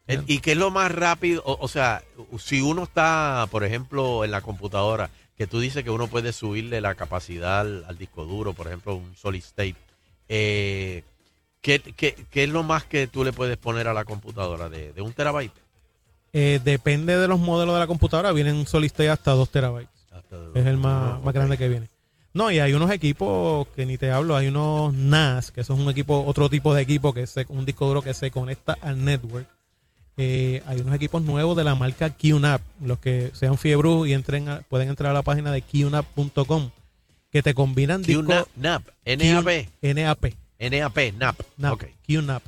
Eh, 0.07 0.21
¿Y 0.27 0.39
qué 0.39 0.53
es 0.53 0.57
lo 0.57 0.71
más 0.71 0.91
rápido? 0.91 1.43
O, 1.45 1.57
o 1.59 1.67
sea, 1.67 2.03
si 2.39 2.61
uno 2.61 2.83
está, 2.83 3.47
por 3.51 3.63
ejemplo, 3.65 4.23
en 4.23 4.31
la 4.31 4.41
computadora, 4.41 5.09
que 5.37 5.45
tú 5.47 5.59
dices 5.59 5.83
que 5.83 5.89
uno 5.89 6.07
puede 6.07 6.31
subirle 6.31 6.79
la 6.81 6.95
capacidad 6.95 7.59
al, 7.61 7.83
al 7.85 7.97
disco 7.97 8.23
duro, 8.25 8.53
por 8.53 8.67
ejemplo, 8.67 8.95
un 8.95 9.15
solid 9.17 9.39
state, 9.43 9.75
eh, 10.29 11.03
¿qué, 11.61 11.79
qué, 11.79 12.15
qué 12.29 12.43
es 12.43 12.49
lo 12.49 12.63
más 12.63 12.83
que 12.85 13.07
tú 13.07 13.23
le 13.23 13.33
puedes 13.33 13.57
poner 13.57 13.87
a 13.87 13.93
la 13.93 14.05
computadora? 14.05 14.69
¿De, 14.69 14.93
de 14.93 15.01
un 15.01 15.13
terabyte? 15.13 15.53
Eh, 16.33 16.59
depende 16.63 17.17
de 17.17 17.27
los 17.27 17.39
modelos 17.39 17.75
de 17.75 17.79
la 17.79 17.87
computadora, 17.87 18.31
vienen 18.31 18.65
Solid 18.65 18.87
State 18.87 19.09
hasta 19.09 19.31
2 19.31 19.49
terabytes. 19.49 19.89
es 20.55 20.65
el 20.65 20.77
más, 20.77 21.13
Ah, 21.13 21.21
más 21.23 21.33
grande 21.33 21.57
que 21.57 21.69
viene. 21.69 21.89
No, 22.33 22.49
y 22.49 22.57
hay 22.59 22.73
unos 22.73 22.89
equipos 22.89 23.67
que 23.75 23.85
ni 23.85 23.97
te 23.99 24.09
hablo, 24.09 24.35
hay 24.35 24.47
unos 24.47 24.91
NAS, 24.93 25.51
que 25.51 25.61
eso 25.61 25.75
es 25.75 25.79
un 25.79 25.87
equipo, 25.89 26.23
otro 26.25 26.49
tipo 26.49 26.73
de 26.73 26.81
equipo, 26.81 27.13
que 27.13 27.21
es 27.21 27.35
un 27.49 27.63
disco 27.65 27.85
duro 27.85 28.01
que 28.01 28.13
se 28.15 28.31
conecta 28.31 28.75
al 28.81 29.05
network. 29.05 29.47
Eh, 30.17 30.63
hay 30.65 30.79
unos 30.81 30.95
equipos 30.95 31.21
nuevos 31.21 31.55
de 31.55 31.63
la 31.63 31.75
marca 31.75 32.09
QNAP, 32.09 32.61
los 32.83 32.97
que 32.99 33.29
sean 33.33 33.57
fiebru 33.59 34.05
y 34.07 34.13
entren 34.13 34.49
a- 34.49 34.61
pueden 34.61 34.89
entrar 34.89 35.11
a 35.11 35.13
la 35.13 35.21
página 35.21 35.51
de 35.51 35.61
QNAP.com, 35.61 36.71
que 37.31 37.43
te 37.43 37.53
combinan 37.53 38.01
discos 38.01 38.25
QNAP, 38.25 38.47
NAP, 38.55 38.83
NAP. 39.05 39.67
NAP. 39.81 40.33
NAP, 40.59 41.13
NAP. 41.19 41.41
NAP, 41.57 41.73
Ok. 41.73 41.85
QNAP. 42.07 42.43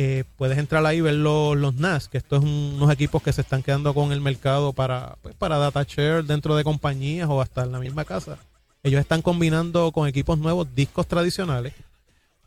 Eh, 0.00 0.22
puedes 0.36 0.56
entrar 0.58 0.86
ahí 0.86 0.98
y 0.98 1.00
ver 1.00 1.14
los, 1.14 1.56
los 1.56 1.74
NAS, 1.74 2.06
que 2.08 2.18
estos 2.18 2.40
son 2.40 2.48
unos 2.48 2.88
equipos 2.92 3.20
que 3.20 3.32
se 3.32 3.40
están 3.40 3.64
quedando 3.64 3.92
con 3.94 4.12
el 4.12 4.20
mercado 4.20 4.72
para, 4.72 5.16
pues, 5.22 5.34
para 5.34 5.58
data 5.58 5.82
share 5.82 6.22
dentro 6.22 6.54
de 6.54 6.62
compañías 6.62 7.28
o 7.28 7.40
hasta 7.40 7.64
en 7.64 7.72
la 7.72 7.80
misma 7.80 8.04
casa. 8.04 8.38
Ellos 8.84 9.00
están 9.00 9.22
combinando 9.22 9.90
con 9.90 10.06
equipos 10.06 10.38
nuevos 10.38 10.72
discos 10.72 11.08
tradicionales, 11.08 11.72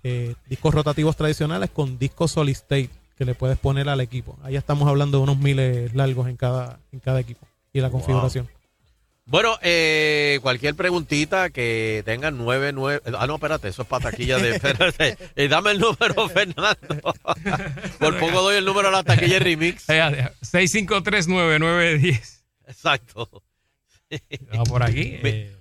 eh, 0.02 0.34
discos 0.48 0.73
rotativos 0.73 1.18
tradicionales 1.18 1.69
con 1.72 1.99
discos 1.99 2.32
solid 2.32 2.53
state 2.53 2.90
que 3.18 3.26
le 3.26 3.36
puedes 3.36 3.57
poner 3.57 3.90
al 3.90 3.99
equipo. 3.99 4.38
Ahí 4.44 4.56
estamos 4.56 4.88
hablando 4.88 5.18
de 5.18 5.23
unos 5.23 5.38
miles 5.38 5.94
largos 5.94 6.30
en 6.30 6.38
cada, 6.38 6.80
en 6.94 7.02
cada 7.02 7.19
equipo 7.19 7.45
y 7.73 7.82
la 7.82 7.90
configuración. 7.90 8.48
Bueno, 9.32 9.58
eh, 9.62 10.40
cualquier 10.41 10.76
preguntita 10.76 11.52
que 11.52 12.03
tengan 12.06 12.38
99. 12.38 13.02
Ah, 13.18 13.28
no, 13.28 13.36
espérate, 13.36 13.70
eso 13.70 13.84
es 13.84 13.88
para 13.88 14.12
taquilla 14.12 14.38
de. 14.38 14.49
Espérate, 14.58 15.18
eh, 15.38 15.48
dame 15.48 15.72
el 15.72 15.80
número, 15.80 16.28
Fernando. 16.30 17.14
Por 17.98 18.20
poco 18.20 18.41
doy 18.41 18.58
el 18.58 18.66
número 18.66 18.90
a 18.90 18.91
la 18.91 19.03
taquilla 19.03 19.36
de 19.36 19.40
remix. 19.40 19.88
6539910. 19.88 22.41
Exacto. 22.68 23.41
Vamos 24.52 24.68
por 24.68 24.84
aquí. 24.84 25.18
Eh, 25.24 25.56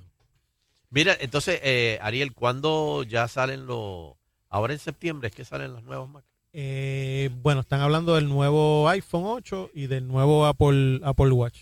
Mira, 0.90 1.16
entonces, 1.20 1.60
eh, 1.62 1.98
Ariel, 2.02 2.32
¿cuándo 2.32 3.04
ya 3.04 3.28
salen 3.28 3.66
los. 3.66 4.14
Ahora 4.48 4.72
en 4.72 4.80
septiembre 4.80 5.28
es 5.28 5.34
que 5.34 5.44
salen 5.44 5.74
las 5.74 5.84
nuevas 5.84 6.08
máquinas? 6.08 6.34
Eh, 6.52 7.30
bueno, 7.34 7.60
están 7.60 7.80
hablando 7.80 8.16
del 8.16 8.28
nuevo 8.28 8.88
iPhone 8.88 9.26
8 9.26 9.70
y 9.74 9.86
del 9.86 10.08
nuevo 10.08 10.46
Apple, 10.46 10.98
Apple 11.04 11.30
Watch. 11.30 11.60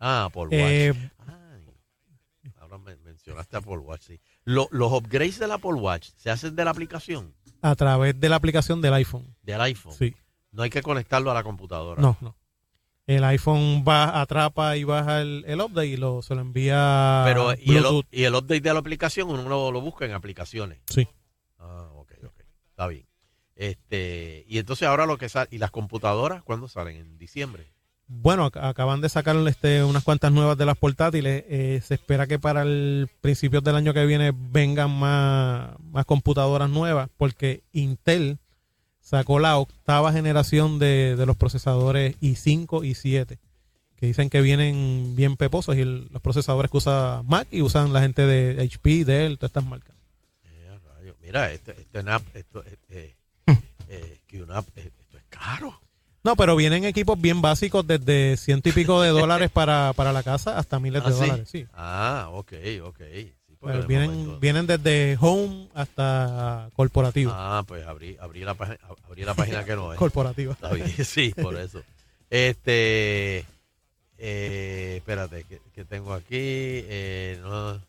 Ah, 0.00 0.24
Apple 0.24 0.44
Watch. 0.44 0.54
Eh, 0.54 0.94
Ay, 1.26 1.62
ahora 2.58 2.78
me 2.78 2.96
mencionaste 3.26 3.56
Apple 3.56 3.78
Watch, 3.78 4.02
sí. 4.02 4.20
Lo- 4.44 4.68
los 4.70 4.92
upgrades 4.92 5.38
del 5.38 5.50
Apple 5.50 5.72
Watch 5.74 6.10
se 6.16 6.30
hacen 6.30 6.54
de 6.54 6.64
la 6.64 6.70
aplicación 6.70 7.34
a 7.60 7.74
través 7.74 8.18
de 8.20 8.28
la 8.28 8.36
aplicación 8.36 8.80
del 8.80 8.94
iPhone. 8.94 9.34
del 9.42 9.60
iPhone. 9.60 9.92
Sí. 9.94 10.14
No 10.52 10.62
hay 10.62 10.70
que 10.70 10.80
conectarlo 10.82 11.30
a 11.30 11.34
la 11.34 11.42
computadora. 11.42 12.00
No, 12.00 12.16
no. 12.20 12.36
El 13.06 13.24
iPhone 13.24 13.84
va, 13.86 14.20
atrapa 14.20 14.76
y 14.76 14.84
baja 14.84 15.20
el, 15.20 15.44
el 15.46 15.60
update 15.60 15.86
y 15.88 15.96
lo, 15.96 16.22
se 16.22 16.34
lo 16.34 16.40
envía 16.40 17.22
Pero, 17.24 17.52
¿y 17.54 17.76
el, 17.76 17.80
Bluetooth. 17.82 17.98
up- 18.04 18.06
y 18.10 18.24
el 18.24 18.34
update 18.34 18.60
de 18.60 18.72
la 18.72 18.78
aplicación 18.80 19.28
uno 19.30 19.42
lo, 19.48 19.70
lo 19.72 19.80
busca 19.80 20.04
en 20.04 20.12
aplicaciones. 20.12 20.78
Sí. 20.88 21.06
Ah, 21.58 21.88
ok, 21.94 22.12
ok. 22.24 22.40
Está 22.70 22.86
bien. 22.88 23.06
Este, 23.54 24.44
y 24.48 24.58
entonces 24.58 24.86
ahora 24.88 25.06
lo 25.06 25.18
que 25.18 25.28
sale, 25.28 25.48
¿y 25.50 25.58
las 25.58 25.70
computadoras 25.70 26.42
cuándo 26.42 26.68
salen? 26.68 26.96
¿En 26.96 27.18
diciembre? 27.18 27.72
Bueno, 28.08 28.50
ac- 28.50 28.60
acaban 28.62 29.00
de 29.00 29.08
sacar 29.08 29.36
este, 29.48 29.82
unas 29.82 30.04
cuantas 30.04 30.30
nuevas 30.32 30.56
de 30.56 30.66
las 30.66 30.76
portátiles. 30.76 31.44
Eh, 31.48 31.80
se 31.84 31.94
espera 31.94 32.26
que 32.26 32.38
para 32.38 32.62
el 32.62 33.08
principios 33.20 33.64
del 33.64 33.74
año 33.76 33.92
que 33.92 34.06
viene 34.06 34.32
vengan 34.34 34.90
más, 34.90 35.76
computadoras 36.06 36.70
nuevas 36.70 37.10
porque 37.16 37.62
Intel 37.72 38.38
sacó 39.00 39.38
la 39.38 39.56
octava 39.58 40.12
generación 40.12 40.78
de, 40.78 41.16
los 41.26 41.36
procesadores 41.36 42.16
i5 42.20 42.84
y 42.84 42.92
i7 42.92 43.38
que 43.96 44.06
dicen 44.06 44.28
que 44.28 44.42
vienen 44.42 45.14
bien 45.16 45.36
peposos 45.36 45.76
y 45.76 45.84
los 45.84 46.20
procesadores 46.20 46.70
que 46.70 46.76
usa 46.76 47.22
Mac 47.24 47.48
y 47.50 47.62
usan 47.62 47.94
la 47.94 48.02
gente 48.02 48.26
de 48.26 48.62
HP, 48.62 49.06
Dell, 49.06 49.38
todas 49.38 49.48
estas 49.48 49.64
marcas. 49.64 49.96
Eh. 50.44 51.12
Mira, 51.22 51.50
este, 51.50 51.72
este 51.80 52.02
NAP, 52.02 52.22
esto, 52.36 52.62
eh, 52.66 52.76
eh, 52.90 53.14
eh, 53.88 54.20
esto 54.28 55.18
es 55.18 55.24
caro. 55.30 55.80
No, 56.26 56.34
pero 56.34 56.56
vienen 56.56 56.84
equipos 56.84 57.20
bien 57.20 57.40
básicos 57.40 57.86
desde 57.86 58.36
ciento 58.36 58.68
y 58.68 58.72
pico 58.72 59.00
de 59.00 59.10
dólares 59.20 59.48
para, 59.48 59.92
para 59.94 60.12
la 60.12 60.24
casa 60.24 60.58
hasta 60.58 60.80
miles 60.80 61.04
de 61.04 61.08
Ah, 61.08 61.12
¿sí? 61.12 61.20
dólares. 61.20 61.48
Sí. 61.48 61.66
Ah, 61.72 62.28
ok, 62.32 62.52
ok. 62.82 62.98
Sí, 62.98 63.32
Pues 63.60 63.80
de 63.80 63.86
vienen, 63.86 64.10
momento- 64.10 64.40
vienen 64.40 64.66
desde 64.66 65.16
home 65.20 65.68
hasta 65.72 66.68
corporativo. 66.74 67.30
Ah, 67.32 67.62
pues 67.66 67.86
abrí, 67.86 68.16
abrí, 68.20 68.40
la, 68.40 68.54
página, 68.54 68.78
abrí 69.08 69.22
la 69.24 69.34
página 69.34 69.64
que 69.64 69.76
no 69.76 69.92
es. 69.92 69.98
Corporativa. 70.00 70.52
Está 70.54 70.72
bien, 70.72 70.88
sí, 71.04 71.32
por 71.40 71.54
eso. 71.56 71.80
Este, 72.28 73.44
eh, 74.18 74.94
espérate, 74.96 75.44
que, 75.44 75.60
que 75.76 75.84
tengo 75.84 76.12
aquí, 76.12 76.26
eh, 76.32 77.38
no, 77.40 77.80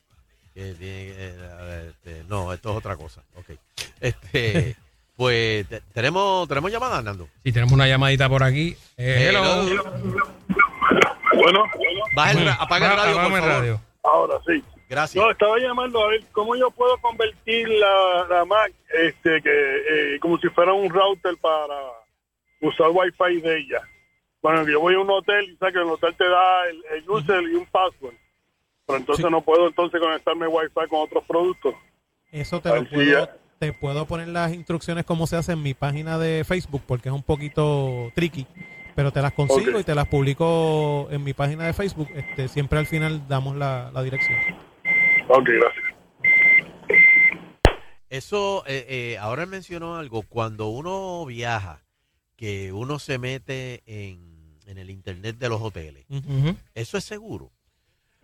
que 0.54 0.74
tiene, 0.76 1.12
ver, 1.14 1.86
este, 1.90 2.24
no, 2.30 2.54
esto 2.54 2.70
es 2.70 2.78
otra 2.78 2.96
cosa. 2.98 3.24
Ok. 3.36 3.58
Este, 4.00 4.76
pues, 5.18 5.68
te- 5.68 5.82
tenemos, 5.94 6.48
tenemos 6.48 6.72
llamada, 6.72 7.02
Nando. 7.02 7.28
Sí, 7.44 7.52
tenemos 7.52 7.74
una 7.74 7.88
llamadita 7.88 8.30
por 8.30 8.44
aquí. 8.44 8.78
Eh, 8.96 9.28
hello. 9.30 9.66
Bueno, 11.34 11.64
Baja 12.16 12.32
el 12.32 12.46
ra- 12.46 12.54
apaga 12.60 12.92
el 12.92 12.98
radio, 12.98 13.14
por 13.16 13.24
favor. 13.32 13.42
radio. 13.50 13.82
ahora 14.04 14.36
sí. 14.48 14.64
Gracias. 14.90 15.22
No, 15.24 15.30
estaba 15.30 15.58
llamando 15.60 16.02
a 16.04 16.08
ver 16.08 16.24
cómo 16.32 16.56
yo 16.56 16.72
puedo 16.72 16.98
convertir 17.00 17.68
la, 17.68 18.26
la 18.30 18.46
Mac 18.46 18.72
este, 18.94 19.42
que, 19.42 20.16
eh, 20.16 20.20
como 20.22 20.38
si 20.40 20.48
fuera 20.50 20.72
un 20.72 20.90
router 20.90 21.36
para 21.42 21.76
usar 22.62 22.88
Wi-Fi 22.92 23.42
de 23.42 23.58
ella. 23.58 23.82
Bueno, 24.42 24.66
yo 24.68 24.80
voy 24.80 24.96
a 24.96 25.00
un 25.00 25.10
hotel 25.10 25.50
y 25.52 25.58
sabes 25.58 25.74
que 25.74 25.82
el 25.82 25.88
hotel 25.90 26.16
te 26.18 26.24
da 26.30 26.68
el, 26.70 26.82
el 26.98 27.10
user 27.10 27.42
y 27.44 27.56
un 27.56 27.66
password. 27.66 28.14
Pero 28.86 29.00
entonces 29.00 29.30
no 29.30 29.42
puedo 29.42 29.68
entonces 29.68 30.00
conectarme 30.00 30.48
Wi-Fi 30.48 30.88
con 30.90 31.02
otros 31.02 31.24
productos. 31.28 31.76
Eso 32.32 32.62
te 32.62 32.70
lo 32.70 32.86
puedo, 32.88 33.04
ya. 33.04 33.36
Te 33.60 33.74
puedo 33.74 34.06
poner 34.06 34.28
las 34.28 34.54
instrucciones 34.54 35.06
cómo 35.06 35.28
se 35.28 35.36
hace 35.36 35.54
en 35.54 35.64
mi 35.64 35.74
página 35.74 36.18
de 36.18 36.44
Facebook 36.44 36.84
porque 36.86 37.10
es 37.10 37.16
un 37.16 37.24
poquito 37.24 38.12
tricky. 38.16 38.48
Pero 38.96 39.12
te 39.12 39.22
las 39.22 39.34
consigo 39.34 39.80
y 39.80 39.84
te 39.84 39.94
las 39.94 40.08
publico 40.08 41.08
en 41.12 41.24
mi 41.24 41.34
página 41.34 41.66
de 41.66 41.74
Facebook. 41.74 42.10
Este, 42.16 42.48
siempre 42.48 42.80
al 42.80 42.88
final 42.88 43.28
damos 43.28 43.56
la, 43.56 43.92
la 43.94 44.02
dirección. 44.02 44.38
Ok, 45.30 45.48
gracias. 45.48 45.86
Eso, 48.10 48.64
eh, 48.66 48.86
eh, 48.88 49.18
ahora 49.20 49.46
mencionó 49.46 49.98
algo, 49.98 50.24
cuando 50.24 50.70
uno 50.70 51.26
viaja, 51.26 51.84
que 52.38 52.72
uno 52.72 53.00
se 53.00 53.18
mete 53.20 53.84
en, 53.86 54.58
en 54.66 54.78
el 54.78 54.90
internet 54.90 55.38
de 55.38 55.50
los 55.50 55.62
hoteles, 55.62 56.06
¿eso 56.74 56.98
es 56.98 57.04
seguro? 57.04 57.52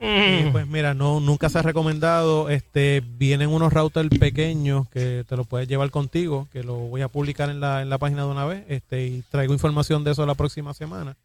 Eh, 0.06 0.50
pues 0.52 0.68
mira, 0.68 0.94
no 0.94 1.20
nunca 1.20 1.50
se 1.50 1.60
ha 1.60 1.62
recomendado. 1.62 2.50
Este 2.50 3.02
vienen 3.18 3.50
unos 3.50 3.72
routers 3.72 4.10
pequeños 4.20 4.88
que 4.90 5.24
te 5.28 5.38
lo 5.38 5.46
puedes 5.46 5.68
llevar 5.68 5.92
contigo, 5.92 6.48
que 6.52 6.62
lo 6.64 6.76
voy 6.76 7.02
a 7.02 7.08
publicar 7.08 7.50
en 7.50 7.60
la, 7.62 7.82
en 7.82 7.90
la 7.90 7.98
página 7.98 8.24
de 8.24 8.28
una 8.30 8.46
vez. 8.46 8.66
Este 8.68 9.06
y 9.08 9.24
traigo 9.32 9.54
información 9.54 10.04
de 10.04 10.12
eso 10.12 10.26
la 10.26 10.36
próxima 10.36 10.74
semana. 10.74 11.16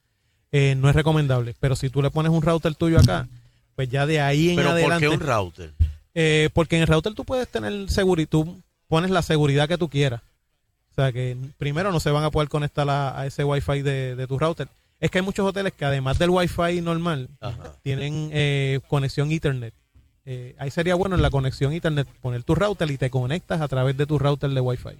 Eh, 0.53 0.75
no 0.79 0.89
es 0.89 0.95
recomendable, 0.95 1.55
pero 1.61 1.77
si 1.77 1.91
tú 1.91 2.01
le 2.03 2.11
pones 2.11 2.31
un 2.33 2.41
router 2.41 2.75
tuyo 2.75 2.99
acá, 3.01 3.27
pues 3.75 3.91
ya 3.91 4.07
de 4.07 4.21
ahí 4.21 4.51
en 4.51 4.57
Pero 4.57 4.69
¿por 4.71 4.79
adelante. 4.79 5.07
qué 5.07 5.15
un 5.15 5.21
router? 5.21 5.73
Eh, 6.15 6.49
porque 6.55 6.77
en 6.77 6.83
el 6.83 6.89
router 6.89 7.15
tú 7.15 7.25
puedes 7.25 7.49
tener 7.49 7.91
seguridad, 7.91 8.29
tú 8.31 8.61
pones 8.87 9.11
la 9.11 9.23
seguridad 9.23 9.69
que 9.69 9.77
tú 9.77 9.89
quieras. 9.89 10.23
O 10.93 10.95
sea 10.95 11.13
que 11.13 11.37
primero 11.59 11.93
no 11.93 12.01
se 12.01 12.11
van 12.11 12.25
a 12.25 12.31
poder 12.31 12.49
conectar 12.49 12.89
a, 12.89 13.19
a 13.21 13.27
ese 13.27 13.45
Wi-Fi 13.45 13.83
de, 13.83 14.17
de 14.17 14.27
tu 14.27 14.39
router. 14.39 14.69
Es 15.01 15.11
que 15.11 15.19
hay 15.19 15.25
muchos 15.25 15.47
hoteles 15.47 15.73
que 15.73 15.85
además 15.85 16.19
del 16.19 16.31
Wi-Fi 16.31 16.81
normal, 16.81 17.29
tienen 17.83 18.31
eh, 18.33 18.81
conexión 18.89 19.31
Ethernet. 19.31 19.73
Eh, 20.25 20.55
ahí 20.59 20.71
sería 20.71 20.95
bueno 20.95 21.15
en 21.17 21.23
la 21.23 21.31
conexión 21.31 21.73
Ethernet 21.73 22.07
poner 22.21 22.43
tu 22.43 22.55
router 22.55 22.91
y 22.91 22.99
te 22.99 23.09
conectas 23.09 23.61
a 23.61 23.69
través 23.69 23.97
de 23.97 24.07
tu 24.07 24.19
router 24.19 24.51
de 24.51 24.61
Wi-Fi. 24.61 24.99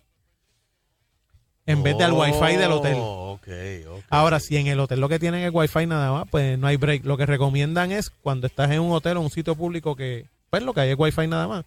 En 1.67 1.83
vez 1.83 1.99
del 1.99 2.13
Wi-Fi 2.13 2.57
del 2.57 2.73
hotel. 2.73 2.95
Oh. 2.97 3.39
Ahora, 4.09 4.41
si 4.41 4.57
en 4.57 4.69
el 4.69 4.81
hotel 4.81 5.01
lo 5.01 5.09
que 5.09 5.19
tienen 5.19 5.43
es 5.45 5.51
Wi-Fi 5.53 5.87
nada 5.87 6.13
más, 6.13 6.27
pues 6.31 6.59
no 6.59 6.67
hay 6.67 6.77
break. 6.77 7.05
Lo 7.05 7.17
que 7.19 7.27
recomiendan 7.27 7.93
es 7.93 8.09
cuando 8.11 8.47
estás 8.47 8.71
en 8.71 8.81
un 8.81 8.93
hotel 8.93 9.19
o 9.19 9.21
un 9.21 9.31
sitio 9.31 9.55
público 9.55 9.95
que, 9.95 10.25
pues 10.49 10.63
lo 10.63 10.73
que 10.73 10.81
hay 10.81 10.91
es 10.91 10.97
Wi-Fi 10.99 11.27
nada 11.27 11.47
más. 11.47 11.65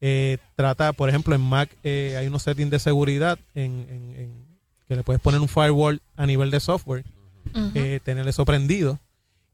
Eh, 0.00 0.38
trata, 0.56 0.92
por 0.92 1.08
ejemplo, 1.08 1.34
en 1.34 1.40
Mac 1.40 1.70
eh, 1.84 2.16
hay 2.18 2.26
unos 2.26 2.42
settings 2.42 2.70
de 2.70 2.78
seguridad 2.80 3.38
en, 3.54 3.86
en- 3.90 4.14
en- 4.20 4.48
que 4.88 4.96
le 4.96 5.02
puedes 5.02 5.20
poner 5.20 5.40
un 5.40 5.48
firewall 5.48 6.00
a 6.16 6.24
nivel 6.24 6.50
de 6.50 6.60
software, 6.60 7.04
Ujú. 7.54 7.70
eh, 7.74 8.00
tener 8.04 8.26
eso 8.28 8.44
prendido 8.44 8.98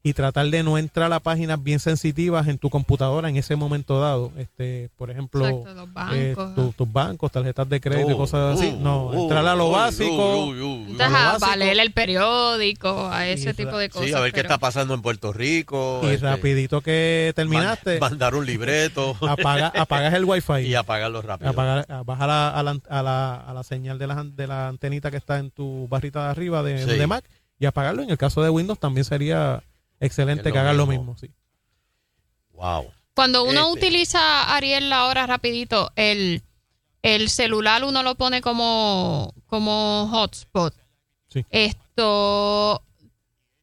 y 0.03 0.13
tratar 0.13 0.45
de 0.51 0.61
no 0.61 0.77
entrar 0.77 1.11
a 1.13 1.19
páginas 1.19 1.63
bien 1.63 1.79
sensitivas 1.79 2.47
en 2.47 2.59
tu 2.59 2.69
computadora 2.69 3.27
en 3.27 3.37
ese 3.37 3.55
momento 3.55 3.99
dado. 3.99 4.31
Este, 4.37 4.91
por 4.97 5.09
ejemplo, 5.09 5.47
Exacto, 5.47 5.73
los 5.73 6.13
eh, 6.13 6.35
tu- 6.55 6.71
tus 6.73 6.93
bancos, 6.93 7.31
tarjetas 7.31 7.67
de 7.67 7.81
crédito, 7.81 8.13
Oh, 8.13 8.17
cosas 8.17 8.55
así. 8.59 8.71
oh, 8.77 8.79
No, 8.83 9.05
oh, 9.07 9.23
entrar 9.23 9.43
a 9.47 9.55
lo 9.55 9.69
oh, 9.69 9.71
básico. 9.71 10.13
oh, 10.15 10.45
oh, 10.45 10.49
oh, 10.51 10.85
Entonces, 10.91 11.07
a 11.17 11.39
valer 11.39 11.79
el 11.79 11.91
periódico, 11.91 13.07
a 13.09 13.27
ese 13.27 13.55
tipo 13.55 13.77
de 13.79 13.89
cosas. 13.89 14.07
Sí, 14.07 14.13
a 14.13 14.19
ver 14.19 14.31
qué 14.31 14.41
está 14.41 14.59
pasando 14.59 14.93
en 14.93 15.01
Puerto 15.01 15.33
Rico. 15.33 16.01
Y 16.03 16.07
este, 16.07 16.25
rapidito 16.27 16.81
que 16.81 17.33
terminaste, 17.35 17.99
man- 17.99 18.11
mandar 18.11 18.35
un 18.35 18.45
libreto. 18.45 19.15
apaga, 19.27 19.69
apagas 19.75 20.13
el 20.13 20.25
wifi. 20.25 20.59
Y 20.67 20.75
apagarlo 20.75 21.23
rápido. 21.23 21.49
Apagar, 21.49 21.85
a- 21.89 22.03
baja 22.03 22.27
la, 22.27 22.49
a, 22.49 22.61
la, 22.61 22.77
a, 22.89 23.01
la, 23.01 23.35
a 23.37 23.53
la 23.55 23.63
señal 23.63 23.97
de 23.97 24.05
la, 24.05 24.23
de 24.23 24.45
la 24.45 24.67
antenita 24.67 25.09
que 25.09 25.17
está 25.17 25.39
en 25.39 25.49
tu 25.49 25.87
barrita 25.87 26.25
de 26.25 26.29
arriba 26.29 26.61
de, 26.61 26.83
Sí. 26.85 26.91
de 26.97 27.07
Mac 27.07 27.25
y 27.59 27.65
apagarlo. 27.65 28.01
En 28.03 28.09
el 28.09 28.17
caso 28.17 28.41
de 28.41 28.49
Windows 28.49 28.79
también 28.79 29.05
sería 29.05 29.63
excelente 29.99 30.43
que 30.51 30.55
lo 30.55 30.59
hagas 30.59 30.75
lo 30.75 30.85
mismo. 30.87 31.13
mismo. 31.13 31.17
Sí. 31.17 31.31
Wow. 32.53 32.91
Cuando 33.13 33.43
uno 33.43 33.67
Este. 33.73 33.87
utiliza 33.87 34.55
Ariel 34.55 34.91
ahora 34.91 35.25
rapidito, 35.25 35.91
el, 35.95 36.41
el 37.01 37.29
celular 37.29 37.83
uno 37.83 38.03
lo 38.03 38.15
pone 38.15 38.41
como, 38.41 39.33
como 39.45 40.07
hotspot. 40.11 40.73
Sí. 41.29 41.45
Esto, 41.49 42.81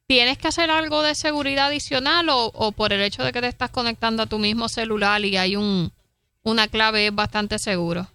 ¿tienes 0.06 0.38
que 0.38 0.48
hacer 0.48 0.70
algo 0.70 1.02
de 1.02 1.14
seguridad 1.14 1.66
adicional 1.66 2.28
o, 2.30 2.46
o 2.46 2.72
por 2.72 2.92
el 2.92 3.02
hecho 3.02 3.22
de 3.24 3.32
que 3.32 3.40
te 3.40 3.48
estás 3.48 3.70
conectando 3.70 4.22
a 4.22 4.26
tu 4.26 4.38
mismo 4.38 4.68
celular 4.68 5.22
y 5.24 5.36
hay 5.36 5.56
un, 5.56 5.92
una 6.42 6.68
clave 6.68 7.06
es 7.08 7.14
bastante 7.14 7.58
seguro? 7.58 8.06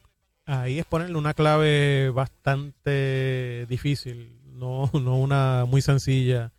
Ahí 0.46 0.80
es 0.80 0.86
ponerle 0.86 1.18
una 1.18 1.34
clave 1.34 2.10
bastante 2.12 3.66
difícil, 3.68 4.37
no, 4.58 4.90
no 4.94 5.16
una 5.18 5.66
muy 5.66 5.82
sencilla. 5.82 6.52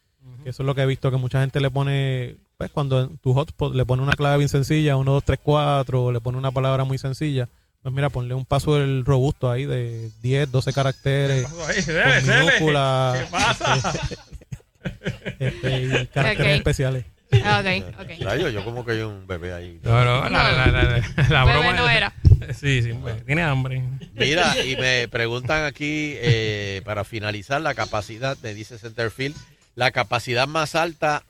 Que 0.45 0.51
eso 0.51 0.63
es 0.63 0.67
lo 0.67 0.75
que 0.75 0.83
he 0.83 0.87
visto 0.87 1.11
que 1.11 1.17
mucha 1.17 1.41
gente 1.41 1.61
le 1.61 1.71
pone, 1.71 2.37
pues 2.59 2.71
cuando 2.71 3.01
en 3.03 3.19
tu 3.19 3.33
hotspot 3.35 3.75
le 3.75 3.85
pone 3.87 4.03
una 4.03 4.13
clave 4.13 4.39
bien 4.39 4.49
sencilla, 4.49 4.97
1, 4.97 5.11
2, 5.11 5.25
3, 5.25 5.39
4, 5.43 6.05
o 6.05 6.13
le 6.13 6.21
pone 6.21 6.39
una 6.39 6.51
palabra 6.53 6.85
muy 6.85 6.99
sencilla. 6.99 7.49
Pues 7.83 7.95
mira, 7.95 8.11
ponle 8.11 8.35
un 8.35 8.45
password 8.45 9.05
robusto 9.05 9.51
ahí 9.51 9.65
de 9.65 10.11
10, 10.21 10.51
12 10.51 10.73
caracteres. 10.73 11.47
ahí? 11.47 11.83
con 11.85 11.95
Dele, 11.95 12.21
dele. 12.23 12.41
minúsculas, 12.41 13.19
¿Qué 13.21 13.27
pasa? 13.31 13.93
este, 15.39 15.83
y 16.03 16.07
caracteres 16.09 16.53
Ok. 16.53 16.59
especiales. 16.59 17.05
Ok, 17.31 18.01
ok. 18.01 18.11
Rayo, 18.23 18.49
yo 18.49 18.65
como 18.65 18.85
que 18.85 18.93
hay 18.93 19.01
un 19.03 19.27
bebé 19.27 19.53
ahí. 19.53 19.81
No, 19.83 20.05
no, 20.05 20.29
la, 20.29 20.53
la, 20.53 20.67
la, 20.67 20.83
la- 20.83 21.29
la 21.29 21.45
Bebé 21.45 21.59
broma. 21.59 21.73
no 21.77 21.89
era. 21.89 22.13
Sí, 22.55 22.83
sí, 22.83 22.93
pues, 23.01 23.25
tiene 23.25 23.43
hambre. 23.43 23.83
Mira, 24.15 24.55
y 24.65 24.77
me 24.77 25.09
preguntan 25.09 25.65
aquí, 25.65 26.15
eh, 26.17 26.83
para 26.85 27.05
finalizar, 27.05 27.61
la 27.61 27.75
capacidad, 27.75 28.37
me 28.43 28.55
dice 28.55 28.79
Centerfield, 28.79 29.37
la 29.75 29.91
capacidad 29.91 30.47
más 30.49 30.75
alta 30.75 31.25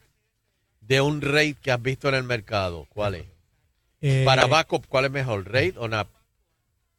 de 0.80 1.00
un 1.00 1.20
RAID 1.20 1.56
que 1.56 1.70
has 1.72 1.82
visto 1.82 2.08
en 2.08 2.14
el 2.14 2.24
mercado. 2.24 2.86
¿Cuál 2.90 3.16
es? 3.16 3.24
Eh, 4.00 4.22
para 4.24 4.46
backup, 4.46 4.86
¿cuál 4.88 5.06
es 5.06 5.10
mejor, 5.10 5.50
RAID 5.50 5.74
o 5.78 5.88
NAP? 5.88 6.08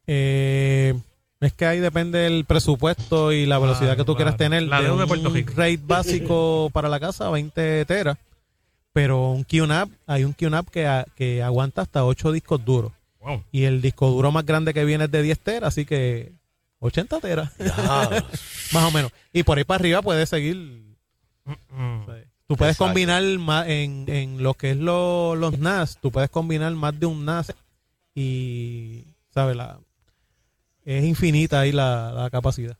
Eh, 0.06 0.94
es 1.40 1.52
que 1.54 1.64
ahí 1.66 1.78
depende 1.80 2.18
del 2.18 2.44
presupuesto 2.44 3.32
y 3.32 3.46
la 3.46 3.58
velocidad 3.58 3.96
que 3.96 4.04
tú 4.04 4.14
quieras 4.16 4.36
tener. 4.36 4.64
La 4.64 4.82
deuda 4.82 4.96
de 4.98 5.02
un 5.04 5.08
Puerto 5.08 5.30
Rico. 5.30 5.52
RAID 5.56 5.80
básico 5.84 6.68
para 6.74 6.88
la 6.88 7.00
casa, 7.00 7.30
20 7.30 7.84
teras. 7.86 8.18
Pero 8.92 9.30
un 9.30 9.44
QNAP, 9.44 9.88
hay 10.06 10.24
un 10.24 10.32
QNAP 10.32 10.68
que, 10.68 10.86
a- 10.86 11.06
que 11.14 11.42
aguanta 11.42 11.82
hasta 11.82 12.04
8 12.04 12.32
discos 12.32 12.64
duros. 12.64 12.92
Wow. 13.20 13.44
Y 13.52 13.64
el 13.64 13.80
disco 13.82 14.08
duro 14.10 14.32
más 14.32 14.44
grande 14.46 14.72
que 14.74 14.84
viene 14.84 15.04
es 15.04 15.10
de 15.10 15.22
10 15.22 15.38
teras, 15.40 15.68
así 15.68 15.84
que 15.84 16.32
80 16.80 17.20
teras. 17.20 17.52
más 18.72 18.84
o 18.84 18.90
menos. 18.90 19.12
Y 19.32 19.42
por 19.42 19.58
ahí 19.58 19.64
para 19.64 19.80
arriba 19.80 20.02
puedes 20.02 20.28
seguir. 20.28 20.56
Mm. 21.44 22.04
Tú 22.46 22.56
puedes 22.56 22.74
Exacto. 22.74 22.84
combinar 22.86 23.22
más 23.38 23.68
en, 23.68 24.04
en 24.08 24.42
lo 24.42 24.54
que 24.54 24.72
es 24.72 24.76
lo- 24.76 25.36
los 25.36 25.58
NAS, 25.58 25.98
tú 26.00 26.10
puedes 26.10 26.30
combinar 26.30 26.72
más 26.74 26.98
de 26.98 27.06
un 27.06 27.24
NAS 27.24 27.54
y, 28.14 29.04
¿sabes? 29.32 29.56
La, 29.56 29.78
es 30.84 31.04
infinita 31.04 31.60
ahí 31.60 31.70
la, 31.72 32.10
la 32.12 32.30
capacidad. 32.30 32.76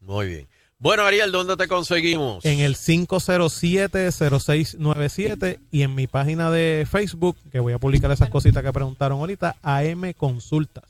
Muy 0.00 0.26
bien. 0.26 0.48
Bueno, 0.78 1.04
Ariel, 1.04 1.32
¿dónde 1.32 1.56
te 1.56 1.68
conseguimos? 1.68 2.44
En 2.44 2.60
el 2.60 2.76
507-0697 2.76 5.58
y 5.70 5.80
en 5.82 5.94
mi 5.94 6.06
página 6.06 6.50
de 6.50 6.86
Facebook, 6.90 7.36
que 7.50 7.60
voy 7.60 7.72
a 7.72 7.78
publicar 7.78 8.10
esas 8.10 8.28
cositas 8.28 8.62
que 8.62 8.70
preguntaron 8.72 9.20
ahorita, 9.20 9.56
AM 9.62 10.12
Consultas. 10.14 10.84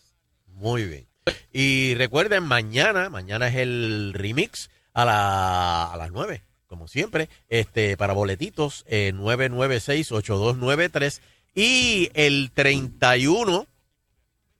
Muy 0.55 0.85
bien. 0.87 1.07
Y 1.53 1.95
recuerden, 1.95 2.43
mañana, 2.45 3.09
mañana 3.11 3.47
es 3.49 3.55
el 3.57 4.13
remix 4.15 4.71
a, 4.93 5.05
la- 5.05 5.93
a 5.93 5.97
las 5.97 6.11
9, 6.11 6.43
como 6.67 6.89
siempre, 6.89 7.29
este 7.49 7.97
para 7.97 8.13
boletitos, 8.13 8.85
eh, 8.89 9.13
996-8293. 9.15 11.21
Y 11.55 12.11
el 12.15 12.51
31, 12.53 13.67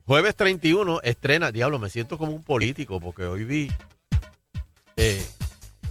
jueves 0.05 0.37
31, 0.37 1.01
estrena, 1.03 1.51
diablo, 1.53 1.79
me 1.81 1.91
siento 1.91 2.17
como 2.17 2.31
un 2.33 2.43
político, 2.45 3.01
porque 3.01 3.25
hoy 3.25 3.45
vi 3.45 3.69
eh, 4.97 5.25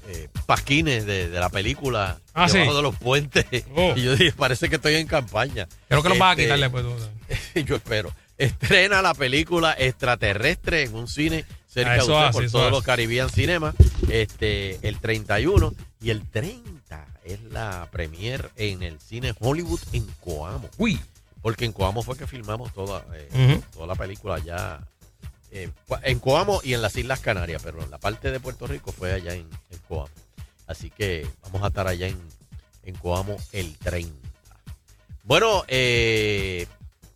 eh, 0.08 0.30
pasquines 0.46 1.06
de, 1.06 1.30
de 1.30 1.40
la 1.40 1.50
película 1.50 2.20
Ah, 2.34 2.48
debajo 2.48 2.72
sí. 2.72 2.76
de 2.78 2.82
los 2.82 2.96
puentes. 2.98 3.46
Oh. 3.76 3.94
Y 3.96 4.04
yo 4.04 4.16
dije, 4.16 4.32
parece 4.34 4.70
que 4.70 4.76
estoy 4.76 4.96
en 4.96 5.08
campaña. 5.08 5.68
Creo 5.88 6.04
que 6.04 6.10
los 6.10 6.18
vas 6.18 6.38
a 6.38 6.42
Este, 6.42 6.70
tú. 6.70 6.96
yo 7.66 7.76
espero. 7.78 8.12
Estrena 8.38 9.02
la 9.02 9.14
película 9.14 9.74
Extraterrestre 9.78 10.84
en 10.84 10.96
un 10.96 11.08
cine 11.08 11.46
cerca 11.68 11.92
Ah, 11.92 11.96
de 11.96 12.02
usted 12.02 12.14
hace, 12.16 12.32
por 12.34 12.52
todos 12.52 12.62
hace. 12.66 12.72
los 12.72 12.84
Caribbean 12.84 13.30
Cinema. 13.30 13.74
Este, 14.10 14.78
el 14.88 15.00
31 15.00 15.74
y 16.02 16.10
el 16.10 16.22
30 16.30 17.08
es 17.24 17.42
la 17.44 17.88
premier 17.92 18.52
en 18.58 18.84
el 18.84 19.00
cine 19.00 19.34
Hollywood 19.40 19.80
en 19.94 20.06
Coamo. 20.20 20.70
Uy. 20.78 21.00
Porque 21.42 21.64
en 21.66 21.72
Coamo 21.74 22.02
fue 22.04 22.18
que 22.18 22.26
filmamos 22.28 22.74
toda, 22.74 23.06
eh, 23.14 23.62
toda 23.74 23.88
la 23.88 23.96
película 23.96 24.36
allá. 24.36 24.80
Eh, 25.56 25.72
en 26.04 26.20
Coamo 26.20 26.60
y 26.64 26.74
en 26.74 26.82
las 26.82 26.96
Islas 26.98 27.22
Canarias, 27.22 27.62
pero 27.64 27.82
en 27.82 27.90
la 27.90 27.98
parte 27.98 28.30
de 28.30 28.40
Puerto 28.40 28.68
Rico 28.68 28.92
fue 28.92 29.14
allá 29.14 29.34
en, 29.34 29.48
en 29.72 29.80
Coamo. 29.88 30.10
Así 30.68 30.90
que 30.90 31.26
vamos 31.44 31.64
a 31.64 31.68
estar 31.68 31.88
allá 31.88 32.08
en, 32.08 32.20
en 32.84 32.96
Coamo 32.96 33.38
el 33.54 33.78
30. 33.78 34.14
Bueno, 35.24 35.64
eh, 35.68 36.68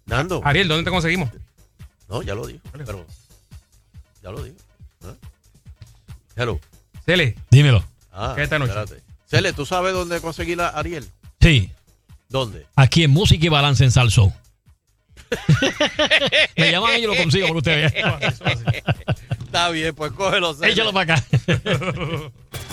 Nando. 0.05 0.41
Ariel, 0.43 0.67
¿dónde 0.67 0.85
te 0.85 0.89
conseguimos? 0.89 1.29
No, 2.07 2.21
ya 2.23 2.33
lo 2.33 2.47
dijo, 2.47 2.61
pero 2.71 3.05
ya 4.23 4.31
lo 4.31 4.41
dijo. 4.43 4.55
¿eh? 5.03 5.15
Hello. 6.35 6.59
Cele. 7.05 7.35
Dímelo. 7.51 7.83
Ah, 8.11 8.33
¿Qué 8.35 8.43
esta 8.43 8.57
noche? 8.57 8.71
espérate. 8.71 9.03
Cele, 9.27 9.53
¿tú 9.53 9.65
sabes 9.65 9.93
dónde 9.93 10.19
conseguir 10.21 10.59
a 10.61 10.69
Ariel? 10.69 11.07
Sí. 11.41 11.71
¿Dónde? 12.29 12.65
Aquí 12.75 13.03
en 13.03 13.11
Música 13.11 13.45
y 13.45 13.49
Balance 13.49 13.83
en 13.83 13.91
Salso. 13.91 14.33
Me 16.57 16.71
llaman 16.71 16.97
y 16.97 17.01
yo 17.01 17.13
lo 17.13 17.15
consigo 17.15 17.47
por 17.47 17.57
ustedes. 17.57 17.93
Está 19.45 19.69
bien, 19.69 19.93
pues 19.95 20.11
cógelo. 20.11 20.53
Cele. 20.53 20.73
Échalo 20.73 20.93
para 20.93 21.15
acá. 21.15 21.25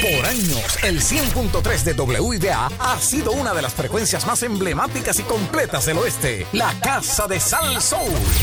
Por 0.00 0.26
años, 0.26 0.78
el 0.84 1.02
100.3 1.02 1.82
de 1.82 1.92
WIDA 2.20 2.70
ha 2.78 3.00
sido 3.00 3.32
una 3.32 3.52
de 3.52 3.62
las 3.62 3.74
frecuencias 3.74 4.26
más 4.26 4.44
emblemáticas 4.44 5.18
y 5.18 5.24
completas 5.24 5.86
del 5.86 5.98
oeste, 5.98 6.46
la 6.52 6.72
Casa 6.80 7.26
de 7.26 7.40
Sal. 7.40 7.76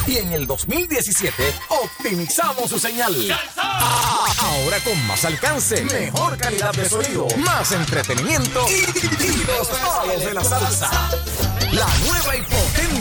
Y 0.06 0.18
en 0.18 0.34
el 0.34 0.48
2017 0.48 1.54
optimizamos 1.70 2.70
su 2.70 2.78
señal. 2.78 3.16
Ah, 3.56 4.26
Ahora 4.38 4.80
con 4.84 5.08
más 5.08 5.24
alcance, 5.24 5.86
mejor 5.86 6.38
calidad 6.38 6.74
de 6.74 6.90
sonido, 6.90 7.28
más 7.38 7.72
entretenimiento 7.72 8.66
y, 8.70 9.24
y 9.24 9.46
los 9.46 9.68
palos 9.68 10.26
de 10.26 10.34
la 10.34 10.44
salsa. 10.44 10.90
La 11.72 11.88
nueva 12.06 12.36
y 12.36 12.42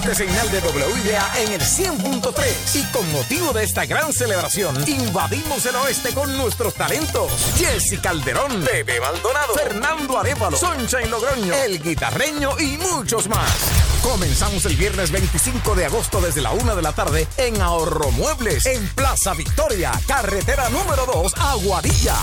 excelente 0.05 0.14
señal 0.14 0.51
de 0.51 0.59
WIDA 0.59 1.32
en 1.39 1.52
el 1.52 1.60
100.3. 1.60 2.74
Y 2.74 2.82
con 2.93 3.10
motivo 3.12 3.52
de 3.52 3.64
esta 3.64 3.86
gran 3.86 4.12
celebración, 4.12 4.76
invadimos 4.86 5.64
el 5.66 5.76
oeste 5.76 6.12
con 6.12 6.36
nuestros 6.36 6.74
talentos. 6.74 7.32
Jesse 7.56 7.98
Calderón, 8.01 8.64
Bebe 8.64 9.01
Maldonado, 9.01 9.55
Fernando 9.55 10.18
Arevalo, 10.18 10.56
Sunshine 10.56 11.10
Logroño, 11.10 11.55
El 11.55 11.82
Guitarreño 11.82 12.59
y 12.59 12.76
muchos 12.78 13.28
más. 13.28 13.94
Comenzamos 14.05 14.66
el 14.66 14.76
viernes 14.76 15.10
25 15.10 15.74
de 15.74 15.86
agosto 15.86 16.20
desde 16.20 16.43
la 16.43 16.52
una 16.52 16.74
de 16.74 16.82
la 16.82 16.93
tarde 16.93 17.26
en 17.39 17.60
Ahorro 17.62 18.10
Muebles, 18.10 18.66
en 18.66 18.86
Plaza 18.89 19.32
Victoria, 19.32 19.93
carretera 20.06 20.68
número 20.68 21.06
2, 21.06 21.32
Aguadilla. 21.39 22.16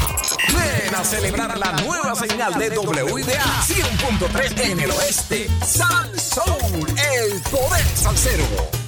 Ven 0.49 0.93
a 0.95 1.03
celebrar 1.03 1.57
la 1.57 1.71
nueva 1.81 2.13
señal 2.13 2.53
de 2.59 2.69
WIDA 2.77 3.43
100.3 3.67 4.61
en 4.61 4.79
el 4.79 4.91
oeste. 4.91 5.49
Sal 5.65 6.19
Soul, 6.19 6.87
el 7.15 7.41
poder 7.49 7.85
salsero. 7.95 8.80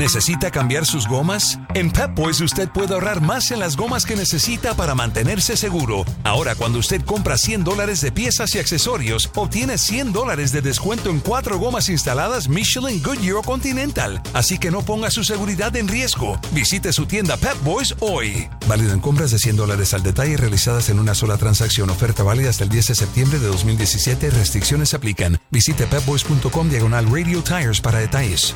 ¿Necesita 0.00 0.50
cambiar 0.50 0.86
sus 0.86 1.06
gomas? 1.06 1.58
En 1.74 1.90
Pep 1.90 2.14
Boys 2.14 2.40
usted 2.40 2.70
puede 2.70 2.94
ahorrar 2.94 3.20
más 3.20 3.50
en 3.50 3.60
las 3.60 3.76
gomas 3.76 4.06
que 4.06 4.16
necesita 4.16 4.72
para 4.72 4.94
mantenerse 4.94 5.58
seguro. 5.58 6.06
Ahora, 6.24 6.54
cuando 6.54 6.78
usted 6.78 7.04
compra 7.04 7.36
100 7.36 7.64
dólares 7.64 8.00
de 8.00 8.10
piezas 8.10 8.54
y 8.54 8.58
accesorios, 8.58 9.30
obtiene 9.34 9.76
100 9.76 10.14
dólares 10.14 10.52
de 10.52 10.62
descuento 10.62 11.10
en 11.10 11.20
cuatro 11.20 11.58
gomas 11.58 11.90
instaladas 11.90 12.48
Michelin, 12.48 13.02
Goodyear 13.02 13.44
Continental. 13.44 14.22
Así 14.32 14.56
que 14.56 14.70
no 14.70 14.80
ponga 14.80 15.10
su 15.10 15.22
seguridad 15.22 15.76
en 15.76 15.86
riesgo. 15.86 16.40
Visite 16.52 16.94
su 16.94 17.04
tienda 17.04 17.36
Pep 17.36 17.62
Boys 17.62 17.94
hoy. 18.00 18.48
Válido 18.66 18.94
en 18.94 19.00
compras 19.00 19.32
de 19.32 19.38
100 19.38 19.56
dólares 19.56 19.92
al 19.92 20.02
detalle 20.02 20.38
realizadas 20.38 20.88
en 20.88 20.98
una 20.98 21.14
sola 21.14 21.36
transacción. 21.36 21.90
Oferta 21.90 22.22
válida 22.22 22.48
hasta 22.48 22.64
el 22.64 22.70
10 22.70 22.86
de 22.86 22.94
septiembre 22.94 23.38
de 23.38 23.48
2017. 23.48 24.30
Restricciones 24.30 24.94
aplican. 24.94 25.38
Visite 25.50 25.86
pepboys.com 25.86 26.70
diagonal 26.70 27.04
radio 27.04 27.44
tires 27.44 27.82
para 27.82 27.98
detalles. 27.98 28.54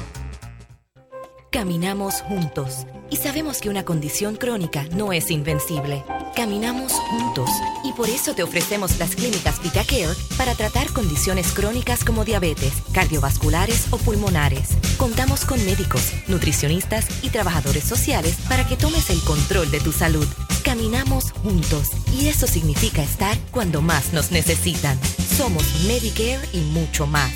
Caminamos 1.54 2.16
juntos 2.22 2.84
y 3.10 3.16
sabemos 3.16 3.60
que 3.60 3.68
una 3.68 3.84
condición 3.84 4.34
crónica 4.34 4.86
no 4.96 5.12
es 5.12 5.30
invencible. 5.30 6.02
Caminamos 6.34 6.90
juntos 6.94 7.48
y 7.84 7.92
por 7.92 8.08
eso 8.08 8.34
te 8.34 8.42
ofrecemos 8.42 8.98
las 8.98 9.14
clínicas 9.14 9.62
VitaCare 9.62 10.16
para 10.36 10.56
tratar 10.56 10.92
condiciones 10.92 11.52
crónicas 11.52 12.02
como 12.02 12.24
diabetes, 12.24 12.72
cardiovasculares 12.92 13.86
o 13.92 13.98
pulmonares. 13.98 14.70
Contamos 14.96 15.44
con 15.44 15.64
médicos, 15.64 16.12
nutricionistas 16.26 17.06
y 17.22 17.30
trabajadores 17.30 17.84
sociales 17.84 18.34
para 18.48 18.66
que 18.66 18.76
tomes 18.76 19.08
el 19.10 19.20
control 19.20 19.70
de 19.70 19.78
tu 19.78 19.92
salud. 19.92 20.26
Caminamos 20.64 21.30
juntos 21.30 21.90
y 22.18 22.26
eso 22.26 22.48
significa 22.48 23.04
estar 23.04 23.38
cuando 23.52 23.80
más 23.80 24.12
nos 24.12 24.32
necesitan. 24.32 24.98
Somos 25.36 25.62
Medicare 25.86 26.48
y 26.52 26.62
mucho 26.72 27.06
más. 27.06 27.30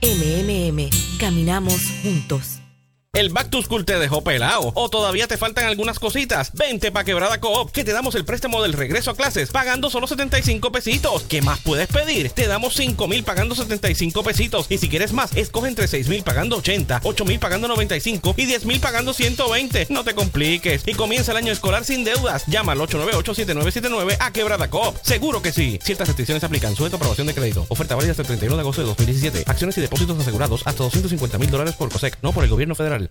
MMM, 0.00 0.90
caminamos 1.18 1.82
juntos. 2.04 2.60
El 3.14 3.28
Back 3.28 3.48
to 3.48 3.62
School 3.62 3.84
te 3.84 3.96
dejó 3.96 4.24
pelado 4.24 4.72
o 4.74 4.88
todavía 4.88 5.28
te 5.28 5.36
faltan 5.36 5.66
algunas 5.66 6.00
cositas. 6.00 6.50
Vente 6.52 6.90
pa' 6.90 7.04
Quebrada 7.04 7.38
Coop 7.38 7.70
que 7.70 7.84
te 7.84 7.92
damos 7.92 8.16
el 8.16 8.24
préstamo 8.24 8.60
del 8.60 8.72
regreso 8.72 9.12
a 9.12 9.14
clases 9.14 9.52
pagando 9.52 9.88
solo 9.88 10.08
75 10.08 10.72
pesitos. 10.72 11.22
¿Qué 11.28 11.40
más 11.40 11.60
puedes 11.60 11.86
pedir? 11.86 12.30
Te 12.30 12.48
damos 12.48 12.74
5 12.74 13.06
mil 13.06 13.22
pagando 13.22 13.54
75 13.54 14.24
pesitos 14.24 14.66
y 14.68 14.78
si 14.78 14.88
quieres 14.88 15.12
más, 15.12 15.36
escoge 15.36 15.68
entre 15.68 15.86
6 15.86 16.08
mil 16.08 16.24
pagando 16.24 16.56
80, 16.56 17.02
8 17.04 17.24
mil 17.24 17.38
pagando 17.38 17.68
95 17.68 18.34
y 18.36 18.46
10 18.46 18.64
mil 18.66 18.80
pagando 18.80 19.12
120. 19.12 19.86
No 19.90 20.02
te 20.02 20.14
compliques 20.14 20.82
y 20.84 20.94
comienza 20.94 21.30
el 21.30 21.38
año 21.38 21.52
escolar 21.52 21.84
sin 21.84 22.02
deudas. 22.02 22.44
Llama 22.48 22.72
al 22.72 22.80
898-7979 22.80 24.16
a 24.18 24.32
Quebrada 24.32 24.68
Coop. 24.68 24.96
Seguro 25.02 25.40
que 25.40 25.52
sí. 25.52 25.78
Ciertas 25.84 26.08
restricciones 26.08 26.42
aplican. 26.42 26.74
Sujeto 26.74 26.96
a 26.96 26.98
aprobación 26.98 27.28
de 27.28 27.34
crédito. 27.34 27.64
Oferta 27.68 27.94
válida 27.94 28.10
hasta 28.10 28.22
el 28.22 28.26
31 28.26 28.56
de 28.56 28.60
agosto 28.60 28.82
de 28.82 28.88
2017. 28.88 29.44
Acciones 29.46 29.78
y 29.78 29.82
depósitos 29.82 30.18
asegurados 30.18 30.62
hasta 30.64 30.82
250 30.82 31.38
mil 31.38 31.50
dólares 31.52 31.76
por 31.76 31.90
COSEC. 31.90 32.18
No 32.20 32.32
por 32.32 32.42
el 32.42 32.50
gobierno 32.50 32.74
federal. 32.74 33.03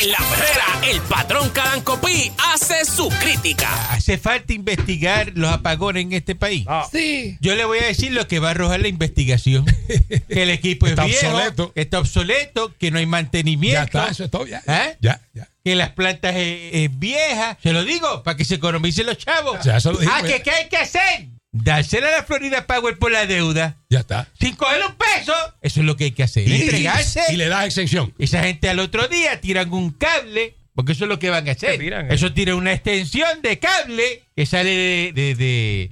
En 0.00 0.10
la 0.12 0.18
perrera, 0.18 0.90
el 0.90 1.00
patrón 1.02 1.50
Carancopí 1.50 2.32
hace 2.38 2.84
su 2.86 3.08
crítica. 3.08 3.92
Hace 3.92 4.16
falta 4.18 4.52
investigar 4.52 5.32
los 5.34 5.52
apagones 5.52 6.04
en 6.04 6.12
este 6.12 6.34
país. 6.34 6.64
Sí. 6.90 7.36
Yo 7.40 7.54
le 7.54 7.64
voy 7.64 7.80
a 7.80 7.86
decir 7.86 8.12
lo 8.12 8.26
que 8.26 8.38
va 8.38 8.48
a 8.48 8.50
arrojar 8.52 8.80
la 8.80 8.88
investigación. 8.88 9.66
que 10.28 10.42
el 10.42 10.50
equipo 10.50 10.86
Está 10.86 11.04
es 11.04 11.20
viejo, 11.20 11.36
obsoleto. 11.36 11.72
que 11.74 11.80
está 11.82 11.98
obsoleto, 11.98 12.72
que 12.78 12.90
no 12.90 12.98
hay 12.98 13.06
mantenimiento. 13.06 13.78
Ya 13.78 13.84
está, 13.84 14.08
eso 14.08 14.24
es 14.24 14.30
todo, 14.30 14.46
ya. 14.46 14.62
¿Eh? 14.66 14.96
Ya, 15.00 15.20
ya. 15.34 15.48
Que 15.62 15.74
las 15.74 15.90
plantas 15.90 16.34
es, 16.36 16.70
es 16.72 16.98
vieja. 16.98 17.58
Se 17.62 17.72
lo 17.72 17.84
digo, 17.84 18.22
para 18.22 18.36
que 18.36 18.44
se 18.44 18.54
economicen 18.54 19.06
los 19.06 19.18
chavos. 19.18 19.58
Ya, 19.64 19.76
eso 19.76 19.92
lo 19.92 19.98
ah, 20.00 20.22
ya. 20.22 20.26
que 20.26 20.42
¿qué 20.42 20.50
hay 20.50 20.68
que 20.68 20.76
hacer? 20.78 21.26
Dársela 21.52 22.08
a 22.08 22.12
la 22.12 22.22
Florida 22.22 22.66
Power 22.66 22.96
por 22.98 23.10
la 23.10 23.26
deuda. 23.26 23.76
Ya 23.88 24.00
está. 24.00 24.28
Sin 24.38 24.54
coger 24.54 24.80
un 24.86 24.94
peso. 24.94 25.32
Eso 25.62 25.80
es 25.80 25.86
lo 25.86 25.96
que 25.96 26.04
hay 26.04 26.10
que 26.12 26.22
hacer. 26.22 26.46
Y- 26.46 26.62
entregarse. 26.62 27.20
y 27.30 27.36
le 27.36 27.48
das 27.48 27.66
exención. 27.66 28.14
Esa 28.18 28.42
gente 28.42 28.68
al 28.68 28.78
otro 28.78 29.08
día 29.08 29.40
tiran 29.40 29.72
un 29.72 29.90
cable. 29.90 30.54
Porque 30.74 30.92
eso 30.92 31.04
es 31.04 31.08
lo 31.08 31.18
que 31.18 31.28
van 31.30 31.48
a 31.48 31.52
hacer. 31.52 31.78
tiran, 31.80 32.06
eh. 32.10 32.14
eso 32.14 32.32
tira 32.32 32.54
una 32.54 32.72
extensión 32.72 33.42
de 33.42 33.58
cable 33.58 34.22
que 34.36 34.46
sale 34.46 35.12
de, 35.12 35.34
de. 35.34 35.90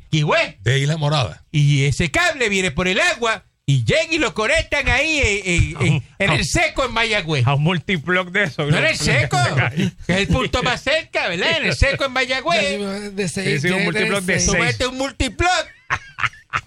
De 0.63 0.79
Isla 0.79 0.97
Morada. 0.97 1.45
Y 1.51 1.85
ese 1.85 2.11
cable 2.11 2.49
viene 2.49 2.71
por 2.71 2.87
el 2.87 3.01
agua 3.01 3.45
y 3.71 3.85
llegan 3.85 4.11
y 4.11 4.19
lo 4.19 4.33
conectan 4.33 4.89
ahí 4.89 5.21
en, 5.23 5.77
en- 5.83 5.87
en- 5.87 6.03
en 6.19 6.31
el 6.31 6.45
seco 6.47 6.87
en 6.87 6.93
Mayagüez. 6.95 7.47
A 7.47 7.53
un 7.55 7.63
multiblock 7.65 8.31
de 8.31 8.45
eso. 8.45 8.65
No 8.65 8.79
en 8.79 8.87
el 8.87 8.97
seco, 8.97 9.37
que 10.07 10.13
es 10.15 10.19
el 10.21 10.27
punto 10.29 10.63
más 10.63 10.81
cerca, 10.83 11.29
¿verdad? 11.29 11.59
En 11.59 11.67
el 11.67 11.75
seco 11.75 12.07
en 12.07 12.13
Mayagüez. 12.13 13.15
De 13.15 13.29
seis, 13.29 13.61
Sí, 13.61 13.69
sí, 13.69 13.75
un 13.75 13.81
tiene 13.81 13.85
multiblock 13.85 14.23
de 14.25 14.41
seis. 14.41 14.59
Metes 14.59 14.87
un 14.87 14.97
multiblock. 14.97 15.67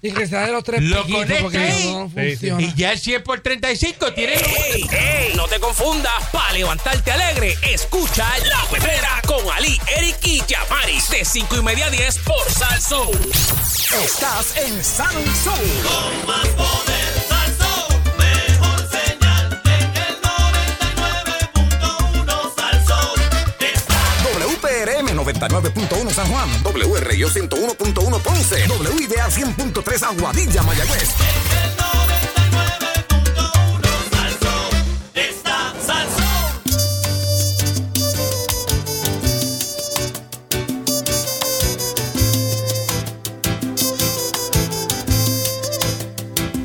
Y 0.03 0.12
que 0.12 0.28
sea 0.28 0.45
de 0.45 0.52
los 0.52 0.64
tres 0.64 0.82
Lo 0.84 1.03
conecta 1.08 1.41
no 1.41 1.49
Sí, 1.49 2.14
sí. 2.14 2.36
funciona. 2.49 2.62
Y 2.62 2.74
ya 2.76 2.91
el 2.91 2.99
100 2.99 3.24
por 3.24 3.40
35 3.41 4.14
tiene... 4.14 4.34
¡Ey, 4.36 4.88
ey! 4.91 5.34
No 5.36 5.48
te 5.48 5.60
confundas. 5.60 6.14
Para 6.32 6.53
levantarte 6.53 7.12
alegre, 7.12 7.58
escucha 7.72 8.28
La 8.48 8.62
Perrera 8.70 9.22
con 9.28 9.40
Ali, 9.56 9.80
Eric 9.98 10.18
y 10.24 10.41
Yamaris. 10.48 11.10
De 11.10 11.26
5 11.26 11.56
y 11.58 11.62
media 11.64 11.88
a 11.88 11.90
10 11.90 12.18
por 12.20 12.49
Salsoul. 12.52 13.18
Estás 14.03 14.56
en 14.58 14.84
Sal 14.84 15.16
Soul. 15.44 15.58
Con 15.84 16.28
más 16.28 16.48
poder, 16.49 17.10
99.1 25.23 26.10
San 26.10 26.27
Juan, 26.30 26.49
WRIO 26.64 27.30
101.1 27.30 28.22
Ponce, 28.22 28.68
WIDA 28.68 29.30
100.3 29.30 30.03
Aguadilla, 30.03 30.64
Mayagüez. 30.64 31.51